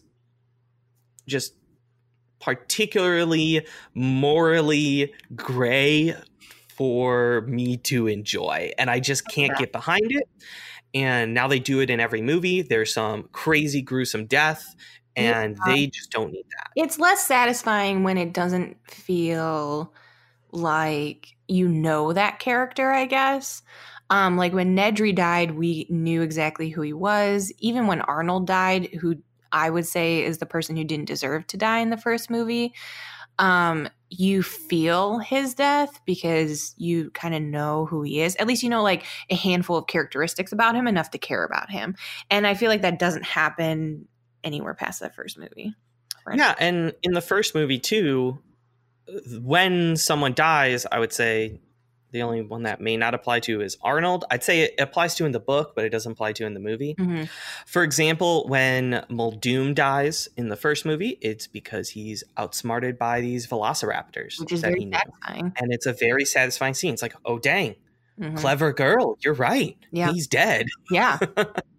just 1.26 1.54
particularly 2.44 3.66
morally 3.94 5.12
gray 5.34 6.14
for 6.76 7.42
me 7.42 7.76
to 7.78 8.06
enjoy. 8.08 8.70
And 8.78 8.90
I 8.90 9.00
just 9.00 9.26
can't 9.28 9.56
get 9.56 9.72
behind 9.72 10.10
it. 10.10 10.28
And 10.92 11.34
now 11.34 11.48
they 11.48 11.58
do 11.58 11.80
it 11.80 11.90
in 11.90 12.00
every 12.00 12.22
movie. 12.22 12.62
There's 12.62 12.92
some 12.92 13.28
crazy, 13.32 13.82
gruesome 13.82 14.26
death, 14.26 14.74
and 15.16 15.56
Yeah. 15.56 15.74
they 15.74 15.86
just 15.86 16.10
don't 16.10 16.32
need 16.32 16.44
that. 16.58 16.70
it's 16.76 16.98
less 16.98 17.24
satisfying 17.24 18.02
when 18.02 18.18
it 18.18 18.32
doesn't 18.32 18.76
feel 18.90 19.92
like 20.52 21.28
you 21.48 21.68
know 21.68 22.12
that 22.12 22.38
character 22.38 22.90
i 22.90 23.04
guess 23.06 23.62
um 24.10 24.36
like 24.36 24.52
when 24.52 24.76
nedry 24.76 25.14
died 25.14 25.52
we 25.52 25.86
knew 25.90 26.22
exactly 26.22 26.70
who 26.70 26.80
he 26.82 26.92
was 26.92 27.52
even 27.58 27.86
when 27.86 28.00
arnold 28.02 28.46
died 28.46 28.86
who 29.00 29.16
i 29.54 29.70
would 29.70 29.86
say 29.86 30.22
is 30.22 30.38
the 30.38 30.46
person 30.46 30.76
who 30.76 30.84
didn't 30.84 31.06
deserve 31.06 31.46
to 31.46 31.56
die 31.56 31.78
in 31.78 31.88
the 31.88 31.96
first 31.96 32.28
movie. 32.28 32.74
Um 33.38 33.88
you 34.10 34.42
feel 34.44 35.18
his 35.18 35.54
death 35.54 36.00
because 36.06 36.72
you 36.76 37.10
kind 37.10 37.34
of 37.34 37.42
know 37.42 37.86
who 37.86 38.02
he 38.02 38.20
is. 38.20 38.36
At 38.36 38.46
least 38.46 38.62
you 38.62 38.68
know 38.68 38.82
like 38.82 39.04
a 39.28 39.34
handful 39.34 39.76
of 39.76 39.88
characteristics 39.88 40.52
about 40.52 40.76
him 40.76 40.86
enough 40.86 41.10
to 41.12 41.18
care 41.18 41.44
about 41.44 41.70
him. 41.70 41.96
And 42.30 42.46
i 42.46 42.54
feel 42.54 42.68
like 42.68 42.82
that 42.82 42.98
doesn't 42.98 43.24
happen 43.24 44.06
anywhere 44.44 44.74
past 44.74 45.00
that 45.00 45.14
first 45.14 45.38
movie. 45.38 45.74
Right. 46.26 46.38
Yeah, 46.38 46.54
and 46.58 46.94
in 47.02 47.12
the 47.12 47.20
first 47.20 47.54
movie 47.54 47.78
too, 47.78 48.38
when 49.40 49.96
someone 49.96 50.32
dies, 50.32 50.86
I 50.90 50.98
would 50.98 51.12
say 51.12 51.60
the 52.14 52.22
only 52.22 52.40
one 52.42 52.62
that 52.62 52.80
may 52.80 52.96
not 52.96 53.12
apply 53.12 53.40
to 53.40 53.60
is 53.60 53.76
Arnold. 53.82 54.24
I'd 54.30 54.42
say 54.44 54.60
it 54.60 54.74
applies 54.78 55.14
to 55.16 55.26
in 55.26 55.32
the 55.32 55.40
book, 55.40 55.72
but 55.74 55.84
it 55.84 55.90
doesn't 55.90 56.12
apply 56.12 56.32
to 56.34 56.46
in 56.46 56.54
the 56.54 56.60
movie. 56.60 56.94
Mhm. 56.94 57.28
For 57.66 57.82
example, 57.82 58.46
when 58.48 59.04
Muldoon 59.10 59.74
dies 59.74 60.28
in 60.36 60.48
the 60.48 60.56
first 60.56 60.86
movie, 60.86 61.18
it's 61.20 61.46
because 61.48 61.90
he's 61.90 62.22
outsmarted 62.38 62.98
by 62.98 63.20
these 63.20 63.46
velociraptors 63.48 64.38
which 64.40 64.52
is 64.52 64.60
very 64.60 64.88
satisfying. 64.90 65.52
And 65.58 65.72
it's 65.72 65.86
a 65.86 65.92
very 65.92 66.24
satisfying 66.24 66.74
scene. 66.74 66.92
It's 66.94 67.02
like, 67.02 67.16
oh 67.24 67.38
dang, 67.38 67.74
Mhm. 68.20 68.36
clever 68.36 68.72
girl, 68.72 69.18
you're 69.24 69.34
right. 69.34 69.76
Yeah. 69.90 70.12
He's 70.12 70.28
dead. 70.28 70.66
Yeah, 70.90 71.18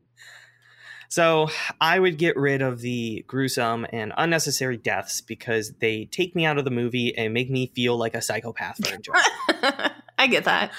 So 1.07 1.47
I 1.79 1.97
would 1.99 2.17
get 2.17 2.35
rid 2.35 2.61
of 2.61 2.81
the 2.81 3.23
gruesome 3.27 3.85
and 3.93 4.11
unnecessary 4.17 4.75
deaths 4.75 5.21
because 5.21 5.71
they 5.79 6.05
take 6.05 6.35
me 6.35 6.45
out 6.45 6.57
of 6.57 6.65
the 6.65 6.71
movie 6.71 7.15
and 7.17 7.33
make 7.33 7.49
me 7.49 7.71
feel 7.73 7.95
like 7.95 8.15
a 8.15 8.21
psychopath 8.21 8.85
for 8.85 8.93
enjoying. 8.93 9.21
I 10.17 10.27
get 10.27 10.45
that. 10.45 10.71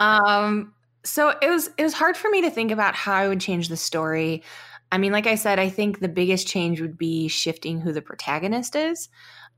Um, 0.00 0.74
so 1.04 1.30
it 1.40 1.48
was 1.48 1.70
it 1.78 1.82
was 1.82 1.94
hard 1.94 2.16
for 2.16 2.28
me 2.30 2.42
to 2.42 2.50
think 2.50 2.70
about 2.70 2.94
how 2.94 3.14
I 3.14 3.28
would 3.28 3.40
change 3.40 3.68
the 3.68 3.76
story. 3.76 4.42
I 4.90 4.98
mean, 4.98 5.12
like 5.12 5.26
I 5.26 5.34
said, 5.34 5.58
I 5.58 5.68
think 5.68 6.00
the 6.00 6.08
biggest 6.08 6.46
change 6.48 6.80
would 6.80 6.96
be 6.96 7.28
shifting 7.28 7.80
who 7.80 7.92
the 7.92 8.02
protagonist 8.02 8.74
is, 8.74 9.08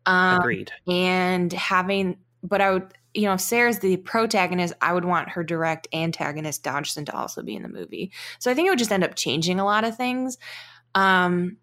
um, 0.07 0.39
Agreed. 0.41 0.73
and 0.89 1.53
having. 1.53 2.19
But 2.43 2.61
I 2.61 2.71
would, 2.73 2.95
you 3.15 3.23
know, 3.23 3.35
if 3.35 3.41
Sarah's 3.41 3.79
the 3.81 3.97
protagonist, 3.99 4.75
I 4.81 4.93
would 4.93 5.05
want 5.05 5.29
her 5.31 5.45
direct 5.45 5.89
antagonist 5.93 6.63
Dodgson 6.63 7.05
to 7.07 7.17
also 7.17 7.43
be 7.43 7.55
in 7.55 7.63
the 7.63 7.69
movie. 7.69 8.13
So 8.39 8.51
I 8.51 8.55
think 8.55 8.67
it 8.67 8.71
would 8.71 8.79
just 8.79 8.93
end 8.93 9.05
up 9.05 9.15
changing 9.15 9.61
a 9.61 9.65
lot 9.65 9.85
of 9.85 9.97
things. 9.97 10.39
Um, 10.95 11.59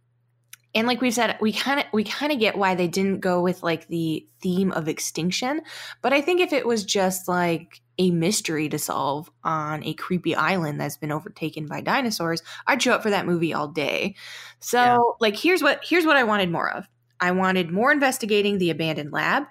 and 0.76 0.86
like 0.88 1.02
we've 1.02 1.14
said, 1.14 1.38
we 1.42 1.54
kind 1.54 1.80
of 1.80 1.86
we 1.94 2.04
kind 2.04 2.32
of 2.32 2.40
get 2.40 2.58
why 2.58 2.76
they 2.76 2.88
didn't 2.88 3.20
go 3.20 3.42
with 3.42 3.64
like 3.64 3.88
the 3.88 4.28
theme 4.42 4.72
of 4.72 4.88
extinction. 4.88 5.62
But 6.02 6.14
I 6.14 6.22
think 6.22 6.42
if 6.42 6.54
it 6.54 6.68
was 6.68 6.86
just 6.86 7.28
like 7.28 7.82
a 7.98 8.12
mystery 8.12 8.70
to 8.70 8.78
solve 8.78 9.30
on 9.44 9.84
a 9.84 9.94
creepy 9.96 10.36
island 10.36 10.80
that's 10.80 10.98
been 10.98 11.12
overtaken 11.12 11.66
by 11.66 11.82
dinosaurs, 11.82 12.44
I'd 12.68 12.82
show 12.82 12.94
up 12.94 13.02
for 13.02 13.10
that 13.10 13.26
movie 13.26 13.54
all 13.54 13.70
day. 13.70 14.16
So, 14.60 14.78
Yeah. 14.78 14.98
like 15.20 15.36
here's 15.36 15.64
what 15.64 15.84
here's 15.84 16.06
what 16.06 16.18
I 16.18 16.24
wanted 16.24 16.52
more 16.52 16.70
of. 16.70 16.88
I 17.20 17.32
wanted 17.32 17.72
more 17.72 17.92
investigating 17.92 18.58
the 18.58 18.70
abandoned 18.70 19.12
lab. 19.12 19.44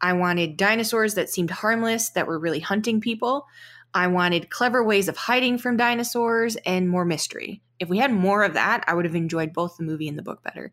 I 0.00 0.12
wanted 0.12 0.58
dinosaurs 0.58 1.14
that 1.14 1.30
seemed 1.30 1.50
harmless 1.50 2.10
that 2.10 2.26
were 2.26 2.38
really 2.38 2.60
hunting 2.60 3.00
people. 3.00 3.46
I 3.94 4.08
wanted 4.08 4.50
clever 4.50 4.82
ways 4.82 5.08
of 5.08 5.16
hiding 5.16 5.58
from 5.58 5.76
dinosaurs 5.76 6.56
and 6.66 6.88
more 6.88 7.04
mystery. 7.04 7.62
If 7.78 7.88
we 7.88 7.98
had 7.98 8.12
more 8.12 8.42
of 8.42 8.54
that, 8.54 8.84
I 8.86 8.94
would 8.94 9.04
have 9.04 9.14
enjoyed 9.14 9.52
both 9.52 9.76
the 9.76 9.84
movie 9.84 10.08
and 10.08 10.18
the 10.18 10.22
book 10.22 10.42
better. 10.42 10.72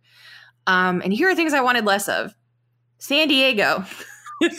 Um, 0.67 1.01
and 1.01 1.13
here 1.13 1.29
are 1.29 1.35
things 1.35 1.53
I 1.53 1.61
wanted 1.61 1.85
less 1.85 2.07
of. 2.09 2.33
San 2.97 3.27
Diego. 3.27 3.85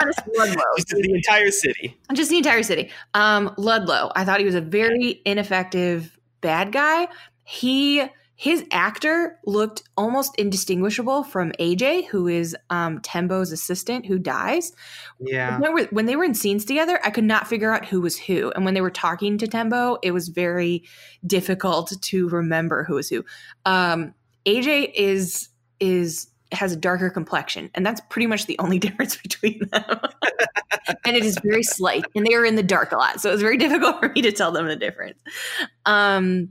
honest, 0.00 0.20
Ludlow. 0.36 0.64
Just 0.76 0.88
the 0.88 1.12
entire 1.14 1.50
city. 1.50 1.96
Just 2.12 2.30
the 2.30 2.38
entire 2.38 2.62
city. 2.62 2.90
Um, 3.14 3.54
Ludlow. 3.56 4.10
I 4.14 4.24
thought 4.24 4.38
he 4.38 4.44
was 4.44 4.54
a 4.54 4.60
very 4.60 5.20
ineffective 5.24 6.18
bad 6.40 6.72
guy. 6.72 7.08
He 7.44 8.04
his 8.40 8.64
actor 8.70 9.36
looked 9.44 9.82
almost 9.96 10.36
indistinguishable 10.38 11.24
from 11.24 11.50
AJ, 11.58 12.06
who 12.06 12.28
is 12.28 12.56
um, 12.70 13.00
Tembo's 13.00 13.50
assistant, 13.50 14.06
who 14.06 14.16
dies. 14.16 14.70
Yeah. 15.18 15.58
When 15.58 15.60
they, 15.60 15.68
were, 15.68 15.88
when 15.90 16.06
they 16.06 16.14
were 16.14 16.22
in 16.22 16.34
scenes 16.34 16.64
together, 16.64 17.00
I 17.04 17.10
could 17.10 17.24
not 17.24 17.48
figure 17.48 17.74
out 17.74 17.84
who 17.84 18.00
was 18.00 18.16
who. 18.16 18.52
And 18.52 18.64
when 18.64 18.74
they 18.74 18.80
were 18.80 18.92
talking 18.92 19.38
to 19.38 19.48
Tembo, 19.48 19.98
it 20.04 20.12
was 20.12 20.28
very 20.28 20.84
difficult 21.26 21.92
to 22.00 22.28
remember 22.28 22.84
who 22.84 22.94
was 22.94 23.08
who. 23.08 23.24
Um, 23.66 24.14
AJ 24.46 24.92
is 24.94 25.48
is 25.80 26.28
has 26.52 26.72
a 26.72 26.76
darker 26.76 27.10
complexion, 27.10 27.70
and 27.74 27.84
that's 27.84 28.00
pretty 28.08 28.28
much 28.28 28.46
the 28.46 28.58
only 28.60 28.78
difference 28.78 29.16
between 29.16 29.58
them. 29.72 29.98
and 31.04 31.16
it 31.16 31.24
is 31.24 31.40
very 31.42 31.64
slight, 31.64 32.04
and 32.14 32.24
they 32.24 32.34
are 32.34 32.44
in 32.44 32.54
the 32.54 32.62
dark 32.62 32.92
a 32.92 32.96
lot, 32.96 33.20
so 33.20 33.30
it 33.30 33.32
was 33.32 33.42
very 33.42 33.56
difficult 33.58 33.98
for 33.98 34.10
me 34.10 34.22
to 34.22 34.30
tell 34.30 34.52
them 34.52 34.68
the 34.68 34.76
difference. 34.76 35.18
Um, 35.84 36.50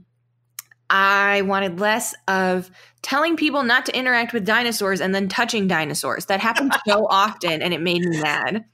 I 0.90 1.42
wanted 1.42 1.80
less 1.80 2.14
of 2.26 2.70
telling 3.02 3.36
people 3.36 3.62
not 3.62 3.86
to 3.86 3.96
interact 3.96 4.32
with 4.32 4.44
dinosaurs 4.44 5.00
and 5.00 5.14
then 5.14 5.28
touching 5.28 5.68
dinosaurs. 5.68 6.26
That 6.26 6.40
happened 6.40 6.74
so 6.86 7.06
often 7.10 7.62
and 7.62 7.72
it 7.74 7.80
made 7.80 8.02
me 8.02 8.20
mad. 8.20 8.64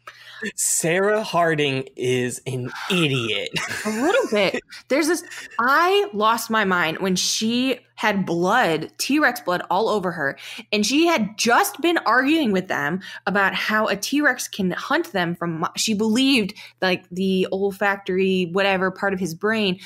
Sarah 0.56 1.22
Harding 1.22 1.88
is 1.96 2.40
an 2.46 2.70
idiot. 2.90 3.50
A 3.84 3.90
little 3.90 4.26
bit. 4.30 4.60
There's 4.88 5.08
this. 5.08 5.24
I 5.58 6.08
lost 6.12 6.50
my 6.50 6.64
mind 6.64 6.98
when 6.98 7.16
she 7.16 7.78
had 7.96 8.26
blood, 8.26 8.90
T 8.98 9.18
Rex 9.18 9.40
blood, 9.40 9.62
all 9.70 9.88
over 9.88 10.10
her. 10.12 10.36
And 10.72 10.84
she 10.84 11.06
had 11.06 11.38
just 11.38 11.80
been 11.80 11.98
arguing 11.98 12.52
with 12.52 12.68
them 12.68 13.00
about 13.26 13.54
how 13.54 13.86
a 13.86 13.96
T 13.96 14.20
Rex 14.20 14.48
can 14.48 14.72
hunt 14.72 15.12
them 15.12 15.34
from. 15.34 15.66
She 15.76 15.94
believed 15.94 16.54
like 16.82 17.08
the 17.10 17.46
olfactory, 17.52 18.50
whatever 18.52 18.90
part 18.90 19.14
of 19.14 19.20
his 19.20 19.34
brain 19.34 19.78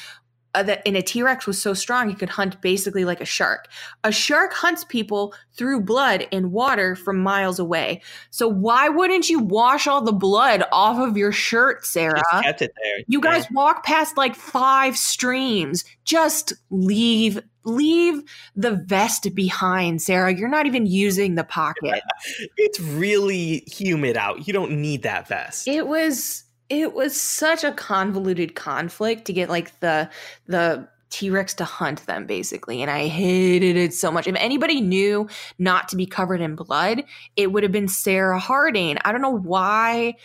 uh, 0.58 0.62
that 0.64 0.84
in 0.84 0.96
a 0.96 1.02
T-Rex 1.02 1.46
was 1.46 1.60
so 1.60 1.72
strong 1.72 2.08
he 2.08 2.14
could 2.14 2.28
hunt 2.28 2.60
basically 2.60 3.04
like 3.04 3.20
a 3.20 3.24
shark. 3.24 3.68
A 4.02 4.10
shark 4.10 4.52
hunts 4.52 4.84
people 4.84 5.34
through 5.52 5.82
blood 5.82 6.26
and 6.32 6.50
water 6.50 6.96
from 6.96 7.18
miles 7.18 7.60
away. 7.60 8.02
So 8.30 8.48
why 8.48 8.88
wouldn't 8.88 9.30
you 9.30 9.38
wash 9.38 9.86
all 9.86 10.02
the 10.02 10.12
blood 10.12 10.64
off 10.72 10.98
of 10.98 11.16
your 11.16 11.30
shirt, 11.30 11.86
Sarah? 11.86 12.22
Just 12.32 12.44
kept 12.44 12.62
it 12.62 12.72
there. 12.82 13.04
You 13.06 13.20
guys 13.20 13.44
yeah. 13.44 13.54
walk 13.54 13.84
past 13.84 14.16
like 14.16 14.34
five 14.34 14.96
streams. 14.96 15.84
Just 16.04 16.52
leave 16.70 17.40
leave 17.64 18.22
the 18.56 18.72
vest 18.72 19.34
behind, 19.34 20.02
Sarah. 20.02 20.34
You're 20.34 20.48
not 20.48 20.66
even 20.66 20.86
using 20.86 21.34
the 21.34 21.44
pocket. 21.44 22.00
it's 22.56 22.80
really 22.80 23.62
humid 23.66 24.16
out. 24.16 24.46
You 24.48 24.54
don't 24.54 24.80
need 24.80 25.02
that 25.02 25.28
vest. 25.28 25.68
It 25.68 25.86
was 25.86 26.44
it 26.68 26.92
was 26.92 27.18
such 27.18 27.64
a 27.64 27.72
convoluted 27.72 28.54
conflict 28.54 29.24
to 29.26 29.32
get 29.32 29.48
like 29.48 29.78
the 29.80 30.08
the 30.46 30.88
T-Rex 31.10 31.54
to 31.54 31.64
hunt 31.64 32.04
them 32.06 32.26
basically 32.26 32.82
and 32.82 32.90
I 32.90 33.06
hated 33.06 33.76
it 33.76 33.94
so 33.94 34.12
much. 34.12 34.26
If 34.26 34.36
anybody 34.36 34.80
knew 34.80 35.28
not 35.58 35.88
to 35.88 35.96
be 35.96 36.04
covered 36.04 36.40
in 36.40 36.54
blood, 36.54 37.04
it 37.34 37.50
would 37.50 37.62
have 37.62 37.72
been 37.72 37.88
Sarah 37.88 38.38
Harding. 38.38 38.98
I 39.04 39.12
don't 39.12 39.22
know 39.22 39.38
why 39.38 40.16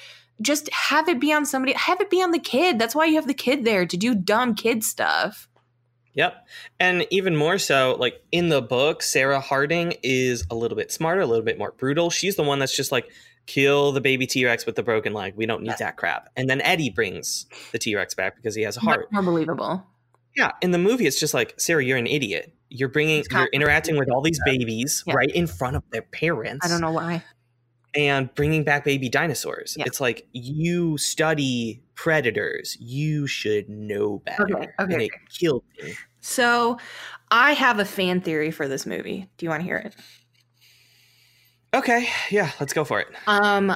just 0.42 0.70
have 0.74 1.08
it 1.08 1.22
be 1.22 1.32
on 1.32 1.46
somebody 1.46 1.74
have 1.74 2.02
it 2.02 2.10
be 2.10 2.22
on 2.22 2.32
the 2.32 2.40
kid. 2.40 2.80
That's 2.80 2.96
why 2.96 3.06
you 3.06 3.16
have 3.16 3.28
the 3.28 3.34
kid 3.34 3.64
there 3.64 3.86
to 3.86 3.98
do 3.98 4.14
dumb 4.14 4.56
kid 4.56 4.84
stuff. 4.84 5.48
Yep. 6.16 6.46
And 6.80 7.08
even 7.10 7.36
more 7.36 7.58
so, 7.58 7.96
like 8.00 8.22
in 8.32 8.50
the 8.50 8.62
book, 8.62 9.02
Sarah 9.02 9.40
Harding 9.40 9.96
is 10.04 10.46
a 10.52 10.56
little 10.56 10.76
bit 10.76 10.92
smarter, 10.92 11.22
a 11.22 11.26
little 11.26 11.46
bit 11.46 11.58
more 11.58 11.72
brutal. 11.72 12.10
She's 12.10 12.36
the 12.36 12.44
one 12.44 12.60
that's 12.60 12.76
just 12.76 12.92
like, 12.92 13.10
kill 13.46 13.92
the 13.92 14.02
baby 14.02 14.26
T 14.26 14.46
Rex 14.46 14.66
with 14.66 14.76
the 14.76 14.84
broken 14.84 15.14
leg. 15.14 15.34
We 15.36 15.46
don't 15.46 15.64
need 15.64 15.78
that 15.80 15.98
crap. 15.98 16.30
And 16.36 16.50
then 16.50 16.62
Eddie 16.62 16.90
brings 16.90 17.46
the 17.72 17.80
T 17.80 17.96
Rex 17.96 18.14
back 18.14 18.36
because 18.36 18.56
he 18.56 18.62
has 18.64 18.78
a 18.78 18.80
heart. 18.80 19.12
More 19.12 19.24
believable. 19.24 19.86
Yeah. 20.36 20.52
In 20.62 20.72
the 20.72 20.78
movie, 20.78 21.06
it's 21.06 21.20
just 21.20 21.34
like, 21.34 21.54
Sarah, 21.60 21.84
you're 21.84 21.98
an 21.98 22.08
idiot. 22.08 22.54
You're 22.70 22.90
bringing, 22.90 23.24
you're 23.30 23.50
interacting 23.54 23.98
with 23.98 24.10
all 24.10 24.22
these 24.22 24.40
babies 24.46 25.04
yeah. 25.06 25.14
right 25.14 25.30
in 25.30 25.46
front 25.46 25.76
of 25.76 25.84
their 25.92 26.02
parents. 26.02 26.66
I 26.66 26.70
don't 26.70 26.82
know 26.82 26.92
why. 26.92 27.24
And 27.96 28.34
bringing 28.34 28.64
back 28.64 28.84
baby 28.84 29.10
dinosaurs. 29.10 29.76
Yeah. 29.78 29.84
It's 29.86 30.02
like 30.02 30.28
you 30.32 30.98
study 30.98 31.84
predators. 31.94 32.76
You 32.80 33.28
should 33.28 33.70
know 33.70 34.20
better. 34.26 34.58
Okay. 34.58 34.70
Okay. 34.80 34.94
And 34.94 35.02
it 35.04 35.12
killed 35.30 35.64
me. 35.80 35.94
So, 36.20 36.80
I 37.30 37.54
have 37.54 37.80
a 37.80 37.86
fan 37.86 38.22
theory 38.22 38.50
for 38.50 38.68
this 38.68 38.86
movie. 38.86 39.30
Do 39.38 39.46
you 39.46 39.50
want 39.50 39.62
to 39.62 39.66
hear 39.66 39.78
it? 39.78 39.96
Okay, 41.74 42.08
yeah, 42.30 42.52
let's 42.60 42.74
go 42.74 42.84
for 42.84 43.00
it. 43.00 43.08
Um, 43.28 43.76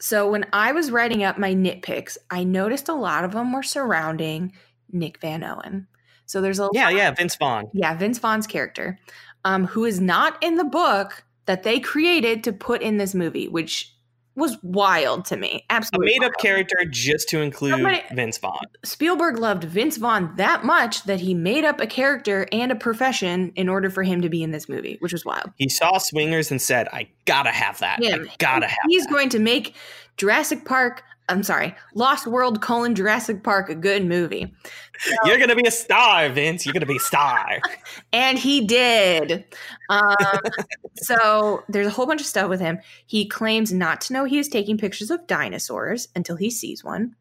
so 0.00 0.30
when 0.30 0.46
I 0.52 0.72
was 0.72 0.90
writing 0.90 1.24
up 1.24 1.38
my 1.38 1.54
nitpicks, 1.54 2.18
I 2.30 2.44
noticed 2.44 2.88
a 2.88 2.94
lot 2.94 3.24
of 3.24 3.32
them 3.32 3.52
were 3.52 3.62
surrounding 3.62 4.52
Nick 4.92 5.20
Van 5.20 5.42
Owen. 5.42 5.86
So 6.26 6.40
there's 6.40 6.60
a 6.60 6.68
yeah, 6.72 6.90
yeah, 6.90 7.10
Vince 7.10 7.36
Vaughn. 7.36 7.70
Yeah, 7.72 7.94
Vince 7.94 8.18
Vaughn's 8.18 8.46
character, 8.46 8.98
um, 9.44 9.66
who 9.66 9.86
is 9.86 9.98
not 10.00 10.42
in 10.42 10.56
the 10.56 10.64
book 10.64 11.24
that 11.46 11.62
they 11.62 11.80
created 11.80 12.44
to 12.44 12.52
put 12.52 12.82
in 12.82 12.98
this 12.98 13.14
movie, 13.14 13.48
which 13.48 13.94
was 14.38 14.56
wild 14.62 15.24
to 15.26 15.36
me. 15.36 15.64
Absolutely. 15.68 16.14
A 16.14 16.20
made 16.20 16.26
up 16.26 16.32
character 16.38 16.76
just 16.90 17.28
to 17.30 17.40
include 17.40 17.72
Somebody, 17.72 18.02
Vince 18.12 18.38
Vaughn. 18.38 18.64
Spielberg 18.84 19.38
loved 19.38 19.64
Vince 19.64 19.96
Vaughn 19.96 20.34
that 20.36 20.64
much 20.64 21.02
that 21.04 21.20
he 21.20 21.34
made 21.34 21.64
up 21.64 21.80
a 21.80 21.86
character 21.86 22.46
and 22.52 22.72
a 22.72 22.76
profession 22.76 23.52
in 23.56 23.68
order 23.68 23.90
for 23.90 24.02
him 24.02 24.22
to 24.22 24.28
be 24.28 24.42
in 24.42 24.50
this 24.50 24.68
movie, 24.68 24.96
which 25.00 25.12
was 25.12 25.24
wild. 25.24 25.50
He 25.56 25.68
saw 25.68 25.98
Swingers 25.98 26.50
and 26.50 26.62
said, 26.62 26.88
I 26.92 27.08
gotta 27.24 27.50
have 27.50 27.78
that. 27.80 27.98
Yeah, 28.02 28.16
I 28.16 28.26
gotta 28.38 28.66
have 28.66 28.78
He's 28.88 29.04
that. 29.04 29.12
going 29.12 29.28
to 29.30 29.38
make 29.38 29.74
Jurassic 30.16 30.64
Park 30.64 31.02
I'm 31.28 31.42
sorry, 31.42 31.74
Lost 31.94 32.26
World 32.26 32.62
colon 32.62 32.94
Jurassic 32.94 33.42
Park, 33.42 33.68
a 33.68 33.74
good 33.74 34.06
movie. 34.06 34.54
So, 34.98 35.14
You're 35.24 35.38
gonna 35.38 35.54
be 35.54 35.66
a 35.66 35.70
star, 35.70 36.28
Vince. 36.30 36.64
You're 36.64 36.72
gonna 36.72 36.86
be 36.86 36.96
a 36.96 37.00
star. 37.00 37.60
and 38.12 38.38
he 38.38 38.64
did. 38.64 39.44
Um, 39.90 40.16
so 40.96 41.64
there's 41.68 41.86
a 41.86 41.90
whole 41.90 42.06
bunch 42.06 42.20
of 42.20 42.26
stuff 42.26 42.48
with 42.48 42.60
him. 42.60 42.78
He 43.06 43.26
claims 43.26 43.72
not 43.72 44.00
to 44.02 44.12
know 44.12 44.24
he 44.24 44.38
is 44.38 44.48
taking 44.48 44.78
pictures 44.78 45.10
of 45.10 45.26
dinosaurs 45.26 46.08
until 46.16 46.36
he 46.36 46.50
sees 46.50 46.82
one, 46.82 47.14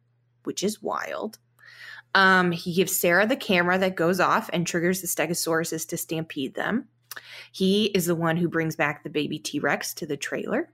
which 0.44 0.64
is 0.64 0.82
wild. 0.82 1.38
Um, 2.16 2.52
he 2.52 2.74
gives 2.74 2.98
Sarah 2.98 3.28
the 3.28 3.36
camera 3.36 3.78
that 3.78 3.96
goes 3.96 4.20
off 4.20 4.50
and 4.54 4.66
triggers 4.66 5.02
the 5.02 5.08
Stegosauruses 5.08 5.88
to 5.90 5.98
stampede 5.98 6.56
them. 6.56 6.88
He 7.52 7.86
is 7.88 8.06
the 8.06 8.16
one 8.16 8.38
who 8.38 8.48
brings 8.48 8.76
back 8.76 9.04
the 9.04 9.10
baby 9.10 9.40
T 9.40 9.60
Rex 9.60 9.94
to 9.96 10.06
the 10.06 10.18
trailer. 10.18 10.70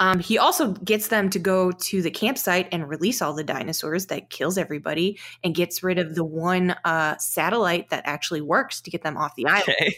Um, 0.00 0.20
he 0.20 0.38
also 0.38 0.72
gets 0.72 1.08
them 1.08 1.28
to 1.30 1.38
go 1.38 1.72
to 1.72 2.02
the 2.02 2.10
campsite 2.10 2.68
and 2.70 2.88
release 2.88 3.20
all 3.20 3.34
the 3.34 3.44
dinosaurs 3.44 4.06
that 4.06 4.30
kills 4.30 4.56
everybody 4.56 5.18
and 5.42 5.54
gets 5.54 5.82
rid 5.82 5.98
of 5.98 6.14
the 6.14 6.24
one 6.24 6.76
uh, 6.84 7.16
satellite 7.18 7.90
that 7.90 8.02
actually 8.06 8.40
works 8.40 8.80
to 8.82 8.90
get 8.90 9.02
them 9.02 9.16
off 9.16 9.34
the 9.34 9.46
island. 9.46 9.74
Okay. 9.80 9.96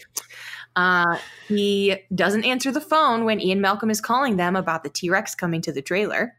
Uh, 0.75 1.17
he 1.47 1.97
doesn't 2.15 2.45
answer 2.45 2.71
the 2.71 2.81
phone 2.81 3.25
when 3.25 3.39
Ian 3.41 3.61
Malcolm 3.61 3.89
is 3.89 4.01
calling 4.01 4.37
them 4.37 4.55
about 4.55 4.83
the 4.83 4.89
T 4.89 5.09
Rex 5.09 5.35
coming 5.35 5.61
to 5.61 5.71
the 5.71 5.81
trailer. 5.81 6.35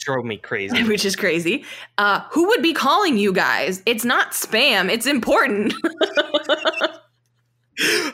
Drove 0.00 0.24
me 0.24 0.36
crazy. 0.36 0.82
Which 0.88 1.04
is 1.04 1.16
crazy. 1.16 1.64
Uh, 1.98 2.22
who 2.30 2.46
would 2.48 2.62
be 2.62 2.72
calling 2.72 3.18
you 3.18 3.32
guys? 3.32 3.82
It's 3.86 4.04
not 4.04 4.32
spam, 4.32 4.90
it's 4.90 5.06
important. 5.06 5.74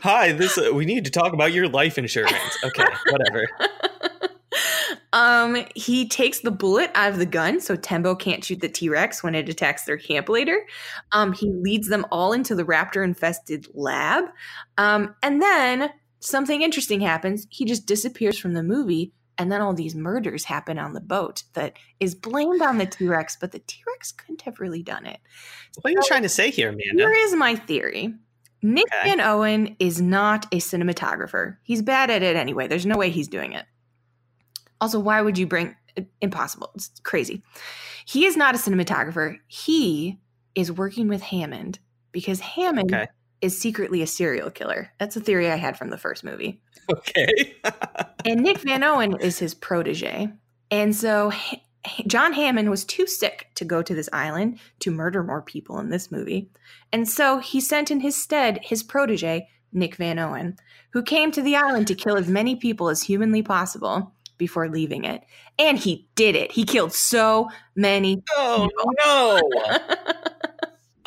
Hi, 0.02 0.32
this 0.32 0.56
uh, 0.56 0.70
we 0.72 0.86
need 0.86 1.04
to 1.04 1.10
talk 1.10 1.32
about 1.34 1.52
your 1.52 1.68
life 1.68 1.98
insurance. 1.98 2.58
Okay, 2.64 2.84
whatever. 3.10 3.46
Um, 5.12 5.64
he 5.74 6.08
takes 6.08 6.40
the 6.40 6.52
bullet 6.52 6.90
out 6.94 7.10
of 7.10 7.18
the 7.18 7.26
gun 7.26 7.60
so 7.60 7.74
Tembo 7.74 8.14
can't 8.14 8.44
shoot 8.44 8.60
the 8.60 8.68
T 8.68 8.88
Rex 8.88 9.24
when 9.24 9.34
it 9.34 9.48
attacks 9.48 9.84
their 9.84 9.96
camp 9.96 10.28
later. 10.28 10.64
Um, 11.10 11.32
he 11.32 11.50
leads 11.50 11.88
them 11.88 12.06
all 12.12 12.32
into 12.32 12.54
the 12.54 12.64
raptor 12.64 13.02
infested 13.02 13.66
lab. 13.74 14.26
Um, 14.78 15.16
and 15.22 15.42
then 15.42 15.90
something 16.20 16.62
interesting 16.62 17.00
happens. 17.00 17.46
He 17.50 17.64
just 17.64 17.86
disappears 17.86 18.38
from 18.38 18.54
the 18.54 18.62
movie. 18.62 19.12
And 19.36 19.50
then 19.50 19.62
all 19.62 19.74
these 19.74 19.94
murders 19.94 20.44
happen 20.44 20.78
on 20.78 20.92
the 20.92 21.00
boat 21.00 21.44
that 21.54 21.72
is 21.98 22.14
blamed 22.14 22.62
on 22.62 22.78
the 22.78 22.86
T 22.86 23.08
Rex, 23.08 23.36
but 23.40 23.52
the 23.52 23.60
T 23.60 23.82
Rex 23.88 24.12
couldn't 24.12 24.42
have 24.42 24.60
really 24.60 24.82
done 24.82 25.06
it. 25.06 25.18
What 25.80 25.90
are 25.90 25.94
you 25.94 26.02
trying 26.06 26.22
to 26.22 26.28
say 26.28 26.50
here, 26.50 26.68
Amanda? 26.68 27.02
Here 27.02 27.12
is 27.12 27.34
my 27.34 27.56
theory. 27.56 28.14
Nick 28.62 28.86
okay. 28.92 29.08
Van 29.08 29.20
Owen 29.20 29.76
is 29.78 30.00
not 30.00 30.44
a 30.52 30.58
cinematographer. 30.58 31.56
He's 31.62 31.82
bad 31.82 32.10
at 32.10 32.22
it 32.22 32.36
anyway. 32.36 32.68
There's 32.68 32.86
no 32.86 32.98
way 32.98 33.10
he's 33.10 33.28
doing 33.28 33.52
it. 33.54 33.64
Also, 34.80 34.98
why 34.98 35.20
would 35.20 35.38
you 35.38 35.46
bring 35.46 35.76
impossible? 36.20 36.70
It's 36.74 36.90
crazy. 37.02 37.42
He 38.04 38.24
is 38.26 38.36
not 38.36 38.54
a 38.54 38.58
cinematographer. 38.58 39.38
He 39.46 40.18
is 40.54 40.72
working 40.72 41.08
with 41.08 41.22
Hammond 41.22 41.78
because 42.12 42.40
Hammond 42.40 42.92
okay. 42.94 43.08
is 43.40 43.58
secretly 43.58 44.02
a 44.02 44.06
serial 44.06 44.50
killer. 44.50 44.92
That's 44.98 45.16
a 45.16 45.20
theory 45.20 45.50
I 45.50 45.56
had 45.56 45.76
from 45.76 45.90
the 45.90 45.98
first 45.98 46.24
movie. 46.24 46.60
Okay. 46.90 47.54
and 48.24 48.40
Nick 48.42 48.58
Van 48.58 48.82
Owen 48.82 49.20
is 49.20 49.38
his 49.38 49.54
protege. 49.54 50.28
And 50.70 50.94
so 50.94 51.32
John 52.06 52.32
Hammond 52.32 52.70
was 52.70 52.84
too 52.84 53.06
sick 53.06 53.48
to 53.54 53.64
go 53.64 53.82
to 53.82 53.94
this 53.94 54.08
island 54.12 54.58
to 54.80 54.90
murder 54.90 55.22
more 55.22 55.42
people 55.42 55.78
in 55.78 55.90
this 55.90 56.10
movie. 56.10 56.50
And 56.92 57.08
so 57.08 57.38
he 57.38 57.60
sent 57.60 57.90
in 57.90 58.00
his 58.00 58.16
stead 58.16 58.60
his 58.62 58.82
protege, 58.82 59.48
Nick 59.72 59.96
Van 59.96 60.18
Owen, 60.18 60.56
who 60.92 61.02
came 61.02 61.30
to 61.32 61.42
the 61.42 61.56
island 61.56 61.86
to 61.86 61.94
kill 61.94 62.16
as 62.16 62.28
many 62.28 62.56
people 62.56 62.88
as 62.88 63.02
humanly 63.02 63.42
possible 63.42 64.12
before 64.40 64.68
leaving 64.68 65.04
it. 65.04 65.22
And 65.58 65.78
he 65.78 66.08
did 66.16 66.34
it. 66.34 66.50
He 66.50 66.64
killed 66.64 66.92
so 66.92 67.50
many. 67.76 68.22
Oh, 68.32 68.68
no. 68.98 69.40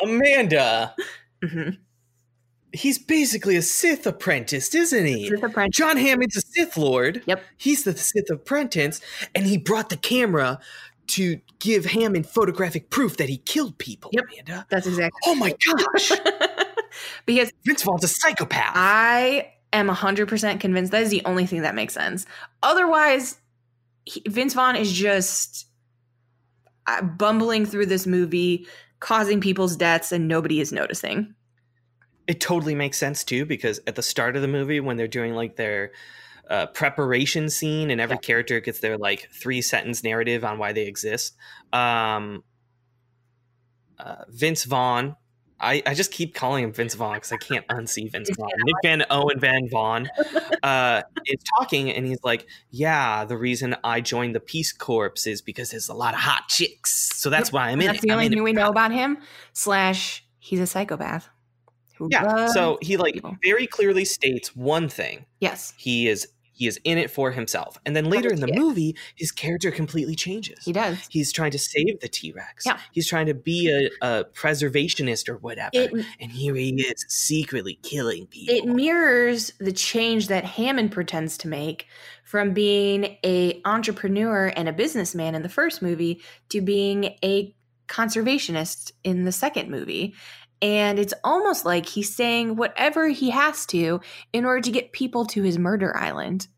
Amanda. 0.00 0.94
Mm-hmm. 1.42 1.70
He's 2.72 2.98
basically 2.98 3.56
a 3.56 3.62
Sith 3.62 4.06
apprentice, 4.06 4.74
isn't 4.74 5.04
he? 5.04 5.28
Sith 5.28 5.42
apprentice. 5.42 5.76
John 5.76 5.96
Hammond's 5.96 6.36
a 6.36 6.40
Sith 6.40 6.76
Lord. 6.76 7.22
Yep. 7.26 7.42
He's 7.56 7.84
the 7.84 7.96
Sith 7.96 8.30
apprentice, 8.30 9.00
and 9.34 9.46
he 9.46 9.58
brought 9.58 9.90
the 9.90 9.96
camera 9.96 10.60
to 11.08 11.40
give 11.58 11.84
Hammond 11.84 12.26
photographic 12.26 12.88
proof 12.90 13.16
that 13.18 13.28
he 13.28 13.38
killed 13.38 13.76
people. 13.78 14.10
Yep. 14.14 14.24
Amanda. 14.32 14.66
That's 14.70 14.86
exactly. 14.86 15.20
Oh 15.26 15.34
my 15.34 15.54
gosh. 15.66 16.12
because 17.26 17.52
Vince 17.64 17.82
Vaughn's 17.82 18.04
a 18.04 18.08
psychopath. 18.08 18.72
I 18.74 19.52
am 19.78 19.88
100% 19.88 20.60
convinced 20.60 20.92
that 20.92 21.02
is 21.02 21.10
the 21.10 21.22
only 21.24 21.46
thing 21.46 21.62
that 21.62 21.74
makes 21.74 21.94
sense. 21.94 22.26
Otherwise, 22.62 23.38
he, 24.04 24.22
Vince 24.26 24.54
Vaughn 24.54 24.76
is 24.76 24.92
just 24.92 25.66
uh, 26.86 27.02
bumbling 27.02 27.66
through 27.66 27.86
this 27.86 28.06
movie, 28.06 28.66
causing 29.00 29.40
people's 29.40 29.76
deaths, 29.76 30.12
and 30.12 30.28
nobody 30.28 30.60
is 30.60 30.72
noticing. 30.72 31.34
it 32.26 32.40
totally 32.40 32.74
makes 32.74 32.98
sense 32.98 33.24
too 33.24 33.44
because 33.44 33.80
at 33.86 33.96
the 33.96 34.02
start 34.02 34.36
of 34.36 34.42
the 34.42 34.48
movie 34.48 34.80
when 34.80 34.96
they're 34.96 35.08
doing 35.08 35.34
like 35.34 35.56
their 35.56 35.92
uh, 36.50 36.66
preparation 36.66 37.48
scene 37.48 37.90
and 37.90 38.00
every 38.00 38.16
yeah. 38.16 38.20
character 38.20 38.60
gets 38.60 38.80
their 38.80 38.98
like 38.98 39.28
three 39.32 39.62
sentence 39.62 40.02
narrative 40.02 40.44
on 40.44 40.58
why 40.58 40.72
they 40.72 40.86
exist 40.86 41.34
um 41.72 42.42
uh, 43.98 44.24
vince 44.28 44.64
vaughn 44.64 45.16
I, 45.60 45.82
I 45.86 45.94
just 45.94 46.10
keep 46.10 46.34
calling 46.34 46.64
him 46.64 46.72
Vince 46.72 46.94
Vaughn 46.94 47.14
because 47.14 47.32
I 47.32 47.36
can't 47.36 47.66
unsee 47.68 48.10
Vince 48.10 48.30
Vaughn. 48.36 48.50
Nick 48.64 48.74
Van 48.82 49.04
Owen 49.10 49.38
Van 49.40 49.68
Vaughn 49.70 50.08
uh, 50.62 51.02
is 51.26 51.42
talking 51.58 51.90
and 51.90 52.06
he's 52.06 52.22
like, 52.22 52.46
Yeah, 52.70 53.24
the 53.24 53.36
reason 53.36 53.76
I 53.84 54.00
joined 54.00 54.34
the 54.34 54.40
Peace 54.40 54.72
Corps 54.72 55.12
is 55.26 55.40
because 55.42 55.70
there's 55.70 55.88
a 55.88 55.94
lot 55.94 56.14
of 56.14 56.20
hot 56.20 56.48
chicks. 56.48 57.12
So 57.16 57.30
that's 57.30 57.52
why 57.52 57.68
I'm 57.68 57.80
in 57.80 57.86
that's 57.86 57.98
it. 58.00 58.08
the 58.08 58.12
only 58.12 58.28
thing 58.28 58.42
we 58.42 58.52
know 58.52 58.68
about 58.68 58.92
him. 58.92 59.18
Slash, 59.52 60.24
he's 60.38 60.60
a 60.60 60.66
psychopath. 60.66 61.28
yeah. 62.10 62.48
So 62.48 62.78
he 62.82 62.96
like 62.96 63.14
people. 63.14 63.36
very 63.42 63.66
clearly 63.66 64.04
states 64.04 64.54
one 64.54 64.88
thing. 64.88 65.24
Yes. 65.40 65.72
He 65.76 66.08
is 66.08 66.28
he 66.54 66.66
is 66.66 66.80
in 66.84 66.98
it 66.98 67.10
for 67.10 67.32
himself. 67.32 67.78
And 67.84 67.94
then 67.94 68.08
later 68.08 68.32
in 68.32 68.40
the 68.40 68.52
movie, 68.52 68.96
his 69.14 69.30
character 69.30 69.70
completely 69.70 70.14
changes. 70.14 70.64
He 70.64 70.72
does. 70.72 70.98
He's 71.10 71.32
trying 71.32 71.50
to 71.50 71.58
save 71.58 72.00
the 72.00 72.08
T 72.08 72.32
Rex. 72.32 72.64
Yeah. 72.64 72.78
He's 72.92 73.08
trying 73.08 73.26
to 73.26 73.34
be 73.34 73.90
a, 74.00 74.06
a 74.06 74.24
preservationist 74.24 75.28
or 75.28 75.36
whatever. 75.38 75.70
It, 75.72 75.92
and 76.20 76.30
here 76.30 76.54
he 76.54 76.70
is 76.70 77.04
secretly 77.08 77.78
killing 77.82 78.26
people. 78.26 78.54
It 78.54 78.66
mirrors 78.66 79.52
the 79.58 79.72
change 79.72 80.28
that 80.28 80.44
Hammond 80.44 80.92
pretends 80.92 81.36
to 81.38 81.48
make 81.48 81.86
from 82.22 82.54
being 82.54 83.18
a 83.24 83.60
entrepreneur 83.64 84.52
and 84.56 84.68
a 84.68 84.72
businessman 84.72 85.34
in 85.34 85.42
the 85.42 85.48
first 85.48 85.82
movie 85.82 86.22
to 86.48 86.60
being 86.60 87.16
a 87.22 87.54
conservationist 87.88 88.92
in 89.02 89.24
the 89.24 89.32
second 89.32 89.70
movie. 89.70 90.14
And 90.64 90.98
it's 90.98 91.12
almost 91.22 91.66
like 91.66 91.84
he's 91.84 92.14
saying 92.14 92.56
whatever 92.56 93.08
he 93.08 93.28
has 93.28 93.66
to 93.66 94.00
in 94.32 94.46
order 94.46 94.62
to 94.62 94.70
get 94.70 94.92
people 94.92 95.26
to 95.26 95.42
his 95.42 95.58
murder 95.58 95.94
island, 95.94 96.48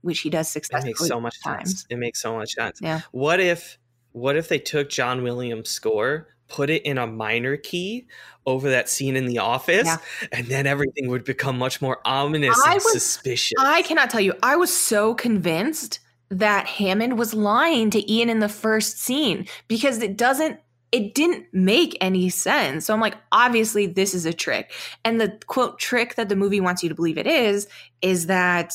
which 0.00 0.18
he 0.18 0.30
does 0.30 0.50
successfully. 0.50 0.90
It 0.90 1.00
makes 1.00 1.06
so 1.06 1.20
much 1.20 1.40
times. 1.40 1.70
sense. 1.70 1.86
It 1.90 1.96
makes 1.98 2.20
so 2.20 2.34
much 2.36 2.54
sense. 2.54 2.80
Yeah. 2.82 3.02
What 3.12 3.38
if 3.38 3.78
what 4.10 4.34
if 4.34 4.48
they 4.48 4.58
took 4.58 4.90
John 4.90 5.22
Williams' 5.22 5.70
score, 5.70 6.26
put 6.48 6.70
it 6.70 6.82
in 6.82 6.98
a 6.98 7.06
minor 7.06 7.56
key 7.56 8.08
over 8.46 8.70
that 8.70 8.88
scene 8.88 9.14
in 9.14 9.26
the 9.26 9.38
office, 9.38 9.86
yeah. 9.86 9.98
and 10.32 10.48
then 10.48 10.66
everything 10.66 11.08
would 11.08 11.22
become 11.22 11.56
much 11.56 11.80
more 11.80 12.00
ominous 12.04 12.60
I 12.66 12.72
and 12.72 12.82
was, 12.82 12.92
suspicious? 12.92 13.54
I 13.60 13.82
cannot 13.82 14.10
tell 14.10 14.20
you. 14.20 14.34
I 14.42 14.56
was 14.56 14.76
so 14.76 15.14
convinced 15.14 16.00
that 16.30 16.66
Hammond 16.66 17.16
was 17.16 17.32
lying 17.32 17.90
to 17.90 18.12
Ian 18.12 18.28
in 18.28 18.40
the 18.40 18.48
first 18.48 18.98
scene 18.98 19.46
because 19.68 20.02
it 20.02 20.16
doesn't 20.16 20.58
it 20.92 21.14
didn't 21.14 21.46
make 21.52 21.96
any 22.00 22.28
sense. 22.28 22.86
So 22.86 22.94
I'm 22.94 23.00
like, 23.00 23.16
obviously, 23.30 23.86
this 23.86 24.14
is 24.14 24.26
a 24.26 24.32
trick. 24.32 24.72
And 25.04 25.20
the 25.20 25.38
quote 25.46 25.78
trick 25.78 26.16
that 26.16 26.28
the 26.28 26.36
movie 26.36 26.60
wants 26.60 26.82
you 26.82 26.88
to 26.88 26.94
believe 26.94 27.18
it 27.18 27.26
is, 27.26 27.68
is 28.02 28.26
that 28.26 28.74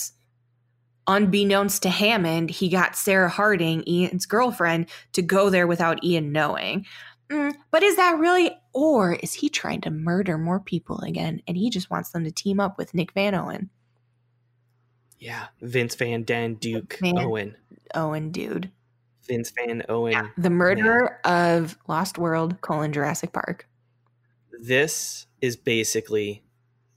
unbeknownst 1.07 1.83
to 1.83 1.89
Hammond, 1.89 2.49
he 2.49 2.69
got 2.69 2.95
Sarah 2.95 3.29
Harding, 3.29 3.83
Ian's 3.87 4.25
girlfriend, 4.25 4.87
to 5.13 5.21
go 5.21 5.49
there 5.49 5.67
without 5.67 6.03
Ian 6.03 6.31
knowing. 6.31 6.85
Mm, 7.29 7.53
but 7.71 7.83
is 7.83 7.95
that 7.97 8.17
really, 8.17 8.51
or 8.73 9.13
is 9.13 9.33
he 9.33 9.49
trying 9.49 9.81
to 9.81 9.91
murder 9.91 10.37
more 10.37 10.59
people 10.59 11.01
again 11.01 11.41
and 11.47 11.57
he 11.57 11.69
just 11.69 11.89
wants 11.89 12.11
them 12.11 12.23
to 12.23 12.31
team 12.31 12.59
up 12.59 12.77
with 12.77 12.93
Nick 12.93 13.13
Van 13.13 13.35
Owen? 13.35 13.69
Yeah, 15.19 15.47
Vince 15.61 15.95
Van 15.95 16.23
Dan 16.23 16.55
Duke 16.55 16.97
Van 17.01 17.17
Owen. 17.17 17.55
Owen, 17.93 18.31
dude. 18.31 18.71
Vince 19.27 19.51
Van 19.55 19.83
Owen. 19.89 20.13
Yeah, 20.13 20.27
the 20.37 20.49
murderer 20.49 21.19
of 21.23 21.77
Lost 21.87 22.17
World, 22.17 22.61
colon 22.61 22.93
Jurassic 22.93 23.33
Park. 23.33 23.67
This 24.61 25.27
is 25.41 25.55
basically 25.55 26.43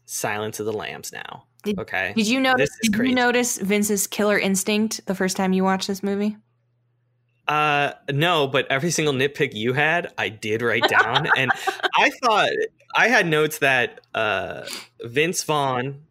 Silence 0.06 0.60
of 0.60 0.66
the 0.66 0.72
Lambs 0.72 1.12
now. 1.12 1.44
Did, 1.64 1.78
okay. 1.78 2.12
Did 2.16 2.28
you 2.28 2.40
notice? 2.40 2.70
Did 2.82 2.94
crazy. 2.94 3.10
you 3.10 3.14
notice 3.14 3.58
Vince's 3.58 4.06
killer 4.06 4.38
instinct 4.38 5.04
the 5.06 5.14
first 5.14 5.36
time 5.36 5.52
you 5.52 5.64
watched 5.64 5.88
this 5.88 6.02
movie? 6.02 6.36
Uh, 7.48 7.92
no, 8.10 8.46
but 8.46 8.66
every 8.70 8.90
single 8.90 9.14
nitpick 9.14 9.54
you 9.54 9.72
had, 9.72 10.12
I 10.18 10.28
did 10.28 10.60
write 10.60 10.86
down, 10.88 11.28
and 11.36 11.50
I 11.96 12.10
thought 12.22 12.50
I 12.94 13.08
had 13.08 13.26
notes 13.26 13.58
that 13.58 14.00
uh, 14.14 14.66
Vince 15.02 15.42
Vaughn 15.44 16.02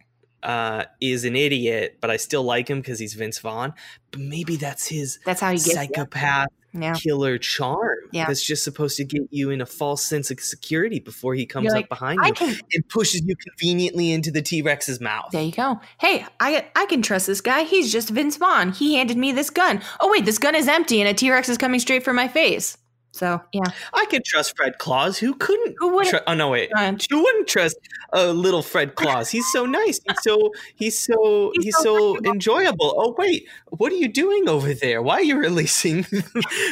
uh, 0.44 0.86
is 1.02 1.26
an 1.26 1.36
idiot, 1.36 1.98
but 2.02 2.10
I 2.10 2.18
still 2.18 2.44
like 2.44 2.70
him 2.70 2.80
because 2.80 3.00
he's 3.00 3.14
Vince 3.14 3.40
Vaughn. 3.40 3.74
But 4.12 4.22
maybe 4.22 4.56
that's 4.56 4.88
his 4.88 5.20
that's 5.26 5.42
how 5.42 5.52
he 5.52 5.58
gets 5.58 5.74
psychopath 5.74 6.50
yeah. 6.74 6.94
killer 6.94 7.38
charm. 7.38 7.98
Yeah. 8.12 8.26
That's 8.26 8.44
just 8.44 8.64
supposed 8.64 8.98
to 8.98 9.06
get 9.06 9.24
you 9.32 9.50
in 9.50 9.62
a 9.62 9.66
false 9.66 10.04
sense 10.04 10.32
of 10.32 10.40
security 10.40 11.00
before 11.00 11.36
he 11.36 11.46
comes 11.46 11.72
like, 11.72 11.86
up 11.86 11.90
behind 11.90 12.20
you 12.26 12.34
can... 12.34 12.56
and 12.74 12.88
pushes 12.90 13.22
you 13.26 13.36
conveniently 13.36 14.12
into 14.12 14.32
the 14.32 14.42
T 14.42 14.62
Rex's 14.62 15.00
mouth. 15.00 15.32
There 15.32 15.44
you 15.44 15.52
go. 15.52 15.80
Hey, 16.00 16.26
I 16.40 16.68
I 16.76 16.86
can 16.86 17.02
trust 17.02 17.28
this 17.28 17.42
guy. 17.42 17.64
He's 17.64 17.92
just 17.92 18.10
Vince 18.10 18.38
Vaughn. 18.38 18.72
He 18.72 18.96
handed 18.96 19.18
me 19.18 19.32
this 19.32 19.50
gun. 19.50 19.82
Oh 20.00 20.12
wait, 20.12 20.26
this 20.26 20.38
gun 20.38 20.56
is 20.56 20.68
empty 20.68 21.02
and 21.02 21.10
a 21.10 21.14
T 21.14 21.32
Rex 21.32 21.50
is 21.50 21.58
coming 21.58 21.80
straight 21.80 22.04
for 22.04 22.14
my 22.14 22.28
face. 22.28 22.78
So 23.18 23.42
yeah, 23.52 23.64
I 23.94 24.06
could 24.06 24.24
trust 24.24 24.56
Fred 24.56 24.78
Claus. 24.78 25.18
Who 25.18 25.34
couldn't? 25.34 25.76
Who 25.80 25.96
would? 25.96 26.08
Tr- 26.08 26.18
oh 26.28 26.34
no, 26.34 26.50
wait. 26.50 26.72
Who 27.10 27.24
wouldn't 27.24 27.48
trust 27.48 27.78
a 28.14 28.30
uh, 28.30 28.32
little 28.32 28.62
Fred 28.62 28.96
Claus? 28.96 29.30
He's 29.30 29.52
so 29.52 29.66
nice. 29.66 30.00
He's 30.08 30.22
so 30.22 30.52
he's 30.76 31.00
so 31.00 31.52
he's, 31.56 31.66
he's 31.66 31.78
so, 31.78 32.16
so 32.16 32.18
enjoyable. 32.26 32.94
Oh 32.98 33.16
wait, 33.18 33.48
what 33.70 33.92
are 33.92 33.96
you 33.96 34.08
doing 34.08 34.48
over 34.48 34.74
there? 34.74 35.02
Why 35.02 35.16
are 35.16 35.24
you 35.24 35.38
releasing 35.38 36.02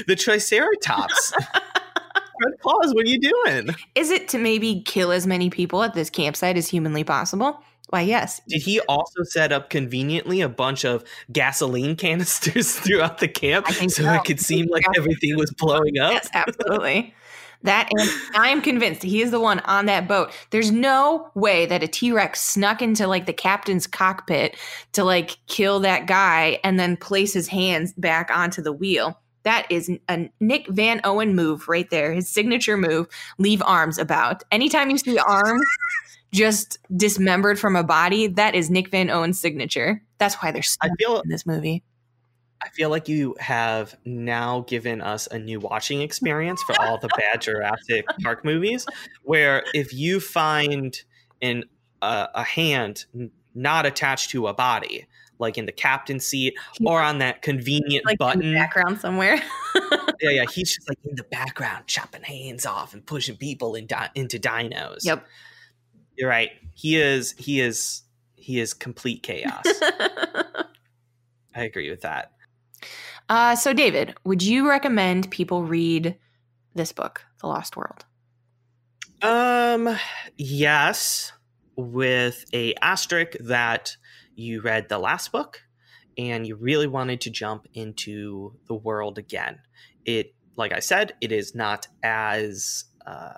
the 0.07 0.15
Triceratops? 0.17 1.33
Fred 2.41 2.53
Claus, 2.61 2.93
what 2.93 3.05
are 3.05 3.09
you 3.09 3.19
doing? 3.19 3.69
Is 3.95 4.11
it 4.11 4.27
to 4.29 4.37
maybe 4.37 4.81
kill 4.81 5.11
as 5.11 5.25
many 5.25 5.49
people 5.49 5.83
at 5.83 5.93
this 5.93 6.09
campsite 6.09 6.57
as 6.57 6.67
humanly 6.67 7.03
possible? 7.03 7.61
Why, 7.89 8.01
yes. 8.01 8.41
Did 8.47 8.63
he 8.63 8.79
also 8.81 9.23
set 9.23 9.51
up 9.51 9.69
conveniently 9.69 10.41
a 10.41 10.49
bunch 10.49 10.85
of 10.85 11.03
gasoline 11.31 11.95
canisters 11.95 12.73
throughout 12.79 13.19
the 13.19 13.27
camp 13.27 13.67
so, 13.67 13.87
so, 13.87 14.13
it 14.13 14.23
could 14.23 14.39
seem 14.39 14.67
like 14.67 14.85
everything 14.95 15.35
was 15.37 15.51
oh, 15.61 15.65
blowing 15.65 15.99
up? 15.99 16.11
Yes, 16.11 16.29
absolutely. 16.33 17.13
That 17.63 17.89
and 17.97 18.09
I 18.35 18.49
am 18.49 18.61
convinced 18.61 19.01
he 19.01 19.21
is 19.21 19.31
the 19.31 19.39
one 19.39 19.59
on 19.61 19.87
that 19.87 20.07
boat. 20.07 20.31
There's 20.51 20.71
no 20.71 21.31
way 21.33 21.65
that 21.65 21.81
a 21.81 21.87
T-Rex 21.87 22.39
snuck 22.39 22.81
into 22.81 23.07
like 23.07 23.25
the 23.25 23.33
captain's 23.33 23.87
cockpit 23.87 24.55
to 24.93 25.03
like 25.03 25.37
kill 25.47 25.79
that 25.79 26.05
guy 26.05 26.59
and 26.63 26.79
then 26.79 26.95
place 26.95 27.33
his 27.33 27.47
hands 27.47 27.93
back 27.93 28.29
onto 28.31 28.61
the 28.61 28.73
wheel. 28.73 29.19
That 29.43 29.67
is 29.69 29.91
a 30.09 30.29
Nick 30.39 30.67
Van 30.67 31.01
Owen 31.03 31.35
move 31.35 31.67
right 31.67 31.89
there. 31.89 32.13
His 32.13 32.29
signature 32.29 32.77
move, 32.77 33.07
leave 33.37 33.63
arms 33.65 33.97
about. 33.97 34.43
Anytime 34.51 34.89
you 34.89 34.97
see 34.97 35.17
arms 35.17 35.65
just 36.33 36.79
dismembered 36.95 37.59
from 37.59 37.75
a 37.75 37.83
body, 37.83 38.27
that 38.27 38.55
is 38.55 38.69
Nick 38.69 38.89
Van 38.89 39.09
Owen's 39.09 39.39
signature. 39.39 40.01
That's 40.17 40.35
why 40.35 40.51
they're 40.51 40.63
so 40.63 40.77
I 40.81 40.89
feel, 40.99 41.21
in 41.21 41.29
this 41.29 41.45
movie. 41.45 41.83
I 42.63 42.69
feel 42.69 42.89
like 42.89 43.07
you 43.07 43.35
have 43.39 43.95
now 44.05 44.65
given 44.67 45.01
us 45.01 45.27
a 45.27 45.37
new 45.37 45.59
watching 45.59 46.01
experience 46.01 46.63
for 46.63 46.79
all 46.81 46.97
the 46.97 47.09
bad 47.17 47.41
Jurassic 47.41 48.05
Park 48.23 48.43
movies, 48.43 48.85
where 49.23 49.63
if 49.73 49.93
you 49.93 50.19
find 50.19 50.99
an 51.41 51.65
uh, 52.01 52.27
a 52.33 52.43
hand 52.43 53.05
not 53.53 53.85
attached 53.85 54.31
to 54.31 54.47
a 54.47 54.53
body, 54.53 55.07
like 55.39 55.57
in 55.57 55.65
the 55.65 55.71
captain's 55.71 56.25
seat 56.25 56.55
or 56.85 57.01
on 57.01 57.19
that 57.19 57.41
convenient 57.41 58.05
like 58.05 58.17
button 58.17 58.53
background 58.53 58.99
somewhere. 58.99 59.41
yeah, 60.21 60.29
yeah, 60.29 60.45
he's 60.51 60.73
just 60.73 60.87
like 60.87 60.99
in 61.03 61.15
the 61.15 61.23
background 61.23 61.87
chopping 61.87 62.23
hands 62.23 62.65
off 62.65 62.93
and 62.93 63.05
pushing 63.05 63.35
people 63.35 63.75
in 63.75 63.85
di- 63.85 64.09
into 64.15 64.39
dinos. 64.39 65.03
Yep. 65.03 65.25
You're 66.17 66.29
right. 66.29 66.51
He 66.73 66.97
is 66.97 67.33
he 67.37 67.61
is 67.61 68.03
he 68.35 68.59
is 68.59 68.73
complete 68.73 69.23
chaos. 69.23 69.63
I 71.55 71.63
agree 71.63 71.89
with 71.89 72.01
that. 72.01 72.31
Uh, 73.27 73.55
so 73.55 73.73
David, 73.73 74.15
would 74.23 74.43
you 74.43 74.69
recommend 74.69 75.31
people 75.31 75.63
read 75.63 76.17
this 76.75 76.91
book, 76.91 77.25
The 77.41 77.47
Lost 77.47 77.75
World? 77.75 78.05
Um 79.21 79.97
yes, 80.37 81.31
with 81.75 82.45
a 82.53 82.73
asterisk 82.81 83.33
that 83.39 83.97
you 84.35 84.61
read 84.61 84.89
the 84.89 84.99
last 84.99 85.31
book 85.31 85.61
and 86.17 86.45
you 86.45 86.55
really 86.55 86.87
wanted 86.87 87.21
to 87.21 87.29
jump 87.29 87.67
into 87.73 88.53
the 88.67 88.75
world 88.75 89.17
again. 89.17 89.59
It 90.05 90.33
like 90.57 90.73
I 90.73 90.79
said, 90.79 91.13
it 91.21 91.31
is 91.31 91.53
not 91.53 91.87
as 92.03 92.85
uh, 93.05 93.33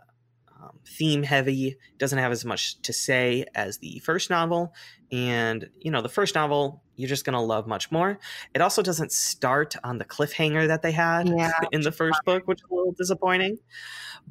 um, 0.62 0.80
theme 0.86 1.24
heavy, 1.24 1.78
doesn't 1.98 2.18
have 2.18 2.32
as 2.32 2.44
much 2.46 2.82
to 2.82 2.94
say 2.94 3.46
as 3.54 3.78
the 3.78 4.00
first 4.00 4.30
novel. 4.30 4.74
And, 5.12 5.70
you 5.80 5.92
know, 5.92 6.02
the 6.02 6.10
first 6.10 6.36
novel, 6.36 6.84
you're 6.96 7.08
just 7.08 7.26
going 7.26 7.34
to 7.34 7.40
love 7.40 7.68
much 7.68 7.92
more. 7.92 8.20
It 8.54 8.62
also 8.62 8.82
doesn't 8.82 9.12
start 9.12 9.76
on 9.84 10.00
the 10.00 10.06
cliffhanger 10.06 10.68
that 10.68 10.82
they 10.82 10.92
had 10.92 11.30
yeah. 11.30 11.52
in 11.72 11.82
the 11.82 11.92
first 11.92 12.20
book, 12.26 12.48
which 12.48 12.60
is 12.60 12.66
a 12.70 12.74
little 12.74 12.92
disappointing. 12.94 13.58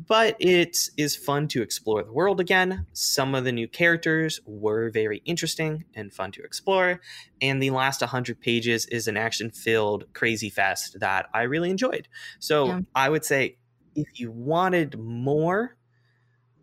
But 0.07 0.37
it 0.41 0.91
is 0.99 1.17
fun 1.17 1.49
to 1.49 1.63
explore 1.63 2.03
the 2.03 2.13
world 2.13 2.41
again. 2.41 2.87
Some 2.93 3.35
of 3.35 3.45
the 3.45 3.53
new 3.53 3.69
characters 3.69 4.41
were 4.45 4.91
very 4.91 5.23
interesting 5.25 5.85
and 5.95 6.13
fun 6.13 6.33
to 6.33 6.43
explore. 6.43 7.01
And 7.41 7.63
the 7.63 7.71
last 7.71 8.03
100 8.03 8.41
pages 8.41 8.85
is 8.87 9.09
an 9.09 9.17
action 9.17 9.51
filled 9.51 10.13
crazy 10.13 10.51
fest 10.51 11.01
that 11.01 11.27
I 11.33 11.43
really 11.43 11.71
enjoyed. 11.71 12.09
So 12.39 12.67
yeah. 12.67 12.81
I 12.95 13.09
would 13.09 13.25
say 13.25 13.57
if 13.95 14.21
you 14.21 14.31
wanted 14.31 14.99
more, 14.99 15.76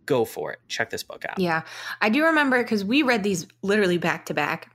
go 0.05 0.25
for 0.25 0.51
it. 0.51 0.59
Check 0.67 0.89
this 0.89 1.03
book 1.03 1.25
out. 1.27 1.39
Yeah. 1.39 1.63
I 2.01 2.09
do 2.09 2.25
remember 2.25 2.61
because 2.61 2.83
we 2.83 3.03
read 3.03 3.23
these 3.23 3.47
literally 3.61 3.97
back 3.97 4.25
to 4.27 4.33
back 4.33 4.73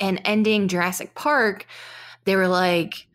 and 0.00 0.20
ending 0.24 0.68
Jurassic 0.68 1.14
Park, 1.14 1.66
they 2.24 2.36
were 2.36 2.48
like, 2.48 3.06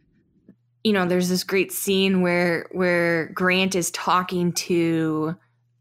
you 0.84 0.94
know, 0.94 1.06
there's 1.06 1.30
this 1.30 1.44
great 1.44 1.72
scene 1.72 2.22
where 2.22 2.68
where 2.72 3.28
Grant 3.28 3.76
is 3.76 3.92
talking 3.92 4.54
to 4.54 5.36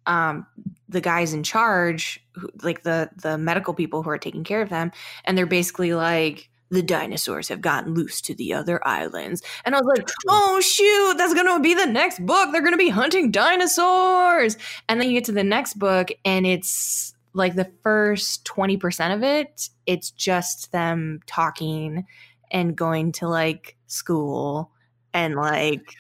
um, 0.07 0.47
the 0.89 1.01
guys 1.01 1.35
in 1.35 1.43
charge, 1.43 2.21
like 2.63 2.83
the 2.83 3.11
the 3.23 3.39
medical 3.39 3.75
people 3.75 4.03
who 4.03 4.11
are 4.11 4.19
taking 4.19 4.45
care 4.45 4.63
of 4.63 4.71
them, 4.71 4.91
and 5.25 5.39
they're 5.39 5.47
basically 5.47 5.95
like, 5.95 6.51
the 6.71 6.83
dinosaurs 6.83 7.49
have 7.49 7.61
gotten 7.61 7.95
loose 7.95 8.21
to 8.23 8.35
the 8.35 8.53
other 8.53 8.87
islands. 8.87 9.43
And 9.65 9.75
I 9.75 9.81
was 9.81 9.97
like, 9.97 10.09
oh, 10.29 10.61
shoot, 10.61 11.17
that's 11.17 11.35
going 11.35 11.47
to 11.47 11.61
be 11.61 11.75
the 11.75 11.87
next 11.87 12.25
book. 12.25 12.51
They're 12.53 12.61
going 12.61 12.73
to 12.73 12.79
be 12.79 12.91
hunting 12.91 13.31
dinosaurs. 13.31 14.57
And 14.89 15.01
then 15.01 15.09
you 15.09 15.15
get 15.15 15.25
to 15.25 15.33
the 15.33 15.45
next 15.45 15.79
book, 15.79 16.09
and 16.25 16.47
it's 16.47 17.15
like 17.33 17.55
the 17.55 17.71
first 17.83 18.45
20% 18.45 19.15
of 19.15 19.23
it, 19.23 19.71
it's 19.87 20.11
just 20.11 20.73
them 20.73 21.21
talking 21.27 22.07
and 22.51 22.77
going 22.77 23.13
to 23.13 23.29
like 23.29 23.77
school 23.87 24.73
and 25.15 25.35
like 25.35 25.95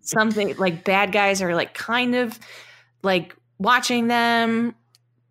something 0.00 0.56
like 0.56 0.84
bad 0.84 1.12
guys 1.12 1.42
are 1.42 1.54
like 1.54 1.74
kind 1.74 2.14
of 2.14 2.38
like 3.02 3.34
watching 3.58 4.08
them 4.08 4.74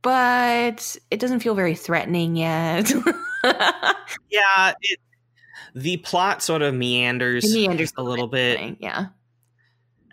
but 0.03 0.95
it 1.09 1.19
doesn't 1.19 1.39
feel 1.39 1.55
very 1.55 1.75
threatening 1.75 2.35
yet 2.35 2.91
yeah 4.29 4.73
it, 4.81 4.99
the 5.73 5.97
plot 5.97 6.43
sort 6.43 6.61
of 6.61 6.75
meanders, 6.75 7.43
it 7.45 7.55
meanders 7.55 7.91
a 7.97 8.03
little 8.03 8.27
bit 8.27 8.77
yeah 8.79 9.07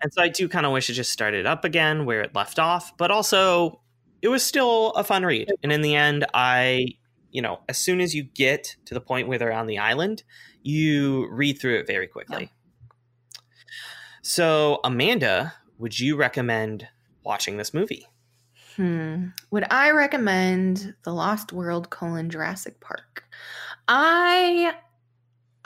and 0.02 0.12
so 0.12 0.22
i 0.22 0.28
do 0.28 0.48
kind 0.48 0.64
of 0.64 0.72
wish 0.72 0.88
it 0.88 0.94
just 0.94 1.12
started 1.12 1.44
up 1.44 1.64
again 1.64 2.06
where 2.06 2.22
it 2.22 2.34
left 2.34 2.58
off 2.58 2.96
but 2.96 3.10
also 3.10 3.82
it 4.22 4.28
was 4.28 4.42
still 4.42 4.92
a 4.92 5.04
fun 5.04 5.26
read 5.26 5.50
and 5.62 5.70
in 5.72 5.82
the 5.82 5.94
end 5.94 6.24
i 6.32 6.86
you 7.30 7.42
know 7.42 7.60
as 7.68 7.76
soon 7.76 8.00
as 8.00 8.14
you 8.14 8.22
get 8.22 8.76
to 8.86 8.94
the 8.94 9.00
point 9.00 9.28
where 9.28 9.38
they're 9.38 9.52
on 9.52 9.66
the 9.66 9.78
island 9.78 10.22
you 10.62 11.28
read 11.30 11.60
through 11.60 11.78
it 11.78 11.86
very 11.86 12.06
quickly. 12.06 12.50
Yeah. 12.52 13.40
So, 14.22 14.80
Amanda, 14.84 15.54
would 15.78 15.98
you 15.98 16.16
recommend 16.16 16.88
watching 17.24 17.56
this 17.56 17.72
movie? 17.72 18.06
Hmm. 18.80 19.26
Would 19.50 19.70
I 19.70 19.90
recommend 19.90 20.94
The 21.02 21.12
Lost 21.12 21.52
World 21.52 21.90
colon 21.90 22.30
Jurassic 22.30 22.80
Park? 22.80 23.24
I 23.86 24.72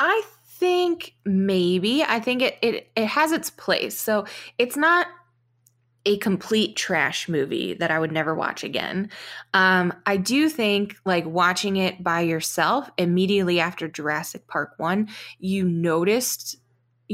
I 0.00 0.22
think 0.58 1.14
maybe. 1.24 2.02
I 2.02 2.18
think 2.18 2.42
it 2.42 2.58
it 2.60 2.90
it 2.96 3.06
has 3.06 3.30
its 3.30 3.50
place. 3.50 3.96
So 3.96 4.26
it's 4.58 4.76
not 4.76 5.06
a 6.04 6.18
complete 6.18 6.74
trash 6.74 7.28
movie 7.28 7.74
that 7.74 7.92
I 7.92 8.00
would 8.00 8.10
never 8.10 8.34
watch 8.34 8.64
again. 8.64 9.10
Um, 9.54 9.94
I 10.06 10.16
do 10.16 10.48
think 10.48 10.96
like 11.06 11.24
watching 11.24 11.76
it 11.76 12.02
by 12.02 12.22
yourself 12.22 12.90
immediately 12.98 13.60
after 13.60 13.86
Jurassic 13.86 14.48
Park 14.48 14.74
1, 14.78 15.08
you 15.38 15.62
noticed 15.62 16.56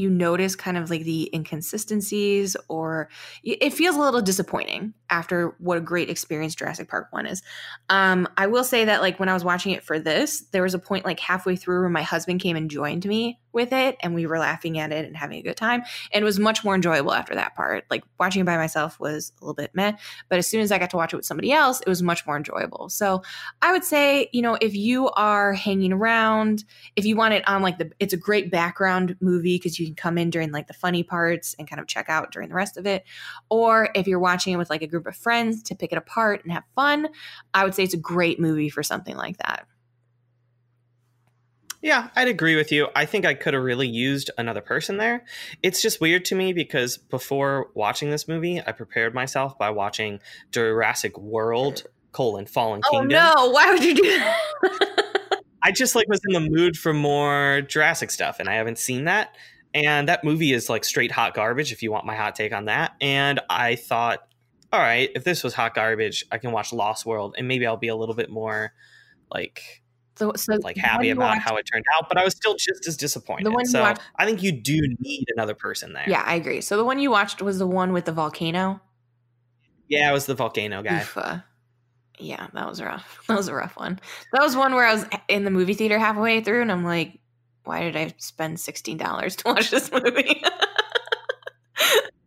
you 0.01 0.11
notice 0.11 0.57
kind 0.57 0.77
of 0.77 0.91
like 0.91 1.05
the 1.05 1.31
inconsistencies 1.35 2.57
or 2.69 3.09
it 3.45 3.73
feels 3.73 3.97
a 3.97 4.01
little 4.01 4.23
disappointing 4.23 4.95
after 5.11 5.55
what 5.59 5.79
a 5.79 5.81
great 5.81 6.09
experience 6.09 6.55
Jurassic 6.55 6.89
Park 6.89 7.09
1 7.11 7.27
is. 7.27 7.43
Um, 7.89 8.29
I 8.37 8.47
will 8.47 8.65
say 8.65 8.85
that 8.85 9.03
like 9.03 9.21
when 9.21 9.29
I 9.29 9.35
was 9.35 9.45
watching 9.45 9.73
it 9.73 9.83
for 9.83 9.99
this, 9.99 10.41
there 10.53 10.63
was 10.63 10.75
a 10.75 10.79
point 10.79 11.05
like 11.05 11.21
halfway 11.21 11.57
through 11.57 11.81
where 11.81 11.91
my 11.91 12.03
husband 12.03 12.41
came 12.41 12.57
and 12.57 12.71
joined 12.71 13.05
me 13.07 13.41
with 13.53 13.73
it 13.73 13.97
and 14.01 14.15
we 14.15 14.27
were 14.27 14.39
laughing 14.39 14.79
at 14.79 14.93
it 14.93 15.05
and 15.05 15.17
having 15.17 15.39
a 15.39 15.43
good 15.43 15.57
time. 15.57 15.83
And 16.13 16.23
it 16.23 16.25
was 16.25 16.39
much 16.39 16.65
more 16.65 16.75
enjoyable 16.75 17.13
after 17.13 17.35
that 17.35 17.57
part. 17.57 17.85
Like 17.91 18.05
watching 18.19 18.43
it 18.43 18.45
by 18.45 18.57
myself 18.57 19.01
was 19.01 19.33
a 19.41 19.45
little 19.45 19.55
bit 19.55 19.73
meh, 19.75 19.93
but 20.29 20.39
as 20.39 20.47
soon 20.47 20.61
as 20.61 20.71
I 20.71 20.79
got 20.79 20.91
to 20.91 20.97
watch 20.97 21.13
it 21.13 21.17
with 21.17 21.27
somebody 21.27 21.53
else, 21.53 21.81
it 21.81 21.89
was 21.89 22.03
much 22.03 22.27
more 22.27 22.37
enjoyable. 22.37 22.89
So 22.89 23.23
I 23.61 23.73
would 23.73 23.85
say, 23.85 24.29
you 24.33 24.43
know, 24.43 24.57
if 24.61 24.75
you 24.75 25.11
are 25.11 25.53
hanging 25.53 25.93
around, 25.93 26.65
if 26.97 27.05
you 27.05 27.17
want 27.17 27.35
it 27.35 27.47
on 27.49 27.63
like 27.63 27.79
the, 27.79 27.91
it's 27.99 28.13
a 28.13 28.19
great 28.19 28.51
background 28.51 29.17
movie 29.21 29.57
because 29.57 29.79
you 29.79 29.90
can 29.91 29.97
come 29.97 30.19
in 30.19 30.31
during 30.31 30.51
like 30.53 30.67
the 30.67 30.75
funny 30.75 31.03
parts 31.03 31.55
and 31.59 31.69
kind 31.69 31.81
of 31.81 31.87
check 31.87 32.09
out 32.09 32.33
during 32.33 32.49
the 32.49 32.55
rest 32.55 32.77
of 32.77 32.87
it. 32.87 33.05
Or 33.49 33.91
if 33.95 34.07
you're 34.07 34.19
watching 34.19 34.53
it 34.53 34.57
with 34.57 34.71
like 34.71 34.83
a 34.83 34.87
group 34.87 35.07
of 35.07 35.17
friends 35.17 35.63
to 35.65 35.75
pick 35.75 35.93
it 35.93 35.99
apart 35.99 36.43
and 36.45 36.53
have 36.53 36.65
fun, 36.75 37.09
I 37.53 37.65
would 37.65 37.75
say 37.75 37.85
it's 37.85 37.95
a 37.95 37.99
great 37.99 38.41
movie 38.41 38.71
for 38.71 38.83
something 38.83 39.17
like 39.17 39.39
that. 39.39 39.67
Yeah, 41.83 42.11
I'd 42.15 42.29
agree 42.29 42.57
with 42.57 42.73
you. 42.73 42.89
I 42.95 43.07
think 43.07 43.25
I 43.25 43.33
could 43.33 43.55
have 43.55 43.63
really 43.63 43.89
used 43.89 44.31
another 44.37 44.61
person 44.61 44.99
there. 44.99 45.25
It's 45.63 45.81
just 45.81 46.01
weird 46.01 46.27
to 46.27 46.35
me 46.35 46.53
because 46.53 46.99
before 46.99 47.71
watching 47.75 48.11
this 48.11 48.29
movie, 48.29 48.61
I 48.61 48.73
prepared 48.73 49.15
myself 49.15 49.57
by 49.59 49.71
watching 49.71 50.21
Jurassic 50.53 51.19
World 51.19 51.77
mm. 51.77 52.13
colon 52.13 52.45
Fallen 52.45 52.83
oh, 52.85 52.91
Kingdom. 52.91 53.19
Oh 53.19 53.35
no, 53.35 53.51
why 53.51 53.73
would 53.73 53.83
you 53.83 53.95
do 53.95 54.03
that? 54.03 55.01
I 55.63 55.73
just 55.73 55.95
like 55.95 56.09
was 56.09 56.21
in 56.27 56.35
the 56.35 56.51
mood 56.51 56.77
for 56.77 56.93
more 56.93 57.63
Jurassic 57.63 58.11
stuff 58.11 58.41
and 58.41 58.49
I 58.49 58.55
haven't 58.55 58.79
seen 58.79 59.05
that. 59.05 59.35
And 59.73 60.09
that 60.09 60.25
movie 60.25 60.53
is 60.53 60.69
like 60.69 60.85
straight 60.85 61.13
hot 61.13 61.35
garbage 61.35 61.73
if 61.73 61.83
you 61.83 61.93
want 61.93 62.05
my 62.05 62.17
hot 62.17 62.35
take 62.35 62.53
on 62.53 62.65
that. 62.65 62.93
And 63.01 63.41
I 63.49 63.77
thought 63.77 64.21
all 64.73 64.81
right, 64.81 65.11
if 65.15 65.25
this 65.25 65.43
was 65.43 65.53
hot 65.53 65.75
garbage, 65.75 66.25
I 66.31 66.39
can 66.39 66.53
watch 66.53 66.73
Lost 66.73 67.05
World 67.05 67.35
and 67.37 67.49
maybe 67.49 67.67
I'll 67.67 67.77
be 67.77 67.89
a 67.89 67.97
little 67.97 68.15
bit 68.15 68.31
more 68.31 68.73
like 69.33 69.83
so, 70.17 70.33
so 70.37 70.59
like 70.63 70.77
happy 70.77 71.11
about 71.11 71.31
watched, 71.31 71.43
how 71.43 71.57
it 71.57 71.65
turned 71.73 71.85
out, 71.97 72.09
but 72.09 72.19
I 72.19 72.25
was 72.25 72.35
still 72.35 72.55
just 72.55 72.87
as 72.87 72.97
disappointed. 72.97 73.47
The 73.47 73.51
one 73.51 73.65
so 73.65 73.81
watched, 73.81 74.03
I 74.17 74.27
think 74.27 74.43
you 74.43 74.53
do 74.53 74.79
need 74.99 75.27
another 75.35 75.55
person 75.55 75.93
there. 75.95 76.05
Yeah, 76.07 76.23
I 76.25 76.35
agree. 76.35 76.61
So 76.61 76.77
the 76.77 76.85
one 76.85 76.99
you 76.99 77.11
watched 77.11 77.41
was 77.41 77.59
the 77.59 77.67
one 77.67 77.93
with 77.93 78.05
the 78.05 78.13
volcano. 78.13 78.81
Yeah, 79.89 80.11
it 80.11 80.13
was 80.13 80.27
the 80.27 80.35
volcano 80.35 80.83
guy. 80.83 81.01
Oofa. 81.01 81.25
Uh, 81.25 81.39
yeah, 82.19 82.49
that 82.53 82.69
was 82.69 82.83
rough. 82.83 83.21
That 83.29 83.37
was 83.37 83.49
a 83.49 83.55
rough 83.55 83.77
one. 83.77 83.99
That 84.33 84.43
was 84.43 84.55
one 84.55 84.75
where 84.75 84.87
I 84.87 84.93
was 84.93 85.07
in 85.29 85.45
the 85.45 85.51
movie 85.51 85.75
theater 85.75 85.99
halfway 85.99 86.43
through, 86.43 86.63
and 86.63 86.71
I'm 86.71 86.85
like, 86.85 87.19
why 87.65 87.83
did 87.83 87.97
I 87.97 88.15
spend 88.19 88.61
sixteen 88.61 88.97
dollars 88.97 89.37
to 89.37 89.49
watch 89.49 89.71
this 89.71 89.91
movie? 89.93 90.43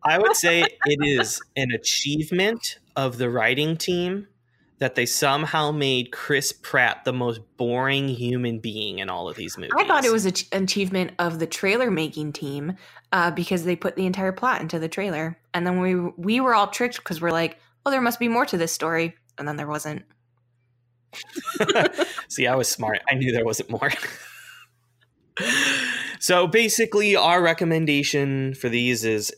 I 0.06 0.18
would 0.18 0.36
say 0.36 0.62
it 0.86 1.00
is 1.06 1.42
an 1.56 1.72
achievement 1.72 2.80
of 2.96 3.18
the 3.18 3.30
writing 3.30 3.78
team 3.78 4.28
that 4.80 4.96
they 4.96 5.06
somehow 5.06 5.72
made 5.72 6.12
Chris 6.12 6.52
Pratt 6.52 7.06
the 7.06 7.14
most 7.14 7.40
boring 7.58 8.10
human 8.10 8.60
being 8.60 9.00
in 9.00 9.10
all 9.10 9.30
of 9.30 9.36
these 9.38 9.58
movies. 9.58 9.72
I 9.78 9.86
thought 9.88 10.04
it 10.04 10.12
was 10.12 10.26
an 10.26 10.34
achievement 10.52 11.14
of 11.20 11.40
the 11.40 11.48
trailer 11.48 11.90
making 11.90 12.34
team 12.34 12.74
uh, 13.14 13.32
because 13.32 13.64
they 13.64 13.76
put 13.76 13.96
the 13.96 14.06
entire 14.06 14.34
plot 14.34 14.62
into 14.62 14.80
the 14.80 14.90
trailer, 14.90 15.40
and 15.54 15.66
then 15.66 15.80
we 15.80 15.96
we 16.18 16.40
were 16.42 16.54
all 16.54 16.68
tricked 16.68 16.98
because 16.98 17.22
we're 17.22 17.32
like, 17.32 17.60
oh, 17.86 17.92
there 17.92 18.02
must 18.02 18.20
be 18.20 18.28
more 18.28 18.46
to 18.46 18.58
this 18.58 18.74
story, 18.74 19.16
and 19.38 19.48
then 19.48 19.56
there 19.56 19.68
wasn't. 19.68 20.04
See, 22.28 22.48
I 22.48 22.56
was 22.56 22.68
smart. 22.68 23.00
I 23.10 23.16
knew 23.16 23.32
there 23.32 23.46
wasn't 23.46 23.70
more. 23.70 23.92
so 26.20 26.48
basically, 26.48 27.16
our 27.16 27.42
recommendation 27.42 28.54
for 28.54 28.70
these 28.70 29.06
is 29.06 29.34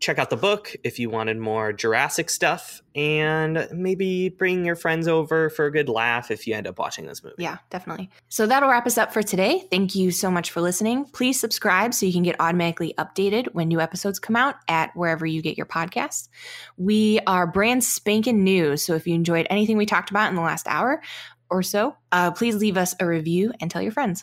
check 0.00 0.18
out 0.18 0.30
the 0.30 0.36
book 0.36 0.74
if 0.84 0.98
you 0.98 1.10
wanted 1.10 1.38
more 1.38 1.72
Jurassic 1.72 2.30
stuff, 2.30 2.82
and 2.94 3.68
maybe 3.72 4.28
bring 4.28 4.64
your 4.64 4.76
friends 4.76 5.08
over 5.08 5.50
for 5.50 5.66
a 5.66 5.72
good 5.72 5.88
laugh 5.88 6.30
if 6.30 6.46
you 6.46 6.54
end 6.54 6.66
up 6.66 6.78
watching 6.78 7.06
this 7.06 7.22
movie. 7.22 7.36
Yeah, 7.38 7.58
definitely. 7.70 8.10
So 8.28 8.46
that'll 8.46 8.68
wrap 8.68 8.86
us 8.86 8.98
up 8.98 9.12
for 9.12 9.22
today. 9.22 9.66
Thank 9.70 9.94
you 9.94 10.10
so 10.10 10.30
much 10.30 10.50
for 10.50 10.60
listening. 10.60 11.04
Please 11.06 11.40
subscribe 11.40 11.94
so 11.94 12.06
you 12.06 12.12
can 12.12 12.22
get 12.22 12.36
automatically 12.40 12.94
updated 12.98 13.48
when 13.54 13.68
new 13.68 13.80
episodes 13.80 14.18
come 14.18 14.36
out 14.36 14.56
at 14.68 14.94
wherever 14.94 15.26
you 15.26 15.42
get 15.42 15.56
your 15.56 15.66
podcasts. 15.66 16.28
We 16.76 17.20
are 17.26 17.46
brand 17.46 17.82
spanking 17.82 18.44
new, 18.44 18.76
so 18.76 18.94
if 18.94 19.06
you 19.06 19.14
enjoyed 19.14 19.46
anything 19.50 19.76
we 19.76 19.86
talked 19.86 20.10
about 20.10 20.30
in 20.30 20.36
the 20.36 20.42
last 20.42 20.68
hour 20.68 21.02
or 21.50 21.62
so, 21.62 21.96
uh, 22.12 22.30
please 22.30 22.56
leave 22.56 22.76
us 22.76 22.94
a 23.00 23.06
review 23.06 23.52
and 23.60 23.70
tell 23.70 23.82
your 23.82 23.92
friends. 23.92 24.22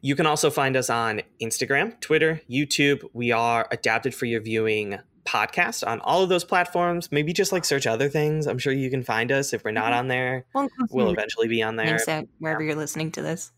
You 0.00 0.14
can 0.14 0.26
also 0.26 0.50
find 0.50 0.76
us 0.76 0.90
on 0.90 1.22
Instagram, 1.40 1.98
Twitter, 2.00 2.40
YouTube. 2.48 3.02
We 3.12 3.32
are 3.32 3.66
adapted 3.70 4.14
for 4.14 4.26
your 4.26 4.40
viewing 4.40 4.98
podcast 5.24 5.86
on 5.86 6.00
all 6.00 6.22
of 6.22 6.28
those 6.28 6.44
platforms. 6.44 7.10
Maybe 7.12 7.32
just 7.32 7.52
like 7.52 7.64
search 7.64 7.86
other 7.86 8.08
things. 8.08 8.46
I'm 8.46 8.58
sure 8.58 8.72
you 8.72 8.90
can 8.90 9.02
find 9.02 9.30
us. 9.30 9.52
If 9.52 9.64
we're 9.64 9.72
not 9.72 9.86
mm-hmm. 9.86 9.98
on 9.98 10.08
there, 10.08 10.44
well, 10.54 10.68
we'll 10.90 11.10
eventually 11.10 11.48
be 11.48 11.62
on 11.62 11.76
there. 11.76 11.98
wherever 12.38 12.62
you're 12.62 12.74
listening 12.74 13.12
to 13.12 13.22
this. 13.22 13.52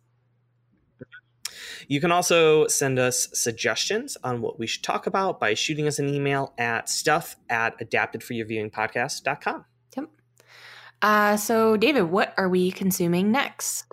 You 1.89 2.01
can 2.01 2.12
also 2.12 2.67
send 2.69 2.99
us 2.99 3.29
suggestions 3.33 4.17
on 4.23 4.43
what 4.43 4.59
we 4.59 4.67
should 4.67 4.85
talk 4.85 5.07
about 5.07 5.41
by 5.41 5.55
shooting 5.55 5.87
us 5.87 5.99
an 5.99 6.09
email 6.09 6.55
at 6.57 6.89
stuff 6.89 7.37
at 7.49 7.79
adaptedforyourviewingpodcast.com. 7.81 9.65
Yep. 9.97 10.09
Uh, 11.03 11.37
so, 11.37 11.77
David, 11.77 12.03
what 12.03 12.33
are 12.37 12.49
we 12.49 12.71
consuming 12.71 13.33
next? 13.33 13.87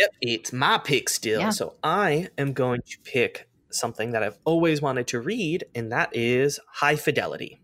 Yep, 0.00 0.14
it's 0.22 0.52
my 0.52 0.78
pick 0.78 1.10
still. 1.10 1.40
Yeah. 1.40 1.50
So 1.50 1.74
I 1.82 2.28
am 2.38 2.54
going 2.54 2.80
to 2.86 2.98
pick 3.04 3.50
something 3.70 4.12
that 4.12 4.22
I've 4.22 4.38
always 4.46 4.80
wanted 4.80 5.06
to 5.08 5.20
read, 5.20 5.64
and 5.74 5.92
that 5.92 6.08
is 6.16 6.58
High 6.66 6.96
Fidelity. 6.96 7.60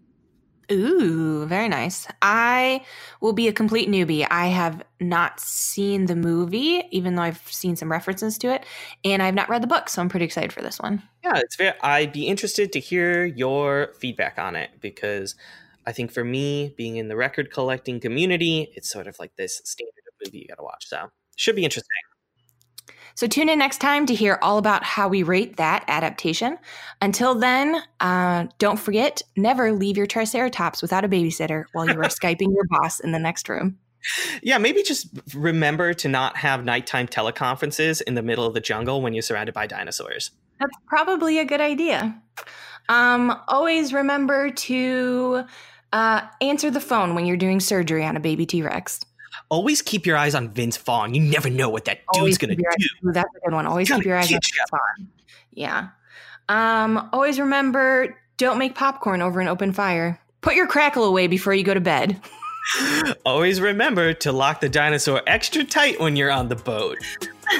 Ooh, 0.70 1.46
very 1.46 1.68
nice. 1.68 2.06
I 2.20 2.84
will 3.22 3.32
be 3.32 3.48
a 3.48 3.52
complete 3.52 3.88
newbie. 3.88 4.26
I 4.30 4.48
have 4.48 4.82
not 5.00 5.40
seen 5.40 6.06
the 6.06 6.16
movie, 6.16 6.82
even 6.90 7.14
though 7.14 7.22
I've 7.22 7.40
seen 7.50 7.74
some 7.74 7.90
references 7.90 8.36
to 8.38 8.52
it, 8.52 8.66
and 9.02 9.22
I've 9.22 9.34
not 9.34 9.48
read 9.48 9.62
the 9.62 9.68
book, 9.68 9.88
so 9.88 10.02
I'm 10.02 10.10
pretty 10.10 10.26
excited 10.26 10.52
for 10.52 10.60
this 10.60 10.78
one. 10.78 11.02
Yeah, 11.24 11.38
it's 11.38 11.56
very. 11.56 11.72
I'd 11.80 12.12
be 12.12 12.26
interested 12.26 12.70
to 12.72 12.80
hear 12.80 13.24
your 13.24 13.94
feedback 13.98 14.38
on 14.38 14.56
it 14.56 14.72
because 14.80 15.36
I 15.86 15.92
think 15.92 16.12
for 16.12 16.24
me, 16.24 16.74
being 16.76 16.96
in 16.96 17.08
the 17.08 17.16
record 17.16 17.50
collecting 17.50 17.98
community, 17.98 18.68
it's 18.74 18.90
sort 18.90 19.06
of 19.06 19.18
like 19.18 19.36
this 19.36 19.62
standard 19.64 19.92
of 20.08 20.26
movie 20.26 20.40
you 20.40 20.48
got 20.48 20.56
to 20.56 20.64
watch. 20.64 20.86
So 20.86 21.10
should 21.36 21.56
be 21.56 21.64
interesting. 21.64 21.88
So 23.16 23.26
tune 23.26 23.48
in 23.48 23.59
next 23.59 23.78
time 23.78 24.05
to 24.06 24.14
hear 24.14 24.38
all 24.43 24.59
about 24.59 24.84
how 24.84 25.09
we 25.09 25.22
rate 25.22 25.56
that 25.56 25.84
adaptation. 25.88 26.59
Until 27.01 27.34
then, 27.34 27.82
uh, 27.98 28.47
don't 28.59 28.78
forget 28.78 29.22
never 29.36 29.72
leave 29.72 29.97
your 29.97 30.06
Triceratops 30.06 30.82
without 30.82 31.02
a 31.02 31.09
babysitter 31.09 31.64
while 31.72 31.86
you 31.86 31.98
are 31.98 32.05
Skyping 32.05 32.55
your 32.55 32.66
boss 32.68 33.01
in 33.01 33.12
the 33.12 33.18
next 33.18 33.48
room. 33.48 33.78
Yeah, 34.43 34.59
maybe 34.59 34.82
just 34.82 35.09
remember 35.34 35.94
to 35.94 36.09
not 36.09 36.36
have 36.36 36.66
nighttime 36.66 37.06
teleconferences 37.09 38.02
in 38.02 38.16
the 38.16 38.22
middle 38.22 38.44
of 38.44 38.52
the 38.52 38.60
jungle 38.60 39.01
when 39.01 39.14
you're 39.14 39.22
surrounded 39.22 39.55
by 39.55 39.66
dinosaurs. 39.66 40.30
That's 40.60 40.76
probably 40.86 41.38
a 41.38 41.47
good 41.47 41.62
idea. 41.62 42.20
Um, 42.90 43.34
always 43.48 43.94
remember 43.94 44.51
to 44.51 45.44
uh, 45.94 46.20
answer 46.43 46.70
the 46.70 46.80
phone 46.82 47.14
when 47.14 47.24
you're 47.24 47.38
doing 47.38 47.60
surgery 47.60 48.05
on 48.05 48.14
a 48.14 48.20
baby 48.20 48.44
T 48.44 48.62
Rex 48.62 49.01
always 49.48 49.82
keep 49.82 50.06
your 50.06 50.16
eyes 50.16 50.35
on 50.35 50.51
Vince 50.51 50.77
Vaughn. 50.77 51.14
You 51.14 51.20
never 51.20 51.51
know 51.51 51.68
what 51.68 51.85
that 51.86 52.01
dude's 52.12 52.39
going 52.39 52.51
to 52.51 52.56
do. 52.56 52.62
Eyes, 52.68 53.14
that's 53.14 53.35
a 53.36 53.40
good 53.44 53.55
one. 53.55 53.66
Always 53.66 53.90
keep 53.90 54.05
your 54.05 54.16
eyes 54.16 54.32
on 54.32 54.40
Vince 54.40 54.70
Vaughn. 54.70 55.09
Yeah. 55.52 55.89
Um, 56.48 57.09
always 57.12 57.40
remember 57.40 58.16
don't 58.36 58.59
make 58.59 58.74
popcorn 58.74 59.23
over 59.23 59.40
an 59.40 59.48
open 59.48 59.73
fire. 59.73 60.20
Put 60.40 60.55
your 60.55 60.66
crackle 60.66 61.05
away 61.05 61.27
before 61.27 61.55
you 61.55 61.64
go 61.64 61.74
to 61.74 61.81
bed. 61.81 62.20
always 63.27 63.60
remember 63.60 64.12
to 64.12 64.32
lock 64.32 64.60
the 64.60 64.68
dinosaur 64.68 65.23
extra 65.27 65.64
tight 65.64 65.98
when 66.01 66.16
you're 66.16 66.31
on 66.31 66.48
the 66.48 66.56
boat. 66.56 66.98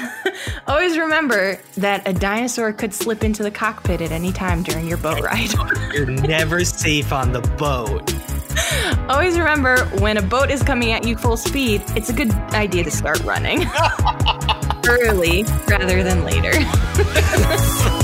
always 0.67 0.97
remember 0.97 1.59
that 1.77 2.07
a 2.07 2.13
dinosaur 2.13 2.73
could 2.73 2.93
slip 2.93 3.23
into 3.23 3.43
the 3.43 3.51
cockpit 3.51 4.01
at 4.01 4.11
any 4.11 4.31
time 4.31 4.63
during 4.63 4.87
your 4.87 4.97
boat 4.97 5.21
ride. 5.23 5.51
you're 5.93 6.05
never 6.05 6.63
safe 6.63 7.11
on 7.11 7.31
the 7.31 7.41
boat. 7.57 8.13
Always 9.09 9.37
remember 9.37 9.77
when 9.99 10.17
a 10.17 10.21
boat 10.21 10.49
is 10.49 10.63
coming 10.63 10.91
at 10.91 11.05
you 11.05 11.17
full 11.17 11.37
speed, 11.37 11.83
it's 11.95 12.09
a 12.09 12.13
good 12.13 12.31
idea 12.53 12.83
to 12.83 12.91
start 12.91 13.23
running 13.23 13.65
early 14.87 15.43
rather 15.67 16.03
than 16.03 16.23
later. 16.23 16.53